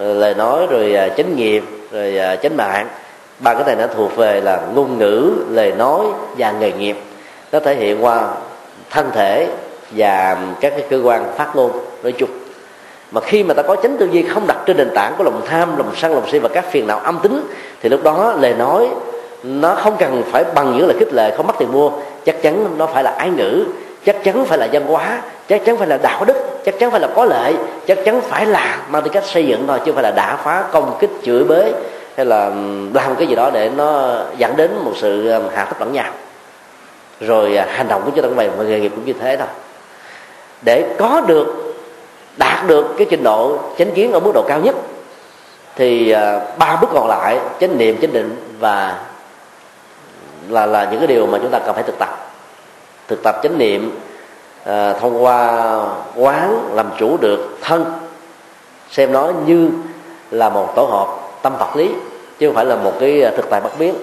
lời 0.00 0.34
nói, 0.34 0.66
rồi 0.70 0.94
à, 0.94 1.08
chánh 1.08 1.36
nghiệp, 1.36 1.64
rồi 1.92 2.18
à, 2.18 2.36
chánh 2.36 2.56
mạng. 2.56 2.88
Ba 3.38 3.54
cái 3.54 3.64
này 3.64 3.76
nó 3.76 3.86
thuộc 3.94 4.16
về 4.16 4.40
là 4.40 4.60
ngôn 4.74 4.98
ngữ, 4.98 5.32
lời 5.50 5.72
nói 5.72 6.00
và 6.38 6.52
nghề 6.52 6.72
nghiệp. 6.72 6.96
Nó 7.52 7.60
thể 7.60 7.74
hiện 7.74 8.04
qua 8.04 8.28
thân 8.90 9.10
thể 9.12 9.48
và 9.90 10.36
các 10.60 10.72
cái 10.76 10.84
cơ 10.90 11.00
quan 11.04 11.24
phát 11.36 11.56
ngôn 11.56 11.70
nói 12.02 12.12
chung. 12.12 12.30
Mà 13.10 13.20
khi 13.20 13.42
mà 13.42 13.54
ta 13.54 13.62
có 13.62 13.76
chánh 13.76 13.96
tư 13.96 14.08
duy 14.12 14.22
không 14.22 14.46
đặt 14.46 14.56
trên 14.66 14.76
nền 14.76 14.90
tảng 14.94 15.14
của 15.18 15.24
lòng 15.24 15.40
tham, 15.46 15.76
lòng 15.76 15.92
sân, 15.96 16.14
lòng 16.14 16.30
si 16.32 16.38
và 16.38 16.48
các 16.48 16.64
phiền 16.70 16.86
não 16.86 16.98
âm 16.98 17.18
tính, 17.22 17.42
thì 17.82 17.88
lúc 17.88 18.02
đó 18.02 18.34
lời 18.40 18.54
nói 18.54 18.88
nó 19.42 19.74
không 19.74 19.96
cần 19.98 20.22
phải 20.30 20.44
bằng 20.54 20.76
những 20.76 20.86
lời 20.86 20.96
khích 20.98 21.12
lệ, 21.12 21.34
không 21.36 21.46
mất 21.46 21.54
tiền 21.58 21.72
mua. 21.72 21.90
Chắc 22.24 22.42
chắn 22.42 22.66
nó 22.78 22.86
phải 22.86 23.04
là 23.04 23.10
ái 23.10 23.30
ngữ 23.30 23.64
chắc 24.06 24.24
chắn 24.24 24.44
phải 24.44 24.58
là 24.58 24.68
văn 24.72 24.86
hóa, 24.86 25.22
chắc 25.48 25.64
chắn 25.64 25.76
phải 25.76 25.88
là 25.88 25.98
đạo 26.02 26.24
đức, 26.24 26.36
chắc 26.64 26.78
chắn 26.78 26.90
phải 26.90 27.00
là 27.00 27.08
có 27.14 27.24
lệ, 27.24 27.52
chắc 27.86 27.98
chắn 28.04 28.20
phải 28.20 28.46
là 28.46 28.78
mang 28.88 29.02
tính 29.02 29.12
cách 29.12 29.24
xây 29.26 29.46
dựng 29.46 29.64
thôi, 29.66 29.78
chứ 29.78 29.84
không 29.84 29.94
phải 29.94 30.02
là 30.02 30.10
đả 30.10 30.36
phá 30.36 30.64
công 30.72 30.96
kích 31.00 31.10
chửi 31.22 31.44
bới 31.44 31.72
hay 32.16 32.26
là 32.26 32.50
làm 32.94 33.16
cái 33.18 33.26
gì 33.26 33.34
đó 33.34 33.50
để 33.50 33.70
nó 33.76 34.18
dẫn 34.38 34.56
đến 34.56 34.70
một 34.84 34.92
sự 34.96 35.32
hạ 35.54 35.64
thấp 35.64 35.80
lẫn 35.80 35.92
nhau. 35.92 36.12
Rồi 37.20 37.56
à, 37.56 37.66
hành 37.70 37.88
động 37.88 38.02
của 38.04 38.10
chúng 38.10 38.22
ta 38.22 38.28
cũng 38.28 38.36
vậy 38.36 38.50
và 38.56 38.64
nghề 38.64 38.80
nghiệp 38.80 38.92
cũng 38.94 39.04
như 39.04 39.12
thế 39.20 39.36
thôi. 39.36 39.48
Để 40.62 40.84
có 40.98 41.22
được, 41.26 41.74
đạt 42.36 42.66
được 42.66 42.94
cái 42.98 43.06
trình 43.10 43.22
độ 43.22 43.58
chánh 43.78 43.90
kiến 43.90 44.12
ở 44.12 44.20
mức 44.20 44.30
độ 44.34 44.44
cao 44.48 44.60
nhất, 44.60 44.74
thì 45.76 46.10
à, 46.10 46.40
ba 46.58 46.76
bước 46.80 46.90
còn 46.92 47.08
lại, 47.08 47.38
chánh 47.60 47.78
niệm, 47.78 47.98
chánh 48.02 48.12
định 48.12 48.36
và 48.58 48.98
là 50.48 50.66
là 50.66 50.88
những 50.90 51.00
cái 51.00 51.06
điều 51.06 51.26
mà 51.26 51.38
chúng 51.42 51.50
ta 51.50 51.58
cần 51.58 51.74
phải 51.74 51.84
thực 51.84 51.98
tập 51.98 52.29
thực 53.10 53.22
tập 53.22 53.40
chánh 53.42 53.58
niệm 53.58 53.98
à, 54.64 54.92
thông 54.92 55.24
qua 55.24 55.62
quán 56.16 56.68
làm 56.72 56.86
chủ 56.98 57.16
được 57.20 57.58
thân 57.60 57.84
xem 58.90 59.12
nó 59.12 59.32
như 59.46 59.70
là 60.30 60.48
một 60.48 60.72
tổ 60.76 60.84
hợp 60.84 61.08
tâm 61.42 61.52
vật 61.58 61.76
lý 61.76 61.90
chứ 62.38 62.46
không 62.48 62.54
phải 62.54 62.64
là 62.64 62.76
một 62.76 62.92
cái 63.00 63.22
à, 63.22 63.30
thực 63.36 63.50
tại 63.50 63.60
bất 63.60 63.78
biến. 63.78 63.94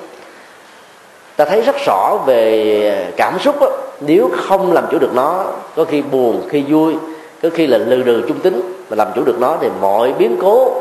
Ta 1.35 1.45
thấy 1.45 1.61
rất 1.61 1.75
rõ 1.85 2.17
về 2.25 3.13
cảm 3.17 3.39
xúc 3.39 3.55
đó, 3.61 3.67
nếu 3.99 4.29
không 4.47 4.73
làm 4.73 4.83
chủ 4.91 4.99
được 4.99 5.13
nó 5.13 5.45
có 5.75 5.85
khi 5.85 6.01
buồn 6.01 6.41
khi 6.49 6.61
vui 6.61 6.95
có 7.43 7.49
khi 7.53 7.67
là 7.67 7.77
lừ 7.77 8.03
đừ 8.03 8.21
trung 8.27 8.39
tính 8.39 8.83
mà 8.89 8.95
làm 8.95 9.07
chủ 9.15 9.23
được 9.23 9.39
nó 9.39 9.57
thì 9.61 9.69
mọi 9.81 10.13
biến 10.13 10.37
cố 10.41 10.71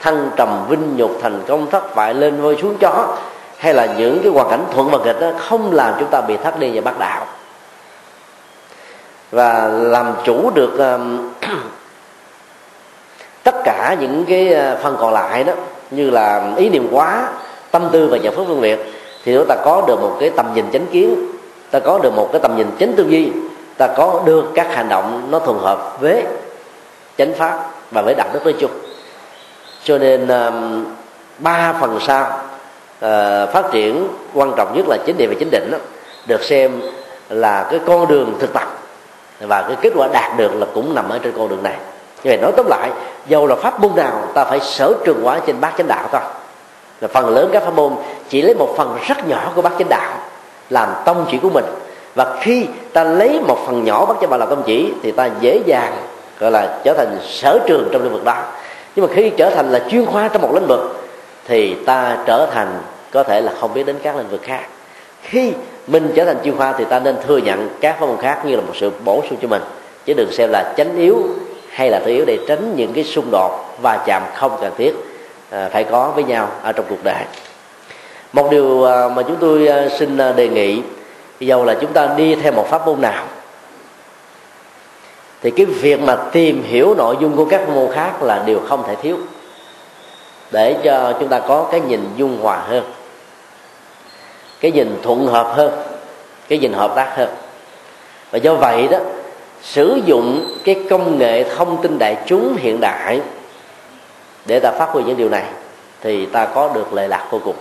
thăng 0.00 0.30
trầm 0.36 0.64
vinh 0.68 0.96
nhục 0.96 1.10
thành 1.22 1.42
công 1.46 1.70
thất 1.70 1.96
bại 1.96 2.14
lên 2.14 2.42
voi 2.42 2.56
xuống 2.62 2.76
chó 2.80 3.16
hay 3.56 3.74
là 3.74 3.86
những 3.98 4.20
cái 4.22 4.32
hoàn 4.32 4.48
cảnh 4.50 4.64
thuận 4.74 4.88
và 4.88 4.98
nghịch 5.04 5.20
đó 5.20 5.30
không 5.38 5.72
làm 5.72 5.94
chúng 5.98 6.08
ta 6.08 6.20
bị 6.20 6.36
thắt 6.36 6.58
đi 6.58 6.70
và 6.74 6.80
bắt 6.80 6.98
đạo 6.98 7.26
và 9.30 9.68
làm 9.68 10.14
chủ 10.24 10.50
được 10.54 10.78
um, 10.78 11.30
tất 13.42 13.54
cả 13.64 13.96
những 14.00 14.24
cái 14.28 14.54
uh, 14.54 14.78
phần 14.82 14.96
còn 15.00 15.12
lại 15.12 15.44
đó 15.44 15.52
như 15.90 16.10
là 16.10 16.52
ý 16.56 16.68
niệm 16.68 16.88
quá 16.90 17.28
tâm 17.70 17.88
tư 17.92 18.08
và 18.10 18.16
giải 18.16 18.34
pháp 18.36 18.42
phân 18.48 18.60
biệt 18.60 18.78
thì 19.24 19.34
chúng 19.34 19.46
ta 19.48 19.56
có 19.64 19.82
được 19.86 20.00
một 20.00 20.16
cái 20.20 20.30
tầm 20.30 20.54
nhìn 20.54 20.64
chánh 20.72 20.86
kiến 20.86 21.26
ta 21.70 21.78
có 21.78 21.98
được 22.02 22.14
một 22.14 22.28
cái 22.32 22.40
tầm 22.40 22.56
nhìn 22.56 22.66
chánh 22.80 22.92
tư 22.92 23.06
duy 23.08 23.32
ta 23.76 23.86
có 23.86 24.22
được 24.24 24.44
các 24.54 24.66
hành 24.74 24.88
động 24.88 25.28
nó 25.30 25.38
phù 25.38 25.52
hợp 25.52 26.00
với 26.00 26.22
chánh 27.18 27.34
pháp 27.34 27.70
và 27.90 28.02
với 28.02 28.14
đạo 28.14 28.28
đức 28.32 28.44
nói 28.44 28.54
chung. 28.58 28.70
Cho 29.84 29.98
nên 29.98 30.28
um, 30.28 30.84
ba 31.38 31.74
phần 31.80 31.98
sau 32.00 32.38
ờ, 33.00 33.46
phát 33.52 33.64
triển 33.72 34.08
quan 34.34 34.52
trọng 34.56 34.76
nhất 34.76 34.86
là 34.88 34.96
chính 35.06 35.16
địa 35.16 35.26
và 35.26 35.34
chính 35.38 35.50
định 35.50 35.70
đó, 35.70 35.78
được 36.26 36.42
xem 36.42 36.82
là 37.28 37.66
cái 37.70 37.80
con 37.86 38.08
đường 38.08 38.34
thực 38.40 38.52
tập 38.52 38.78
và 39.40 39.62
cái 39.62 39.76
kết 39.82 39.92
quả 39.96 40.08
đạt 40.12 40.36
được 40.36 40.54
là 40.54 40.66
cũng 40.74 40.94
nằm 40.94 41.08
ở 41.08 41.18
trên 41.18 41.32
con 41.36 41.48
đường 41.48 41.62
này. 41.62 41.76
Như 42.24 42.30
vậy 42.30 42.38
nói 42.42 42.52
tóm 42.56 42.66
lại, 42.68 42.90
dầu 43.26 43.46
là 43.46 43.56
pháp 43.56 43.80
môn 43.80 43.90
nào, 43.96 44.22
ta 44.34 44.44
phải 44.44 44.60
sở 44.60 44.94
trường 45.04 45.22
hóa 45.22 45.40
trên 45.46 45.60
bát 45.60 45.72
chánh 45.78 45.88
đạo 45.88 46.08
thôi. 46.12 46.20
Là 47.00 47.08
phần 47.08 47.28
lớn 47.28 47.50
các 47.52 47.62
pháp 47.62 47.74
môn 47.74 47.92
chỉ 48.28 48.42
lấy 48.42 48.54
một 48.54 48.74
phần 48.76 48.98
rất 49.08 49.28
nhỏ 49.28 49.52
của 49.54 49.62
bát 49.62 49.72
chánh 49.78 49.88
đạo 49.88 50.12
làm 50.70 50.88
tông 51.04 51.26
chỉ 51.30 51.38
của 51.38 51.50
mình. 51.50 51.64
Và 52.14 52.36
khi 52.40 52.66
ta 52.92 53.04
lấy 53.04 53.40
một 53.48 53.58
phần 53.66 53.84
nhỏ 53.84 54.06
bát 54.06 54.14
chánh 54.20 54.30
đạo 54.30 54.38
làm 54.38 54.48
tông 54.48 54.62
chỉ, 54.66 54.92
thì 55.02 55.12
ta 55.12 55.28
dễ 55.40 55.60
dàng, 55.66 55.92
gọi 56.38 56.50
là 56.50 56.78
trở 56.84 56.94
thành 56.94 57.18
sở 57.22 57.58
trường 57.66 57.88
trong 57.92 58.02
lĩnh 58.02 58.12
vực 58.12 58.24
đó. 58.24 58.42
Nhưng 58.96 59.06
mà 59.06 59.12
khi 59.14 59.30
trở 59.36 59.50
thành 59.50 59.72
là 59.72 59.80
chuyên 59.90 60.06
khoa 60.06 60.28
trong 60.28 60.42
một 60.42 60.50
lĩnh 60.54 60.66
vực, 60.66 61.06
thì 61.44 61.74
ta 61.86 62.16
trở 62.26 62.46
thành 62.46 62.78
có 63.12 63.22
thể 63.22 63.40
là 63.40 63.52
không 63.60 63.74
biết 63.74 63.86
đến 63.86 63.96
các 64.02 64.16
lĩnh 64.16 64.28
vực 64.28 64.40
khác. 64.42 64.62
Khi 65.22 65.52
mình 65.86 66.12
trở 66.16 66.24
thành 66.24 66.36
chuyên 66.44 66.56
khoa 66.56 66.72
thì 66.72 66.84
ta 66.84 66.98
nên 66.98 67.16
thừa 67.26 67.38
nhận 67.38 67.68
các 67.80 67.96
pháp 68.00 68.06
môn 68.06 68.16
khác 68.16 68.42
như 68.46 68.56
là 68.56 68.62
một 68.62 68.72
sự 68.74 68.90
bổ 69.04 69.22
sung 69.30 69.38
cho 69.42 69.48
mình. 69.48 69.62
Chứ 70.04 70.14
đừng 70.14 70.32
xem 70.32 70.50
là 70.52 70.74
chánh 70.76 70.96
yếu 70.96 71.22
hay 71.70 71.90
là 71.90 72.00
thứ 72.04 72.10
yếu 72.10 72.24
để 72.24 72.38
tránh 72.48 72.76
những 72.76 72.92
cái 72.92 73.04
xung 73.04 73.30
đột 73.30 73.78
và 73.82 74.04
chạm 74.06 74.22
không 74.34 74.58
cần 74.60 74.72
thiết 74.78 74.94
à, 75.50 75.68
phải 75.72 75.84
có 75.84 76.12
với 76.14 76.24
nhau 76.24 76.48
ở 76.62 76.72
trong 76.72 76.86
cuộc 76.88 77.04
đời. 77.04 77.24
Một 78.32 78.50
điều 78.50 78.84
à, 78.84 79.08
mà 79.08 79.22
chúng 79.22 79.36
tôi 79.40 79.66
à, 79.66 79.88
xin 79.98 80.16
đề 80.36 80.48
nghị 80.48 80.82
dầu 81.40 81.64
là 81.64 81.74
chúng 81.80 81.92
ta 81.92 82.14
đi 82.16 82.34
theo 82.34 82.52
một 82.52 82.66
pháp 82.70 82.86
môn 82.86 83.00
nào. 83.00 83.24
Thì 85.42 85.50
cái 85.50 85.66
việc 85.66 86.00
mà 86.00 86.16
tìm 86.32 86.62
hiểu 86.62 86.94
nội 86.94 87.16
dung 87.20 87.36
của 87.36 87.44
các 87.44 87.68
môn 87.68 87.92
khác 87.92 88.22
là 88.22 88.42
điều 88.46 88.60
không 88.68 88.84
thể 88.86 88.94
thiếu, 88.94 89.16
để 90.50 90.76
cho 90.84 91.12
chúng 91.20 91.28
ta 91.28 91.38
có 91.38 91.68
cái 91.70 91.80
nhìn 91.80 92.00
dung 92.16 92.38
hòa 92.42 92.56
hơn 92.68 92.84
cái 94.60 94.70
nhìn 94.70 94.98
thuận 95.02 95.26
hợp 95.26 95.52
hơn, 95.56 95.72
cái 96.48 96.58
nhìn 96.58 96.72
hợp 96.72 96.92
tác 96.96 97.16
hơn. 97.16 97.28
Và 98.30 98.38
do 98.38 98.54
vậy 98.54 98.88
đó, 98.88 98.98
sử 99.62 100.00
dụng 100.04 100.56
cái 100.64 100.84
công 100.90 101.18
nghệ 101.18 101.44
thông 101.56 101.82
tin 101.82 101.98
đại 101.98 102.16
chúng 102.26 102.56
hiện 102.56 102.80
đại 102.80 103.20
để 104.46 104.60
ta 104.60 104.70
phát 104.70 104.88
huy 104.88 105.02
những 105.04 105.16
điều 105.16 105.28
này 105.28 105.44
thì 106.00 106.26
ta 106.26 106.46
có 106.46 106.70
được 106.74 106.92
lệ 106.92 107.08
lạc 107.08 107.26
vô 107.30 107.40
cùng. 107.44 107.56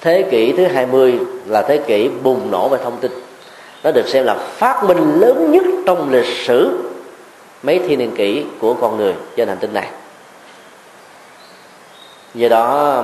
Thế 0.00 0.24
kỷ 0.30 0.52
thứ 0.52 0.66
20 0.66 1.18
là 1.46 1.62
thế 1.62 1.78
kỷ 1.78 2.08
bùng 2.22 2.50
nổ 2.50 2.68
về 2.68 2.78
thông 2.84 2.96
tin. 3.00 3.12
Nó 3.84 3.90
được 3.90 4.08
xem 4.08 4.24
là 4.24 4.34
phát 4.34 4.84
minh 4.84 5.20
lớn 5.20 5.52
nhất 5.52 5.64
trong 5.86 6.12
lịch 6.12 6.36
sử 6.46 6.78
mấy 7.62 7.78
thiên 7.78 7.98
niên 7.98 8.16
kỷ 8.16 8.44
của 8.60 8.74
con 8.74 8.96
người 8.96 9.14
trên 9.36 9.48
hành 9.48 9.58
tinh 9.58 9.74
này. 9.74 9.88
Do 12.34 12.48
đó 12.48 13.02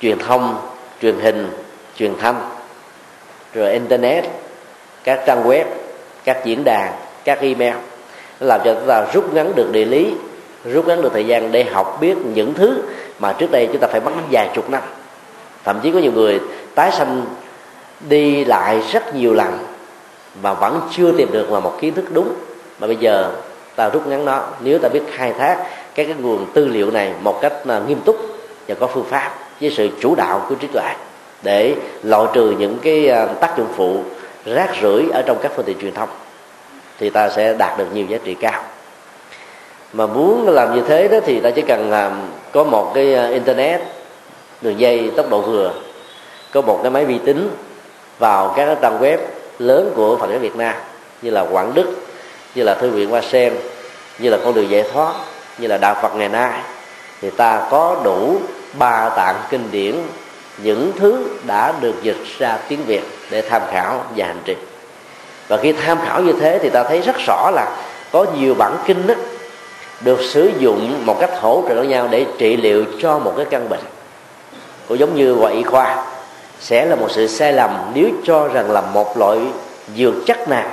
truyền 0.00 0.18
thông 0.18 0.56
truyền 1.02 1.20
hình, 1.20 1.50
truyền 1.96 2.14
thanh, 2.18 2.40
rồi 3.54 3.72
internet, 3.72 4.24
các 5.04 5.20
trang 5.26 5.44
web, 5.44 5.64
các 6.24 6.44
diễn 6.44 6.64
đàn, 6.64 6.92
các 7.24 7.40
email. 7.40 7.74
Nó 8.40 8.46
làm 8.46 8.60
cho 8.64 8.74
chúng 8.74 8.88
ta 8.88 9.06
rút 9.12 9.34
ngắn 9.34 9.52
được 9.54 9.72
địa 9.72 9.84
lý, 9.84 10.14
rút 10.64 10.88
ngắn 10.88 11.02
được 11.02 11.10
thời 11.12 11.26
gian 11.26 11.52
để 11.52 11.64
học 11.64 11.98
biết 12.00 12.16
những 12.34 12.54
thứ 12.54 12.82
mà 13.18 13.32
trước 13.32 13.50
đây 13.50 13.68
chúng 13.72 13.80
ta 13.80 13.88
phải 13.88 14.00
mất 14.00 14.10
vài 14.30 14.48
chục 14.54 14.70
năm. 14.70 14.82
Thậm 15.64 15.80
chí 15.82 15.92
có 15.92 15.98
nhiều 15.98 16.12
người 16.12 16.40
tái 16.74 16.92
sanh 16.92 17.26
đi 18.08 18.44
lại 18.44 18.82
rất 18.92 19.14
nhiều 19.14 19.34
lần 19.34 19.58
mà 20.42 20.54
vẫn 20.54 20.80
chưa 20.96 21.12
tìm 21.12 21.32
được 21.32 21.52
là 21.52 21.60
một 21.60 21.78
kiến 21.80 21.94
thức 21.94 22.04
đúng. 22.12 22.34
Mà 22.78 22.86
bây 22.86 22.96
giờ 22.96 23.32
ta 23.76 23.88
rút 23.88 24.06
ngắn 24.06 24.24
nó, 24.24 24.44
nếu 24.60 24.78
ta 24.78 24.88
biết 24.88 25.02
khai 25.12 25.32
thác 25.32 25.56
các 25.94 26.04
cái 26.06 26.14
nguồn 26.20 26.46
tư 26.54 26.68
liệu 26.68 26.90
này 26.90 27.12
một 27.20 27.38
cách 27.42 27.52
à, 27.68 27.80
nghiêm 27.88 28.00
túc 28.04 28.16
và 28.68 28.74
có 28.74 28.86
phương 28.86 29.04
pháp 29.04 29.38
với 29.60 29.70
sự 29.70 29.88
chủ 30.00 30.14
đạo 30.14 30.46
của 30.48 30.54
trí 30.54 30.66
tuệ 30.66 30.94
để 31.42 31.74
loại 32.02 32.26
trừ 32.32 32.54
những 32.58 32.78
cái 32.82 33.08
à, 33.08 33.26
tác 33.26 33.58
dụng 33.58 33.68
phụ 33.76 34.02
rác 34.44 34.70
rưởi 34.82 35.04
ở 35.12 35.22
trong 35.26 35.38
các 35.42 35.52
phương 35.56 35.64
tiện 35.64 35.78
truyền 35.80 35.94
thông, 35.94 36.08
thì 36.98 37.10
ta 37.10 37.28
sẽ 37.28 37.54
đạt 37.54 37.78
được 37.78 37.86
nhiều 37.94 38.06
giá 38.08 38.18
trị 38.24 38.34
cao. 38.40 38.62
Mà 39.92 40.06
muốn 40.06 40.48
làm 40.48 40.74
như 40.74 40.82
thế 40.88 41.08
đó 41.08 41.18
thì 41.26 41.40
ta 41.40 41.50
chỉ 41.50 41.62
cần 41.62 41.90
làm 41.90 42.12
có 42.52 42.64
một 42.64 42.92
cái 42.94 43.14
à, 43.14 43.28
internet, 43.28 43.80
đường 44.60 44.80
dây 44.80 45.10
tốc 45.16 45.30
độ 45.30 45.40
vừa, 45.40 45.72
có 46.52 46.60
một 46.60 46.80
cái 46.82 46.90
máy 46.90 47.04
vi 47.04 47.18
tính 47.18 47.50
vào 48.18 48.54
các 48.56 48.78
trang 48.82 49.00
web 49.02 49.18
lớn 49.58 49.92
của 49.96 50.16
Phật 50.16 50.30
giáo 50.30 50.38
Việt 50.38 50.56
Nam 50.56 50.74
như 51.22 51.30
là 51.30 51.46
Quảng 51.50 51.74
Đức, 51.74 51.86
như 52.54 52.62
là 52.62 52.74
Thư 52.74 52.90
viện 52.90 53.10
Hoa 53.10 53.20
Sen, 53.20 53.54
như 54.18 54.30
là 54.30 54.38
con 54.44 54.54
đường 54.54 54.70
giải 54.70 54.84
thoát, 54.92 55.14
như 55.58 55.68
là 55.68 55.78
đạo 55.78 55.96
Phật 56.02 56.14
ngày 56.14 56.28
nay, 56.28 56.60
thì 57.20 57.30
ta 57.30 57.66
có 57.70 58.00
đủ 58.04 58.36
ba 58.72 59.08
tạng 59.16 59.36
kinh 59.50 59.68
điển 59.70 59.94
những 60.62 60.92
thứ 60.98 61.24
đã 61.46 61.72
được 61.80 61.94
dịch 62.02 62.24
ra 62.38 62.58
tiếng 62.68 62.84
Việt 62.84 63.02
để 63.30 63.42
tham 63.42 63.62
khảo 63.70 64.04
và 64.16 64.26
hành 64.26 64.40
trì 64.44 64.56
và 65.48 65.56
khi 65.56 65.72
tham 65.72 65.98
khảo 66.06 66.22
như 66.22 66.32
thế 66.40 66.58
thì 66.62 66.70
ta 66.70 66.84
thấy 66.84 67.00
rất 67.00 67.16
rõ 67.26 67.50
là 67.54 67.66
có 68.12 68.26
nhiều 68.38 68.54
bản 68.54 68.76
kinh 68.86 69.06
đó, 69.06 69.14
được 70.00 70.20
sử 70.22 70.50
dụng 70.58 71.06
một 71.06 71.16
cách 71.20 71.30
hỗ 71.40 71.64
trợ 71.68 71.74
lẫn 71.74 71.88
nhau 71.88 72.08
để 72.10 72.26
trị 72.38 72.56
liệu 72.56 72.84
cho 73.02 73.18
một 73.18 73.32
cái 73.36 73.46
căn 73.50 73.68
bệnh. 73.68 73.80
Cũng 74.88 74.98
giống 74.98 75.14
như 75.14 75.34
gọi 75.34 75.52
y 75.52 75.62
khoa 75.62 76.04
sẽ 76.60 76.84
là 76.84 76.96
một 76.96 77.10
sự 77.10 77.26
sai 77.26 77.52
lầm 77.52 77.70
nếu 77.94 78.08
cho 78.24 78.48
rằng 78.48 78.70
là 78.70 78.80
một 78.80 79.18
loại 79.18 79.38
dược 79.96 80.14
chất 80.26 80.48
nào 80.48 80.68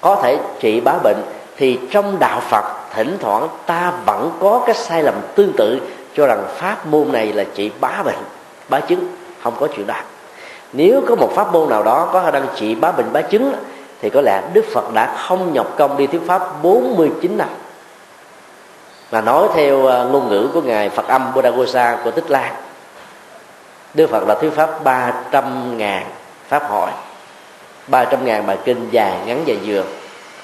có 0.00 0.16
thể 0.22 0.38
trị 0.60 0.80
bá 0.80 0.92
bệnh 1.02 1.22
thì 1.56 1.78
trong 1.90 2.18
đạo 2.18 2.40
Phật 2.40 2.64
thỉnh 2.94 3.16
thoảng 3.20 3.48
ta 3.66 3.92
vẫn 4.06 4.32
có 4.40 4.62
cái 4.66 4.74
sai 4.74 5.02
lầm 5.02 5.14
tương 5.34 5.52
tự 5.52 5.80
cho 6.14 6.26
rằng 6.26 6.44
pháp 6.56 6.86
môn 6.86 7.12
này 7.12 7.32
là 7.32 7.44
trị 7.54 7.70
bá 7.80 8.02
bệnh, 8.04 8.24
bá 8.68 8.80
chứng, 8.80 9.06
không 9.42 9.54
có 9.60 9.68
chuyện 9.76 9.86
đó. 9.86 9.94
Nếu 10.72 11.02
có 11.08 11.14
một 11.14 11.32
pháp 11.34 11.52
môn 11.52 11.68
nào 11.68 11.82
đó 11.82 12.08
có 12.12 12.22
khả 12.22 12.30
năng 12.30 12.46
trị 12.56 12.74
bá 12.74 12.92
bệnh, 12.92 13.12
bá 13.12 13.20
chứng, 13.20 13.54
thì 14.00 14.10
có 14.10 14.20
lẽ 14.20 14.42
Đức 14.52 14.64
Phật 14.72 14.94
đã 14.94 15.16
không 15.16 15.52
nhọc 15.52 15.74
công 15.76 15.96
đi 15.96 16.06
thuyết 16.06 16.22
pháp 16.26 16.62
49 16.62 17.38
năm. 17.38 17.48
Mà 19.12 19.20
nói 19.20 19.48
theo 19.54 19.86
à, 19.86 20.04
ngôn 20.04 20.28
ngữ 20.28 20.48
của 20.54 20.62
ngài 20.62 20.90
Phật 20.90 21.08
âm 21.08 21.34
Buddha 21.34 21.98
của 22.04 22.10
Tích 22.10 22.30
Lan, 22.30 22.54
Đức 23.94 24.10
Phật 24.10 24.26
đã 24.28 24.34
thuyết 24.34 24.52
pháp 24.54 24.84
300 24.84 25.78
ngàn 25.78 26.06
pháp 26.48 26.62
hội 26.68 26.90
300 27.86 28.24
ngàn 28.24 28.46
bài 28.46 28.58
kinh 28.64 28.88
dài 28.90 29.12
ngắn 29.26 29.42
dài 29.46 29.58
vừa, 29.64 29.82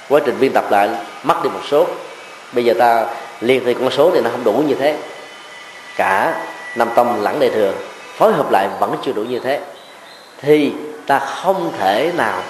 quá 0.08 0.20
trình 0.26 0.36
biên 0.40 0.52
tập 0.52 0.64
lại 0.70 0.88
mất 1.22 1.42
đi 1.42 1.50
một 1.50 1.60
số. 1.70 1.86
Bây 2.52 2.64
giờ 2.64 2.74
ta 2.78 3.06
liệt 3.40 3.62
thì 3.66 3.74
con 3.74 3.90
số 3.90 4.10
thì 4.14 4.20
nó 4.20 4.30
không 4.30 4.44
đủ 4.44 4.52
như 4.52 4.74
thế 4.74 4.96
cả 6.00 6.34
năm 6.76 6.88
tông 6.94 7.22
lẫn 7.22 7.40
đại 7.40 7.50
thừa 7.50 7.72
phối 8.16 8.32
hợp 8.32 8.50
lại 8.50 8.68
vẫn 8.80 8.94
chưa 9.04 9.12
đủ 9.12 9.22
như 9.22 9.38
thế, 9.38 9.60
thì 10.42 10.72
ta 11.06 11.18
không 11.18 11.72
thể 11.78 12.12
nào 12.16 12.42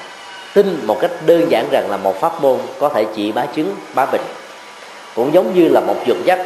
tin 0.54 0.86
một 0.86 0.98
cách 1.00 1.10
đơn 1.26 1.50
giản 1.50 1.66
rằng 1.70 1.90
là 1.90 1.96
một 1.96 2.20
pháp 2.20 2.42
môn 2.42 2.58
có 2.78 2.88
thể 2.88 3.06
trị 3.16 3.32
bá 3.32 3.46
chứng, 3.46 3.74
bá 3.94 4.06
bệnh. 4.06 4.20
Cũng 5.14 5.34
giống 5.34 5.54
như 5.54 5.68
là 5.68 5.80
một 5.80 5.96
dược 6.06 6.16
chất 6.26 6.40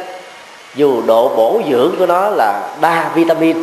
dù 0.75 1.01
độ 1.07 1.35
bổ 1.35 1.61
dưỡng 1.69 1.95
của 1.99 2.05
nó 2.05 2.29
là 2.29 2.75
đa 2.81 3.11
vitamin, 3.15 3.57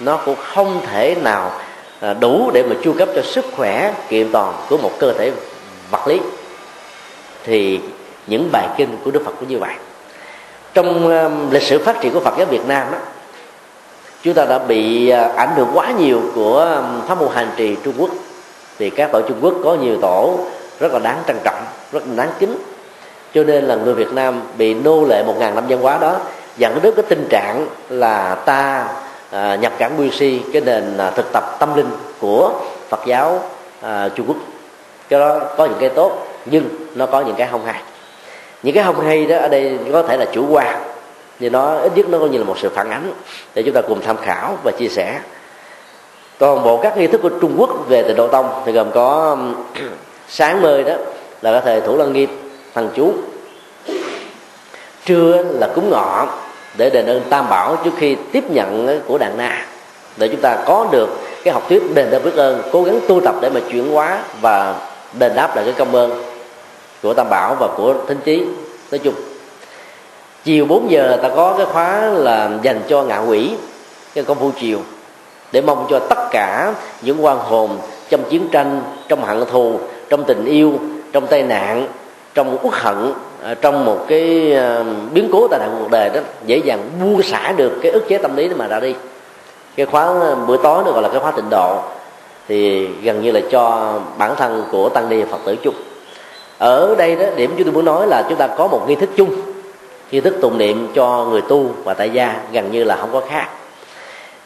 nó 0.00 0.16
cũng 0.16 0.36
không 0.36 0.80
thể 0.86 1.14
nào 1.22 1.52
à, 2.00 2.14
đủ 2.14 2.50
để 2.54 2.62
mà 2.62 2.76
chu 2.82 2.94
cấp 2.98 3.08
cho 3.14 3.22
sức 3.22 3.44
khỏe 3.56 3.92
kiện 4.08 4.32
toàn 4.32 4.54
của 4.68 4.76
một 4.76 4.90
cơ 4.98 5.12
thể 5.12 5.32
vật 5.90 6.08
lý. 6.08 6.20
Thì 7.44 7.80
những 8.26 8.48
bài 8.52 8.68
kinh 8.76 8.96
của 9.04 9.10
đức 9.10 9.22
phật 9.24 9.32
cũng 9.40 9.48
như 9.48 9.58
vậy 9.58 9.74
trong 10.74 11.08
um, 11.22 11.50
lịch 11.50 11.62
sử 11.62 11.78
phát 11.78 12.00
triển 12.00 12.12
của 12.12 12.20
phật 12.20 12.34
giáo 12.38 12.46
việt 12.46 12.66
nam 12.66 12.86
đó 12.92 12.98
chúng 14.22 14.34
ta 14.34 14.44
đã 14.44 14.58
bị 14.58 15.08
à, 15.08 15.32
ảnh 15.36 15.50
hưởng 15.56 15.68
quá 15.74 15.92
nhiều 15.98 16.20
của 16.34 16.58
um, 16.76 17.06
pháp 17.08 17.20
môn 17.20 17.28
hành 17.34 17.50
trì 17.56 17.76
trung 17.84 17.94
quốc. 17.98 18.10
Thì 18.78 18.90
các 18.90 19.12
tổ 19.12 19.20
trung 19.22 19.38
quốc 19.40 19.54
có 19.64 19.74
nhiều 19.74 19.98
tổ 20.02 20.38
rất 20.80 20.92
là 20.92 20.98
đáng 20.98 21.18
trân 21.26 21.36
trọng 21.44 21.64
rất 21.92 22.02
là 22.06 22.14
đáng 22.16 22.30
kính. 22.38 22.56
Cho 23.34 23.44
nên 23.44 23.64
là 23.64 23.74
người 23.74 23.94
việt 23.94 24.12
nam 24.12 24.40
bị 24.58 24.74
nô 24.74 25.04
lệ 25.04 25.24
một 25.26 25.34
ngàn 25.38 25.54
năm 25.54 25.64
văn 25.68 25.80
hóa 25.82 25.98
đó 25.98 26.16
dẫn 26.56 26.78
đến 26.82 26.94
cái 26.96 27.04
tình 27.08 27.26
trạng 27.30 27.66
là 27.88 28.34
ta 28.34 28.88
à, 29.30 29.54
nhập 29.54 29.72
cảng 29.78 29.96
nguyên 29.96 30.12
si 30.12 30.42
cái 30.52 30.62
nền 30.62 30.96
à, 30.98 31.10
thực 31.10 31.32
tập 31.32 31.56
tâm 31.58 31.76
linh 31.76 31.90
của 32.20 32.52
phật 32.88 33.00
giáo 33.06 33.40
à, 33.80 34.08
trung 34.14 34.26
quốc. 34.26 34.36
Cái 35.08 35.20
đó 35.20 35.40
có 35.56 35.64
những 35.64 35.78
cái 35.80 35.88
tốt 35.88 36.26
nhưng 36.44 36.64
nó 36.94 37.06
có 37.06 37.20
những 37.20 37.36
cái 37.36 37.48
không 37.50 37.64
hay 37.64 37.82
những 38.62 38.74
cái 38.74 38.84
không 38.84 39.00
hay 39.00 39.26
đó, 39.26 39.36
ở 39.36 39.48
đây 39.48 39.78
có 39.92 40.02
thể 40.02 40.16
là 40.16 40.24
chủ 40.32 40.46
quan. 40.50 40.82
Thì 41.40 41.50
nó 41.50 41.74
ít 41.74 41.92
nhất 41.96 42.08
nó 42.08 42.18
coi 42.18 42.28
như 42.28 42.38
là 42.38 42.44
một 42.44 42.58
sự 42.58 42.68
phản 42.68 42.90
ánh 42.90 43.12
để 43.54 43.62
chúng 43.62 43.74
ta 43.74 43.80
cùng 43.80 44.00
tham 44.00 44.16
khảo 44.16 44.58
và 44.62 44.72
chia 44.72 44.88
sẻ. 44.88 45.20
Toàn 46.38 46.64
bộ 46.64 46.80
các 46.82 46.98
nghi 46.98 47.06
thức 47.06 47.22
của 47.22 47.28
trung 47.28 47.54
quốc 47.58 47.88
về 47.88 48.02
tịnh 48.02 48.16
độ 48.16 48.28
tông 48.28 48.62
thì 48.66 48.72
gồm 48.72 48.90
có 48.90 49.36
sáng 50.28 50.62
mơi 50.62 50.84
đó 50.84 50.94
là 51.42 51.52
có 51.52 51.60
thể 51.60 51.80
thủ 51.80 51.96
lăng 51.96 52.12
nghiêm 52.12 52.28
thằng 52.74 52.88
chú. 52.94 53.12
Trưa 55.04 55.44
là 55.50 55.68
cúng 55.74 55.90
ngọ 55.90 56.26
để 56.76 56.90
đền 56.90 57.06
ơn 57.06 57.22
tam 57.30 57.48
bảo 57.48 57.76
trước 57.84 57.90
khi 57.96 58.16
tiếp 58.32 58.50
nhận 58.50 59.00
của 59.06 59.18
đàn 59.18 59.36
na, 59.36 59.66
để 60.16 60.28
chúng 60.28 60.40
ta 60.40 60.58
có 60.66 60.86
được 60.92 61.08
cái 61.44 61.54
học 61.54 61.62
thuyết 61.68 61.94
đền 61.94 62.10
ơn 62.10 62.24
biết 62.24 62.36
ơn, 62.36 62.62
cố 62.72 62.82
gắng 62.82 63.00
tu 63.08 63.20
tập 63.20 63.34
để 63.40 63.50
mà 63.50 63.60
chuyển 63.70 63.90
hóa 63.90 64.18
và 64.40 64.74
đền 65.18 65.32
đáp 65.34 65.56
lại 65.56 65.64
cái 65.64 65.74
công 65.78 65.94
ơn 65.94 66.31
của 67.02 67.14
tam 67.14 67.30
bảo 67.30 67.56
và 67.60 67.68
của 67.76 67.94
thính 68.08 68.18
trí 68.24 68.44
nói 68.90 68.98
chung, 68.98 69.14
chiều 70.44 70.66
4 70.66 70.90
giờ 70.90 71.18
ta 71.22 71.28
có 71.28 71.54
cái 71.56 71.66
khóa 71.66 72.00
là 72.00 72.50
dành 72.62 72.80
cho 72.88 73.02
ngạ 73.02 73.18
quỷ, 73.18 73.50
cái 74.14 74.24
công 74.24 74.38
phu 74.38 74.50
chiều, 74.60 74.78
để 75.52 75.60
mong 75.60 75.86
cho 75.90 75.98
tất 75.98 76.28
cả 76.30 76.74
những 77.02 77.24
quan 77.24 77.38
hồn 77.38 77.78
trong 78.10 78.24
chiến 78.30 78.48
tranh, 78.52 78.82
trong 79.08 79.24
hận 79.24 79.44
thù, 79.50 79.80
trong 80.08 80.24
tình 80.24 80.44
yêu, 80.44 80.72
trong 81.12 81.26
tai 81.26 81.42
nạn, 81.42 81.86
trong 82.34 82.58
uất 82.62 82.74
hận 82.74 83.12
à, 83.44 83.54
trong 83.60 83.84
một 83.84 83.98
cái 84.08 84.54
à, 84.54 84.84
biến 85.12 85.28
cố 85.32 85.48
tai 85.48 85.60
nạn 85.60 85.76
cuộc 85.78 85.90
đời 85.90 86.10
đó, 86.10 86.20
dễ 86.46 86.56
dàng 86.56 86.90
buông 87.00 87.22
xả 87.22 87.52
được 87.56 87.72
cái 87.82 87.92
ức 87.92 88.08
chế 88.08 88.18
tâm 88.18 88.36
lý 88.36 88.48
mà 88.48 88.66
ra 88.66 88.80
đi. 88.80 88.94
Cái 89.76 89.86
khóa 89.86 90.04
à, 90.04 90.34
bữa 90.46 90.56
tối 90.56 90.82
nó 90.86 90.92
gọi 90.92 91.02
là 91.02 91.08
cái 91.08 91.20
khóa 91.20 91.30
tịnh 91.30 91.50
độ, 91.50 91.78
thì 92.48 92.86
gần 92.86 93.22
như 93.22 93.30
là 93.30 93.40
cho 93.50 93.94
bản 94.18 94.36
thân 94.36 94.64
của 94.70 94.88
tăng 94.88 95.08
ni 95.08 95.22
phật 95.30 95.38
tử 95.44 95.56
chung 95.62 95.74
ở 96.62 96.94
đây 96.98 97.16
đó 97.16 97.24
điểm 97.36 97.54
chúng 97.56 97.64
tôi 97.64 97.72
muốn 97.72 97.84
nói 97.84 98.06
là 98.06 98.26
chúng 98.28 98.38
ta 98.38 98.46
có 98.46 98.66
một 98.66 98.84
nghi 98.88 98.94
thức 98.94 99.10
chung 99.16 99.30
nghi 100.10 100.20
thức 100.20 100.34
tụng 100.40 100.58
niệm 100.58 100.88
cho 100.94 101.26
người 101.30 101.40
tu 101.40 101.66
và 101.84 101.94
tại 101.94 102.10
gia 102.10 102.34
gần 102.52 102.72
như 102.72 102.84
là 102.84 102.96
không 102.96 103.08
có 103.12 103.22
khác. 103.28 103.48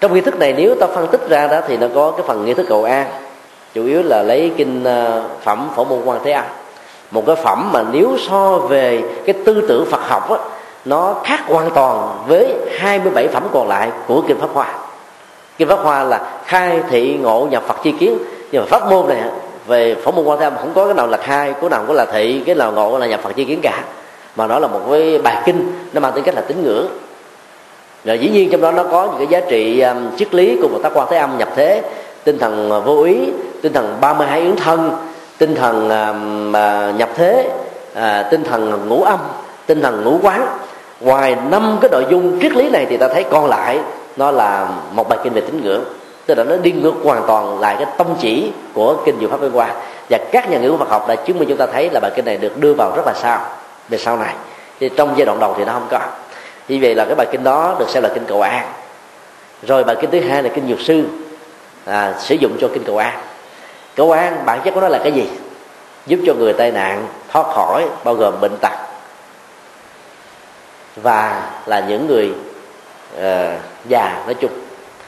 Trong 0.01 0.15
nghi 0.15 0.21
thức 0.21 0.39
này 0.39 0.55
nếu 0.57 0.75
ta 0.75 0.87
phân 0.87 1.07
tích 1.07 1.29
ra 1.29 1.47
đó 1.47 1.61
thì 1.69 1.77
nó 1.77 1.87
có 1.95 2.11
cái 2.11 2.27
phần 2.27 2.45
nghi 2.45 2.55
thức 2.55 2.67
cầu 2.69 2.85
an. 2.85 3.07
Chủ 3.75 3.85
yếu 3.85 4.03
là 4.03 4.23
lấy 4.23 4.53
kinh 4.57 4.85
ờ, 4.85 5.23
phẩm 5.43 5.69
phổ 5.77 5.85
môn 5.85 5.99
quan 6.05 6.21
thế 6.25 6.33
âm. 6.33 6.45
Một 7.11 7.27
cái 7.27 7.37
phẩm 7.37 7.71
mà 7.73 7.85
nếu 7.93 8.17
so 8.29 8.59
về 8.59 9.03
cái 9.27 9.35
tư 9.45 9.65
tưởng 9.69 9.87
Phật 9.87 10.01
học 10.03 10.31
á, 10.31 10.37
nó 10.85 11.15
khác 11.25 11.41
hoàn 11.47 11.71
toàn 11.71 12.25
với 12.29 12.55
27 12.79 13.29
phẩm 13.29 13.43
còn 13.53 13.69
lại 13.69 13.91
của 14.07 14.23
kinh 14.29 14.41
pháp 14.41 14.49
hoa. 14.53 14.79
Kinh 15.59 15.69
pháp 15.69 15.79
hoa 15.79 16.03
là 16.03 16.41
khai 16.45 16.83
thị 16.91 17.19
ngộ 17.23 17.49
nhập 17.51 17.63
Phật 17.67 17.77
chi 17.83 17.93
kiến. 17.93 18.19
Nhưng 18.53 18.63
mà 18.63 18.67
pháp 18.69 18.91
môn 18.91 19.09
này 19.09 19.23
về 19.67 19.95
phổ 20.05 20.11
môn 20.11 20.25
quan 20.25 20.39
thế 20.39 20.45
âm 20.45 20.57
không 20.57 20.73
có 20.75 20.85
cái 20.85 20.95
nào 20.95 21.07
là 21.07 21.17
khai 21.17 21.55
cái 21.61 21.71
nào 21.71 21.85
có 21.89 21.95
là 21.95 22.05
thị 22.05 22.43
cái 22.47 22.55
nào 22.55 22.73
ngộ 22.73 22.99
là 22.99 23.07
nhập 23.07 23.21
Phật 23.23 23.37
chi 23.37 23.45
kiến 23.45 23.61
cả. 23.63 23.85
Mà 24.37 24.47
nó 24.47 24.59
là 24.59 24.69
một 24.69 24.81
cái 24.91 25.19
bài 25.19 25.43
kinh 25.47 25.73
nó 25.93 26.01
mang 26.01 26.13
tính 26.13 26.25
cách 26.25 26.35
là 26.35 26.41
tín 26.41 26.63
ngưỡng. 26.63 26.87
Rồi 28.05 28.19
dĩ 28.19 28.29
nhiên 28.29 28.51
trong 28.51 28.61
đó 28.61 28.73
nó 28.73 28.85
có 28.91 29.07
những 29.07 29.19
cái 29.19 29.27
giá 29.27 29.47
trị 29.51 29.81
um, 29.81 30.17
triết 30.17 30.35
lý 30.35 30.59
của 30.63 30.69
một 30.69 30.79
tác 30.83 30.93
quan 30.95 31.07
thế 31.11 31.17
âm 31.17 31.39
nhập 31.39 31.49
thế. 31.57 31.83
Tinh 32.25 32.39
thần 32.39 32.73
uh, 32.79 32.85
vô 32.85 33.03
ý 33.03 33.17
tinh 33.63 33.73
thần 33.73 33.97
32 34.01 34.41
yến 34.41 34.57
thân 34.57 34.91
tinh 35.39 35.55
thần 35.55 35.89
um, 35.89 36.49
uh, 36.49 36.99
nhập 36.99 37.09
thế 37.15 37.49
uh, 37.93 38.31
tinh 38.31 38.45
thần 38.45 38.89
ngũ 38.89 39.03
âm 39.03 39.19
tinh 39.67 39.83
thần 39.83 40.05
ngũ 40.05 40.19
quán. 40.23 40.47
Ngoài 41.01 41.37
năm 41.51 41.79
cái 41.81 41.91
nội 41.91 42.07
dung 42.11 42.41
triết 42.41 42.53
lý 42.53 42.71
này 42.71 42.87
thì 42.91 42.97
ta 42.97 43.09
thấy 43.09 43.25
còn 43.31 43.47
lại 43.47 43.79
nó 44.17 44.31
là 44.31 44.69
một 44.93 45.09
bài 45.09 45.19
kinh 45.25 45.33
về 45.33 45.41
tín 45.41 45.61
ngưỡng 45.65 45.85
tức 46.27 46.35
là 46.35 46.45
nó 46.45 46.57
đi 46.57 46.73
ngược 46.73 46.95
hoàn 47.05 47.25
toàn 47.27 47.61
lại 47.61 47.77
cái 47.79 47.87
tâm 47.99 48.07
chỉ 48.21 48.53
của 48.75 48.97
kinh 49.07 49.21
diệu 49.21 49.29
pháp 49.29 49.43
liên 49.43 49.57
quan 49.57 49.71
và 50.11 50.19
các 50.33 50.51
nhà 50.51 50.59
nghiên 50.59 50.69
cứu 50.69 50.79
Phật 50.79 50.89
học 50.89 51.09
đã 51.09 51.15
chứng 51.15 51.39
minh 51.39 51.49
chúng 51.49 51.59
ta 51.59 51.67
thấy 51.67 51.91
là 51.91 52.01
bài 52.01 52.11
kinh 52.17 52.25
này 52.25 52.37
được 52.37 52.57
đưa 52.57 52.75
vào 52.75 52.93
rất 52.97 53.07
là 53.07 53.15
sao 53.15 53.41
về 53.89 53.99
sau 53.99 54.17
này. 54.17 54.35
Thì 54.81 54.91
trong 54.97 55.15
giai 55.17 55.27
đoạn 55.27 55.41
đầu 55.41 55.55
thì 55.59 55.65
nó 55.65 55.73
không 55.73 55.87
có. 55.91 56.01
Như 56.69 56.79
vậy 56.83 56.95
là 56.95 57.05
cái 57.05 57.15
bài 57.15 57.27
kinh 57.33 57.45
đó 57.45 57.77
được 57.79 57.89
xem 57.89 58.03
là 58.03 58.09
kinh 58.15 58.25
cầu 58.25 58.43
an. 58.43 58.73
Rồi 59.63 59.85
bài 59.85 59.97
kinh 60.01 60.11
thứ 60.11 60.21
hai 60.21 60.43
là 60.43 60.49
kinh 60.55 60.69
dược 60.69 60.81
sư 60.81 61.05
à, 61.85 62.15
sử 62.19 62.35
dụng 62.35 62.57
cho 62.61 62.69
kinh 62.75 62.85
cầu 62.85 62.99
an. 62.99 63.19
Cầu 63.97 64.13
an 64.13 64.43
bản 64.47 64.61
chất 64.65 64.75
của 64.75 64.81
nó 64.81 64.89
là 64.89 64.99
cái 64.99 65.13
gì? 65.13 65.29
Giúp 66.07 66.21
cho 66.27 66.35
người 66.35 66.53
tai 66.53 66.71
nạn 66.71 67.07
thoát 67.33 67.47
khỏi 67.47 67.87
bao 68.05 68.15
gồm 68.15 68.41
bệnh 68.41 68.57
tật. 68.61 68.73
Và 70.97 71.51
là 71.67 71.81
những 71.81 72.07
người 72.07 72.33
uh, 73.17 73.61
già 73.89 74.23
nói 74.27 74.35
chung 74.35 74.66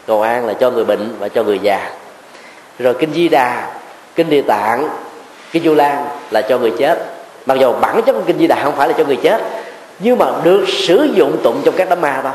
cầu 0.09 0.22
an 0.22 0.47
là 0.47 0.55
cho 0.55 0.70
người 0.70 0.85
bệnh 0.85 1.14
và 1.18 1.28
cho 1.28 1.43
người 1.43 1.59
già. 1.59 1.90
Rồi 2.78 2.94
kinh 2.94 3.12
di 3.14 3.28
đà, 3.28 3.66
kinh 4.14 4.30
địa 4.30 4.43
tạng, 4.43 4.89
kinh 5.52 5.64
du 5.64 5.74
lan 5.74 6.05
là 6.30 6.43
cho 6.43 6.59
người 6.59 6.72
chết. 6.78 6.98
Mặc 7.47 7.59
dù 7.60 7.72
bản 7.80 8.02
chất 8.02 8.12
của 8.12 8.22
kinh 8.26 8.39
di 8.39 8.47
đà 8.47 8.64
không 8.64 8.76
phải 8.76 8.89
là 8.89 8.94
cho 8.98 9.05
người 9.05 9.16
chết, 9.16 9.43
nhưng 9.98 10.18
mà 10.18 10.26
được 10.44 10.64
sử 10.68 11.09
dụng 11.14 11.36
tụng 11.43 11.60
trong 11.64 11.74
các 11.76 11.89
đám 11.90 12.01
ma 12.01 12.20
thôi. 12.22 12.32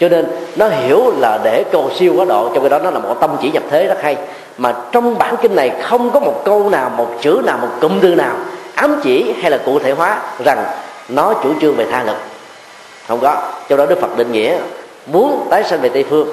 Cho 0.00 0.08
nên 0.08 0.26
nó 0.56 0.68
hiểu 0.68 1.12
là 1.18 1.38
để 1.44 1.64
cầu 1.72 1.90
siêu 1.98 2.14
quá 2.16 2.24
độ, 2.24 2.50
trong 2.54 2.62
cái 2.62 2.70
đó 2.70 2.78
nó 2.78 2.90
là 2.90 2.98
một 2.98 3.16
tâm 3.20 3.36
chỉ 3.42 3.50
nhập 3.50 3.62
thế 3.70 3.86
rất 3.86 4.02
hay. 4.02 4.16
Mà 4.58 4.74
trong 4.92 5.18
bản 5.18 5.34
kinh 5.42 5.56
này 5.56 5.72
không 5.82 6.10
có 6.10 6.20
một 6.20 6.42
câu 6.44 6.70
nào, 6.70 6.90
một 6.90 7.08
chữ 7.20 7.40
nào, 7.46 7.58
một 7.58 7.68
cụm 7.80 8.00
từ 8.00 8.14
nào 8.14 8.36
ám 8.74 9.00
chỉ 9.02 9.34
hay 9.40 9.50
là 9.50 9.58
cụ 9.64 9.78
thể 9.78 9.92
hóa 9.92 10.18
rằng 10.44 10.64
nó 11.08 11.34
chủ 11.42 11.52
trương 11.60 11.76
về 11.76 11.86
tha 11.90 12.02
lực. 12.02 12.16
Không 13.08 13.20
có. 13.20 13.50
Trong 13.68 13.78
đó 13.78 13.86
đức 13.86 14.00
phật 14.00 14.16
định 14.16 14.32
nghĩa 14.32 14.58
muốn 15.06 15.46
tái 15.50 15.64
sanh 15.64 15.80
về 15.80 15.88
tây 15.88 16.04
phương 16.10 16.28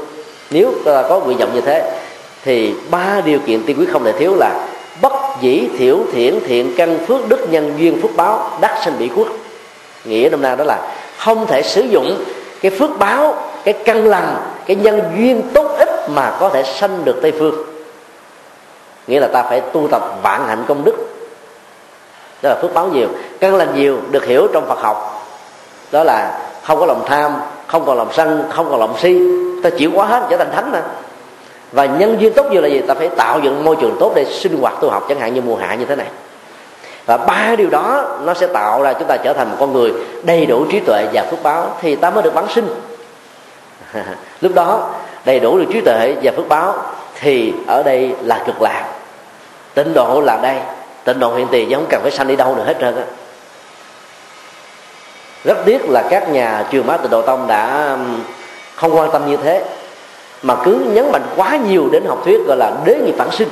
nếu 0.51 0.72
ờ, 0.85 1.05
có 1.09 1.19
nguyện 1.19 1.38
vọng 1.38 1.51
như 1.53 1.61
thế, 1.61 1.91
thì 2.43 2.73
ba 2.89 3.22
điều 3.26 3.39
kiện 3.39 3.63
tiên 3.63 3.77
quyết 3.80 3.91
không 3.91 4.03
thể 4.03 4.11
thiếu 4.11 4.35
là 4.35 4.67
bất 5.01 5.13
dĩ, 5.41 5.67
thiểu 5.77 5.99
thiện 6.11 6.39
thiện 6.47 6.73
căn, 6.77 6.97
phước 7.07 7.30
đức, 7.30 7.47
nhân 7.49 7.73
duyên, 7.77 8.01
phước 8.01 8.15
báo, 8.15 8.49
đắc 8.61 8.81
sanh 8.85 8.99
bị 8.99 9.09
quốc 9.15 9.27
nghĩa 10.05 10.30
năm 10.31 10.41
nay 10.41 10.55
đó 10.55 10.63
là 10.63 10.91
không 11.17 11.47
thể 11.47 11.61
sử 11.61 11.81
dụng 11.81 12.23
cái 12.61 12.72
phước 12.72 12.99
báo, 12.99 13.35
cái 13.63 13.73
căn 13.73 14.07
lành, 14.07 14.38
cái 14.65 14.76
nhân 14.76 15.01
duyên 15.17 15.41
tốt 15.53 15.76
ích 15.80 16.09
mà 16.09 16.38
có 16.39 16.49
thể 16.49 16.63
sanh 16.63 17.05
được 17.05 17.19
tây 17.22 17.34
phương. 17.39 17.63
Nghĩa 19.07 19.19
là 19.19 19.27
ta 19.27 19.43
phải 19.43 19.61
tu 19.61 19.88
tập 19.91 20.03
vạn 20.23 20.47
hạnh 20.47 20.63
công 20.67 20.84
đức. 20.84 20.95
Đó 22.41 22.49
là 22.49 22.55
phước 22.61 22.73
báo 22.73 22.88
nhiều, 22.88 23.07
căn 23.39 23.55
lành 23.55 23.76
nhiều, 23.76 23.99
được 24.11 24.26
hiểu 24.26 24.47
trong 24.53 24.67
phật 24.67 24.80
học. 24.80 25.27
Đó 25.91 26.03
là 26.03 26.39
không 26.63 26.80
có 26.80 26.85
lòng 26.85 27.05
tham 27.07 27.31
không 27.76 27.85
còn 27.85 27.97
lòng 27.97 28.14
sân, 28.14 28.43
không 28.49 28.68
còn 28.69 28.80
lòng 28.80 28.95
si. 28.97 29.19
Ta 29.64 29.69
chịu 29.69 29.91
quá 29.95 30.06
hết, 30.06 30.27
trở 30.30 30.38
thành 30.38 30.52
thánh 30.52 30.72
mà. 30.72 30.81
Và 31.72 31.85
nhân 31.85 32.18
duyên 32.19 32.34
tốt 32.34 32.45
như 32.52 32.60
là 32.60 32.68
gì? 32.68 32.81
Ta 32.88 32.93
phải 32.93 33.10
tạo 33.10 33.39
dựng 33.39 33.64
môi 33.64 33.76
trường 33.76 33.97
tốt 33.99 34.11
để 34.15 34.26
sinh 34.26 34.61
hoạt, 34.61 34.73
tu 34.81 34.89
học, 34.89 35.06
chẳng 35.10 35.19
hạn 35.19 35.34
như 35.34 35.41
mùa 35.41 35.56
hạ 35.56 35.76
như 35.76 35.85
thế 35.85 35.95
này. 35.95 36.07
Và 37.06 37.18
ba 37.18 37.56
điều 37.57 37.69
đó, 37.69 38.18
nó 38.23 38.34
sẽ 38.34 38.47
tạo 38.47 38.81
ra 38.81 38.93
chúng 38.93 39.07
ta 39.07 39.18
trở 39.18 39.34
thành 39.34 39.49
một 39.49 39.56
con 39.60 39.73
người 39.73 39.93
đầy 40.23 40.45
đủ 40.45 40.65
trí 40.72 40.80
tuệ 40.80 41.07
và 41.14 41.23
phước 41.31 41.43
báo, 41.43 41.77
thì 41.81 41.95
ta 41.95 42.10
mới 42.10 42.23
được 42.23 42.34
vãng 42.34 42.47
sinh. 42.47 42.68
Lúc 44.41 44.52
đó, 44.56 44.89
đầy 45.26 45.39
đủ 45.39 45.57
được 45.57 45.65
trí 45.73 45.81
tuệ 45.81 46.15
và 46.23 46.31
phước 46.38 46.49
báo, 46.49 46.73
thì 47.19 47.53
ở 47.68 47.84
đây 47.84 48.15
là 48.22 48.43
cực 48.45 48.61
lạc. 48.61 48.85
Tịnh 49.73 49.93
độ 49.93 50.22
là 50.22 50.38
đây. 50.38 50.57
Tịnh 51.03 51.19
độ 51.19 51.35
hiện 51.35 51.47
tiền, 51.52 51.69
chứ 51.69 51.76
không 51.76 51.88
cần 51.89 52.02
phải 52.02 52.11
sanh 52.11 52.27
đi 52.27 52.35
đâu 52.35 52.56
nữa 52.56 52.64
hết 52.68 52.76
trơn 52.80 52.95
á 52.95 53.03
rất 55.45 55.57
tiếc 55.65 55.89
là 55.89 56.03
các 56.09 56.30
nhà 56.30 56.65
truyền 56.72 56.88
bá 56.88 56.97
tịnh 56.97 57.11
độ 57.11 57.22
tông 57.22 57.47
đã 57.47 57.97
không 58.76 58.97
quan 58.97 59.11
tâm 59.11 59.30
như 59.30 59.38
thế. 59.38 59.63
Mà 60.41 60.55
cứ 60.65 60.85
nhấn 60.93 61.11
mạnh 61.11 61.26
quá 61.35 61.57
nhiều 61.67 61.89
đến 61.91 62.03
học 62.05 62.22
thuyết 62.26 62.39
gọi 62.47 62.57
là 62.57 62.72
đế 62.85 62.95
nghiệp 62.95 63.15
phản 63.17 63.31
sinh, 63.31 63.49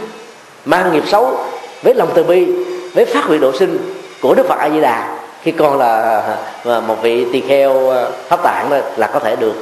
mang 0.65 0.93
nghiệp 0.93 1.03
xấu 1.07 1.37
với 1.83 1.93
lòng 1.93 2.09
từ 2.13 2.23
bi 2.23 2.47
với 2.93 3.05
phát 3.05 3.23
huy 3.25 3.37
độ 3.37 3.51
sinh 3.51 3.77
của 4.21 4.33
đức 4.33 4.47
phật 4.47 4.59
a 4.59 4.69
di 4.69 4.81
đà 4.81 5.17
khi 5.41 5.51
còn 5.51 5.77
là 5.77 6.21
ờ, 6.63 6.81
một 6.81 6.95
vị 7.01 7.25
tỳ 7.33 7.41
kheo 7.41 7.89
ờ, 7.89 8.11
pháp 8.27 8.43
tạng 8.43 8.69
đó 8.69 8.77
là 8.97 9.07
có 9.07 9.19
thể 9.19 9.35
được. 9.35 9.53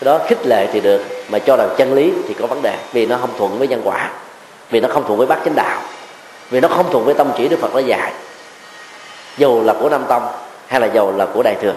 Cái 0.00 0.04
đó 0.04 0.18
khích 0.26 0.46
lệ 0.46 0.66
thì 0.72 0.80
được, 0.80 1.02
mà 1.28 1.38
cho 1.38 1.56
rằng 1.56 1.68
chân 1.76 1.94
lý 1.94 2.12
thì 2.28 2.34
có 2.34 2.46
vấn 2.46 2.62
đề, 2.62 2.74
vì 2.92 3.06
nó 3.06 3.16
không 3.20 3.30
thuận 3.38 3.58
với 3.58 3.68
nhân 3.68 3.80
quả, 3.84 4.10
vì 4.70 4.80
nó 4.80 4.88
không 4.88 5.04
thuận 5.06 5.18
với 5.18 5.26
bát 5.26 5.38
chánh 5.44 5.54
đạo, 5.54 5.80
vì 6.50 6.60
nó 6.60 6.68
không 6.68 6.86
thuận 6.92 7.04
với 7.04 7.14
tâm 7.14 7.30
chỉ 7.36 7.48
đức 7.48 7.60
phật 7.60 7.74
đã 7.74 7.80
dạy. 7.80 8.12
Dù 9.38 9.62
là 9.62 9.72
của 9.72 9.88
nam 9.88 10.04
tông 10.08 10.22
hay 10.68 10.80
là 10.80 10.86
dầu 10.86 11.12
là 11.16 11.26
của 11.34 11.42
đại 11.42 11.56
thừa. 11.62 11.74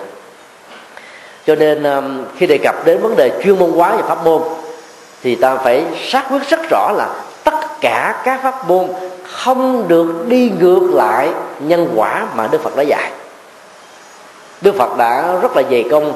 Cho 1.48 1.56
nên 1.56 1.84
um, 1.84 2.26
khi 2.38 2.48
đề 2.48 2.58
cập 2.58 2.76
đến 2.86 3.02
vấn 3.02 3.16
đề 3.16 3.32
chuyên 3.44 3.60
môn 3.60 3.72
hóa 3.72 3.96
và 3.96 4.04
pháp 4.16 4.26
môn, 4.26 4.42
thì 5.24 5.36
ta 5.36 5.56
phải 5.56 5.86
xác 6.10 6.26
quyết 6.32 6.50
rất 6.50 6.60
rõ 6.70 6.92
là 6.92 7.10
tất 7.44 7.82
cả 7.82 8.22
các 8.24 8.40
pháp 8.44 8.68
môn 8.68 8.88
không 9.24 9.88
được 9.88 10.28
đi 10.28 10.52
ngược 10.60 10.90
lại 10.94 11.30
nhân 11.60 11.94
quả 11.96 12.26
mà 12.36 12.48
đức 12.52 12.64
phật 12.64 12.76
đã 12.76 12.84
dạy. 12.84 13.12
Đức 14.62 14.76
phật 14.76 14.98
đã 14.98 15.36
rất 15.42 15.58
là 15.58 15.64
dày 15.72 15.86
công, 15.92 16.14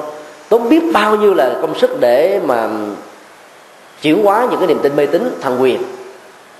tốn 0.48 0.68
biết 0.68 0.82
bao 0.92 1.16
nhiêu 1.16 1.34
là 1.34 1.50
công 1.60 1.78
sức 1.78 2.00
để 2.00 2.40
mà 2.44 2.68
chuyển 4.02 4.24
hóa 4.24 4.46
những 4.50 4.60
cái 4.60 4.66
niềm 4.66 4.78
tin 4.82 4.96
mê 4.96 5.06
tín 5.06 5.38
thần 5.40 5.62
quyền. 5.62 5.82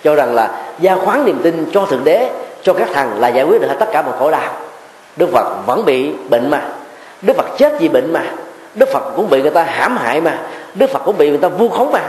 Cho 0.04 0.14
rằng 0.14 0.34
là 0.34 0.72
gia 0.80 0.96
khoán 0.96 1.24
niềm 1.24 1.40
tin 1.42 1.66
cho 1.72 1.86
thượng 1.86 2.04
đế, 2.04 2.30
cho 2.62 2.72
các 2.72 2.88
thằng 2.94 3.20
là 3.20 3.28
giải 3.28 3.44
quyết 3.44 3.60
được 3.60 3.68
hết 3.68 3.76
tất 3.80 3.88
cả 3.92 4.02
mọi 4.02 4.18
khổ 4.18 4.30
đau 4.30 4.52
đức 5.16 5.28
phật 5.32 5.66
vẫn 5.66 5.84
bị 5.84 6.12
bệnh 6.28 6.50
mà. 6.50 6.62
Đức 7.22 7.36
phật 7.36 7.46
chết 7.58 7.72
vì 7.80 7.88
bệnh 7.88 8.12
mà. 8.12 8.22
Đức 8.74 8.88
phật 8.92 9.02
cũng 9.16 9.30
bị 9.30 9.42
người 9.42 9.50
ta 9.50 9.62
hãm 9.62 9.96
hại 9.96 10.20
mà. 10.20 10.38
Đức 10.74 10.90
phật 10.90 11.02
cũng 11.04 11.18
bị 11.18 11.28
người 11.28 11.38
ta 11.38 11.48
vu 11.48 11.68
khống 11.68 11.92
mà. 11.92 12.00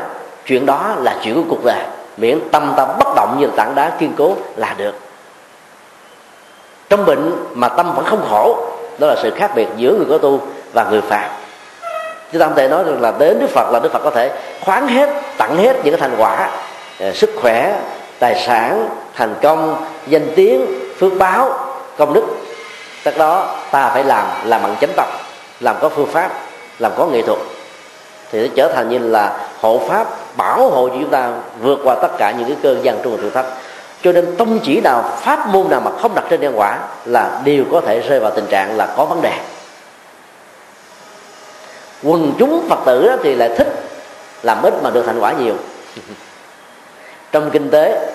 Chuyện 0.45 0.65
đó 0.65 0.95
là 1.01 1.15
chuyện 1.23 1.35
của 1.35 1.43
cuộc 1.49 1.65
đời. 1.65 1.83
Miễn 2.17 2.39
tâm 2.51 2.73
ta 2.77 2.85
bất 2.85 3.15
động 3.15 3.37
như 3.39 3.45
là 3.45 3.51
tảng 3.55 3.75
đá 3.75 3.89
kiên 3.99 4.13
cố 4.17 4.35
là 4.55 4.75
được. 4.77 4.95
Trong 6.89 7.05
bệnh 7.05 7.31
mà 7.53 7.69
tâm 7.69 7.95
vẫn 7.95 8.05
không 8.05 8.25
khổ, 8.29 8.57
đó 8.99 9.07
là 9.07 9.15
sự 9.23 9.31
khác 9.31 9.51
biệt 9.55 9.67
giữa 9.77 9.93
người 9.93 10.05
có 10.09 10.17
tu 10.17 10.41
và 10.73 10.85
người 10.89 11.01
phạm. 11.01 11.29
chúng 12.31 12.41
ta 12.41 12.47
không 12.47 12.55
thể 12.55 12.67
nói 12.67 12.83
rằng 12.83 13.01
là 13.01 13.13
đến 13.19 13.39
đức 13.39 13.49
phật 13.49 13.71
là 13.71 13.79
đức 13.79 13.91
phật 13.91 13.99
có 14.03 14.09
thể 14.09 14.31
khoán 14.65 14.87
hết, 14.87 15.09
tặng 15.37 15.57
hết 15.57 15.75
những 15.83 15.93
cái 15.97 16.01
thành 16.01 16.15
quả 16.17 16.49
à, 16.99 17.11
sức 17.13 17.29
khỏe, 17.41 17.79
tài 18.19 18.43
sản, 18.45 18.89
thành 19.15 19.35
công, 19.41 19.85
danh 20.07 20.27
tiếng, 20.35 20.65
phước 20.99 21.17
báo, 21.17 21.59
công 21.97 22.13
đức 22.13 22.23
tức 23.11 23.17
đó, 23.17 23.55
ta 23.71 23.89
phải 23.89 24.03
làm 24.03 24.25
làm 24.43 24.61
bằng 24.61 24.75
chánh 24.81 24.93
tập 24.95 25.07
làm 25.59 25.75
có 25.81 25.89
phương 25.89 26.07
pháp, 26.07 26.31
làm 26.79 26.91
có 26.97 27.05
nghệ 27.05 27.21
thuật. 27.21 27.39
Thì 28.31 28.41
nó 28.41 28.53
trở 28.55 28.71
thành 28.73 28.89
như 28.89 28.99
là 28.99 29.47
hộ 29.61 29.81
pháp 29.87 30.07
bảo 30.37 30.69
hộ 30.69 30.89
cho 30.89 30.95
chúng 31.01 31.09
ta 31.09 31.31
vượt 31.61 31.79
qua 31.83 31.95
tất 31.95 32.17
cả 32.17 32.31
những 32.31 32.47
cái 32.47 32.57
cơn 32.63 32.83
gian 32.83 32.99
trung 33.03 33.15
và 33.15 33.21
thử 33.21 33.29
thách. 33.29 33.45
Cho 34.03 34.11
nên 34.11 34.35
tông 34.35 34.59
chỉ 34.63 34.81
nào, 34.81 35.11
pháp 35.21 35.47
môn 35.47 35.69
nào 35.69 35.81
mà 35.81 35.91
không 36.01 36.15
đặt 36.15 36.23
trên 36.29 36.41
nhân 36.41 36.53
quả 36.55 36.79
là 37.05 37.41
đều 37.43 37.63
có 37.71 37.81
thể 37.81 37.99
rơi 37.99 38.19
vào 38.19 38.31
tình 38.31 38.45
trạng 38.45 38.77
là 38.77 38.93
có 38.97 39.05
vấn 39.05 39.21
đề. 39.21 39.33
Quần 42.03 42.33
chúng 42.39 42.65
phật 42.69 42.79
tử 42.85 43.11
thì 43.23 43.35
lại 43.35 43.49
thích 43.57 43.67
làm 44.43 44.61
ít 44.63 44.73
mà 44.83 44.89
được 44.89 45.03
thành 45.05 45.19
quả 45.19 45.33
nhiều. 45.33 45.55
Trong 47.31 47.49
kinh 47.49 47.69
tế, 47.69 48.11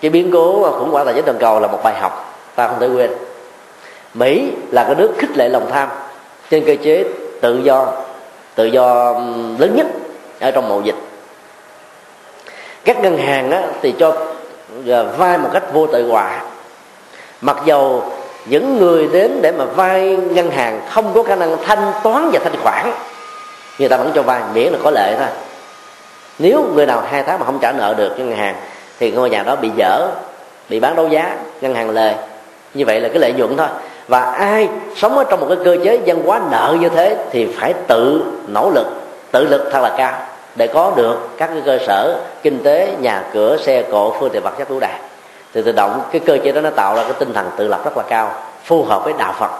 cái 0.00 0.10
biến 0.10 0.30
cố 0.32 0.72
khủng 0.78 0.90
hoảng 0.90 1.04
tài 1.04 1.14
chính 1.14 1.24
toàn 1.24 1.38
cầu 1.38 1.60
là 1.60 1.68
một 1.68 1.80
bài 1.82 1.94
học, 2.00 2.34
ta 2.54 2.68
không 2.68 2.80
thể 2.80 2.86
quên 2.86 3.10
mỹ 4.14 4.50
là 4.70 4.84
cái 4.84 4.94
nước 4.94 5.12
khích 5.18 5.36
lệ 5.36 5.48
lòng 5.48 5.66
tham. 5.70 5.88
Trên 6.50 6.64
cơ 6.66 6.76
chế 6.82 7.04
tự 7.40 7.58
do 7.58 7.86
tự 8.54 8.64
do 8.64 9.12
lớn 9.58 9.74
nhất 9.76 9.86
ở 10.40 10.50
trong 10.50 10.68
mậu 10.68 10.82
dịch. 10.82 10.94
Các 12.84 13.00
ngân 13.00 13.18
hàng 13.18 13.50
á, 13.50 13.62
thì 13.82 13.94
cho 13.98 14.16
ờ, 14.86 15.14
vay 15.18 15.38
một 15.38 15.48
cách 15.52 15.62
vô 15.72 15.86
tội 15.86 16.04
quả. 16.10 16.40
mặc 17.40 17.56
dầu 17.64 18.12
những 18.46 18.78
người 18.78 19.08
đến 19.12 19.38
để 19.42 19.52
mà 19.52 19.64
vay 19.64 20.16
ngân 20.16 20.50
hàng 20.50 20.80
không 20.90 21.12
có 21.14 21.22
khả 21.22 21.36
năng 21.36 21.56
thanh 21.64 21.92
toán 22.02 22.30
và 22.32 22.40
thanh 22.44 22.56
khoản 22.62 22.90
người 23.78 23.88
ta 23.88 23.96
vẫn 23.96 24.12
cho 24.14 24.22
vay 24.22 24.40
miễn 24.54 24.72
là 24.72 24.78
có 24.82 24.90
lệ 24.90 25.14
thôi. 25.18 25.28
Nếu 26.38 26.64
người 26.74 26.86
nào 26.86 27.02
hai 27.10 27.22
tháng 27.22 27.38
mà 27.38 27.46
không 27.46 27.58
trả 27.58 27.72
nợ 27.72 27.94
được 27.98 28.14
cho 28.18 28.24
ngân 28.24 28.36
hàng 28.36 28.54
thì 28.98 29.10
ngôi 29.10 29.30
nhà 29.30 29.42
đó 29.42 29.56
bị 29.56 29.70
dở 29.76 30.08
bị 30.68 30.80
bán 30.80 30.96
đấu 30.96 31.08
giá 31.08 31.36
ngân 31.60 31.74
hàng 31.74 31.90
lời 31.90 32.14
như 32.74 32.84
vậy 32.84 33.00
là 33.00 33.08
cái 33.08 33.18
lợi 33.18 33.32
nhuận 33.32 33.56
thôi 33.56 33.66
và 34.08 34.20
ai 34.20 34.68
sống 34.96 35.18
ở 35.18 35.24
trong 35.24 35.40
một 35.40 35.46
cái 35.48 35.58
cơ 35.64 35.76
chế 35.84 36.00
văn 36.06 36.22
hóa 36.26 36.40
nợ 36.50 36.76
như 36.80 36.88
thế 36.88 37.16
thì 37.30 37.46
phải 37.58 37.74
tự 37.86 38.22
nỗ 38.46 38.70
lực 38.70 38.86
tự 39.32 39.44
lực 39.44 39.68
thật 39.72 39.80
là 39.82 39.94
cao 39.96 40.12
để 40.56 40.66
có 40.66 40.92
được 40.96 41.28
các 41.36 41.46
cái 41.46 41.62
cơ 41.64 41.78
sở 41.86 42.20
kinh 42.42 42.62
tế 42.62 42.94
nhà 43.00 43.22
cửa 43.32 43.56
xe 43.56 43.82
cộ 43.82 44.16
phương 44.20 44.30
tiện 44.32 44.42
vật 44.42 44.58
chất 44.58 44.70
đủ 44.70 44.80
đầy 44.80 44.92
thì 45.54 45.62
tự 45.62 45.72
động 45.72 46.02
cái 46.12 46.20
cơ 46.20 46.38
chế 46.44 46.52
đó 46.52 46.60
nó 46.60 46.70
tạo 46.70 46.96
ra 46.96 47.02
cái 47.02 47.12
tinh 47.18 47.32
thần 47.32 47.50
tự 47.56 47.68
lập 47.68 47.84
rất 47.84 47.96
là 47.96 48.02
cao 48.02 48.32
phù 48.64 48.82
hợp 48.82 49.04
với 49.04 49.14
đạo 49.18 49.34
phật. 49.38 49.50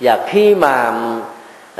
Và 0.00 0.18
khi 0.28 0.54
mà 0.54 0.92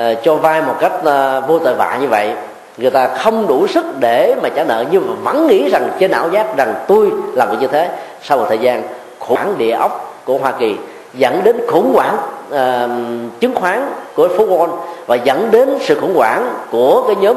uh, 0.01 0.05
cho 0.23 0.35
vay 0.35 0.63
một 0.63 0.75
cách 0.81 0.93
uh, 0.95 1.49
vô 1.49 1.59
tội 1.59 1.75
vạ 1.75 1.99
như 2.01 2.09
vậy 2.09 2.33
người 2.77 2.91
ta 2.91 3.09
không 3.09 3.47
đủ 3.47 3.67
sức 3.67 3.85
để 4.01 4.35
mà 4.43 4.49
trả 4.49 4.65
nợ 4.65 4.85
nhưng 4.91 5.07
mà 5.09 5.33
vẫn 5.33 5.47
nghĩ 5.47 5.69
rằng 5.71 5.91
trên 5.99 6.11
ảo 6.11 6.29
giác 6.31 6.57
rằng 6.57 6.75
tôi 6.89 7.11
làm 7.35 7.51
được 7.51 7.57
như 7.61 7.67
thế. 7.67 7.89
Sau 8.23 8.39
một 8.39 8.45
thời 8.49 8.59
gian 8.59 8.83
khủng 9.19 9.37
hoảng 9.37 9.55
địa 9.59 9.73
ốc 9.73 10.23
của 10.25 10.39
hoa 10.39 10.53
kỳ 10.53 10.77
dẫn 11.15 11.41
đến 11.45 11.61
khủng 11.69 11.93
hoảng 11.95 12.17
uh, 12.49 13.41
chứng 13.41 13.55
khoán 13.55 13.93
của 14.15 14.29
phố 14.29 14.47
Wall 14.47 14.69
và 15.07 15.17
dẫn 15.17 15.51
đến 15.51 15.79
sự 15.81 16.01
khủng 16.01 16.15
hoảng 16.15 16.55
của 16.71 17.05
cái 17.07 17.17
nhóm 17.17 17.37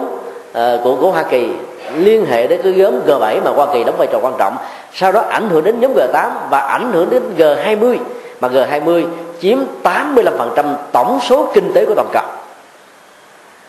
ờ, 0.54 0.80
của 0.84 0.96
của 0.96 1.12
Hoa 1.12 1.24
Kỳ. 1.24 1.50
Liên 1.96 2.26
hệ 2.26 2.48
đến 2.48 2.62
cái 2.64 2.74
nhóm 2.74 2.94
G7 3.08 3.42
mà 3.44 3.52
Hoa 3.52 3.68
Kỳ 3.74 3.84
đóng 3.84 3.96
vai 3.98 4.08
trò 4.12 4.20
quan 4.22 4.34
trọng. 4.38 4.58
Sau 4.94 5.12
đó 5.12 5.22
ảnh 5.30 5.50
hưởng 5.50 5.64
đến 5.64 5.80
nhóm 5.80 5.94
G8 5.94 6.30
và 6.50 6.60
ảnh 6.60 6.92
hưởng 6.92 7.10
đến 7.10 7.24
G20 7.38 7.98
mà 8.42 8.48
G20 8.48 9.06
chiếm 9.42 9.58
85% 9.84 10.76
tổng 10.92 11.20
số 11.24 11.52
kinh 11.54 11.74
tế 11.74 11.86
của 11.86 11.96
toàn 11.96 12.08
cầu. 12.14 12.24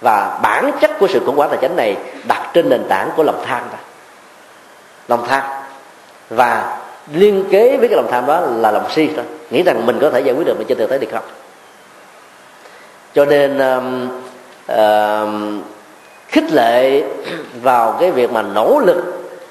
Và 0.01 0.39
bản 0.43 0.71
chất 0.81 0.91
của 0.99 1.07
sự 1.07 1.21
khủng 1.27 1.37
hoảng 1.37 1.51
tài 1.51 1.59
chính 1.61 1.77
này 1.77 1.97
đặt 2.25 2.51
trên 2.53 2.69
nền 2.69 2.85
tảng 2.89 3.11
của 3.17 3.23
lòng 3.23 3.43
tham 3.47 3.61
đó. 3.73 3.79
Lòng 5.09 5.27
tham. 5.29 5.43
Và 6.31 6.79
liên 7.13 7.45
kế 7.51 7.77
với 7.77 7.89
cái 7.89 7.97
lòng 7.97 8.09
tham 8.11 8.27
đó 8.27 8.41
là 8.41 8.71
lòng 8.71 8.85
si 8.91 9.11
thôi 9.17 9.25
nghĩ 9.55 9.63
rằng 9.63 9.87
mình 9.87 9.99
có 10.01 10.11
thể 10.11 10.21
giải 10.21 10.35
quyết 10.35 10.47
được 10.47 10.59
mà 10.59 10.65
trên 10.69 10.79
thực 10.79 10.91
tế 10.91 10.99
thì 10.99 11.07
không? 11.13 11.25
Cho 13.15 13.25
nên 13.25 13.59
um, 13.59 14.09
uh, 14.73 15.65
khích 16.29 16.53
lệ 16.53 17.03
vào 17.63 17.97
cái 18.01 18.11
việc 18.11 18.33
mà 18.33 18.43
nỗ 18.43 18.81
lực 18.87 18.97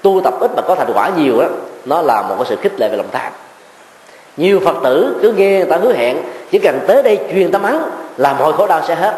tu 0.01 0.21
tập 0.23 0.33
ít 0.39 0.51
mà 0.55 0.61
có 0.61 0.75
thành 0.75 0.93
quả 0.93 1.09
nhiều 1.17 1.41
đó 1.41 1.47
nó 1.85 2.01
là 2.01 2.21
một 2.21 2.35
cái 2.37 2.45
sự 2.49 2.55
khích 2.55 2.79
lệ 2.79 2.89
về 2.89 2.97
lòng 2.97 3.09
tham. 3.11 3.31
Nhiều 4.37 4.59
phật 4.65 4.75
tử 4.83 5.19
cứ 5.21 5.31
nghe 5.31 5.57
người 5.57 5.69
ta 5.69 5.77
hứa 5.77 5.93
hẹn 5.93 6.17
chỉ 6.51 6.59
cần 6.59 6.79
tới 6.87 7.03
đây 7.03 7.19
truyền 7.31 7.51
tâm 7.51 7.63
ấn 7.63 7.81
là 8.17 8.33
mọi 8.33 8.53
khổ 8.53 8.67
đau 8.67 8.81
sẽ 8.87 8.95
hết. 8.95 9.13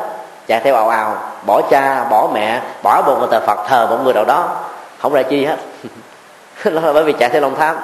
Chạy 0.47 0.61
theo 0.63 0.75
ào 0.75 0.89
ào 0.89 1.17
bỏ 1.45 1.61
cha 1.69 2.03
bỏ 2.03 2.29
mẹ 2.33 2.61
bỏ 2.83 3.03
một 3.05 3.17
người 3.19 3.27
tờ 3.31 3.45
phật 3.45 3.67
thờ 3.67 3.87
một 3.89 3.97
người 4.03 4.13
nào 4.13 4.25
đó 4.25 4.57
không 4.99 5.13
ra 5.13 5.23
chi 5.23 5.45
hết. 5.45 5.57
Đó 6.65 6.81
là 6.83 6.93
bởi 6.93 7.03
vì 7.03 7.13
chạy 7.13 7.29
theo 7.29 7.41
lòng 7.41 7.55
tham 7.55 7.75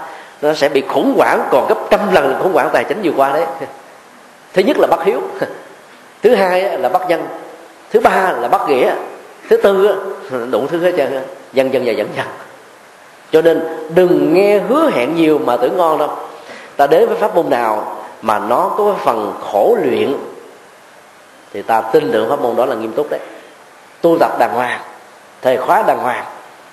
nó 0.42 0.54
sẽ 0.54 0.70
bị 0.70 0.84
khủng 0.90 1.14
hoảng, 1.18 1.48
còn 1.52 1.68
gấp 1.68 1.78
trăm 1.90 2.14
lần 2.14 2.40
khủng 2.44 2.54
hoảng 2.54 2.70
tài 2.74 2.84
chính 2.84 3.02
vừa 3.04 3.12
qua 3.16 3.34
đấy. 3.34 3.46
Thứ 4.54 4.62
nhất 4.62 4.78
là 4.80 4.88
bắt 4.88 5.00
hiếu. 5.04 5.22
Thứ 6.24 6.36
hai 6.36 6.80
là 6.80 6.90
bắt 6.90 7.02
nhân 7.08 7.28
thứ 7.92 8.00
ba 8.00 8.34
là 8.42 8.48
bắt 8.48 8.62
nghĩa. 8.68 8.94
Thứ 9.50 9.58
tư 9.58 9.96
đủ 10.52 10.68
thứ 10.68 10.80
hết 10.80 10.94
trơn 10.98 11.24
dần 11.54 11.74
dần 11.74 11.84
và 11.86 11.92
dần 11.92 12.08
dần. 12.16 12.26
cho 13.32 13.42
nên 13.42 13.64
đừng 13.96 14.34
nghe 14.34 14.60
hứa 14.60 14.90
hẹn 14.94 15.16
nhiều 15.16 15.40
mà 15.46 15.58
tưởng 15.58 15.78
ngon 15.78 15.98
đâu. 15.98 16.10
Ta 16.76 16.88
đến 16.88 17.08
với 17.08 17.18
pháp 17.18 17.36
môn 17.36 17.50
nào 17.50 17.98
mà 18.22 18.40
nó 18.40 18.72
có 18.78 18.96
phần 19.04 19.34
khổ 19.52 19.78
luyện, 19.84 20.14
thì 21.54 21.62
ta 21.62 21.82
tin 21.82 22.12
tưởng 22.12 22.30
pháp 22.30 22.42
môn 22.42 22.56
đó 22.56 22.66
là 22.66 22.76
nghiêm 22.76 22.92
túc 22.92 23.10
đấy. 23.10 23.20
Tu 24.02 24.18
tập 24.20 24.40
đàng 24.40 24.54
hoàng 24.54 24.80
thời 25.42 25.58
khóa 25.58 25.84
đàng 25.88 26.00
hoàng, 26.00 26.26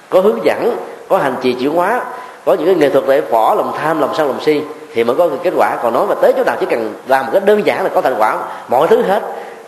có 0.09 0.21
hướng 0.21 0.39
dẫn, 0.45 0.77
có 1.09 1.19
hành 1.19 1.37
trì 1.41 1.53
chuyển 1.53 1.71
hóa 1.71 2.01
có 2.49 2.55
những 2.55 2.67
cái 2.67 2.75
nghệ 2.75 2.91
thuật 2.91 3.05
để 3.09 3.21
bỏ 3.21 3.55
lòng 3.55 3.73
tham, 3.79 4.01
lòng 4.01 4.15
sân, 4.17 4.27
lòng 4.27 4.41
si 4.41 4.63
thì 4.95 5.05
mới 5.05 5.17
có 5.17 5.29
kết 5.43 5.53
quả. 5.57 5.77
Còn 5.83 5.93
nói 5.93 6.07
mà 6.07 6.15
tới 6.15 6.33
chỗ 6.37 6.45
nào 6.45 6.57
chỉ 6.61 6.67
cần 6.71 6.95
làm 7.07 7.25
một 7.25 7.31
cái 7.33 7.41
đơn 7.45 7.67
giản 7.67 7.85
là 7.85 7.91
có 7.95 8.01
thành 8.01 8.15
quả. 8.19 8.39
Mọi 8.69 8.89
thứ 8.89 9.03
hết 9.03 9.23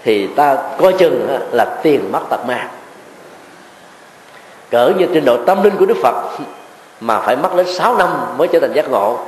thì 0.05 0.27
ta 0.27 0.57
coi 0.78 0.93
chừng 0.93 1.39
là 1.52 1.65
tiền 1.82 2.12
mất 2.12 2.20
tật 2.31 2.47
ma 2.47 2.69
cỡ 4.70 4.93
như 4.98 5.07
trình 5.15 5.24
độ 5.24 5.44
tâm 5.44 5.62
linh 5.62 5.77
của 5.77 5.86
đức 5.86 5.97
phật 6.02 6.39
mà 7.01 7.20
phải 7.20 7.36
mất 7.36 7.57
đến 7.57 7.66
6 7.66 7.97
năm 7.97 8.09
mới 8.36 8.48
trở 8.48 8.61
thành 8.61 8.73
giác 8.73 8.90
ngộ. 8.90 9.19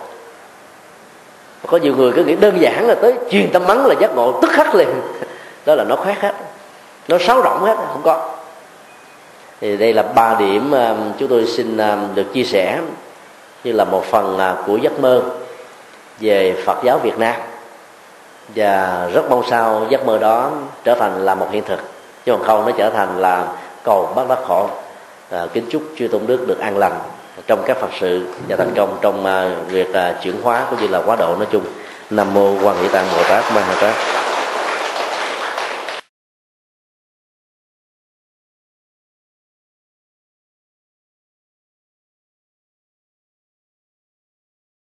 Có 1.66 1.76
nhiều 1.76 1.96
người 1.96 2.12
cứ 2.12 2.24
nghĩ 2.24 2.36
đơn 2.36 2.60
giản 2.60 2.86
là 2.86 2.94
tới 2.94 3.14
truyền 3.30 3.50
tâm 3.52 3.66
mắng 3.66 3.86
là 3.86 3.94
giác 4.00 4.14
ngộ 4.14 4.40
tức 4.42 4.50
khắc 4.50 4.74
liền. 4.74 4.88
Đó 5.66 5.74
là 5.74 5.84
nó 5.84 5.96
khoét 5.96 6.18
hết, 6.18 6.34
nó 7.08 7.18
sáo 7.18 7.40
rộng 7.40 7.64
hết, 7.64 7.76
không 7.76 8.02
có. 8.04 8.30
Thì 9.60 9.76
đây 9.76 9.92
là 9.92 10.02
ba 10.02 10.34
điểm 10.38 10.74
à, 10.74 10.94
chúng 11.18 11.28
tôi 11.28 11.46
xin 11.46 11.76
à, 11.76 11.98
được 12.14 12.32
chia 12.32 12.44
sẻ 12.44 12.78
như 13.64 13.72
là 13.72 13.84
một 13.84 14.04
phần 14.04 14.38
à, 14.38 14.56
của 14.66 14.76
giấc 14.76 15.00
mơ 15.00 15.22
về 16.20 16.56
Phật 16.66 16.78
giáo 16.84 16.98
Việt 16.98 17.18
Nam. 17.18 17.34
Và 18.56 19.08
rất 19.14 19.30
mong 19.30 19.42
sao 19.50 19.86
giấc 19.90 20.06
mơ 20.06 20.18
đó 20.18 20.50
trở 20.84 20.94
thành 20.94 21.24
là 21.24 21.34
một 21.34 21.48
hiện 21.50 21.62
thực 21.64 21.80
chứ 22.26 22.32
còn 22.32 22.44
không 22.44 22.66
nó 22.66 22.72
trở 22.78 22.90
thành 22.90 23.18
là 23.18 23.46
cầu 23.84 24.12
bắt 24.16 24.28
đắc 24.28 24.38
khổ 24.46 24.68
à, 25.30 25.46
kính 25.52 25.66
chúc 25.70 25.82
chư 25.98 26.08
tôn 26.08 26.26
đức 26.26 26.46
được 26.48 26.60
an 26.60 26.78
lành 26.78 26.98
trong 27.46 27.62
các 27.66 27.76
phật 27.76 27.90
sự 28.00 28.26
và 28.48 28.56
thành 28.56 28.72
công 28.76 28.98
trong 29.00 29.24
uh, 29.24 29.70
việc 29.70 29.88
uh, 29.90 30.22
chuyển 30.22 30.42
hóa 30.42 30.66
cũng 30.70 30.80
như 30.80 30.88
là 30.88 31.02
quá 31.06 31.16
độ 31.16 31.36
nói 31.36 31.46
chung. 31.52 31.64
Nam 32.10 32.34
mô 32.34 32.54
quan 32.62 32.76
hệ 32.76 32.88
tạng 32.88 33.06
bồ 33.16 33.22
tát 33.28 33.44
ma 33.54 33.60
ha 33.60 33.74
tát 33.80 33.94